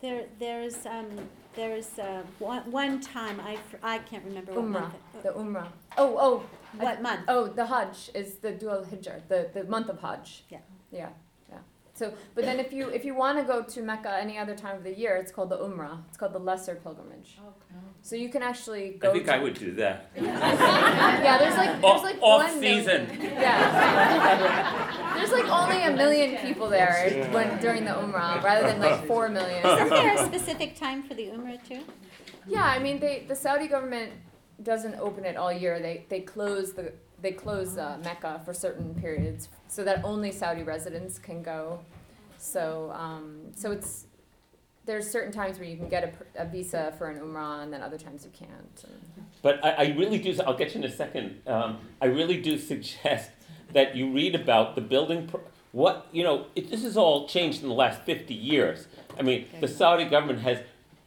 There, 0.00 0.26
there's, 0.38 0.86
um, 0.86 1.08
there's, 1.56 1.98
uh, 1.98 2.22
one, 2.38 2.70
one 2.70 3.00
time, 3.00 3.40
I, 3.40 3.56
fr- 3.56 3.78
I 3.82 3.98
can't 3.98 4.24
remember 4.24 4.52
what 4.52 4.64
Umrah, 4.64 4.70
month. 4.82 4.94
it- 5.14 5.22
the 5.24 5.30
Umrah. 5.30 5.68
Oh, 5.98 6.16
oh. 6.18 6.44
I- 6.78 6.84
What 6.84 7.02
month? 7.02 7.20
Oh, 7.28 7.46
the 7.48 7.66
Hajj 7.66 8.10
is 8.14 8.34
the 8.36 8.52
Dhul 8.52 8.86
Hijjah, 8.86 9.26
the, 9.28 9.50
the 9.54 9.64
month 9.64 9.88
of 9.88 10.00
Hajj. 10.00 10.44
Yeah. 10.50 10.58
Yeah, 10.92 10.98
yeah. 10.98 11.08
So, 11.96 12.12
but 12.34 12.44
then 12.44 12.60
if 12.60 12.74
you 12.74 12.90
if 12.90 13.06
you 13.06 13.14
want 13.14 13.38
to 13.38 13.44
go 13.44 13.62
to 13.62 13.82
Mecca 13.82 14.18
any 14.20 14.36
other 14.36 14.54
time 14.54 14.76
of 14.76 14.84
the 14.84 14.92
year, 14.92 15.16
it's 15.16 15.32
called 15.32 15.48
the 15.48 15.56
Umrah. 15.56 15.98
It's 16.08 16.18
called 16.18 16.34
the 16.34 16.38
Lesser 16.38 16.74
Pilgrimage. 16.74 17.38
Oh, 17.40 17.48
okay. 17.48 17.86
So 18.02 18.16
you 18.16 18.28
can 18.28 18.42
actually 18.42 18.90
go. 19.00 19.08
I 19.10 19.12
think 19.14 19.24
to, 19.24 19.34
I 19.34 19.38
would 19.38 19.54
do 19.54 19.72
that. 19.76 20.10
yeah, 20.16 21.38
there's 21.38 21.56
like 21.56 21.80
there's 21.80 21.84
Off, 21.84 22.02
like 22.02 22.18
off 22.20 22.44
one 22.44 22.60
million- 22.60 23.08
season. 23.08 23.18
Yeah. 23.32 25.14
There's 25.16 25.32
like 25.32 25.46
only 25.50 25.82
a 25.84 25.90
million 25.90 26.36
people 26.46 26.68
there 26.68 27.28
when 27.32 27.58
during 27.60 27.84
the 27.84 27.92
Umrah, 27.92 28.42
rather 28.42 28.66
than 28.66 28.78
like 28.78 29.06
four 29.06 29.30
million. 29.30 29.64
Isn't 29.66 29.88
there 29.88 30.14
a 30.14 30.26
specific 30.26 30.76
time 30.76 31.02
for 31.02 31.14
the 31.14 31.28
Umrah 31.28 31.66
too? 31.66 31.80
Yeah, 32.46 32.64
I 32.64 32.78
mean, 32.78 33.00
they 33.00 33.24
the 33.26 33.34
Saudi 33.34 33.68
government 33.68 34.12
doesn't 34.62 34.94
open 34.96 35.24
it 35.24 35.36
all 35.36 35.52
year. 35.52 35.80
They 35.80 36.04
they 36.10 36.20
close 36.20 36.74
the 36.74 36.92
they 37.20 37.32
close 37.32 37.78
uh, 37.78 37.98
Mecca 38.04 38.40
for 38.44 38.52
certain 38.52 38.94
periods 38.94 39.48
so 39.68 39.84
that 39.84 40.04
only 40.04 40.32
Saudi 40.32 40.62
residents 40.62 41.18
can 41.18 41.42
go. 41.42 41.80
So 42.38 42.92
um, 42.94 43.52
so 43.54 43.72
it's 43.72 44.06
there's 44.86 45.10
certain 45.10 45.32
times 45.32 45.58
where 45.58 45.68
you 45.68 45.76
can 45.76 45.88
get 45.88 46.04
a, 46.36 46.42
a 46.42 46.46
visa 46.46 46.94
for 46.96 47.10
an 47.10 47.18
Umrah 47.18 47.62
and 47.62 47.72
then 47.72 47.82
other 47.82 47.98
times 47.98 48.24
you 48.24 48.30
can't. 48.30 48.84
And 48.84 49.26
But 49.42 49.62
I, 49.64 49.70
I 49.70 49.84
really 49.98 50.18
do, 50.18 50.34
I'll 50.46 50.56
get 50.56 50.74
you 50.74 50.80
in 50.80 50.84
a 50.84 50.94
second. 50.94 51.42
Um, 51.46 51.78
I 52.00 52.06
really 52.06 52.40
do 52.40 52.56
suggest 52.56 53.30
that 53.72 53.96
you 53.96 54.12
read 54.12 54.36
about 54.36 54.76
the 54.76 54.80
building, 54.80 55.26
pro- 55.26 55.42
what, 55.72 56.06
you 56.12 56.22
know, 56.22 56.46
it, 56.54 56.70
this 56.70 56.84
has 56.84 56.96
all 56.96 57.28
changed 57.28 57.62
in 57.62 57.68
the 57.68 57.74
last 57.74 58.02
50 58.02 58.32
years. 58.32 58.86
I 59.18 59.22
mean, 59.22 59.46
the 59.60 59.68
Saudi 59.68 60.04
government 60.04 60.40
has 60.40 60.58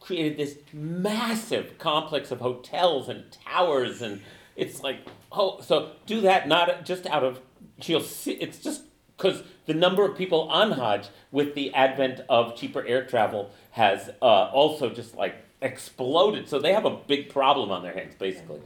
created 0.02 0.38
this 0.38 0.57
massive 0.73 1.77
complex 1.77 2.31
of 2.31 2.40
hotels 2.40 3.07
and 3.07 3.31
towers, 3.31 4.02
and 4.02 4.22
it's 4.56 4.84
like, 4.84 4.99
oh, 5.31 5.61
so 5.61 5.91
do 6.06 6.22
that 6.22 6.47
not 6.47 6.85
just 6.85 7.06
out 7.07 7.23
of, 7.23 7.39
you'll 7.84 8.01
see, 8.01 8.34
it's 8.34 8.60
just 8.60 8.84
because 9.18 9.43
the 9.65 9.73
number 9.73 10.06
of 10.06 10.18
people 10.18 10.43
on 10.49 10.72
Hajj 10.72 11.10
with 11.31 11.53
the 11.53 11.73
advent 11.73 12.22
of 12.30 12.56
cheaper 12.56 12.85
air 12.85 13.06
travel 13.06 13.51
has 13.72 14.10
uh, 14.22 14.26
also 14.26 14.89
just 14.89 15.15
like 15.15 15.35
exploded. 15.61 16.47
So 16.47 16.60
they 16.60 16.73
have 16.73 16.85
a 16.85 16.95
big 16.95 17.30
problem 17.30 17.69
on 17.69 17.84
their 17.84 17.93
hands, 17.93 18.15
basically. 18.15 18.61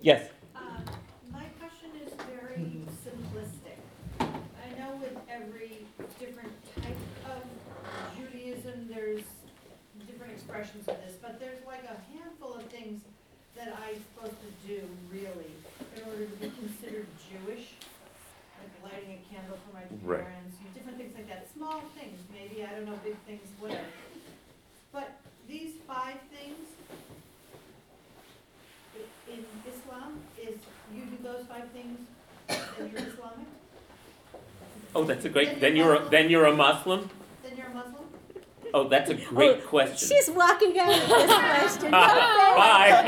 Yes. 0.00 0.28
Um, 0.56 0.84
My 1.32 1.44
question 1.60 1.90
is 2.04 2.12
very 2.36 2.82
simplistic. 3.06 3.78
I 4.20 4.78
know 4.78 4.96
with 4.96 5.16
every 5.30 5.86
different 6.18 6.52
type 6.74 6.96
of 7.26 7.42
Judaism, 8.18 8.88
there's 8.92 9.22
different 10.06 10.32
expressions 10.32 10.88
of 10.88 10.96
this, 11.06 11.14
but 11.22 11.38
there's 11.38 11.64
like 11.66 11.84
a 11.84 11.96
handful 12.18 12.54
of 12.54 12.64
things 12.64 13.02
that 13.56 13.78
I'm 13.86 13.94
supposed 13.94 14.40
to 14.40 14.68
do 14.68 14.82
really 15.12 15.54
order 16.14 16.26
to 16.26 16.36
be 16.36 16.50
considered 16.50 17.06
Jewish. 17.28 17.74
Like 18.62 18.92
lighting 18.92 19.18
a 19.18 19.34
candle 19.34 19.58
for 19.66 19.74
my 19.74 19.82
Right. 20.02 20.22
parents, 20.24 20.56
and 20.64 20.74
different 20.74 20.98
things 20.98 21.14
like 21.16 21.28
that, 21.28 21.46
small 21.52 21.80
things, 21.98 22.18
maybe, 22.32 22.64
I 22.64 22.70
don't 22.70 22.86
know, 22.86 22.98
big 23.02 23.16
things, 23.26 23.42
whatever. 23.58 23.82
But 24.92 25.10
these 25.48 25.72
five 25.86 26.18
things, 26.30 26.68
i- 28.94 29.32
in 29.32 29.44
Islam, 29.66 30.20
is 30.40 30.60
you 30.94 31.04
do 31.06 31.16
those 31.22 31.46
five 31.46 31.68
things, 31.72 31.98
then 32.46 32.90
you're 32.92 33.08
Islamic? 33.08 33.46
Oh, 34.94 35.02
that's 35.04 35.24
a 35.24 35.28
great. 35.28 35.58
Then 35.60 35.74
you're 35.74 35.96
a, 35.96 36.08
then 36.08 36.30
you're 36.30 36.46
a 36.46 36.54
Muslim. 36.54 37.10
Oh, 38.74 38.88
that's 38.88 39.08
a 39.08 39.14
great 39.14 39.64
question. 39.64 40.08
She's 40.08 40.28
walking 40.28 40.76
out 40.80 40.92
of 40.92 41.08
this 41.08 41.32
question. 41.78 41.92
Bye. 41.92 43.04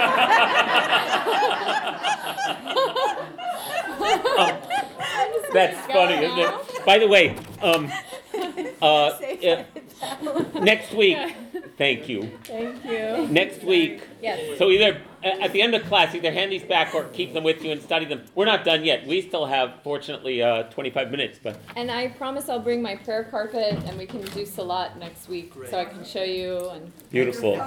That's 5.53 5.87
funny, 5.93 6.25
isn't 6.25 6.39
it? 6.39 6.85
By 6.85 6.99
the 6.99 7.09
way, 7.09 7.37
um, 7.63 7.91
uh, 8.83 9.19
next 10.61 10.93
week, 10.93 11.19
thank 11.77 12.09
you. 12.09 12.31
Thank 12.45 12.85
you. 12.85 13.27
Next 13.29 13.63
week, 13.63 14.03
Yes. 14.23 14.59
so 14.59 14.71
either, 14.71 15.01
a- 15.23 15.43
at 15.43 15.53
the 15.53 15.63
end 15.63 15.75
of 15.75 15.85
class, 15.85 16.15
either 16.15 16.31
hand 16.33 16.53
these 16.53 16.63
back 16.63 16.95
or 16.95 17.05
keep 17.05 17.33
them 17.35 17.45
with 17.45 17.63
you 17.65 17.71
and 17.73 17.83
study 17.83 18.05
them. 18.07 18.23
We're 18.35 18.45
not 18.47 18.65
done 18.65 18.85
yet. 18.85 19.07
We 19.07 19.21
still 19.23 19.47
have 19.47 19.75
fortunately, 19.83 20.43
uh, 20.43 20.65
twenty-five 20.65 21.11
minutes, 21.11 21.39
but 21.43 21.59
And 21.77 21.91
I 21.91 22.09
promise 22.09 22.49
I'll 22.49 22.59
bring 22.61 22.83
my 22.83 22.97
prayer 22.97 23.25
carpet 23.25 23.75
and 23.87 23.99
we 23.99 24.07
can 24.07 24.23
do 24.23 24.45
Salat 24.45 24.99
next 24.99 25.29
week, 25.29 25.53
so 25.71 25.79
I 25.79 25.85
can 25.85 26.05
show 26.05 26.23
you 26.23 26.69
and. 26.71 26.93
beautiful. 27.11 27.61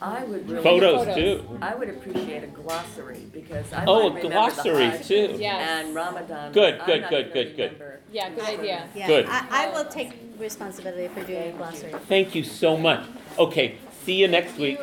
I 0.00 0.24
would 0.24 0.48
really. 0.48 0.62
Photos 0.62 0.98
Photos. 1.06 1.14
too. 1.16 1.58
I 1.62 1.74
would 1.74 1.88
appreciate 1.88 2.44
a 2.44 2.48
glossary, 2.48 3.20
because 3.32 3.72
I 3.72 3.84
Oh, 3.86 3.94
might 3.94 4.02
a 4.02 4.08
remember 4.08 4.22
the 4.22 4.28
glossary 4.28 4.84
Hajj 4.86 5.08
too. 5.08 5.36
Yes. 5.38 5.68
And 5.86 5.94
Ramadan. 5.94 6.52
Good, 6.52 6.78
but 6.78 6.86
good, 6.86 6.94
I'm 6.96 7.00
not 7.02 7.10
good, 7.10 7.32
gonna 7.32 7.44
good, 7.44 7.56
good. 7.56 7.72
remember. 7.72 8.00
Yeah, 8.12 8.28
good 8.30 8.44
idea. 8.44 8.88
Yeah, 8.94 9.06
Good. 9.06 9.26
I, 9.26 9.46
I 9.50 9.70
will 9.70 9.86
take 9.86 10.10
responsibility 10.38 11.08
for 11.08 11.24
doing 11.26 11.54
a 11.54 11.56
glossary. 11.56 11.92
Thank 12.08 12.34
you 12.34 12.42
so 12.44 12.76
much. 12.76 13.04
Okay, 13.38 13.76
see 14.04 14.14
you 14.14 14.28
next 14.28 14.58
week. 14.58 14.78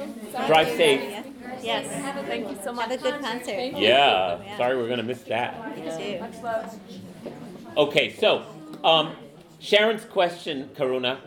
Drive 0.48 0.68
safe. 0.76 1.26
Yes. 1.62 1.88
Thank 2.28 2.50
you 2.50 2.58
so 2.64 2.72
much. 2.74 2.90
Have 2.90 3.00
a 3.00 3.04
good 3.04 3.22
concert. 3.22 3.78
Yeah, 3.78 4.58
sorry 4.58 4.78
we're 4.78 4.88
gonna 4.90 5.04
miss 5.04 5.22
that. 5.24 5.78
You 5.78 6.20
too. 6.20 7.30
Okay, 7.78 8.14
so, 8.14 8.46
um, 8.84 9.16
Sharon's 9.60 10.06
question, 10.06 10.70
Karuna, 10.76 11.18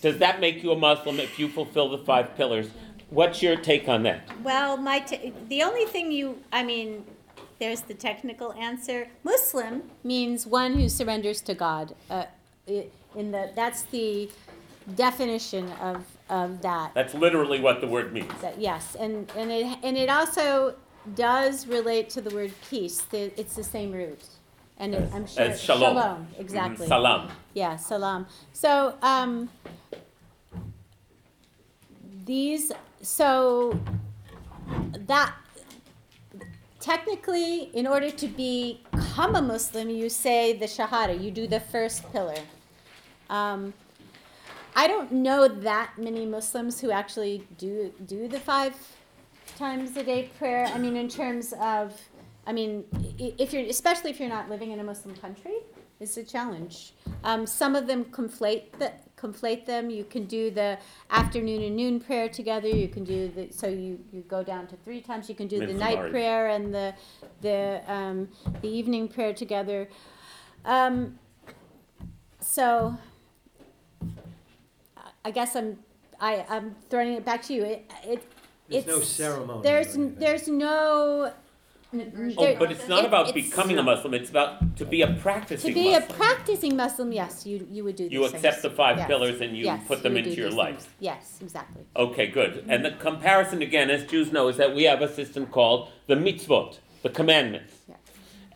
does 0.00 0.18
that 0.18 0.40
make 0.40 0.62
you 0.62 0.72
a 0.72 0.76
Muslim 0.76 1.20
if 1.20 1.38
you 1.38 1.48
fulfill 1.48 1.88
the 1.88 1.98
five 1.98 2.36
pillars? 2.36 2.68
What's 3.10 3.42
your 3.42 3.56
take 3.56 3.88
on 3.88 4.04
that? 4.04 4.22
Well, 4.42 4.76
my 4.76 5.00
t- 5.00 5.32
the 5.48 5.62
only 5.62 5.84
thing 5.84 6.12
you, 6.12 6.38
I 6.52 6.62
mean, 6.62 7.04
there's 7.58 7.82
the 7.82 7.94
technical 7.94 8.52
answer. 8.54 9.08
Muslim 9.24 9.82
means 10.04 10.46
one 10.46 10.74
who 10.74 10.88
surrenders 10.88 11.40
to 11.42 11.54
God. 11.54 11.94
Uh, 12.08 12.24
in 12.66 13.32
the 13.32 13.50
that's 13.56 13.82
the 13.84 14.30
definition 14.96 15.70
of 15.80 16.04
of 16.28 16.62
that. 16.62 16.92
That's 16.94 17.14
literally 17.14 17.60
what 17.60 17.80
the 17.80 17.86
word 17.86 18.12
means. 18.12 18.32
Yes, 18.58 18.96
and 18.98 19.30
and 19.36 19.50
it 19.50 19.78
and 19.82 19.96
it 19.96 20.08
also 20.08 20.74
does 21.14 21.66
relate 21.66 22.10
to 22.10 22.20
the 22.20 22.34
word 22.34 22.52
peace. 22.68 23.00
The, 23.00 23.38
it's 23.38 23.56
the 23.56 23.64
same 23.64 23.92
root, 23.92 24.22
and 24.78 24.94
it, 24.94 25.10
I'm 25.12 25.26
sure 25.26 25.44
As 25.44 25.60
shalom. 25.60 25.96
Shalom, 25.96 26.26
exactly. 26.38 26.86
Salam. 26.86 27.30
Yeah, 27.54 27.76
salam. 27.76 28.26
So 28.52 28.96
um, 29.02 29.48
these 32.24 32.72
so 33.02 33.78
that 35.06 35.34
technically, 36.80 37.64
in 37.74 37.86
order 37.86 38.10
to 38.10 38.28
become 38.28 39.36
a 39.36 39.42
Muslim, 39.42 39.90
you 39.90 40.08
say 40.08 40.52
the 40.52 40.66
Shahada. 40.66 41.20
You 41.20 41.30
do 41.30 41.46
the 41.46 41.60
first 41.60 42.10
pillar. 42.12 42.38
Um, 43.28 43.72
I 44.74 44.86
don't 44.86 45.12
know 45.12 45.48
that 45.48 45.92
many 45.98 46.26
Muslims 46.26 46.80
who 46.80 46.90
actually 46.90 47.46
do 47.58 47.92
do 48.06 48.28
the 48.28 48.40
five 48.40 48.74
times 49.56 49.96
a 49.96 50.02
day 50.02 50.30
prayer. 50.38 50.66
I 50.66 50.78
mean, 50.78 50.96
in 50.96 51.08
terms 51.08 51.52
of, 51.60 52.00
I 52.46 52.52
mean, 52.52 52.84
if 53.18 53.52
you're 53.52 53.64
especially 53.64 54.10
if 54.10 54.20
you're 54.20 54.28
not 54.28 54.48
living 54.48 54.70
in 54.70 54.80
a 54.80 54.84
Muslim 54.84 55.14
country, 55.16 55.58
it's 55.98 56.16
a 56.16 56.24
challenge. 56.24 56.94
Um, 57.24 57.46
some 57.46 57.76
of 57.76 57.86
them 57.86 58.04
conflate 58.06 58.72
the 58.78 58.92
conflate 59.16 59.66
them. 59.66 59.90
You 59.90 60.04
can 60.04 60.24
do 60.24 60.50
the 60.50 60.78
afternoon 61.10 61.62
and 61.62 61.76
noon 61.76 62.00
prayer 62.00 62.28
together. 62.28 62.68
You 62.68 62.88
can 62.88 63.04
do 63.04 63.28
the 63.28 63.52
so 63.52 63.66
you 63.68 63.98
you 64.12 64.22
go 64.22 64.42
down 64.42 64.66
to 64.68 64.76
three 64.76 65.00
times. 65.00 65.28
You 65.28 65.34
can 65.34 65.48
do 65.48 65.58
the 65.66 65.74
night 65.74 65.98
Mari. 65.98 66.10
prayer 66.10 66.48
and 66.48 66.74
the 66.74 66.94
the 67.42 67.82
um, 67.86 68.28
the 68.62 68.68
evening 68.68 69.08
prayer 69.08 69.34
together. 69.34 69.88
Um, 70.64 71.18
so 72.40 72.96
I 75.24 75.30
guess 75.30 75.54
I'm 75.56 75.78
I, 76.20 76.44
I'm 76.48 76.74
throwing 76.90 77.14
it 77.14 77.24
back 77.24 77.42
to 77.44 77.54
you. 77.54 77.64
It, 77.64 77.90
it 78.06 78.22
There's 78.68 78.86
no 78.86 78.96
it's- 78.96 79.08
ceremony 79.08 79.60
There's 79.62 79.96
or 79.96 80.00
anything. 80.00 80.18
there's 80.18 80.48
no. 80.48 81.32
n- 81.94 82.34
Oh, 82.38 82.44
there- 82.44 82.58
but 82.58 82.70
it's 82.70 82.86
not 82.88 83.04
it- 83.04 83.06
about 83.06 83.28
it's- 83.30 83.44
becoming 83.48 83.78
a 83.78 83.82
Muslim, 83.82 84.12
it's 84.14 84.30
about 84.30 84.76
to 84.76 84.84
be 84.84 85.00
a 85.02 85.08
practicing 85.14 85.72
Muslim. 85.74 85.74
To 85.74 85.74
practicing 85.74 85.74
be 85.74 85.94
a 85.94 86.00
Muslim. 86.00 86.18
practicing 86.18 86.76
Muslim, 86.76 87.12
yes, 87.12 87.46
you 87.46 87.66
you 87.70 87.84
would 87.84 87.96
do 87.96 88.04
these 88.04 88.12
You 88.12 88.20
things. 88.28 88.34
accept 88.34 88.62
the 88.62 88.70
five 88.70 88.98
Yes. 88.98 89.06
pillars 89.08 89.40
and 89.40 89.56
you 89.56 89.64
Yes, 89.64 89.80
put 89.88 90.02
them 90.02 90.12
would 90.14 90.24
into 90.26 90.34
do 90.36 90.40
your 90.42 90.50
these 90.50 90.58
life. 90.58 90.78
things. 90.80 90.88
Yes, 91.00 91.38
exactly. 91.40 91.82
Okay, 91.96 92.26
good. 92.28 92.64
And 92.68 92.84
the 92.84 92.92
comparison 92.92 93.60
again, 93.62 93.90
as 93.90 94.04
Jews 94.04 94.30
know, 94.32 94.48
is 94.48 94.56
that 94.58 94.74
we 94.74 94.84
have 94.84 95.00
a 95.02 95.08
system 95.12 95.46
called 95.46 95.88
the 96.06 96.14
mitzvot, 96.16 96.78
the 97.02 97.08
commandments. 97.10 97.74
Yeah. 97.88 97.96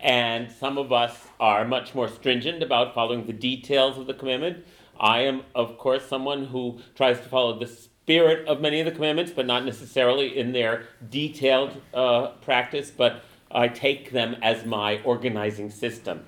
And 0.01 0.51
some 0.53 0.77
of 0.77 0.93
us 0.93 1.15
are 1.41 1.65
much 1.65 1.95
more 1.95 2.09
stringent 2.09 2.63
about 2.63 2.95
following 2.95 3.27
the 3.27 3.33
details 3.33 3.97
of 3.97 4.07
the 4.07 4.15
commandment. 4.15 4.65
I 4.99 5.21
am, 5.21 5.43
of 5.55 5.79
course, 5.79 6.07
someone 6.07 6.47
who 6.47 6.79
tries 6.95 7.19
to 7.21 7.29
follow 7.29 7.59
the 7.59 7.67
spirit 7.67 8.47
of 8.47 8.61
many 8.61 8.81
of 8.81 8.87
the 8.87 8.93
commandments, 8.93 9.33
but 9.35 9.47
not 9.47 9.65
necessarily 9.65 10.39
in 10.39 10.53
their 10.53 10.85
detailed 11.11 11.81
uh, 11.93 12.29
practice, 12.43 12.91
but 12.91 13.23
I 13.51 13.69
take 13.69 14.11
them 14.11 14.37
as 14.43 14.65
my 14.65 15.01
organizing 15.05 15.71
system. 15.71 16.25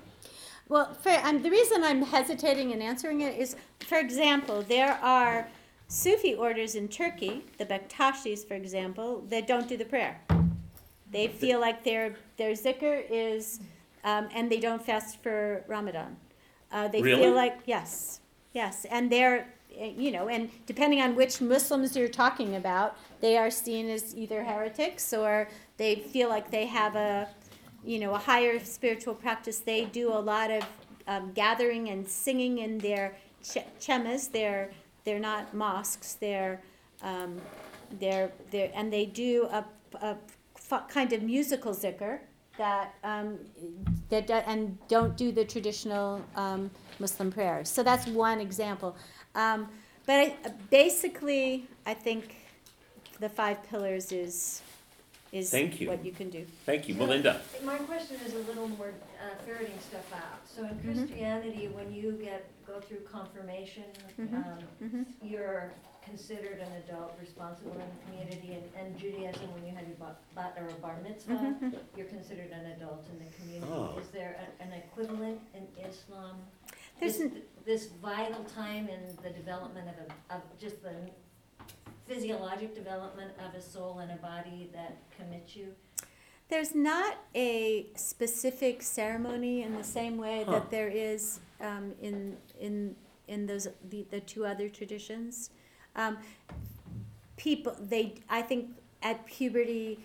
Well, 0.69 0.93
for, 0.95 1.09
and 1.09 1.43
the 1.43 1.49
reason 1.49 1.83
I'm 1.83 2.01
hesitating 2.01 2.71
in 2.71 2.81
answering 2.81 3.21
it 3.21 3.37
is, 3.37 3.55
for 3.87 3.97
example, 3.97 4.63
there 4.63 4.93
are 5.01 5.47
Sufi 5.87 6.35
orders 6.35 6.75
in 6.75 6.89
Turkey, 6.89 7.45
the 7.57 7.65
Bektashis, 7.65 8.45
for 8.45 8.55
example, 8.55 9.23
that 9.29 9.47
don't 9.47 9.69
do 9.69 9.77
the 9.77 9.85
prayer. 9.85 10.19
They 11.09 11.29
feel 11.29 11.61
like 11.61 11.85
their 11.85 12.15
their 12.35 12.51
zikr 12.51 13.05
is, 13.09 13.61
um, 14.03 14.27
and 14.33 14.51
they 14.51 14.59
don't 14.59 14.85
fast 14.85 15.23
for 15.23 15.63
Ramadan. 15.67 16.17
Uh, 16.69 16.89
they 16.89 17.01
Really? 17.01 17.21
feel 17.21 17.33
like 17.33 17.59
yes, 17.65 18.19
yes, 18.61 18.85
and 18.95 19.03
they're 19.13 19.39
uh, 19.79 19.85
you 20.03 20.11
know, 20.11 20.25
and 20.27 20.49
depending 20.65 20.99
on 21.05 21.15
which 21.15 21.33
Muslims 21.39 21.95
you're 21.95 22.15
talking 22.23 22.55
about, 22.55 22.89
they 23.21 23.37
are 23.37 23.51
seen 23.51 23.85
as 23.89 24.15
either 24.15 24.43
heretics 24.43 25.13
or 25.13 25.47
they 25.77 25.93
feel 26.13 26.29
like 26.29 26.49
they 26.49 26.65
have 26.65 26.95
a 26.95 27.27
you 27.87 27.99
know, 27.99 28.13
a 28.13 28.17
higher 28.17 28.59
spiritual 28.59 29.15
practice. 29.15 29.59
They 29.59 29.85
do 29.85 30.11
a 30.11 30.21
lot 30.33 30.49
of 30.51 30.63
um, 31.07 31.31
gathering 31.33 31.89
and 31.89 32.05
singing 32.07 32.57
in 32.57 32.79
their 32.79 33.15
ch- 33.43 33.69
chemas. 33.79 34.27
They're 34.31 34.71
they're 35.05 35.25
not 35.31 35.53
mosques. 35.53 36.13
They're 36.15 36.61
um, 37.01 37.39
they're 37.99 38.31
they're 38.51 38.71
and 38.73 38.91
they 38.91 39.05
do 39.05 39.47
a, 39.59 39.63
a 40.01 40.17
kind 40.89 41.13
of 41.13 41.21
musical 41.21 41.73
zikr 41.73 42.19
that 42.57 42.93
um, 43.03 43.37
that 44.09 44.27
do- 44.27 44.33
and 44.45 44.77
don't 44.87 45.15
do 45.17 45.31
the 45.31 45.45
traditional 45.45 46.21
um, 46.35 46.69
Muslim 46.99 47.31
prayers. 47.31 47.69
So 47.69 47.83
that's 47.83 48.07
one 48.07 48.39
example. 48.39 48.95
Um, 49.35 49.67
but 50.05 50.15
I, 50.15 50.35
basically, 50.69 51.67
I 51.85 51.93
think 51.93 52.35
the 53.19 53.29
five 53.29 53.61
pillars 53.69 54.11
is 54.11 54.61
is 55.33 55.51
Thank 55.51 55.81
you. 55.81 55.89
what 55.89 56.05
you 56.05 56.11
can 56.13 56.29
do. 56.29 56.45
Thank 56.65 56.87
you, 56.87 56.95
Melinda. 56.95 57.41
My 57.63 57.77
question 57.79 58.15
is 58.25 58.33
a 58.33 58.39
little 58.49 58.69
more 58.69 58.93
uh, 59.21 59.35
ferreting 59.45 59.77
stuff 59.89 60.09
out. 60.13 60.39
So 60.45 60.63
in 60.63 60.69
Mhm. 60.79 60.83
Christianity, 60.85 61.67
when 61.67 61.93
you 61.93 62.13
get, 62.13 62.45
go 62.65 62.79
through 62.79 63.01
confirmation, 63.11 63.83
Mhm. 64.17 64.33
um, 64.35 64.59
Mhm. 64.81 65.05
you're 65.21 65.73
considered 66.17 66.59
an 66.59 66.71
adult 66.83 67.13
responsible 67.19 67.73
in 67.73 67.79
the 67.79 68.05
community. 68.05 68.53
And, 68.57 68.63
and 68.85 68.97
Judaism, 68.97 69.51
when 69.53 69.65
you 69.65 69.75
have 69.75 69.87
your 69.87 69.97
bat, 69.97 70.17
bat 70.35 70.57
or 70.57 70.67
bar 70.81 70.97
mitzvah, 71.03 71.33
Mhm. 71.33 71.77
you're 71.95 72.07
considered 72.07 72.51
an 72.51 72.65
adult 72.77 73.05
in 73.11 73.19
the 73.25 73.31
community. 73.35 73.71
Oh. 73.71 73.97
Is 73.99 74.09
there 74.09 74.35
a- 74.43 74.63
an 74.63 74.73
equivalent 74.73 75.39
in 75.53 75.67
Islam? 75.83 76.37
There's 76.99 77.17
This, 77.17 77.31
this 77.65 77.85
vital 78.01 78.43
time 78.45 78.87
in 78.89 79.01
the 79.21 79.29
development 79.29 79.87
of 79.89 79.95
a, 80.05 80.35
of 80.35 80.41
just 80.59 80.81
the 80.81 80.95
physiologic 82.07 82.73
development 82.73 83.31
of 83.45 83.53
a 83.53 83.61
soul 83.61 83.99
and 83.99 84.11
a 84.11 84.15
body 84.17 84.69
that 84.73 84.97
commits 85.17 85.55
you? 85.55 85.75
There's 86.49 86.73
not 86.73 87.17
a 87.35 87.87
specific 87.95 88.81
ceremony 88.81 89.63
in 89.63 89.75
the 89.75 89.83
same 89.83 90.17
way 90.17 90.43
Huh. 90.45 90.53
that 90.53 90.71
there 90.71 90.87
is 90.87 91.39
um, 91.59 91.93
in 92.01 92.37
in 92.59 92.95
in 93.27 93.45
those 93.47 93.67
the, 93.89 94.05
the 94.09 94.21
two 94.21 94.45
other 94.45 94.69
traditions. 94.69 95.49
Um, 95.97 96.17
people, 97.35 97.75
they 97.79 98.15
I 98.29 98.41
think 98.41 98.69
at 99.03 99.25
puberty, 99.25 99.99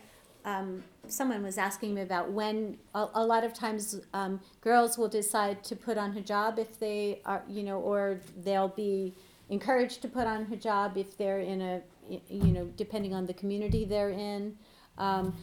um, 0.45 0.83
someone 1.09 1.43
was 1.43 1.59
asking 1.59 1.95
me 1.95 2.03
about 2.03 2.31
when 2.31 2.77
a, 2.95 3.07
a 3.15 3.25
lot 3.25 3.45
of 3.45 3.53
times 3.53 4.01
um, 4.15 4.41
girls 4.61 4.99
will 4.99 5.09
decide 5.09 5.63
to 5.65 5.77
put 5.77 5.99
on 5.99 6.13
hijab 6.13 6.59
if 6.59 6.79
they 6.79 7.21
are 7.25 7.43
you 7.49 7.63
know 7.63 7.79
or 7.81 8.21
they'll 8.45 8.69
be 8.69 9.15
encouraged 9.51 10.03
to 10.03 10.09
put 10.09 10.27
on 10.27 10.47
hijab 10.47 10.97
if 10.97 11.17
they're 11.17 11.41
in 11.41 11.61
a 11.61 11.81
you 12.29 12.53
know 12.53 12.67
depending 12.77 13.15
on 13.15 13.27
the 13.27 13.35
community 13.35 13.85
they're 13.85 14.11
in. 14.11 14.57
Um, 14.99 15.35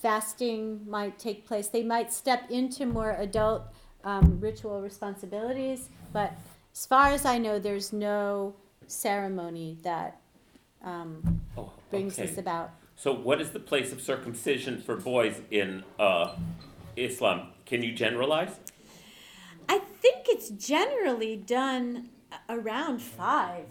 fasting 0.00 0.80
might 0.86 1.18
take 1.18 1.46
place. 1.46 1.68
They 1.68 1.82
might 1.82 2.12
step 2.12 2.50
into 2.50 2.84
more 2.84 3.16
adult 3.18 3.62
um, 4.04 4.38
ritual 4.38 4.82
responsibilities, 4.82 5.88
but 6.12 6.32
as 6.74 6.84
far 6.84 7.08
as 7.08 7.24
I 7.24 7.38
know, 7.38 7.58
there's 7.58 7.92
no 7.92 8.54
ceremony 8.86 9.78
that 9.82 10.20
um, 10.82 11.40
Oh, 11.56 11.72
brings 11.90 12.18
okay. 12.18 12.26
this 12.28 12.38
about. 12.38 12.70
So 12.96 13.12
what 13.12 13.40
is 13.40 13.50
the 13.50 13.60
place 13.60 13.92
of 13.92 14.00
circumcision 14.00 14.80
for 14.80 14.96
boys 14.96 15.40
in 15.50 15.84
uh, 15.98 16.36
Islam? 16.96 17.48
Can 17.66 17.82
you 17.82 17.92
generalize? 17.92 18.50
I 19.68 19.78
think 19.78 20.26
it's 20.28 20.50
generally 20.50 21.36
done 21.36 22.10
a- 22.48 22.56
around 22.58 23.00
five. 23.00 23.66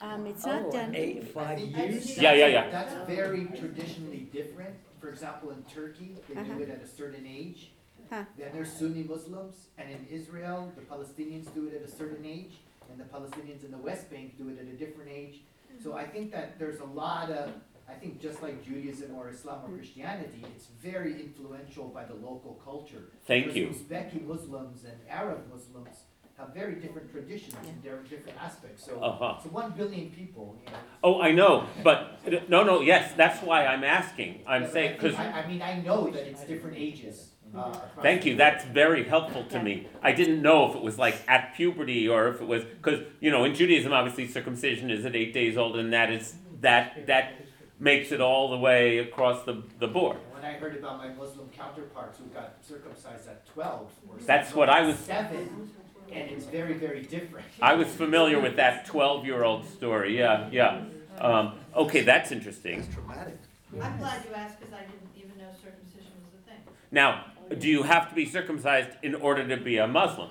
Um, 0.00 0.26
it's 0.26 0.44
not 0.44 0.64
Oh, 0.66 0.70
done. 0.72 0.94
Eight, 0.94 1.28
five 1.32 1.58
years? 1.58 2.18
Yeah, 2.18 2.32
yeah, 2.34 2.46
yeah. 2.48 2.70
That's 2.70 2.94
very 3.08 3.46
traditionally 3.56 4.28
different. 4.32 4.74
For 5.00 5.08
example, 5.08 5.50
in 5.50 5.62
Turkey, 5.64 6.16
they 6.28 6.40
Uh-huh. 6.40 6.54
do 6.54 6.62
it 6.62 6.68
at 6.70 6.82
a 6.82 6.86
certain 6.86 7.26
age. 7.26 7.70
Huh. 8.10 8.24
Then 8.36 8.50
there's 8.52 8.70
Sunni 8.72 9.04
Muslims, 9.04 9.68
and 9.78 9.88
in 9.90 10.06
Israel, 10.10 10.70
the 10.76 10.82
Palestinians 10.82 11.52
do 11.54 11.66
it 11.68 11.74
at 11.74 11.82
a 11.82 11.90
certain 11.90 12.26
age, 12.26 12.58
and 12.92 13.00
the 13.00 13.04
Palestinians 13.04 13.64
in 13.64 13.70
the 13.70 13.78
West 13.78 14.10
Bank 14.10 14.36
do 14.38 14.48
it 14.50 14.58
at 14.58 14.66
a 14.66 14.76
different 14.76 15.10
age. 15.10 15.40
So 15.82 15.94
I 15.96 16.04
think 16.04 16.30
that 16.32 16.58
there's 16.58 16.80
a 16.80 16.84
lot 16.84 17.30
of, 17.30 17.50
I 17.88 17.94
think 17.94 18.20
just 18.20 18.42
like 18.42 18.62
Judaism 18.64 19.14
or 19.14 19.30
Islam 19.30 19.60
or 19.64 19.70
Christianity, 19.76 20.44
it's 20.54 20.66
very 20.80 21.20
influential 21.20 21.88
by 21.88 22.04
the 22.04 22.14
local 22.14 22.60
culture. 22.62 23.04
Thank 23.26 23.54
you. 23.56 23.68
Whereas 23.88 24.04
Uzbeki 24.12 24.26
Muslims 24.26 24.84
and 24.84 24.96
Arab 25.08 25.40
Muslims 25.52 25.96
have 26.38 26.54
very 26.54 26.74
different 26.76 27.10
traditions 27.10 27.56
and 27.66 27.82
they're 27.82 28.02
different 28.02 28.36
aspects. 28.40 28.84
So, 28.86 29.00
Uh-huh. 29.00 29.40
so 29.42 29.48
one 29.50 29.72
billion 29.72 30.10
people, 30.10 30.56
you 30.64 30.70
know. 30.72 30.78
Oh, 31.02 31.20
I 31.20 31.32
know, 31.32 31.66
but 31.82 32.20
no, 32.48 32.62
no, 32.64 32.80
yes, 32.80 33.12
that's 33.16 33.42
why 33.42 33.66
I'm 33.66 33.84
asking. 33.84 34.40
I'm 34.46 34.62
Yeah, 34.62 34.66
but 34.68 34.72
saying 34.72 34.90
I 34.90 34.92
because. 34.94 35.16
think- 35.16 35.34
I, 35.34 35.42
I 35.42 35.46
mean, 35.48 35.62
I 35.62 35.80
know 35.80 36.10
that 36.10 36.26
it's 36.26 36.44
different 36.44 36.76
ages. 36.76 37.31
Uh, 37.56 37.72
Thank 38.00 38.24
you. 38.24 38.36
That's 38.36 38.64
very 38.64 39.04
helpful 39.04 39.44
to 39.44 39.62
me. 39.62 39.86
I 40.02 40.12
didn't 40.12 40.40
know 40.42 40.68
if 40.70 40.76
it 40.76 40.82
was 40.82 40.98
like 40.98 41.20
at 41.28 41.54
puberty 41.54 42.08
or 42.08 42.28
if 42.28 42.40
it 42.40 42.46
was 42.46 42.64
because 42.64 43.00
you 43.20 43.30
know 43.30 43.44
in 43.44 43.54
Judaism 43.54 43.92
obviously 43.92 44.26
circumcision 44.28 44.90
is 44.90 45.04
at 45.04 45.14
eight 45.14 45.32
days 45.34 45.56
old 45.56 45.76
and 45.76 45.92
that 45.92 46.10
is 46.10 46.34
that 46.60 47.06
that 47.06 47.34
makes 47.78 48.12
it 48.12 48.20
all 48.20 48.50
the 48.50 48.56
way 48.58 48.98
across 48.98 49.44
the 49.44 49.62
the 49.78 49.88
board. 49.88 50.16
When 50.32 50.44
I 50.44 50.52
heard 50.54 50.76
about 50.76 50.98
my 50.98 51.08
Muslim 51.08 51.48
counterparts 51.50 52.18
who 52.18 52.24
got 52.26 52.54
circumcised 52.62 53.28
at 53.28 53.46
twelve 53.46 53.90
or 54.08 54.16
That's 54.18 54.54
what 54.54 54.68
I 54.70 54.80
at 54.80 54.86
was- 54.86 54.98
Seven, 54.98 55.70
and 56.10 56.30
it's 56.30 56.46
very, 56.46 56.74
very 56.74 57.02
different. 57.02 57.46
I 57.60 57.74
was 57.74 57.88
familiar 57.88 58.40
with 58.40 58.56
that 58.56 58.86
twelve-year-old 58.86 59.64
story. 59.66 60.18
Yeah, 60.18 60.48
yeah. 60.50 60.84
Um, 61.18 61.54
okay, 61.76 62.00
that's 62.02 62.32
interesting. 62.32 62.80
It's 62.80 62.92
traumatic. 62.94 63.38
I'm 63.80 63.96
glad 63.98 64.22
you 64.28 64.34
asked, 64.34 64.58
because 64.60 64.74
I 64.74 64.80
didn't 64.82 65.10
even 65.16 65.38
know 65.38 65.48
circumcision 65.62 66.12
was 66.24 66.34
a 66.40 66.50
thing. 66.50 66.60
Now, 66.90 67.24
do 67.58 67.68
you 67.68 67.82
have 67.84 68.08
to 68.08 68.14
be 68.14 68.26
circumcised 68.26 68.90
in 69.02 69.14
order 69.14 69.46
to 69.48 69.56
be 69.62 69.78
a 69.78 69.86
Muslim 69.86 70.30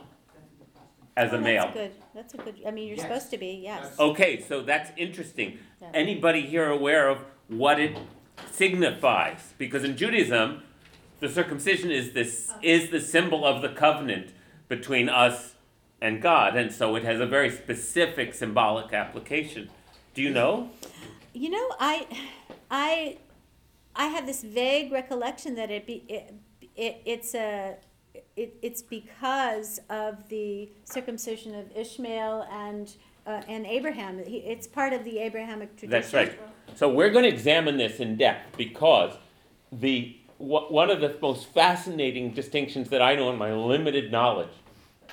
as 1.17 1.31
a 1.33 1.37
Oh, 1.37 1.41
male? 1.41 1.63
That's 1.63 1.73
good. 1.75 1.91
That's 2.13 2.33
a 2.33 2.37
good. 2.37 2.55
I 2.67 2.71
mean, 2.71 2.87
you're 2.87 2.97
Yes. 2.97 3.05
supposed 3.07 3.31
to 3.31 3.37
be. 3.37 3.61
Yes. 3.63 3.97
Okay, 3.99 4.41
so 4.41 4.61
that's 4.61 4.91
interesting. 4.97 5.59
Yeah. 5.81 5.89
Anybody 5.93 6.41
here 6.41 6.69
aware 6.69 7.09
of 7.09 7.19
what 7.47 7.79
it 7.79 7.97
signifies? 8.51 9.53
Because 9.57 9.83
in 9.83 9.97
Judaism, 9.97 10.63
the 11.19 11.29
circumcision 11.29 11.91
is 11.91 12.13
this 12.13 12.51
is 12.61 12.89
the 12.89 12.99
symbol 12.99 13.45
of 13.45 13.61
the 13.61 13.69
covenant 13.69 14.31
between 14.67 15.09
us 15.09 15.55
and 16.01 16.21
God, 16.21 16.55
and 16.55 16.71
so 16.71 16.95
it 16.95 17.03
has 17.03 17.19
a 17.19 17.25
very 17.27 17.49
specific 17.49 18.33
symbolic 18.33 18.91
application. 18.93 19.69
Do 20.13 20.21
you 20.21 20.31
know? 20.31 20.71
You 21.33 21.49
know, 21.51 21.69
I, 21.79 22.07
I, 22.69 23.17
I 23.95 24.07
have 24.07 24.25
this 24.25 24.41
vague 24.43 24.91
recollection 24.91 25.55
that 25.55 25.69
it 25.69 25.85
be 25.85 26.03
it, 26.09 26.33
it 26.75 27.01
it's 27.05 27.35
a. 27.35 27.75
It, 28.35 28.57
it's 28.61 28.81
because 28.81 29.79
of 29.89 30.27
the 30.27 30.69
circumcision 30.83 31.55
of 31.55 31.65
Ishmael 31.75 32.47
and 32.51 32.93
uh, 33.25 33.41
and 33.47 33.65
Abraham. 33.65 34.21
It's 34.25 34.67
part 34.67 34.93
of 34.93 35.03
the 35.03 35.19
Abrahamic 35.19 35.77
tradition. 35.77 35.89
That's 35.89 36.13
right. 36.13 36.39
So 36.75 36.89
we're 36.89 37.09
going 37.09 37.23
to 37.23 37.29
examine 37.29 37.77
this 37.77 37.99
in 37.99 38.17
depth 38.17 38.57
because 38.57 39.13
the 39.71 40.17
one 40.37 40.89
of 40.89 41.01
the 41.01 41.15
most 41.21 41.47
fascinating 41.47 42.31
distinctions 42.31 42.89
that 42.89 43.01
I 43.01 43.15
know 43.15 43.29
in 43.29 43.37
my 43.37 43.53
limited 43.53 44.11
knowledge 44.11 44.49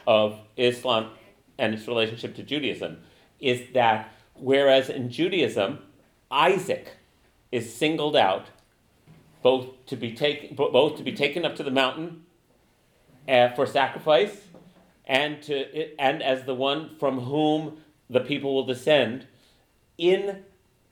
of 0.06 0.40
Islam 0.56 1.10
and 1.58 1.74
its 1.74 1.86
relationship 1.86 2.34
to 2.36 2.42
Judaism 2.42 2.98
is 3.38 3.60
that 3.74 4.10
whereas 4.34 4.88
in 4.88 5.10
Judaism 5.10 5.80
Isaac 6.30 6.96
is 7.52 7.74
singled 7.74 8.16
out 8.16 8.46
both 9.42 9.86
to 9.86 9.96
be 9.96 10.12
taken 10.12 10.54
both 10.56 10.96
to 10.96 11.02
be 11.02 11.12
taken 11.12 11.44
up 11.44 11.56
to 11.56 11.62
the 11.62 11.70
mountain 11.70 12.24
uh, 13.28 13.50
for 13.54 13.66
sacrifice 13.66 14.42
and 15.06 15.42
to 15.42 15.98
and 16.00 16.22
as 16.22 16.44
the 16.44 16.54
one 16.54 16.96
from 16.98 17.20
whom 17.20 17.78
the 18.10 18.20
people 18.20 18.54
will 18.54 18.66
descend 18.66 19.26
in 19.98 20.44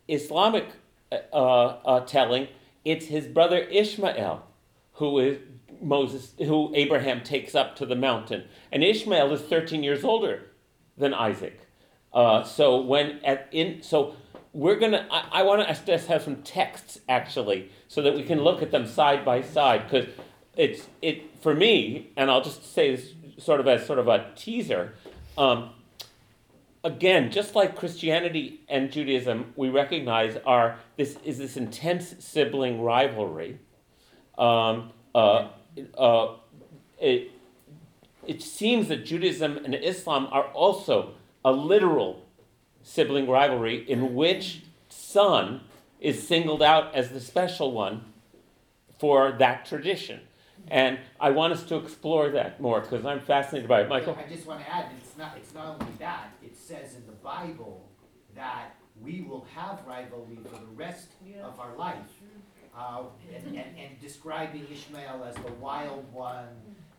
Islamic 0.09 0.67
uh, 1.13 1.17
uh, 1.37 2.01
telling, 2.01 2.49
it's 2.85 3.07
his 3.07 3.27
brother 3.27 3.59
Ishmael 3.59 4.47
who 4.95 5.19
is 5.19 5.39
Moses, 5.81 6.33
who 6.39 6.73
Abraham 6.75 7.23
takes 7.23 7.55
up 7.55 7.77
to 7.77 7.87
the 7.87 7.95
mountain, 7.95 8.45
and 8.73 8.83
Ishmael 8.83 9.33
is 9.33 9.43
13 9.43 9.83
years 9.83 10.05
older 10.05 10.47
than 10.97 11.13
Isaac. 11.13 11.61
Uh, 12.13 12.43
so 12.43 12.81
when 12.81 13.21
at 13.25 13.49
in 13.53 13.83
so 13.83 14.17
we're 14.57 14.77
gonna 14.77 15.07
I, 15.11 15.29
I 15.33 15.43
want 15.43 15.69
to 15.69 15.85
just 15.85 16.07
have 16.09 16.23
some 16.23 16.37
texts 16.37 16.99
actually 17.11 17.71
so 17.89 18.01
that 18.01 18.15
we 18.15 18.23
can 18.23 18.41
look 18.41 18.63
at 18.63 18.71
them 18.71 18.87
side 18.87 19.23
by 19.23 19.43
side 19.43 19.83
because 19.85 20.09
it's 20.57 20.87
it 21.03 21.39
for 21.43 21.55
me, 21.55 22.11
and 22.17 22.31
I'll 22.31 22.43
just 22.43 22.73
say 22.75 22.97
this 22.97 23.13
sort 23.39 23.61
of 23.61 23.69
as 23.69 23.87
sort 23.87 23.99
of 23.99 24.09
a 24.09 24.31
teaser. 24.35 24.95
Um, 25.37 25.71
again, 26.83 27.31
just 27.31 27.55
like 27.55 27.77
Christianity 27.77 28.63
and 28.67 28.91
Judaism, 28.91 29.53
we 29.57 29.69
recognize 29.69 30.39
are 30.47 30.79
this 30.97 31.19
is 31.23 31.37
this 31.37 31.59
intense 31.59 32.15
sibling 32.21 32.81
rivalry. 32.81 33.59
Um, 34.39 34.91
uh, 35.15 35.49
uh, 35.99 36.37
it, 36.99 37.31
it 38.27 38.41
seems 38.41 38.89
that 38.89 39.05
Judaism 39.05 39.59
and 39.59 39.75
Islam 39.75 40.29
are 40.33 40.45
also 40.45 41.13
a 41.45 41.53
literal 41.53 42.26
sibling 42.87 43.29
rivalry 43.29 43.85
in 43.91 44.15
which 44.15 44.63
son 44.89 45.61
is 46.01 46.27
singled 46.27 46.63
out 46.63 46.95
as 46.95 47.11
the 47.11 47.21
special 47.21 47.73
one 47.73 48.01
for 49.01 49.33
that 49.33 49.67
tradition. 49.67 50.21
And 50.69 50.99
I 51.21 51.31
want 51.31 51.53
us 51.53 51.65
to 51.65 51.77
explore 51.77 52.31
that 52.31 52.61
more 52.61 52.81
because 52.81 53.05
I'm 53.05 53.21
fascinated 53.21 53.69
by 53.69 53.83
it. 53.83 53.89
Michael? 53.89 54.17
I 54.17 54.33
just 54.33 54.47
wanna 54.47 54.65
add, 54.71 54.87
it's 54.97 55.19
not, 55.19 55.33
it's 55.37 55.53
not 55.53 55.81
only 55.81 55.93
that, 55.99 56.31
it 56.45 56.57
says 56.57 56.95
in 56.95 57.05
the 57.07 57.13
Bible 57.13 57.89
that 58.37 58.77
we 59.03 59.23
will 59.23 59.47
have 59.53 59.81
rivalry 59.85 60.39
for 60.45 60.59
the 60.59 60.71
rest 60.77 61.09
of 61.43 61.59
our 61.59 61.75
life. 61.77 61.97
Uh, 62.79 63.05
and, 63.35 63.47
and, 63.49 63.79
and 63.79 64.01
describing 64.01 64.65
Ishmael 64.71 65.25
as 65.29 65.35
the 65.37 65.53
wild 65.55 66.05
one, 66.13 66.47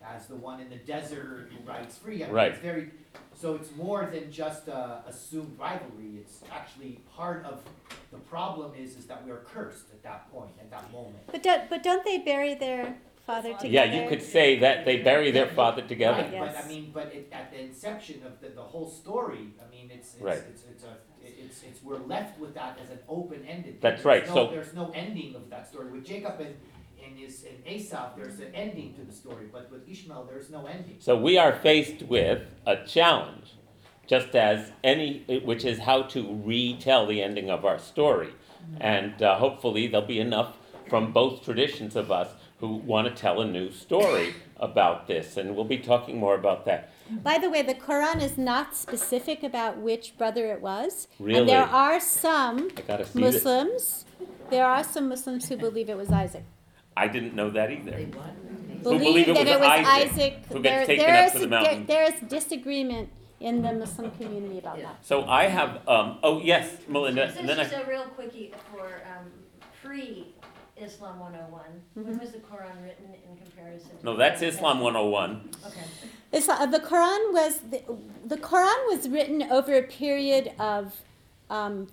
as 0.04 0.28
the 0.28 0.36
one 0.36 0.60
in 0.60 0.70
the 0.70 0.78
desert 0.78 1.50
who 1.52 1.70
rides 1.70 1.98
free. 1.98 2.24
I 2.24 2.28
mean, 2.28 2.36
Right. 2.36 2.52
it's 2.52 2.60
very, 2.62 2.92
so 3.34 3.56
it's 3.56 3.76
more 3.76 4.06
than 4.12 4.32
just 4.32 4.68
a 4.68 5.04
assumed 5.08 5.58
rivalry, 5.60 6.18
it's 6.20 6.42
actually 6.52 7.00
part 7.16 7.46
of, 7.46 7.62
the 8.12 8.18
problem 8.20 8.72
is, 8.78 8.96
is 8.98 9.06
that 9.08 9.24
we 9.26 9.32
are 9.32 9.44
cursed 9.54 9.90
at 9.92 10.02
that 10.04 10.32
point, 10.32 10.52
at 10.60 10.70
that 10.72 10.92
moment. 10.92 11.18
But 11.32 11.44
do, 11.44 11.56
but 11.70 11.84
don't 11.84 12.06
they 12.06 12.20
bury 12.20 12.56
their 12.56 12.96
father 13.26 13.50
together? 13.54 13.68
Yeah, 13.68 14.02
you 14.04 14.08
could 14.10 14.22
say 14.22 14.60
that 14.60 14.86
they 14.86 14.98
bury 15.02 15.32
their 15.32 15.48
father 15.48 15.82
together. 15.82 16.22
Right, 16.22 16.32
but 16.32 16.54
Yes. 16.54 16.66
I 16.66 16.68
mean, 16.68 16.92
but 16.94 17.14
it, 17.14 17.28
at 17.32 17.52
the 17.52 17.60
inception 17.60 18.24
of 18.26 18.40
the, 18.40 18.50
the 18.50 18.62
whole 18.62 18.88
story, 18.90 19.50
I 19.66 19.70
mean, 19.70 19.92
it's, 19.94 20.14
it's, 20.14 20.22
Right. 20.24 20.38
it's, 20.38 20.64
it's 20.72 20.84
a, 20.84 20.98
it's, 21.22 21.64
it's, 21.64 21.84
we're 21.84 21.98
left 21.98 22.40
with 22.40 22.54
that 22.56 22.80
as 22.82 22.90
an 22.90 23.00
open-ended. 23.10 23.82
That's 23.82 24.02
There's 24.04 24.06
right, 24.06 24.28
no- 24.28 24.34
so- 24.34 24.52
There's 24.52 24.74
no 24.74 24.92
ending 24.96 25.36
of 25.36 25.50
that 25.50 25.68
story. 25.68 25.92
With 25.92 26.06
Jacob 26.06 26.40
and, 26.40 26.56
and 27.08 27.18
his, 27.18 27.44
and 27.44 27.68
Esau, 27.68 28.10
there's 28.16 28.40
an 28.40 28.54
ending 28.54 28.94
to 28.96 29.04
the 29.04 29.14
story, 29.14 29.46
but 29.52 29.72
with 29.72 29.88
Ishmael, 29.88 30.28
there's 30.30 30.50
no 30.50 30.66
ending. 30.66 30.98
So 31.00 31.18
we 31.18 31.38
are 31.38 31.54
faced 31.54 32.04
with 32.04 32.42
a 32.66 32.86
challenge, 32.86 33.54
just 34.08 34.36
as 34.36 34.72
any, 34.84 35.24
which 35.44 35.66
is 35.66 35.80
how 35.80 36.04
to 36.04 36.42
retell 36.44 37.08
the 37.08 37.22
ending 37.22 37.50
of 37.50 37.66
our 37.66 37.80
story. 37.80 38.34
And 38.80 39.22
uh, 39.22 39.36
hopefully 39.36 39.88
there'll 39.88 40.08
be 40.08 40.20
enough 40.20 40.58
from 40.90 41.12
both 41.12 41.44
traditions 41.44 41.96
of 41.96 42.12
us 42.12 42.30
who 42.60 42.76
want 42.76 43.08
to 43.08 43.14
tell 43.14 43.42
a 43.42 43.46
new 43.46 43.72
story 43.72 44.34
about 44.58 45.08
this. 45.08 45.38
And 45.38 45.56
we'll 45.56 45.66
be 45.66 45.78
talking 45.78 46.18
more 46.18 46.36
about 46.36 46.66
that. 46.66 46.92
By 47.24 47.38
the 47.38 47.50
way, 47.50 47.62
the 47.62 47.76
Quran 47.76 48.22
is 48.22 48.38
not 48.38 48.76
specific 48.76 49.44
about 49.44 49.78
which 49.78 50.18
brother 50.18 50.48
it 50.52 50.62
was. 50.62 51.08
Really? 51.20 51.40
And 51.40 51.50
there 51.50 51.64
are 51.64 52.00
some 52.00 52.70
I 52.90 52.98
this. 52.98 53.16
Muslims. 53.16 54.06
There 54.50 54.66
are 54.66 54.84
some 54.84 55.08
Muslims 55.08 55.48
who 55.48 55.58
believe 55.58 55.90
it 55.90 55.98
was 55.98 56.10
Isaac. 56.10 56.44
I 56.98 57.08
didn't 57.08 57.36
know 57.36 57.50
that 57.52 57.72
either. 57.72 57.92
Believe, 58.84 59.02
believe 59.02 59.28
it 59.30 59.34
that 59.36 59.46
was 59.46 59.50
it 59.56 59.60
was 59.60 59.88
Isaac 59.88 60.12
Isaac. 60.12 60.34
who 60.50 60.62
gets 60.62 60.64
there, 60.64 60.86
taken 60.86 61.06
there 61.06 61.18
up 61.18 61.26
is 61.28 61.32
to 61.34 61.40
the 61.40 61.46
a- 61.46 61.50
mountain. 61.50 61.86
there 61.88 62.04
is 62.12 62.20
disagreement 62.38 63.10
in 63.40 63.62
the 63.62 63.74
Muslim 63.74 64.10
community 64.12 64.60
about 64.60 64.78
that. 64.82 65.06
So 65.06 65.26
I 65.26 65.44
have, 65.46 65.88
um, 65.88 66.18
oh 66.24 66.42
yes, 66.42 66.66
Melinda, 66.88 67.32
So 67.34 67.40
and 67.40 67.50
then 67.50 67.58
just 67.58 67.74
I, 67.74 67.82
a 67.82 67.88
real 67.88 68.06
quickie 68.16 68.54
for, 68.72 68.86
um, 68.86 69.26
pre-Islam 69.84 71.20
one 71.20 71.36
oh 71.36 71.52
one, 71.52 71.74
when 71.96 72.20
was 72.20 72.32
the 72.32 72.40
Quran 72.40 72.76
written 72.84 73.06
in 73.30 73.38
comparison 73.38 73.92
to? 74.00 74.06
no, 74.06 74.16
that's 74.16 74.42
Islam 74.42 74.80
101. 74.80 75.50
Okay. 75.66 75.80
It's, 76.32 76.50
uh, 76.50 76.66
the 76.66 76.80
Quran 76.80 77.34
was 77.34 77.60
the, 77.74 77.82
the 78.26 78.38
Quran 78.38 78.80
was 78.92 79.08
written 79.10 79.44
over 79.52 79.76
a 79.76 79.84
period 79.84 80.52
of 80.60 80.96
um, 81.50 81.88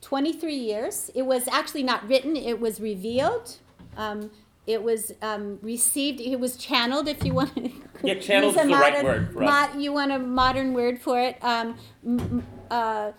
23 0.00 0.54
years. 0.54 1.10
It 1.14 1.22
was 1.22 1.48
actually 1.48 1.82
not 1.82 2.06
written, 2.08 2.36
it 2.36 2.60
was 2.60 2.80
revealed. 2.80 3.56
Um, 3.96 4.30
it 4.66 4.82
was 4.82 5.12
um, 5.22 5.58
received, 5.62 6.20
it 6.20 6.38
was 6.38 6.56
channeled, 6.56 7.08
if 7.08 7.24
you 7.24 7.34
want 7.34 7.54
to. 7.56 7.70
Yeah, 8.02 8.14
channeled 8.14 8.56
is 8.56 8.62
the 8.62 8.68
right 8.68 8.92
modern- 8.94 9.04
word 9.04 9.32
for 9.34 9.40
mo- 9.42 9.78
you 9.78 9.92
want 9.92 10.10
a 10.12 10.18
modern 10.18 10.72
word 10.72 11.00
for 11.02 11.20
it. 11.20 11.36
Um, 11.44 11.76
m- 12.04 12.46
uh, 12.70 13.12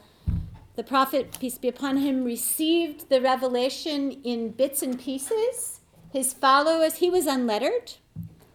the 0.75 0.83
prophet, 0.83 1.37
peace 1.39 1.57
be 1.59 1.67
upon 1.67 1.97
him, 1.97 2.23
received 2.23 3.09
the 3.09 3.21
revelation 3.21 4.11
in 4.23 4.49
bits 4.51 4.81
and 4.81 4.99
pieces. 4.99 5.81
His 6.11 6.33
followers, 6.33 6.95
he 6.95 7.09
was 7.11 7.27
unlettered. 7.27 7.93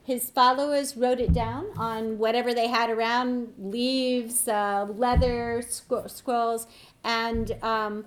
His 0.03 0.31
followers 0.31 0.97
wrote 0.97 1.21
it 1.21 1.33
down 1.33 1.67
on 1.77 2.19
whatever 2.19 2.53
they 2.55 2.69
had 2.69 2.91
around 2.91 3.53
leaves, 3.59 4.49
uh, 4.49 4.87
leather, 4.97 5.63
scro- 5.69 6.07
scrolls, 6.09 6.67
and 7.05 7.53
um, 7.63 8.05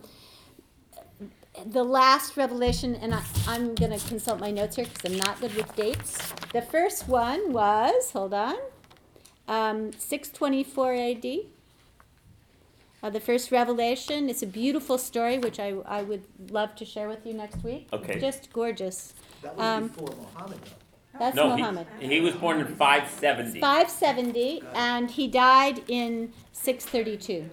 the 1.65 1.83
last 1.83 2.37
revelation, 2.37 2.95
and 2.95 3.13
I, 3.13 3.21
I'm 3.47 3.75
going 3.75 3.97
to 3.97 4.07
consult 4.07 4.39
my 4.39 4.51
notes 4.51 4.75
here 4.75 4.85
because 4.85 5.11
I'm 5.11 5.17
not 5.17 5.39
good 5.39 5.53
with 5.55 5.75
dates. 5.75 6.31
The 6.53 6.61
first 6.61 7.07
one 7.07 7.51
was, 7.53 8.11
hold 8.11 8.33
on, 8.33 8.55
um, 9.47 9.91
624 9.93 10.93
AD. 10.93 11.25
Uh, 13.01 13.09
the 13.09 13.19
first 13.19 13.49
revelation. 13.51 14.29
It's 14.29 14.43
a 14.43 14.47
beautiful 14.47 14.97
story, 14.97 15.37
which 15.37 15.57
I, 15.57 15.69
I 15.85 16.01
would 16.01 16.23
love 16.51 16.75
to 16.75 16.83
share 16.85 17.07
with 17.07 17.25
you 17.25 17.33
next 17.33 17.63
week. 17.63 17.87
Okay. 17.93 18.19
Just 18.19 18.51
gorgeous. 18.51 19.13
That 19.41 19.55
was 19.55 19.65
Um, 19.65 19.87
before 19.87 20.09
Muhammad 20.17 20.59
though. 20.65 21.17
That's 21.19 21.35
no, 21.35 21.55
Muhammad. 21.55 21.87
he, 21.99 22.07
he 22.07 22.19
was 22.21 22.35
born 22.35 22.59
in 22.59 22.67
570. 22.67 23.59
570, 23.61 24.63
and 24.73 25.09
he 25.11 25.27
died 25.27 25.81
in 25.87 26.33
632. 26.51 27.49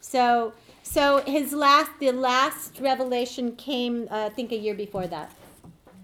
So, 0.00 0.52
so 0.94 1.02
his 1.36 1.52
last, 1.52 1.90
the 2.00 2.10
last 2.12 2.70
revelation 2.80 3.46
came, 3.56 4.08
uh, 4.10 4.26
I 4.26 4.30
think, 4.36 4.50
a 4.52 4.56
year 4.66 4.74
before 4.74 5.06
that, 5.06 5.30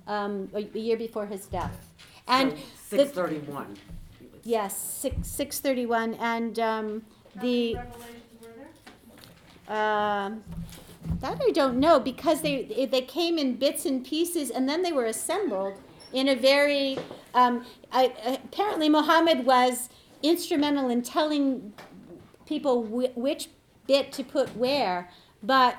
um, 0.06 0.48
a, 0.54 0.58
a 0.74 0.78
year 0.88 0.96
before 1.06 1.26
his 1.26 1.46
death, 1.46 1.76
and 2.28 2.52
the- 2.52 2.58
Six 2.98 3.10
thirty-one. 3.10 3.70
yes, 4.44 4.72
six 5.02 5.14
six 5.40 5.50
thirty 5.60 5.86
one, 5.86 6.14
and 6.14 6.54
um, 6.60 7.02
the. 7.40 7.76
Um, 9.68 10.44
that 11.20 11.38
I 11.40 11.50
don't 11.50 11.78
know 11.80 11.98
because 11.98 12.38
they 12.42 12.86
they 12.90 13.00
came 13.02 13.38
in 13.38 13.56
bits 13.56 13.84
and 13.84 14.04
pieces 14.04 14.50
and 14.50 14.68
then 14.68 14.82
they 14.82 14.92
were 14.92 15.06
assembled 15.06 15.74
in 16.12 16.28
a 16.28 16.36
very 16.36 16.98
um, 17.34 17.64
I, 17.92 18.12
apparently 18.44 18.88
Muhammad 18.88 19.44
was 19.44 19.88
instrumental 20.22 20.88
in 20.88 21.02
telling 21.02 21.72
people 22.44 22.84
wh- 22.86 23.16
which 23.16 23.48
bit 23.86 24.12
to 24.12 24.24
put 24.24 24.56
where, 24.56 25.10
but 25.42 25.76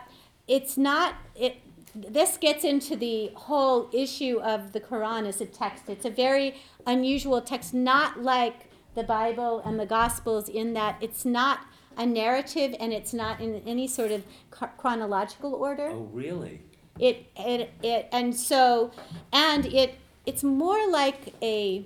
it's 0.47 0.77
not 0.77 1.15
it. 1.35 1.57
This 1.95 2.37
gets 2.37 2.63
into 2.63 2.95
the 2.95 3.31
whole 3.35 3.89
issue 3.91 4.39
of 4.39 4.73
the 4.73 4.79
Quran 4.79 5.27
as 5.27 5.41
a 5.41 5.45
text. 5.45 5.85
It's 5.87 6.05
a 6.05 6.11
very 6.11 6.55
unusual 6.85 7.41
text, 7.41 7.73
not 7.73 8.21
like 8.21 8.69
the 8.93 9.03
Bible 9.03 9.61
and 9.65 9.79
the 9.79 9.85
Gospels, 9.85 10.47
in 10.47 10.73
that 10.73 10.97
it's 11.01 11.25
not 11.25 11.61
a 11.97 12.05
narrative 12.05 12.75
and 12.79 12.93
it's 12.93 13.13
not 13.13 13.41
in 13.41 13.61
any 13.65 13.87
sort 13.87 14.11
of 14.11 14.23
chronological 14.51 15.53
order. 15.53 15.89
Oh, 15.91 16.09
really? 16.13 16.61
It, 16.99 17.27
it, 17.35 17.71
it, 17.81 18.07
and 18.11 18.35
so, 18.35 18.91
and 19.31 19.65
it, 19.65 19.95
it's 20.25 20.43
more 20.43 20.87
like 20.89 21.33
a, 21.41 21.85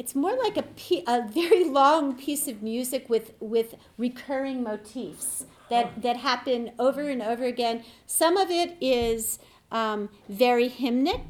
it's 0.00 0.14
more 0.14 0.34
like 0.34 0.56
a, 0.56 0.62
pe- 0.62 1.02
a 1.06 1.28
very 1.28 1.64
long 1.80 2.16
piece 2.16 2.48
of 2.48 2.62
music 2.62 3.10
with, 3.10 3.34
with 3.38 3.74
recurring 3.98 4.62
motifs 4.62 5.44
that, 5.68 6.00
that 6.00 6.16
happen 6.16 6.70
over 6.78 7.02
and 7.10 7.20
over 7.20 7.44
again. 7.44 7.84
Some 8.06 8.38
of 8.38 8.50
it 8.50 8.78
is 8.80 9.38
um, 9.70 10.08
very 10.26 10.70
hymnic, 10.70 11.20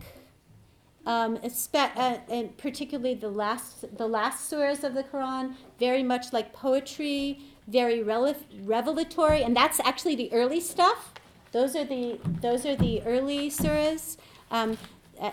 um, 1.04 1.40
uh, 1.74 2.16
and 2.28 2.56
particularly 2.58 3.14
the 3.14 3.28
last, 3.28 3.96
the 3.98 4.06
last 4.06 4.48
surahs 4.48 4.84
of 4.84 4.94
the 4.94 5.02
Quran, 5.02 5.56
very 5.80 6.04
much 6.04 6.32
like 6.32 6.52
poetry, 6.52 7.40
very 7.66 7.98
rele- 7.98 8.36
revelatory, 8.62 9.42
and 9.42 9.56
that's 9.56 9.80
actually 9.80 10.14
the 10.14 10.32
early 10.32 10.60
stuff. 10.60 11.12
Those 11.50 11.74
are 11.74 11.84
the 11.84 12.20
those 12.40 12.64
are 12.64 12.76
the 12.76 13.02
early 13.02 13.50
surahs, 13.50 14.16
um, 14.52 14.78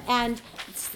and 0.07 0.41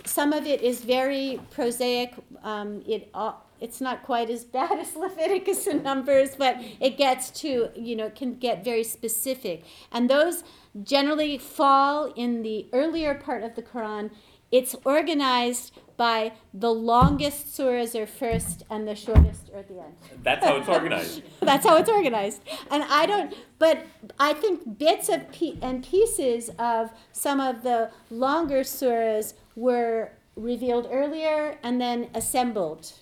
some 0.05 0.33
of 0.33 0.45
it 0.45 0.61
is 0.61 0.81
very 0.81 1.39
prosaic. 1.51 2.13
Um, 2.43 2.83
it 2.87 3.09
uh, 3.13 3.33
it's 3.59 3.79
not 3.79 4.03
quite 4.03 4.29
as 4.29 4.43
bad 4.57 4.79
as 4.79 4.95
Leviticus 4.95 5.67
in 5.67 5.83
numbers, 5.83 6.35
but 6.35 6.57
it 6.79 6.97
gets 6.97 7.29
to 7.41 7.69
you 7.75 7.95
know 7.95 8.07
it 8.07 8.15
can 8.15 8.35
get 8.35 8.63
very 8.63 8.83
specific, 8.83 9.63
and 9.91 10.09
those 10.09 10.43
generally 10.83 11.37
fall 11.37 12.11
in 12.13 12.43
the 12.43 12.67
earlier 12.73 13.15
part 13.15 13.43
of 13.43 13.55
the 13.55 13.61
Quran. 13.61 14.11
It's 14.51 14.75
organized 14.83 15.73
by 15.95 16.33
the 16.53 16.73
longest 16.73 17.55
surahs 17.55 17.93
are 17.95 18.07
first 18.07 18.63
and 18.69 18.87
the 18.87 18.95
shortest 18.95 19.49
are 19.53 19.59
at 19.59 19.67
the 19.67 19.79
end. 19.79 19.93
That's 20.23 20.43
how 20.45 20.55
it's 20.57 20.67
organized. 20.67 21.21
That's 21.41 21.65
how 21.65 21.77
it's 21.77 21.89
organized. 21.89 22.41
And 22.69 22.83
I 22.83 23.05
don't, 23.05 23.33
but 23.59 23.85
I 24.19 24.33
think 24.33 24.77
bits 24.77 25.09
of 25.09 25.31
pe- 25.31 25.57
and 25.61 25.83
pieces 25.83 26.49
of 26.57 26.91
some 27.11 27.39
of 27.39 27.63
the 27.63 27.91
longer 28.09 28.61
surahs 28.61 29.35
were 29.55 30.11
revealed 30.35 30.87
earlier 30.91 31.57
and 31.63 31.79
then 31.79 32.09
assembled. 32.13 32.93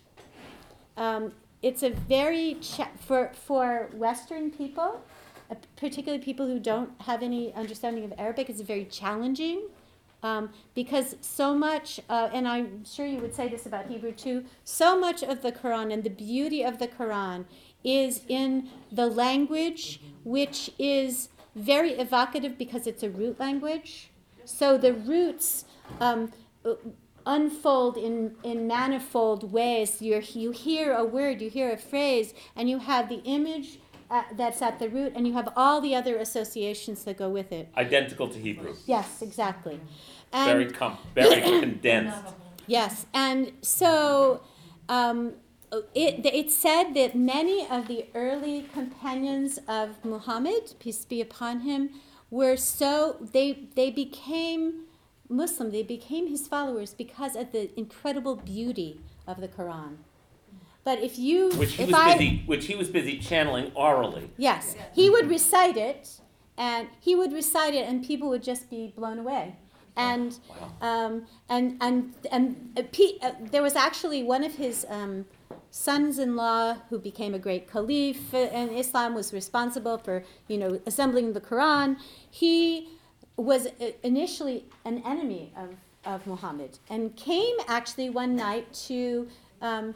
Um, 0.97 1.31
it's 1.61 1.83
a 1.83 1.89
very, 1.89 2.55
cha- 2.55 2.91
for, 2.99 3.31
for 3.33 3.89
Western 3.93 4.51
people, 4.51 5.01
uh, 5.49 5.55
particularly 5.77 6.23
people 6.23 6.47
who 6.47 6.59
don't 6.59 6.89
have 7.01 7.23
any 7.23 7.53
understanding 7.53 8.03
of 8.03 8.13
Arabic, 8.17 8.49
it's 8.49 8.61
very 8.61 8.85
challenging. 8.85 9.61
Um, 10.21 10.49
because 10.75 11.15
so 11.21 11.55
much, 11.55 11.99
uh, 12.09 12.29
and 12.33 12.47
I'm 12.47 12.83
sure 12.83 13.05
you 13.05 13.19
would 13.19 13.33
say 13.33 13.47
this 13.47 13.65
about 13.65 13.87
Hebrew 13.87 14.11
too, 14.11 14.43
so 14.65 14.99
much 14.99 15.23
of 15.23 15.41
the 15.41 15.51
Quran 15.51 15.93
and 15.93 16.03
the 16.03 16.09
beauty 16.09 16.61
of 16.61 16.77
the 16.77 16.89
Quran 16.89 17.45
is 17.83 18.21
in 18.27 18.69
the 18.91 19.07
language, 19.07 20.01
which 20.25 20.71
is 20.77 21.29
very 21.55 21.91
evocative 21.91 22.57
because 22.57 22.85
it's 22.85 23.03
a 23.03 23.09
root 23.09 23.39
language. 23.39 24.11
So 24.45 24.77
the 24.77 24.93
roots 24.93 25.65
um, 26.01 26.31
unfold 27.25 27.97
in, 27.97 28.35
in 28.43 28.67
manifold 28.67 29.51
ways. 29.51 30.01
You're, 30.01 30.21
you 30.21 30.51
hear 30.51 30.93
a 30.93 31.05
word, 31.05 31.41
you 31.41 31.49
hear 31.49 31.71
a 31.71 31.77
phrase, 31.77 32.33
and 32.55 32.69
you 32.69 32.79
have 32.79 33.09
the 33.09 33.21
image 33.23 33.79
uh, 34.09 34.23
that's 34.33 34.61
at 34.61 34.79
the 34.79 34.89
root, 34.89 35.13
and 35.15 35.27
you 35.27 35.33
have 35.33 35.49
all 35.55 35.81
the 35.81 35.95
other 35.95 36.17
associations 36.17 37.03
that 37.03 37.17
go 37.17 37.29
with 37.29 37.51
it. 37.51 37.69
Identical 37.77 38.27
to 38.29 38.39
Hebrew. 38.39 38.75
Yes, 38.85 39.21
exactly. 39.21 39.79
And 40.33 40.51
Very 40.51 40.71
com- 40.71 40.97
very 41.15 41.41
condensed. 41.41 42.33
Yes, 42.67 43.05
and 43.13 43.51
so 43.61 44.41
um, 44.87 45.33
it, 45.93 46.25
it's 46.25 46.55
said 46.55 46.93
that 46.93 47.15
many 47.15 47.67
of 47.67 47.87
the 47.87 48.05
early 48.15 48.67
companions 48.73 49.59
of 49.67 50.03
Muhammad, 50.03 50.73
peace 50.79 51.05
be 51.05 51.21
upon 51.21 51.61
him, 51.61 51.89
were 52.29 52.57
so 52.57 53.17
they 53.31 53.67
they 53.75 53.89
became 53.89 54.85
Muslim. 55.27 55.71
They 55.71 55.83
became 55.83 56.27
his 56.27 56.47
followers 56.47 56.93
because 56.93 57.35
of 57.35 57.51
the 57.51 57.71
incredible 57.77 58.35
beauty 58.35 59.01
of 59.27 59.41
the 59.41 59.47
Quran. 59.47 59.97
But 60.83 60.99
if 60.99 61.19
you, 61.19 61.51
Which 61.51 61.73
he 61.73 61.83
if 61.83 61.87
was 61.89 61.95
I, 61.95 62.13
busy 62.13 62.43
which 62.45 62.65
he 62.65 62.75
was 62.75 62.89
busy 62.89 63.19
channeling 63.19 63.71
orally. 63.75 64.31
Yes, 64.37 64.75
he 64.93 65.09
would 65.09 65.29
recite 65.29 65.77
it, 65.77 66.19
and 66.57 66.87
he 66.99 67.15
would 67.15 67.33
recite 67.33 67.73
it, 67.73 67.87
and 67.87 68.03
people 68.03 68.29
would 68.29 68.43
just 68.43 68.69
be 68.69 68.93
blown 68.95 69.19
away. 69.19 69.55
And 69.95 70.39
um, 70.81 71.25
and 71.49 71.77
and 71.81 72.13
and 72.31 72.73
uh, 72.77 72.83
Pe- 72.91 73.19
uh, 73.21 73.31
there 73.51 73.61
was 73.61 73.75
actually 73.75 74.23
one 74.23 74.43
of 74.45 74.55
his 74.55 74.85
um, 74.89 75.25
sons-in-law 75.71 76.77
who 76.89 76.97
became 76.97 77.33
a 77.33 77.39
great 77.39 77.69
caliph 77.69 78.33
and 78.33 78.71
Islam 78.71 79.13
was 79.13 79.33
responsible 79.33 79.97
for 79.97 80.23
you 80.47 80.57
know 80.57 80.79
assembling 80.85 81.33
the 81.33 81.41
Quran. 81.41 81.97
He 82.31 82.87
was 83.35 83.67
uh, 83.67 83.91
initially 84.03 84.65
an 84.85 85.03
enemy 85.05 85.51
of 85.57 85.69
of 86.05 86.25
Muhammad 86.25 86.79
and 86.89 87.13
came 87.17 87.55
actually 87.67 88.09
one 88.09 88.35
night 88.35 88.71
to. 88.87 89.27
Um, 89.61 89.95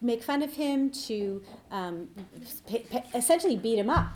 make 0.00 0.22
fun 0.22 0.42
of 0.42 0.54
him, 0.54 0.90
to 0.90 1.42
um, 1.70 2.08
p- 2.68 2.80
p- 2.90 3.02
essentially 3.14 3.56
beat 3.56 3.78
him 3.78 3.90
up. 3.90 4.08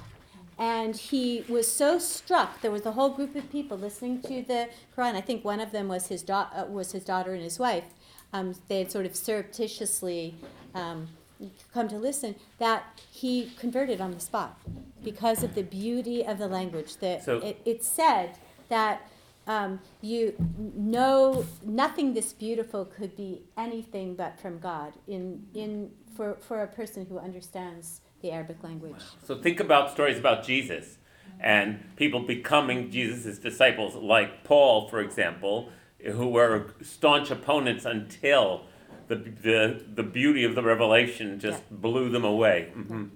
And 0.59 0.94
he 0.94 1.43
was 1.48 1.66
so 1.70 1.98
struck. 1.98 2.61
There 2.61 2.70
was 2.70 2.85
a 2.85 2.93
whole 2.93 3.09
group 3.11 3.35
of 3.35 3.51
people 3.51 3.78
listening 3.78 4.20
to 4.23 4.43
the 4.43 4.69
Quran. 4.97 5.15
I 5.15 5.23
think 5.23 5.43
one 5.44 5.59
of 5.59 5.73
them 5.73 5.89
was 5.89 6.09
his, 6.09 6.23
da- 6.23 6.48
uh, 6.55 6.66
was 6.66 6.93
his 6.93 7.02
daughter 7.05 7.32
and 7.32 7.43
his 7.43 7.59
wife. 7.59 7.85
Um, 8.35 8.55
they 8.69 8.78
had 8.81 8.90
sort 8.93 9.07
of 9.07 9.16
surreptitiously 9.16 10.35
um, 10.74 11.09
come 11.73 11.89
to 11.89 11.97
listen. 11.97 12.35
That 12.59 13.01
he 13.11 13.51
converted 13.59 14.01
on 14.02 14.11
the 14.12 14.20
spot 14.20 14.59
because 15.02 15.43
of 15.43 15.55
the 15.55 15.62
beauty 15.62 16.24
of 16.27 16.36
the 16.39 16.47
language. 16.47 16.97
That 16.98 17.24
So- 17.24 17.39
it, 17.39 17.61
it 17.65 17.82
said 17.82 18.36
that 18.69 19.09
um, 19.47 19.81
you 20.01 20.35
know 20.75 21.45
nothing 21.65 22.15
this 22.15 22.33
beautiful 22.33 22.85
could 22.85 23.17
be 23.17 23.43
anything 23.57 24.15
but 24.15 24.39
from 24.39 24.59
God 24.59 24.93
in 25.07 25.47
in 25.55 25.91
for, 26.17 26.35
for 26.41 26.62
a 26.62 26.67
person 26.67 27.07
who 27.07 27.19
understands 27.19 28.01
the 28.23 28.31
Arabic 28.31 28.62
language. 28.62 29.03
So 29.25 29.41
think 29.41 29.61
about 29.61 29.91
stories 29.91 30.19
about 30.19 30.45
Jesus 30.45 30.99
and 31.41 31.97
people 31.97 32.21
becoming 32.21 32.91
Jesus' 32.91 33.39
disciples, 33.39 33.95
like 33.95 34.45
Paul, 34.45 34.89
for 34.89 35.01
example, 35.01 35.71
who 36.05 36.29
were 36.29 36.75
staunch 36.83 37.31
opponents 37.31 37.85
until 37.87 38.67
the, 39.09 39.17
the, 39.17 39.83
the 39.95 40.03
beauty 40.03 40.45
of 40.45 40.55
the 40.55 40.62
revelation 40.62 41.41
just 41.41 41.62
blew 41.71 42.11
them 42.11 42.25
away. 42.25 42.71
hmm 42.75 43.07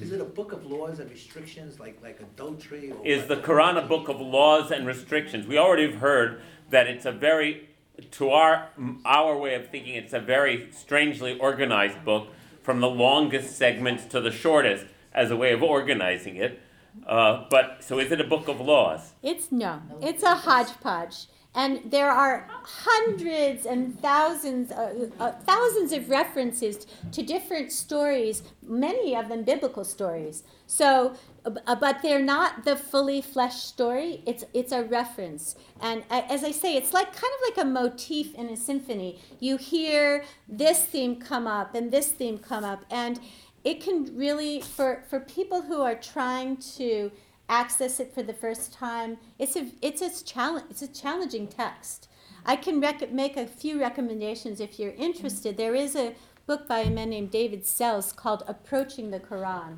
Is 0.00 0.12
it 0.12 0.20
a 0.20 0.24
book 0.24 0.52
of 0.52 0.66
laws 0.66 0.98
and 0.98 1.10
restrictions 1.10 1.78
like, 1.78 1.98
like 2.02 2.20
adultery 2.20 2.90
or? 2.90 3.06
Is 3.06 3.28
what? 3.28 3.28
the 3.28 3.46
Quran 3.46 3.82
a 3.82 3.86
book 3.86 4.08
of 4.08 4.20
laws 4.20 4.70
and 4.70 4.86
restrictions? 4.86 5.46
We 5.46 5.58
already 5.58 5.90
have 5.90 6.00
heard 6.00 6.42
that 6.70 6.86
it's 6.86 7.04
a 7.04 7.12
very, 7.12 7.68
to 8.12 8.30
our, 8.30 8.70
our 9.04 9.36
way 9.36 9.54
of 9.54 9.68
thinking, 9.68 9.94
it's 9.94 10.12
a 10.12 10.20
very 10.20 10.70
strangely 10.72 11.38
organized 11.38 12.04
book 12.04 12.28
from 12.62 12.80
the 12.80 12.88
longest 12.88 13.56
segments 13.56 14.04
to 14.06 14.20
the 14.20 14.30
shortest 14.30 14.86
as 15.12 15.30
a 15.30 15.36
way 15.36 15.52
of 15.52 15.62
organizing 15.62 16.36
it. 16.36 16.60
Uh, 17.06 17.44
but 17.50 17.82
so 17.82 17.98
is 17.98 18.10
it 18.10 18.20
a 18.20 18.24
book 18.24 18.48
of 18.48 18.60
laws? 18.60 19.12
It's 19.22 19.52
no, 19.52 19.80
it's 20.00 20.22
a 20.22 20.34
hodgepodge. 20.34 21.26
And 21.52 21.90
there 21.90 22.10
are 22.10 22.48
hundreds 22.62 23.66
and 23.66 23.98
thousands, 24.00 24.70
uh, 24.70 25.08
uh, 25.18 25.32
thousands 25.32 25.92
of 25.92 26.08
references 26.08 26.86
to 27.10 27.22
different 27.24 27.72
stories, 27.72 28.44
many 28.62 29.16
of 29.16 29.28
them 29.28 29.42
biblical 29.42 29.84
stories. 29.84 30.44
So, 30.68 31.16
uh, 31.44 31.74
but 31.74 32.02
they're 32.02 32.22
not 32.22 32.64
the 32.64 32.76
fully 32.76 33.20
fleshed 33.20 33.66
story. 33.66 34.22
It's 34.26 34.44
it's 34.54 34.70
a 34.70 34.84
reference, 34.84 35.56
and 35.80 36.04
as 36.10 36.44
I 36.44 36.52
say, 36.52 36.76
it's 36.76 36.92
like 36.92 37.06
kind 37.06 37.32
of 37.34 37.56
like 37.56 37.66
a 37.66 37.68
motif 37.68 38.32
in 38.34 38.48
a 38.48 38.56
symphony. 38.56 39.20
You 39.40 39.56
hear 39.56 40.24
this 40.48 40.84
theme 40.84 41.16
come 41.16 41.48
up 41.48 41.74
and 41.74 41.90
this 41.90 42.12
theme 42.12 42.38
come 42.38 42.62
up, 42.62 42.84
and 42.90 43.18
it 43.64 43.82
can 43.82 44.16
really 44.16 44.60
for 44.60 45.02
for 45.08 45.18
people 45.18 45.62
who 45.62 45.80
are 45.80 45.96
trying 45.96 46.58
to 46.76 47.10
access 47.50 48.00
it 48.00 48.14
for 48.14 48.22
the 48.22 48.32
first 48.32 48.72
time, 48.72 49.18
it's 49.38 49.56
a 49.56 49.66
it's 49.82 50.00
a 50.00 50.24
challenge 50.24 50.66
it's 50.70 50.82
a 50.82 50.88
challenging 50.88 51.48
text. 51.48 52.08
I 52.46 52.56
can 52.56 52.80
rec- 52.80 53.12
make 53.12 53.36
a 53.36 53.46
few 53.46 53.78
recommendations 53.78 54.60
if 54.60 54.78
you're 54.78 54.92
interested. 54.92 55.58
There 55.58 55.74
is 55.74 55.94
a 55.94 56.14
book 56.46 56.66
by 56.66 56.80
a 56.80 56.90
man 56.90 57.10
named 57.10 57.30
David 57.30 57.66
Sells 57.66 58.12
called 58.12 58.44
Approaching 58.46 59.10
the 59.10 59.20
Quran, 59.20 59.76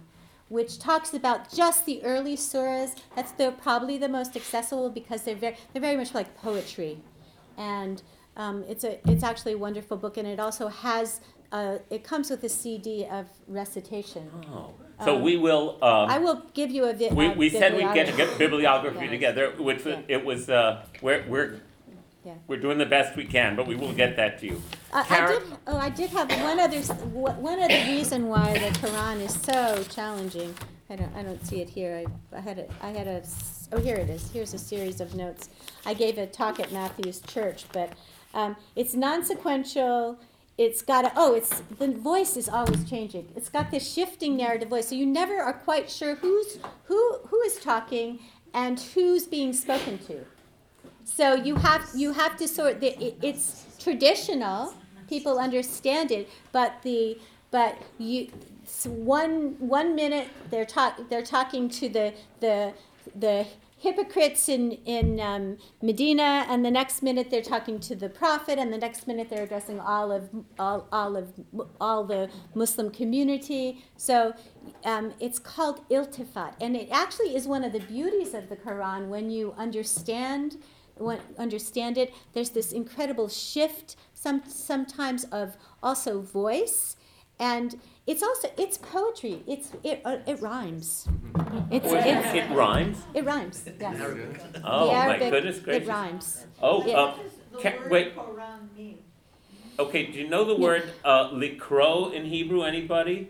which 0.48 0.78
talks 0.78 1.12
about 1.12 1.52
just 1.52 1.84
the 1.86 2.04
early 2.04 2.36
surahs. 2.36 2.96
That's 3.16 3.32
the, 3.32 3.52
probably 3.60 3.98
the 3.98 4.08
most 4.08 4.36
accessible 4.36 4.90
because 4.90 5.22
they're 5.22 5.34
very 5.34 5.56
they're 5.72 5.82
very 5.82 5.96
much 5.96 6.14
like 6.14 6.36
poetry, 6.36 6.98
and 7.56 8.02
um, 8.36 8.64
it's 8.68 8.84
a 8.84 9.00
it's 9.10 9.24
actually 9.24 9.52
a 9.54 9.58
wonderful 9.58 9.96
book, 9.96 10.16
and 10.18 10.28
it 10.28 10.38
also 10.38 10.68
has 10.68 11.20
uh, 11.52 11.78
it 11.90 12.04
comes 12.04 12.30
with 12.30 12.44
a 12.44 12.48
CD 12.48 13.06
of 13.06 13.26
recitation. 13.46 14.30
Oh. 14.50 14.74
So 15.04 15.16
Um, 15.16 15.22
we 15.22 15.36
will. 15.36 15.78
Um, 15.82 16.10
I 16.10 16.18
will 16.18 16.42
give 16.54 16.70
you 16.70 16.84
a 16.84 16.92
vi- 16.92 17.08
we, 17.12 17.28
we 17.30 17.48
said 17.50 17.74
we'd 17.74 17.92
get, 17.94 18.16
get 18.16 18.38
bibliography 18.38 19.04
Yeah. 19.06 19.10
together, 19.10 19.50
which 19.58 19.84
was, 19.84 19.94
Yeah. 19.96 20.16
it 20.16 20.24
was, 20.24 20.48
uh, 20.48 20.84
we're, 21.00 21.24
we're, 21.28 21.60
Yeah. 22.24 22.34
we're 22.46 22.58
doing 22.60 22.78
the 22.78 22.86
best 22.86 23.16
we 23.16 23.24
can, 23.24 23.56
but 23.56 23.66
we 23.66 23.74
will 23.74 23.92
get 23.92 24.16
that 24.16 24.38
to 24.40 24.46
you. 24.46 24.62
I, 24.92 25.04
I 25.10 25.26
did. 25.26 25.42
Oh, 25.66 25.76
I 25.76 25.88
did 25.90 26.10
have 26.10 26.30
one 26.42 26.60
other. 26.60 26.76
s- 26.78 26.90
wh- 26.90 27.38
One 27.50 27.58
other 27.60 27.82
reason 27.88 28.28
why 28.28 28.52
the 28.52 28.70
Quran 28.78 29.20
is 29.20 29.34
so 29.40 29.82
challenging. 29.90 30.54
I 30.90 30.96
don't. 30.96 31.16
I 31.16 31.22
don't 31.22 31.44
see 31.46 31.60
it 31.62 31.70
here. 31.70 32.04
I, 32.32 32.36
I 32.36 32.40
had 32.40 32.58
a. 32.58 32.66
I 32.82 32.90
had 32.90 33.06
a. 33.08 33.20
s- 33.20 33.58
Oh, 33.74 33.80
here 33.80 33.96
it 33.96 34.10
is. 34.10 34.30
Here's 34.30 34.52
a 34.52 34.58
series 34.58 35.00
of 35.00 35.14
notes. 35.14 35.48
I 35.86 35.94
gave 35.94 36.18
a 36.18 36.26
talk 36.26 36.60
at 36.60 36.70
Matthew's 36.72 37.20
Church, 37.22 37.64
but 37.72 37.88
um, 38.34 38.54
it's 38.76 38.94
non-sequential. 38.94 40.18
It's 40.62 40.82
got 40.82 41.04
a. 41.04 41.12
Oh, 41.16 41.34
it's 41.34 41.62
the 41.78 41.88
voice 41.88 42.36
is 42.36 42.48
always 42.48 42.88
changing. 42.88 43.28
It's 43.36 43.48
got 43.48 43.70
this 43.70 43.92
shifting 43.92 44.36
narrative 44.36 44.68
voice, 44.68 44.88
so 44.88 44.94
you 44.94 45.06
never 45.06 45.38
are 45.40 45.52
quite 45.52 45.90
sure 45.90 46.14
who's 46.16 46.58
who 46.84 47.18
who 47.28 47.40
is 47.42 47.56
talking 47.58 48.20
and 48.54 48.78
who's 48.94 49.26
being 49.26 49.52
spoken 49.52 49.98
to. 50.08 50.24
So 51.04 51.34
you 51.34 51.56
have 51.56 51.82
you 51.94 52.12
have 52.12 52.36
to 52.36 52.46
sort 52.48 52.80
the 52.80 52.90
it, 53.02 53.18
it's 53.22 53.66
traditional. 53.78 54.74
People 55.08 55.38
understand 55.38 56.10
it, 56.10 56.28
but 56.52 56.80
the 56.82 57.18
but 57.50 57.76
you 57.98 58.28
s- 58.64 58.86
one 58.86 59.56
one 59.58 59.94
minute 59.94 60.28
they're 60.50 60.64
talk 60.64 60.92
they're 61.10 61.24
talking 61.38 61.68
to 61.80 61.88
the 61.88 62.14
the 62.40 62.72
the 63.14 63.46
hypocrites 63.82 64.48
in 64.48 64.72
in 64.96 65.18
um, 65.18 65.58
Medina, 65.82 66.46
and 66.48 66.64
the 66.64 66.70
next 66.70 67.02
minute 67.02 67.30
they're 67.30 67.42
talking 67.42 67.80
to 67.80 67.96
the 67.96 68.08
prophet, 68.08 68.56
and 68.58 68.72
the 68.72 68.78
next 68.78 69.08
minute 69.08 69.28
they're 69.28 69.42
addressing 69.42 69.80
all 69.80 70.12
of 70.12 70.30
all, 70.58 70.86
all 70.92 71.16
of 71.16 71.32
all 71.80 72.04
the 72.04 72.30
Muslim 72.54 72.90
community. 72.90 73.84
So 73.96 74.34
um, 74.84 75.12
it's 75.18 75.40
called 75.40 75.86
iltifat, 75.88 76.54
and 76.60 76.76
it 76.76 76.88
actually 76.92 77.34
is 77.34 77.48
one 77.48 77.64
of 77.64 77.72
the 77.72 77.80
beauties 77.80 78.34
of 78.34 78.48
the 78.48 78.56
Quran 78.56 79.08
when 79.08 79.30
you 79.30 79.52
understand 79.58 80.58
when, 80.96 81.18
understand 81.36 81.98
it. 81.98 82.14
There's 82.34 82.50
this 82.50 82.70
incredible 82.72 83.28
shift, 83.28 83.96
some 84.14 84.42
sometimes 84.46 85.24
of 85.24 85.56
also 85.82 86.20
voice, 86.20 86.96
and 87.40 87.80
it's 88.06 88.22
also 88.22 88.48
it's 88.58 88.78
poetry. 88.78 89.42
It's 89.46 89.72
it 89.84 90.02
uh, 90.04 90.18
it 90.26 90.40
rhymes. 90.40 91.06
It's, 91.70 91.86
it's 91.86 92.34
it 92.34 92.50
rhymes? 92.50 92.98
it 93.14 93.24
rhymes. 93.24 93.64
Yes. 93.80 93.96
Oh, 94.64 94.86
The 94.86 94.92
my 94.92 95.18
goodness 95.18 95.58
goodness 95.60 95.82
It 95.82 95.88
rhymes. 95.88 96.46
Oh, 96.60 96.82
It- 96.86 96.94
uh, 96.94 97.14
ca- 97.60 97.88
wait, 97.88 98.12
mean? 98.76 98.98
okay, 99.78 100.06
do 100.06 100.18
you 100.18 100.28
know 100.28 100.44
the 100.44 100.56
word, 100.56 100.92
uh, 101.04 101.30
likro 101.30 102.12
in 102.12 102.26
Hebrew, 102.26 102.62
anybody? 102.62 103.28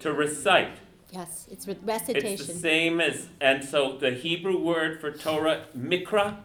To 0.00 0.12
recite. 0.12 0.78
Yes, 1.10 1.46
it's 1.50 1.66
re- 1.66 1.72
It's 1.72 1.80
the 1.80 1.86
recitation. 1.86 2.54
same 2.54 3.00
as, 3.00 3.28
and 3.40 3.64
so 3.64 3.96
the 3.98 4.10
Hebrew 4.12 4.58
word 4.58 5.00
for 5.00 5.10
Torah, 5.10 5.64
mikra, 5.76 6.36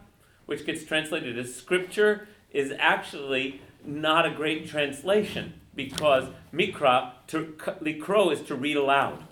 which 0.46 0.64
gets 0.66 0.84
translated 0.84 1.38
as 1.38 1.54
scripture, 1.54 2.26
is 2.50 2.72
actually 2.78 3.60
not 3.84 4.26
a 4.26 4.30
great 4.30 4.66
translation 4.68 5.54
because 5.74 6.24
mikra, 6.52 7.12
to, 7.28 7.54
likro 7.80 8.32
is 8.32 8.40
to 8.42 8.54
read 8.54 8.76
aloud 8.76 9.24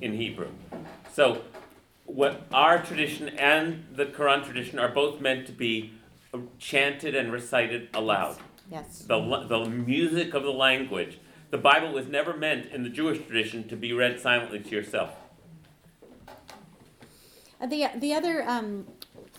in 0.00 0.14
Hebrew. 0.14 0.48
So 1.12 1.42
what 2.06 2.46
our 2.52 2.82
tradition 2.82 3.28
and 3.30 3.84
the 3.94 4.06
Quran 4.06 4.44
tradition 4.44 4.78
are 4.78 4.88
both 4.88 5.20
meant 5.20 5.46
to 5.46 5.52
be 5.52 5.92
chanted 6.58 7.14
and 7.14 7.32
recited 7.32 7.88
aloud. 7.94 8.38
Yes. 8.70 9.04
The, 9.06 9.44
the 9.48 9.66
music 9.66 10.34
of 10.34 10.42
the 10.42 10.52
language. 10.52 11.18
The 11.50 11.58
Bible 11.58 11.92
was 11.92 12.06
never 12.06 12.34
meant 12.34 12.66
in 12.66 12.82
the 12.82 12.88
Jewish 12.88 13.18
tradition 13.26 13.68
to 13.68 13.76
be 13.76 13.92
read 13.92 14.18
silently 14.18 14.60
to 14.60 14.70
yourself. 14.70 15.10
Uh, 17.60 17.66
The, 17.66 17.90
the 17.96 18.14
other 18.14 18.42
um, 18.48 18.86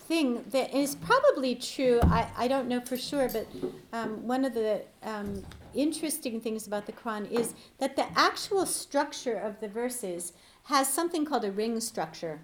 thing 0.07 0.43
that 0.51 0.73
is 0.73 0.95
probably 0.95 1.55
true, 1.55 1.99
I, 2.03 2.27
I 2.38 2.47
don't 2.47 2.67
know 2.67 2.81
for 2.81 2.97
sure, 2.97 3.27
but 3.30 3.47
um, 3.91 4.27
one 4.27 4.45
of 4.45 4.53
the 4.53 4.84
um, 5.01 5.43
interesting 5.76 6.40
things 6.41 6.68
about 6.68 6.86
the 6.86 6.91
Quran 6.91 7.30
is 7.32 7.54
that 7.80 7.95
the 7.95 8.06
actual 8.18 8.66
structure 8.66 9.38
of 9.38 9.60
the 9.60 9.68
verses 9.68 10.34
has 10.66 10.88
something 10.88 11.26
called 11.26 11.44
a 11.44 11.52
ring 11.52 11.80
structure. 11.80 12.40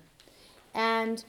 And 0.74 1.24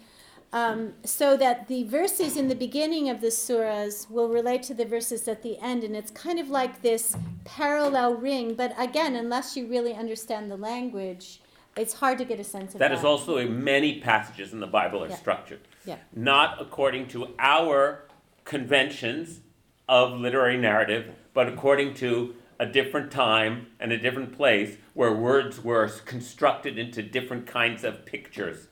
um, 0.53 0.95
so 1.05 1.37
that 1.37 1.69
the 1.69 1.85
verses 1.85 2.37
in 2.37 2.49
the 2.49 2.55
beginning 2.57 3.09
of 3.09 3.21
the 3.21 3.29
surahs 3.29 4.11
will 4.11 4.29
relate 4.29 4.63
to 4.65 4.75
the 4.75 4.85
verses 4.85 5.29
at 5.29 5.43
the 5.43 5.59
end, 5.61 5.85
and 5.85 5.95
it's 5.95 6.11
kind 6.11 6.41
of 6.41 6.49
like 6.49 6.83
this 6.83 7.17
parallel 7.45 8.15
ring. 8.15 8.55
But 8.55 8.75
again, 8.77 9.15
unless 9.15 9.57
you 9.57 9.67
really 9.69 9.95
understand 9.95 10.51
the 10.51 10.57
language, 10.57 11.41
it's 11.77 11.95
hard 11.95 12.19
to 12.19 12.25
get 12.25 12.41
a 12.41 12.45
sense 12.45 12.75
of 12.75 12.81
That 12.81 12.89
that. 12.89 12.99
is 12.99 13.05
also 13.05 13.47
many 13.49 14.01
passages 14.01 14.53
in 14.53 14.59
the 14.59 14.67
Bible 14.67 15.05
are 15.05 15.09
Yeah. 15.09 15.17
structured. 15.17 15.61
Yeah. 15.87 15.97
Not 16.13 16.61
according 16.61 17.09
to 17.09 17.29
our 17.39 18.03
conventions 18.45 19.41
of 19.89 20.19
literary 20.19 20.57
narrative, 20.57 21.15
but 21.35 21.49
according 21.49 21.95
to 21.95 22.35
a 22.59 22.67
different 22.67 23.11
time 23.11 23.69
and 23.79 23.93
a 23.93 23.99
different 23.99 24.37
place 24.37 24.77
where 24.95 25.13
words 25.15 25.63
were 25.65 25.89
constructed 26.05 26.79
into 26.79 27.03
different 27.03 27.47
kinds 27.47 27.85
of 27.85 28.05
pictures, 28.05 28.69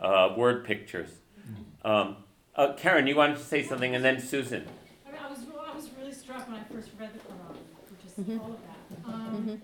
uh, 0.00 0.34
word 0.36 0.64
pictures. 0.64 1.10
Um, 1.84 2.16
uh, 2.56 2.72
Karen, 2.76 3.06
you 3.06 3.14
wanted 3.14 3.36
to 3.36 3.44
say 3.44 3.62
something, 3.62 3.94
and 3.94 4.04
then 4.04 4.18
Susan. 4.20 4.66
I 5.06 5.12
mean, 5.12 5.20
I 5.24 5.30
was, 5.30 5.38
I 5.70 5.74
was 5.76 5.90
really 5.98 6.12
struck 6.12 6.48
when 6.48 6.58
I 6.58 6.64
first 6.64 6.90
read 6.98 7.10
the 7.14 7.20
Quran, 7.20 7.56
which 7.90 8.04
is 8.06 8.12
Mhm. 8.24 8.40
all 8.40 8.52
of 8.52 8.60
that. 8.62 9.08
Um, 9.08 9.62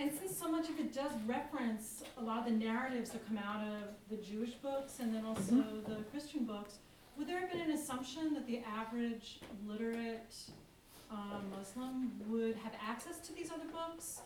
And 0.00 0.12
since 0.12 0.36
so 0.36 0.48
much 0.48 0.68
of 0.68 0.78
it 0.78 0.92
does 0.92 1.10
reference 1.26 2.02
a 2.16 2.22
lot 2.22 2.38
of 2.38 2.44
the 2.44 2.52
narratives 2.52 3.10
that 3.10 3.26
come 3.26 3.36
out 3.38 3.64
of 3.66 3.94
the 4.08 4.16
Jewish 4.16 4.52
books 4.54 5.00
and 5.00 5.12
then 5.14 5.24
also 5.24 5.56
the 5.86 6.04
Christian 6.10 6.44
books, 6.44 6.78
would 7.16 7.26
there 7.26 7.40
have 7.40 7.50
been 7.50 7.60
an 7.60 7.72
assumption 7.72 8.32
that 8.34 8.46
the 8.46 8.60
average 8.60 9.40
literate 9.66 10.34
um, 11.10 11.50
Muslim 11.56 12.12
would 12.28 12.56
have 12.56 12.72
access 12.86 13.18
to 13.20 13.34
these 13.34 13.50
other 13.50 13.66
books 13.70 14.20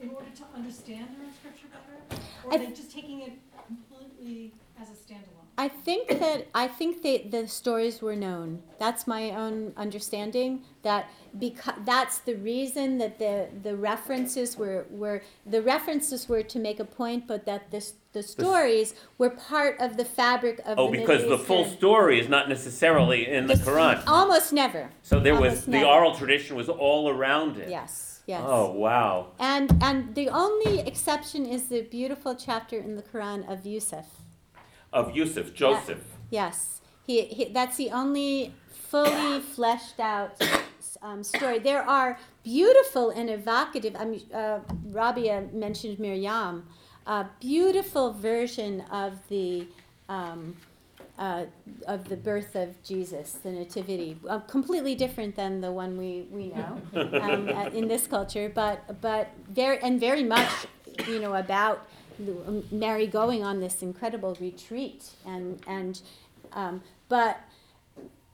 in 0.00 0.10
order 0.10 0.30
to 0.30 0.44
understand 0.54 1.08
their 1.08 1.26
own 1.26 1.32
scripture 1.34 1.68
better? 1.68 2.20
Or 2.44 2.52
I 2.52 2.56
are 2.56 2.58
they 2.58 2.72
just 2.72 2.92
taking 2.92 3.20
it 3.22 3.32
completely 3.66 4.54
as 4.80 4.88
a 4.90 4.92
standalone? 4.92 5.35
I 5.58 5.68
think 5.68 6.08
that 6.20 6.48
I 6.54 6.68
think 6.68 7.02
that 7.02 7.30
the 7.30 7.48
stories 7.48 8.02
were 8.02 8.16
known. 8.16 8.62
That's 8.78 9.06
my 9.06 9.30
own 9.30 9.72
understanding. 9.76 10.64
That 10.82 11.08
because 11.38 11.74
that's 11.84 12.18
the 12.18 12.34
reason 12.34 12.98
that 12.98 13.18
the 13.18 13.48
the 13.62 13.74
references 13.74 14.58
were 14.58 14.86
were 14.90 15.22
the 15.46 15.62
references 15.62 16.28
were 16.28 16.42
to 16.42 16.58
make 16.58 16.78
a 16.78 16.84
point, 16.84 17.26
but 17.26 17.46
that 17.46 17.70
this 17.70 17.94
the 18.12 18.22
stories 18.22 18.94
were 19.16 19.30
part 19.30 19.80
of 19.80 19.96
the 19.96 20.04
fabric 20.04 20.58
of 20.66 20.78
Oh, 20.78 20.90
the 20.90 20.98
because 20.98 21.26
the 21.26 21.38
full 21.38 21.64
story 21.64 22.20
is 22.20 22.28
not 22.28 22.48
necessarily 22.50 23.26
in 23.26 23.46
the 23.46 23.54
Quran. 23.54 24.02
Almost 24.06 24.52
never. 24.52 24.90
So 25.02 25.20
there 25.20 25.34
was 25.34 25.52
almost 25.52 25.70
the 25.70 25.84
oral 25.86 26.14
tradition 26.14 26.56
was 26.56 26.68
all 26.68 27.08
around 27.08 27.56
it. 27.56 27.70
Yes. 27.70 28.20
Yes. 28.26 28.42
Oh 28.44 28.72
wow. 28.72 29.28
And 29.38 29.72
and 29.80 30.14
the 30.14 30.28
only 30.28 30.80
exception 30.80 31.46
is 31.46 31.68
the 31.68 31.82
beautiful 31.82 32.34
chapter 32.34 32.78
in 32.78 32.96
the 32.96 33.02
Quran 33.02 33.50
of 33.50 33.64
Yusuf. 33.64 34.25
Of 34.96 35.14
Yusuf, 35.14 35.52
Joseph. 35.52 36.02
Yes, 36.30 36.80
he, 37.06 37.26
he 37.26 37.44
that's 37.52 37.76
the 37.76 37.90
only 37.90 38.54
fully 38.70 39.40
fleshed 39.40 40.00
out 40.00 40.42
um, 41.02 41.22
story. 41.22 41.58
There 41.58 41.82
are 41.82 42.18
beautiful 42.42 43.10
and 43.10 43.28
evocative. 43.28 43.94
I 43.94 44.04
mean, 44.06 44.22
uh, 44.32 44.60
Rabia 44.86 45.48
mentioned 45.52 45.98
Miriam, 45.98 46.66
a 47.06 47.26
beautiful 47.40 48.14
version 48.14 48.80
of 48.90 49.12
the. 49.28 49.66
Um, 50.08 50.56
uh, 51.18 51.46
of 51.88 52.10
the 52.10 52.16
birth 52.16 52.54
of 52.54 52.82
Jesus, 52.82 53.32
the 53.42 53.50
Nativity, 53.50 54.18
uh, 54.28 54.38
completely 54.40 54.94
different 54.94 55.34
than 55.34 55.62
the 55.62 55.72
one 55.72 55.96
we, 55.96 56.26
we 56.30 56.48
know 56.48 56.78
um, 57.22 57.48
uh, 57.48 57.70
in 57.72 57.88
this 57.88 58.06
culture, 58.06 58.52
but 58.54 59.00
but 59.00 59.30
very 59.48 59.78
and 59.82 59.98
very 59.98 60.22
much, 60.22 60.50
you 61.08 61.18
know, 61.18 61.32
about 61.32 61.88
Mary 62.70 63.06
going 63.06 63.42
on 63.44 63.60
this 63.60 63.82
incredible 63.82 64.36
retreat 64.40 65.10
and 65.26 65.60
and 65.66 66.00
um, 66.52 66.82
but 67.08 67.40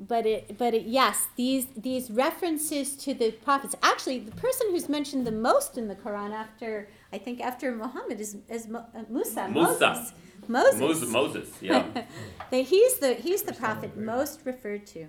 but 0.00 0.26
it 0.26 0.56
but 0.58 0.74
it, 0.74 0.82
yes 0.84 1.28
these 1.36 1.66
these 1.76 2.10
references 2.10 2.96
to 2.96 3.14
the 3.14 3.30
prophets 3.30 3.74
actually 3.82 4.18
the 4.20 4.32
person 4.32 4.66
who's 4.70 4.88
mentioned 4.88 5.26
the 5.26 5.32
most 5.32 5.78
in 5.78 5.88
the 5.88 5.94
Quran 5.94 6.32
after 6.32 6.88
I 7.12 7.18
think 7.18 7.40
after 7.40 7.72
Muhammad 7.72 8.20
is 8.20 8.36
is 8.48 8.66
uh, 8.66 8.82
Musa 9.08 9.48
Musa. 9.48 10.12
Moses 10.48 10.80
Moses, 10.80 11.08
Moses, 11.08 11.48
yeah. 11.60 11.84
he's 12.50 12.98
the 12.98 13.14
he's 13.14 13.42
the 13.42 13.52
prophet 13.52 13.96
most 13.96 14.40
referred 14.44 14.86
to 14.88 15.06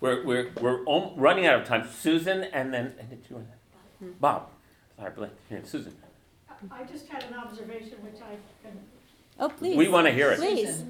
We're, 0.00 0.24
we're, 0.24 0.50
we're 0.60 0.84
om- 0.86 1.14
running 1.16 1.46
out 1.46 1.60
of 1.60 1.66
time. 1.66 1.88
Susan 1.90 2.44
and 2.44 2.72
then 2.72 2.94
and 2.98 3.24
you, 3.28 3.46
Bob. 4.20 4.50
Sorry, 4.96 5.10
Blaine. 5.10 5.30
Here, 5.48 5.62
Susan. 5.64 5.94
I 6.70 6.84
just 6.84 7.06
had 7.08 7.24
an 7.24 7.34
observation 7.34 7.98
which 8.02 8.20
I 8.22 8.36
can. 8.62 8.78
oh 9.38 9.48
please 9.48 9.76
We 9.76 9.88
wanna 9.88 10.10
hear 10.10 10.30
it. 10.30 10.38
please 10.38 10.84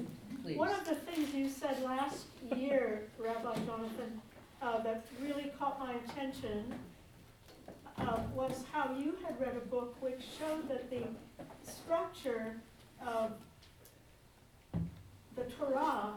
One 0.55 0.69
of 0.71 0.85
the 0.85 0.95
things 0.95 1.33
you 1.33 1.49
said 1.49 1.81
last 1.83 2.25
year, 2.55 3.03
Rabbi 3.19 3.55
Jonathan, 3.65 4.21
uh, 4.61 4.79
that 4.83 5.05
really 5.21 5.51
caught 5.59 5.79
my 5.79 5.93
attention, 6.05 6.73
uh, 7.97 8.19
was 8.33 8.63
how 8.71 8.93
you 8.97 9.17
had 9.25 9.39
read 9.41 9.55
a 9.57 9.65
book 9.67 9.95
which 10.01 10.21
showed 10.39 10.69
that 10.69 10.89
the 10.89 11.03
structure 11.69 12.55
of 13.05 13.31
the 15.35 15.43
Torah, 15.59 16.13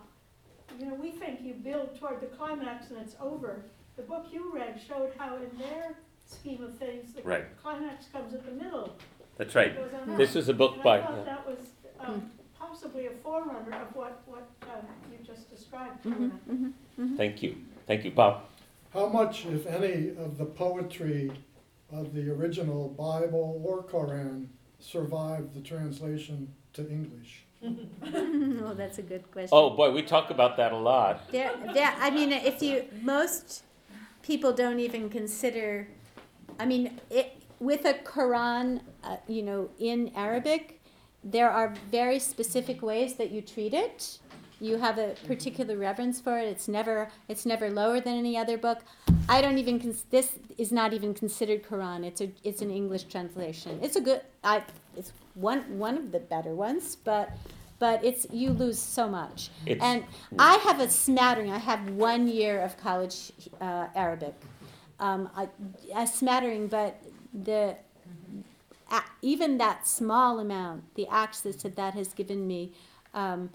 you 0.78 0.86
know, 0.86 0.94
we 0.94 1.10
think 1.10 1.40
you 1.43 1.55
build 1.55 1.98
toward 1.98 2.20
the 2.20 2.27
climax 2.27 2.90
and 2.90 2.98
it's 3.01 3.16
over. 3.20 3.62
The 3.97 4.02
book 4.02 4.27
you 4.32 4.51
read 4.55 4.81
showed 4.86 5.12
how 5.18 5.36
in 5.36 5.51
their 5.59 5.97
scheme 6.27 6.62
of 6.62 6.78
things, 6.78 7.12
the 7.12 7.22
Right. 7.22 7.44
climax 7.60 8.06
comes 8.12 8.32
at 8.32 8.44
the 8.47 8.52
middle. 8.52 8.97
That's 9.40 9.54
right. 9.54 9.74
Goes 9.74 9.94
on 9.94 10.18
This 10.18 10.30
up. 10.30 10.36
was 10.36 10.48
a 10.50 10.52
book 10.52 10.74
And 10.74 10.82
by. 10.82 10.98
I 10.98 11.02
thought 11.02 11.24
that 11.24 11.46
was 11.46 11.58
um, 11.98 12.30
possibly 12.58 13.06
a 13.06 13.10
forerunner 13.22 13.72
of 13.72 13.96
what, 13.96 14.20
what 14.26 14.50
um, 14.64 14.84
you 15.10 15.16
just 15.26 15.48
described. 15.48 16.04
Mhm, 16.04 16.12
Joanna. 16.12 16.40
mhm, 16.52 16.72
mhm. 17.00 17.16
Thank 17.16 17.42
you. 17.42 17.56
Thank 17.86 18.04
you, 18.04 18.10
Bob. 18.10 18.42
How 18.92 19.06
much, 19.06 19.46
if 19.46 19.66
any, 19.66 20.10
of 20.10 20.36
the 20.36 20.44
poetry 20.44 21.32
of 21.90 22.12
the 22.12 22.30
original 22.30 22.90
Bible 22.90 23.62
or 23.64 23.82
Koran 23.82 24.50
survived 24.78 25.54
the 25.54 25.62
translation 25.62 26.52
to 26.74 26.86
English? 26.90 27.44
oh 27.62 28.74
that's 28.74 28.98
a 28.98 29.02
good 29.02 29.30
question 29.32 29.48
Oh 29.52 29.70
boy, 29.70 29.90
we 29.90 30.02
talk 30.02 30.30
about 30.30 30.58
that 30.58 30.72
a 30.72 30.76
lot. 30.76 31.32
There, 31.32 31.50
there. 31.72 31.94
I 31.98 32.10
mean, 32.10 32.30
if 32.32 32.62
you 32.62 32.84
most 33.00 33.64
people 34.22 34.52
don't 34.52 34.80
even 34.80 35.08
consider. 35.08 35.88
I 36.58 36.66
mean, 36.66 37.00
it, 37.08 37.39
with 37.60 37.84
a 37.84 37.94
Quran, 37.94 38.80
uh, 39.04 39.16
you 39.28 39.42
know, 39.42 39.68
in 39.78 40.10
Arabic, 40.16 40.80
there 41.22 41.50
are 41.50 41.74
very 41.90 42.18
specific 42.18 42.82
ways 42.82 43.14
that 43.14 43.30
you 43.30 43.42
treat 43.42 43.74
it. 43.74 44.18
You 44.62 44.76
have 44.78 44.98
a 44.98 45.14
particular 45.26 45.76
reverence 45.76 46.20
for 46.20 46.38
it. 46.38 46.46
It's 46.46 46.68
never, 46.68 47.08
it's 47.28 47.46
never 47.46 47.70
lower 47.70 48.00
than 48.00 48.14
any 48.18 48.36
other 48.36 48.58
book. 48.58 48.80
I 49.28 49.40
don't 49.40 49.58
even. 49.58 49.78
Cons- 49.80 50.04
this 50.10 50.32
is 50.58 50.70
not 50.72 50.92
even 50.92 51.14
considered 51.14 51.62
Quran. 51.62 52.04
It's 52.04 52.20
a, 52.20 52.30
it's 52.44 52.60
an 52.60 52.70
English 52.70 53.04
translation. 53.04 53.78
It's 53.82 53.96
a 53.96 54.00
good. 54.00 54.20
I. 54.44 54.62
It's 54.96 55.12
one 55.34 55.60
one 55.78 55.96
of 55.96 56.12
the 56.12 56.18
better 56.18 56.54
ones, 56.54 56.96
but. 56.96 57.30
But 57.78 58.04
it's 58.04 58.26
you 58.30 58.50
lose 58.50 58.78
so 58.78 59.08
much, 59.08 59.48
It's- 59.64 59.82
and 59.82 60.04
I 60.38 60.56
have 60.56 60.80
a 60.80 60.90
smattering. 60.90 61.50
I 61.50 61.56
have 61.56 61.88
one 61.88 62.28
year 62.28 62.60
of 62.60 62.76
college 62.76 63.32
uh, 63.58 63.86
Arabic, 63.94 64.34
um, 64.98 65.30
a 65.96 66.06
smattering, 66.06 66.66
but 66.68 67.02
the 67.32 67.77
a, 68.90 69.01
even 69.23 69.59
that 69.59 69.86
small 69.86 70.39
amount, 70.40 70.94
the 70.94 71.07
access 71.09 71.57
that 71.57 71.77
that 71.77 71.94
has 71.94 72.12
given 72.12 72.47
me, 72.47 72.73
um, 73.15 73.51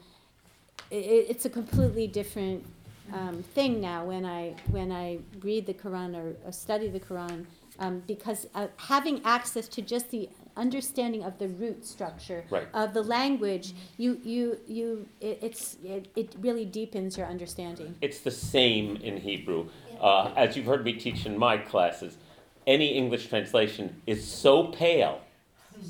i 0.92 0.96
it's 0.96 1.46
a 1.46 1.50
completely 1.50 2.08
different 2.08 2.66
um, 3.14 3.44
thing 3.44 3.82
now 3.82 4.06
when 4.06 4.26
I 4.26 4.56
when 4.70 4.92
I 4.92 5.20
read 5.42 5.66
the 5.66 5.74
Quran 5.74 6.16
or, 6.16 6.36
or 6.46 6.52
study 6.52 6.88
the 6.90 7.00
Quran, 7.00 7.46
um, 7.80 8.04
because 8.08 8.48
uh, 8.56 8.68
having 8.78 9.22
access 9.26 9.68
to 9.70 9.82
just 9.82 10.10
the 10.10 10.30
understanding 10.58 11.24
of 11.24 11.38
the 11.38 11.50
root 11.50 11.86
structure 11.86 12.46
Right. 12.50 12.68
of 12.74 12.94
the 12.94 13.04
language, 13.04 13.74
you 13.98 14.20
you 14.24 14.58
you 14.68 15.08
it, 15.22 15.40
it's 15.42 15.78
it, 15.84 16.08
it 16.16 16.36
really 16.40 16.66
deepens 16.66 17.18
your 17.18 17.28
understanding. 17.28 17.96
It's 18.02 18.20
the 18.20 18.32
same 18.32 18.96
in 18.98 19.18
Hebrew. 19.18 19.70
Uh, 20.00 20.34
as 20.36 20.56
you've 20.56 20.66
heard 20.66 20.84
me 20.84 20.94
teach 20.94 21.26
in 21.26 21.38
my 21.38 21.58
classes, 21.58 22.18
any 22.68 22.88
English 22.88 23.28
translation 23.28 24.02
is 24.08 24.26
so 24.26 24.64
pale, 24.66 25.22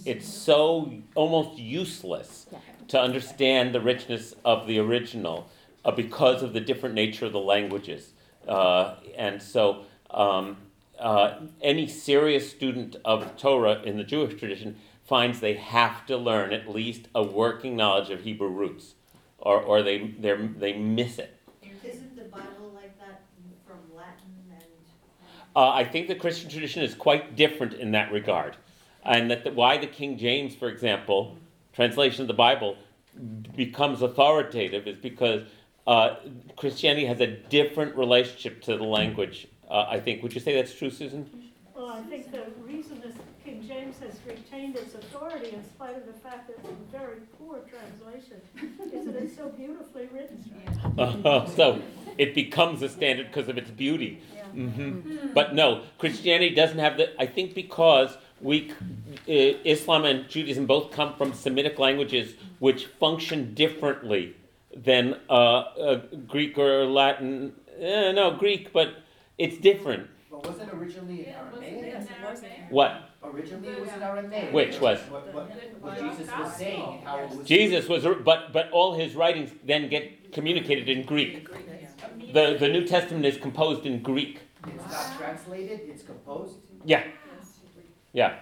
it's 0.06 0.28
so 0.28 0.92
almost 1.16 1.58
useless 1.58 2.48
Yeah. 2.52 2.60
to 2.90 3.00
understand 3.00 3.74
the 3.74 3.82
richness 3.82 4.36
of 4.44 4.68
the 4.68 4.80
original 4.80 5.50
uh, 5.84 5.92
because 5.92 6.44
of 6.44 6.54
the 6.54 6.60
different 6.60 6.96
nature 6.96 7.26
of 7.26 7.32
the 7.32 7.40
languages. 7.40 8.12
Uh, 8.48 8.96
and 9.18 9.42
so, 9.42 9.86
um, 10.12 10.58
uh, 11.00 11.40
any 11.62 11.88
serious 11.88 12.50
student 12.50 12.96
of 13.04 13.36
Torah 13.38 13.82
in 13.84 13.98
the 13.98 14.04
Jewish 14.04 14.40
tradition 14.40 14.78
finds 15.04 15.40
they 15.40 15.54
have 15.54 16.06
to 16.08 16.18
learn 16.18 16.54
at 16.54 16.70
least 16.70 17.08
a 17.14 17.22
working 17.24 17.76
knowledge 17.76 18.10
of 18.10 18.22
Hebrew 18.22 18.48
roots, 18.48 18.96
or, 19.38 19.62
or 19.62 19.84
they, 19.84 20.16
they're, 20.20 20.38
they 20.38 20.74
miss 20.74 21.20
it. 21.20 21.38
Isn't 21.84 22.16
the 22.16 22.24
Bible 22.24 22.72
like 22.74 22.98
that 23.00 23.22
from 23.68 23.78
Latin 23.96 24.34
and? 24.52 24.62
Uh, 25.56 25.70
I 25.70 25.86
think 25.86 26.08
the 26.08 26.16
Christian 26.16 26.50
tradition 26.50 26.84
is 26.84 26.94
quite 26.94 27.36
different 27.36 27.74
in 27.74 27.92
that 27.92 28.12
regard. 28.12 28.58
And 29.04 29.32
that 29.32 29.44
the, 29.44 29.52
why 29.52 29.78
the 29.78 29.88
King 29.88 30.18
James, 30.18 30.56
for 30.56 30.68
example, 30.68 31.38
translation 31.74 32.22
of 32.22 32.28
the 32.28 32.34
Bible 32.34 32.78
becomes 33.56 34.02
authoritative 34.02 34.88
is 34.88 34.98
because 34.98 35.44
uh, 35.88 36.16
Christianity 36.58 37.06
has 37.06 37.22
a 37.22 37.28
different 37.28 37.96
relationship 37.96 38.62
to 38.64 38.78
the 38.78 38.84
language. 38.84 39.48
Uh, 39.70 39.86
I 39.90 40.00
think. 40.00 40.22
Would 40.22 40.34
you 40.34 40.42
say 40.42 40.54
that's 40.56 40.74
true, 40.74 40.92
Susan? 40.92 41.30
Well, 41.76 41.88
I 41.88 42.02
think 42.02 42.32
the 42.32 42.44
reason 42.64 43.02
this 43.02 43.16
King 43.66 43.78
James 43.78 44.00
has 44.00 44.20
retained 44.28 44.76
its 44.76 44.94
authority 44.96 45.56
in 45.56 45.64
spite 45.64 45.96
of 45.96 46.06
the 46.06 46.14
fact 46.14 46.48
that 46.48 46.58
it's 46.58 46.70
a 46.70 46.92
very 46.92 47.18
poor 47.38 47.62
translation 47.70 48.42
is 48.94 49.06
that 49.06 49.16
it's 49.16 49.36
so 49.36 49.50
beautifully 49.50 50.08
written. 50.14 50.98
Uh, 50.98 51.46
so 51.56 51.82
it 52.18 52.36
becomes 52.36 52.82
a 52.82 52.90
standard 52.90 53.28
because 53.28 53.48
of 53.48 53.58
its 53.58 53.72
beauty. 53.72 54.22
hmm 54.54 54.98
But 55.34 55.56
no, 55.56 55.84
Christianity 55.98 56.54
doesn't 56.54 56.78
have 56.80 56.98
the. 56.98 57.20
I 57.20 57.26
think 57.26 57.56
because 57.56 58.18
we, 58.40 58.72
uh, 59.28 59.32
Islam 59.66 60.06
and 60.06 60.30
Judaism 60.30 60.66
both 60.66 60.92
come 60.92 61.16
from 61.16 61.34
Semitic 61.34 61.80
languages 61.80 62.36
which 62.60 62.86
function 62.86 63.54
differently 63.54 64.36
than 64.76 65.20
uh, 65.30 65.34
uh, 65.34 65.96
Greek 66.28 66.58
or 66.58 66.86
Latin. 66.86 67.54
Eh, 67.80 68.12
no, 68.12 68.32
Greek, 68.32 68.72
but 68.74 68.96
it's 69.38 69.58
different. 69.58 70.10
But 70.42 70.52
wasn't 70.52 70.74
originally 70.74 71.28
in 71.28 71.34
Aramaic? 71.34 72.08
What? 72.70 73.10
Originally 73.24 73.68
it 73.70 73.82
was 73.82 73.94
in 73.94 74.04
Aramaic. 74.04 74.54
Which 74.54 74.80
was? 74.80 75.00
What, 75.00 75.34
what, 75.34 75.52
what 75.82 76.00
Jesus 76.00 76.30
was 76.38 76.54
saying 76.54 76.98
and 76.98 77.08
how 77.08 77.20
it 77.20 77.30
was. 77.30 77.48
Jesus 77.48 77.88
was, 77.88 78.04
but 78.24 78.54
but 78.54 78.70
all 78.72 78.94
his 78.96 79.16
writings 79.16 79.52
then 79.64 79.90
get 79.90 80.32
communicated 80.32 80.90
in 80.90 81.06
Greek. 81.06 81.48
The 82.34 82.58
the 82.60 82.68
New 82.68 82.86
Testament 82.86 83.26
is 83.26 83.38
composed 83.38 83.86
in 83.86 84.02
Greek. 84.02 84.42
It's 84.68 84.92
not 84.92 85.18
translated, 85.18 85.82
it's 85.88 86.04
composed. 86.04 86.56
Yeah. 86.84 87.04
Yeah. 88.14 88.36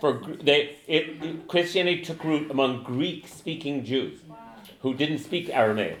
For 0.00 0.14
Gr- 0.14 0.34
they, 0.34 0.76
it, 0.86 1.46
Christianity 1.48 2.02
took 2.02 2.22
root 2.24 2.50
among 2.50 2.82
Greek-speaking 2.82 3.84
Jews 3.84 4.20
who 4.80 4.94
didn't 4.94 5.18
speak 5.18 5.48
Aramaic, 5.50 5.98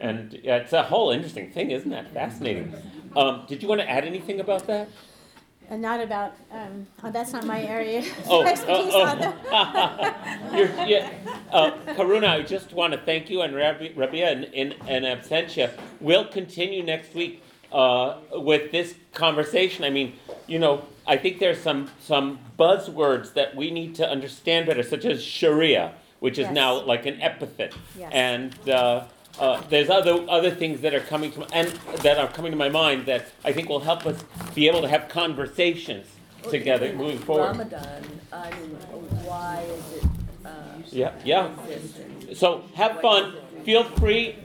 and 0.00 0.34
it's 0.34 0.72
a 0.72 0.82
whole 0.82 1.10
interesting 1.10 1.50
thing, 1.50 1.70
isn't 1.70 1.90
that 1.90 2.12
fascinating? 2.12 2.74
Um, 3.16 3.44
did 3.46 3.62
you 3.62 3.68
want 3.68 3.80
to 3.80 3.88
add 3.88 4.04
anything 4.04 4.40
about 4.40 4.66
that? 4.66 4.88
And 5.68 5.80
not 5.82 6.00
about, 6.00 6.32
um, 6.50 6.86
oh, 7.04 7.12
that's 7.12 7.32
not 7.32 7.46
my 7.46 7.62
area. 7.62 8.02
Oh, 8.26 8.44
Expertise 8.44 8.92
oh, 8.92 9.04
on 9.04 9.20
You're, 10.56 10.66
yeah, 10.84 11.10
uh, 11.52 11.70
Karuna, 11.94 12.28
I 12.28 12.42
just 12.42 12.72
want 12.72 12.92
to 12.92 12.98
thank 12.98 13.30
you 13.30 13.42
and 13.42 13.54
Rabbi, 13.54 13.90
Rabia 13.94 14.32
in, 14.32 14.44
in, 14.44 14.72
in 14.88 15.04
absentia. 15.04 15.70
We'll 16.00 16.26
continue 16.26 16.82
next 16.82 17.14
week 17.14 17.44
uh, 17.72 18.16
with 18.32 18.72
this 18.72 18.96
conversation. 19.14 19.84
I 19.84 19.90
mean, 19.90 20.14
you 20.48 20.58
know, 20.58 20.84
I 21.06 21.16
think 21.16 21.38
there's 21.38 21.60
some 21.60 21.88
some 22.00 22.40
buzzwords 22.58 23.34
that 23.34 23.54
we 23.54 23.70
need 23.70 23.94
to 23.96 24.08
understand 24.08 24.66
better, 24.66 24.82
such 24.82 25.04
as 25.04 25.22
Sharia, 25.22 25.92
which 26.18 26.38
is 26.38 26.46
Yes. 26.46 26.54
now 26.54 26.80
like 26.80 27.06
an 27.06 27.20
epithet, 27.20 27.74
Yes. 27.96 28.10
and 28.12 28.68
uh, 28.68 29.04
uh, 29.40 29.62
there's 29.70 29.88
other 29.88 30.24
other 30.28 30.50
things 30.50 30.82
that 30.82 30.94
are 30.94 31.00
coming 31.00 31.32
to 31.32 31.42
and 31.52 31.68
that 32.02 32.18
are 32.18 32.28
coming 32.28 32.52
to 32.52 32.58
my 32.58 32.68
mind 32.68 33.06
that 33.06 33.26
I 33.44 33.52
think 33.52 33.68
will 33.68 33.80
help 33.80 34.06
us 34.06 34.22
be 34.54 34.68
able 34.68 34.82
to 34.82 34.88
have 34.88 35.08
conversations 35.08 36.06
together 36.50 36.92
moving 36.92 37.18
forward. 37.18 37.46
Ramadan, 37.46 38.04
I 38.32 38.50
mean, 38.50 38.70
why 39.24 39.64
is 39.66 40.02
it, 40.02 40.10
uh, 40.44 40.50
Yeah, 40.90 41.12
yeah. 41.24 41.50
So 42.34 42.64
have 42.74 43.00
fun. 43.00 43.34
Feel 43.64 43.84
free. 43.84 44.36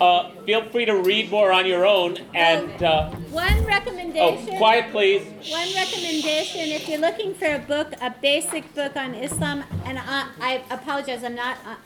Uh, 0.00 0.30
feel 0.46 0.68
free 0.70 0.84
to 0.84 0.96
read 0.96 1.30
more 1.30 1.52
on 1.52 1.66
your 1.66 1.84
own 1.86 2.18
and. 2.34 2.82
Uh, 2.82 3.10
One 3.30 3.52
oh, 3.52 3.64
recommendation. 3.64 4.56
quiet, 4.56 4.90
please. 4.90 5.22
One 5.50 5.68
recommendation, 5.74 6.70
if 6.70 6.88
you're 6.88 6.98
looking 7.00 7.34
for 7.34 7.46
a 7.46 7.58
book, 7.58 7.92
a 8.00 8.10
basic 8.10 8.74
book 8.74 8.96
on 8.96 9.14
Islam, 9.14 9.62
and 9.84 9.98
I, 9.98 10.26
I 10.40 10.62
apologize, 10.70 11.22
I'm 11.22 11.36
not 11.36 11.56
a 11.66 11.76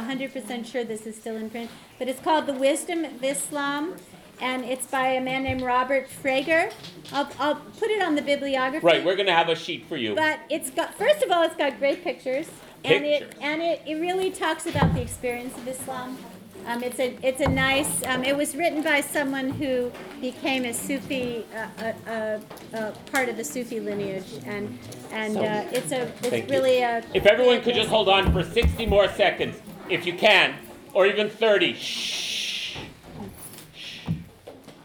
hundred 0.00 0.32
percent 0.32 0.66
sure 0.66 0.84
this 0.84 1.06
is 1.06 1.16
still 1.16 1.36
in 1.36 1.50
print, 1.50 1.70
but 1.98 2.08
it's 2.08 2.20
called 2.20 2.46
The 2.46 2.54
Wisdom 2.54 3.04
of 3.04 3.22
Islam, 3.22 3.96
and 4.40 4.64
it's 4.64 4.86
by 4.86 5.08
a 5.08 5.20
man 5.20 5.42
named 5.44 5.62
Robert 5.62 6.08
Frager. 6.22 6.72
I'll, 7.12 7.28
I'll 7.38 7.56
put 7.56 7.90
it 7.90 8.02
on 8.02 8.14
the 8.14 8.22
bibliography. 8.22 8.84
Right, 8.86 9.04
we're 9.04 9.16
gonna 9.16 9.32
have 9.34 9.48
a 9.48 9.54
sheet 9.56 9.86
for 9.88 9.96
you. 9.96 10.14
But 10.14 10.40
it's 10.50 10.70
got, 10.70 10.94
first 10.96 11.22
of 11.22 11.30
all, 11.30 11.42
it's 11.42 11.56
got 11.56 11.78
great 11.78 12.02
pictures. 12.02 12.48
And 12.84 13.04
it, 13.04 13.20
Pictures. 13.22 13.38
and 13.42 13.62
it, 13.62 13.82
it 13.86 13.94
really 14.00 14.30
talks 14.32 14.66
about 14.66 14.92
the 14.94 15.00
experience 15.00 15.56
of 15.56 15.68
Islam. 15.68 16.18
Um, 16.66 16.82
it's 16.82 16.98
a, 16.98 17.16
it's 17.22 17.40
a 17.40 17.48
nice, 17.48 18.04
um, 18.06 18.24
it 18.24 18.36
was 18.36 18.54
written 18.56 18.82
by 18.82 19.00
someone 19.00 19.50
who 19.50 19.90
became 20.20 20.64
a 20.64 20.72
Sufi, 20.72 21.44
uh, 21.54 21.66
uh, 21.78 21.92
uh, 22.10 22.40
uh, 22.76 22.90
part 23.12 23.28
of 23.28 23.36
the 23.36 23.44
Sufi 23.44 23.78
lineage. 23.80 24.24
And, 24.46 24.76
and, 25.12 25.34
So- 25.34 25.42
uh, 25.44 25.68
it's 25.72 25.92
a, 25.92 26.06
Thank 26.06 26.34
it's 26.44 26.50
you. 26.52 26.56
really 26.58 26.82
a. 26.82 27.04
If 27.14 27.26
everyone 27.26 27.60
could 27.62 27.74
just 27.74 27.88
hold 27.88 28.08
on 28.08 28.32
for 28.32 28.42
60 28.42 28.86
more 28.86 29.08
seconds, 29.08 29.60
if 29.88 30.06
you 30.06 30.14
can, 30.14 30.54
or 30.92 31.06
even 31.06 31.28
30. 31.28 31.74
Shh. 31.74 32.76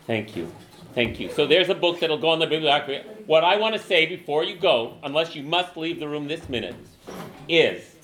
Thank 0.06 0.36
you. 0.36 0.52
Thank 0.96 1.20
you. 1.20 1.30
So 1.32 1.46
there's 1.46 1.70
a 1.70 1.76
book 1.76 2.00
that'll 2.00 2.18
go 2.18 2.30
on 2.30 2.40
the 2.40 2.48
bibliography. 2.48 3.08
What 3.26 3.44
I 3.44 3.58
want 3.58 3.76
to 3.76 3.80
say 3.80 4.06
before 4.06 4.44
you 4.44 4.56
go, 4.56 4.98
unless 5.04 5.36
you 5.36 5.44
must 5.44 5.78
leave 5.78 6.00
the 6.00 6.08
room 6.08 6.28
this 6.28 6.50
minute, 6.50 6.76
is 7.48 7.96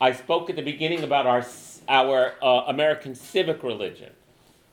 I 0.00 0.12
spoke 0.12 0.50
at 0.50 0.56
the 0.56 0.62
beginning 0.62 1.02
about 1.02 1.26
our 1.26 1.44
our 1.88 2.34
uh, 2.42 2.64
American 2.68 3.14
civic 3.14 3.62
religion, 3.62 4.12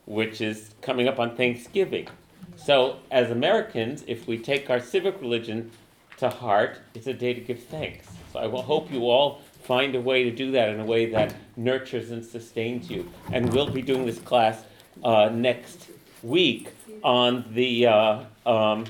which 0.05 0.41
is 0.41 0.75
coming 0.81 1.07
up 1.07 1.19
on 1.19 1.35
Thanksgiving. 1.35 2.07
So 2.55 2.99
as 3.09 3.31
Americans, 3.31 4.03
if 4.07 4.27
we 4.27 4.37
take 4.37 4.69
our 4.69 4.79
civic 4.79 5.19
religion 5.19 5.71
to 6.17 6.29
heart, 6.29 6.77
it's 6.93 7.07
a 7.07 7.13
day 7.13 7.33
to 7.33 7.41
give 7.41 7.63
thanks. 7.63 8.07
So 8.31 8.39
I 8.39 8.47
will 8.47 8.61
hope 8.61 8.91
you 8.91 9.09
all 9.09 9.41
find 9.71 9.95
a 9.95 10.01
way 10.01 10.25
to 10.25 10.31
do 10.31 10.51
that 10.51 10.67
in 10.67 10.81
a 10.81 10.85
way 10.85 11.05
that 11.05 11.33
nurtures 11.55 12.11
and 12.11 12.25
sustains 12.25 12.89
you. 12.89 13.09
And 13.31 13.53
we'll 13.53 13.69
be 13.69 13.81
doing 13.81 14.05
this 14.05 14.19
class 14.19 14.65
uh, 15.01 15.29
next 15.29 15.87
week 16.23 16.73
on 17.05 17.45
the 17.53 17.87
uh, 17.87 18.23
um, 18.45 18.83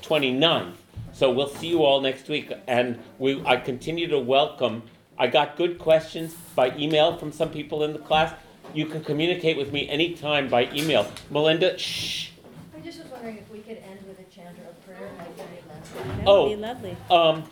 29th. 0.00 0.74
So 1.12 1.32
we'll 1.32 1.48
see 1.48 1.66
you 1.66 1.82
all 1.82 2.00
next 2.00 2.28
week. 2.28 2.52
And 2.68 2.96
we, 3.18 3.42
I 3.44 3.56
continue 3.56 4.06
to 4.06 4.20
welcome. 4.20 4.84
I 5.18 5.26
got 5.26 5.56
good 5.56 5.80
questions 5.80 6.32
by 6.54 6.70
email 6.76 7.16
from 7.16 7.32
some 7.32 7.50
people 7.50 7.82
in 7.82 7.92
the 7.92 7.98
class. 7.98 8.32
You 8.72 8.86
can 8.86 9.02
communicate 9.02 9.56
with 9.56 9.72
me 9.72 9.88
anytime 9.88 10.48
by 10.48 10.70
email. 10.72 11.10
Melinda, 11.28 11.76
shh. 11.76 12.30
I 12.76 12.78
just 12.78 13.00
was 13.02 13.08
wondering 13.10 13.36
if 13.38 13.50
we 13.50 13.58
could 13.58 13.78
end 13.78 13.98
with 14.06 14.20
a 14.20 14.30
chant 14.32 14.56
or 14.60 14.70
a 14.70 14.74
prayer 14.86 15.10
like 15.18 15.36
we 15.36 15.42
did 15.42 15.68
last 15.68 15.92
time. 15.96 16.18
That 16.18 16.28
Oh. 16.28 16.48
would 16.48 16.56
be 16.56 16.62
lovely. 16.62 16.96
Um, 17.10 17.42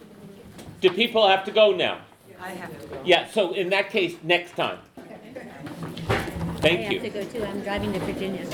do 0.80 0.90
people 0.90 1.26
have 1.26 1.42
to 1.46 1.50
go 1.50 1.72
now? 1.72 2.02
I 2.40 2.50
have 2.50 2.80
to 2.80 2.86
go. 2.86 3.02
Yeah, 3.04 3.26
so 3.28 3.52
in 3.52 3.68
that 3.70 3.90
case, 3.90 4.16
next 4.22 4.56
time. 4.56 4.78
Thank 6.58 6.90
you. 6.90 7.00
I 7.00 7.02
have 7.02 7.02
to 7.02 7.10
go 7.10 7.24
too, 7.24 7.44
I'm 7.44 7.60
driving 7.60 7.92
to 7.92 7.98
Virginia. 8.00 8.46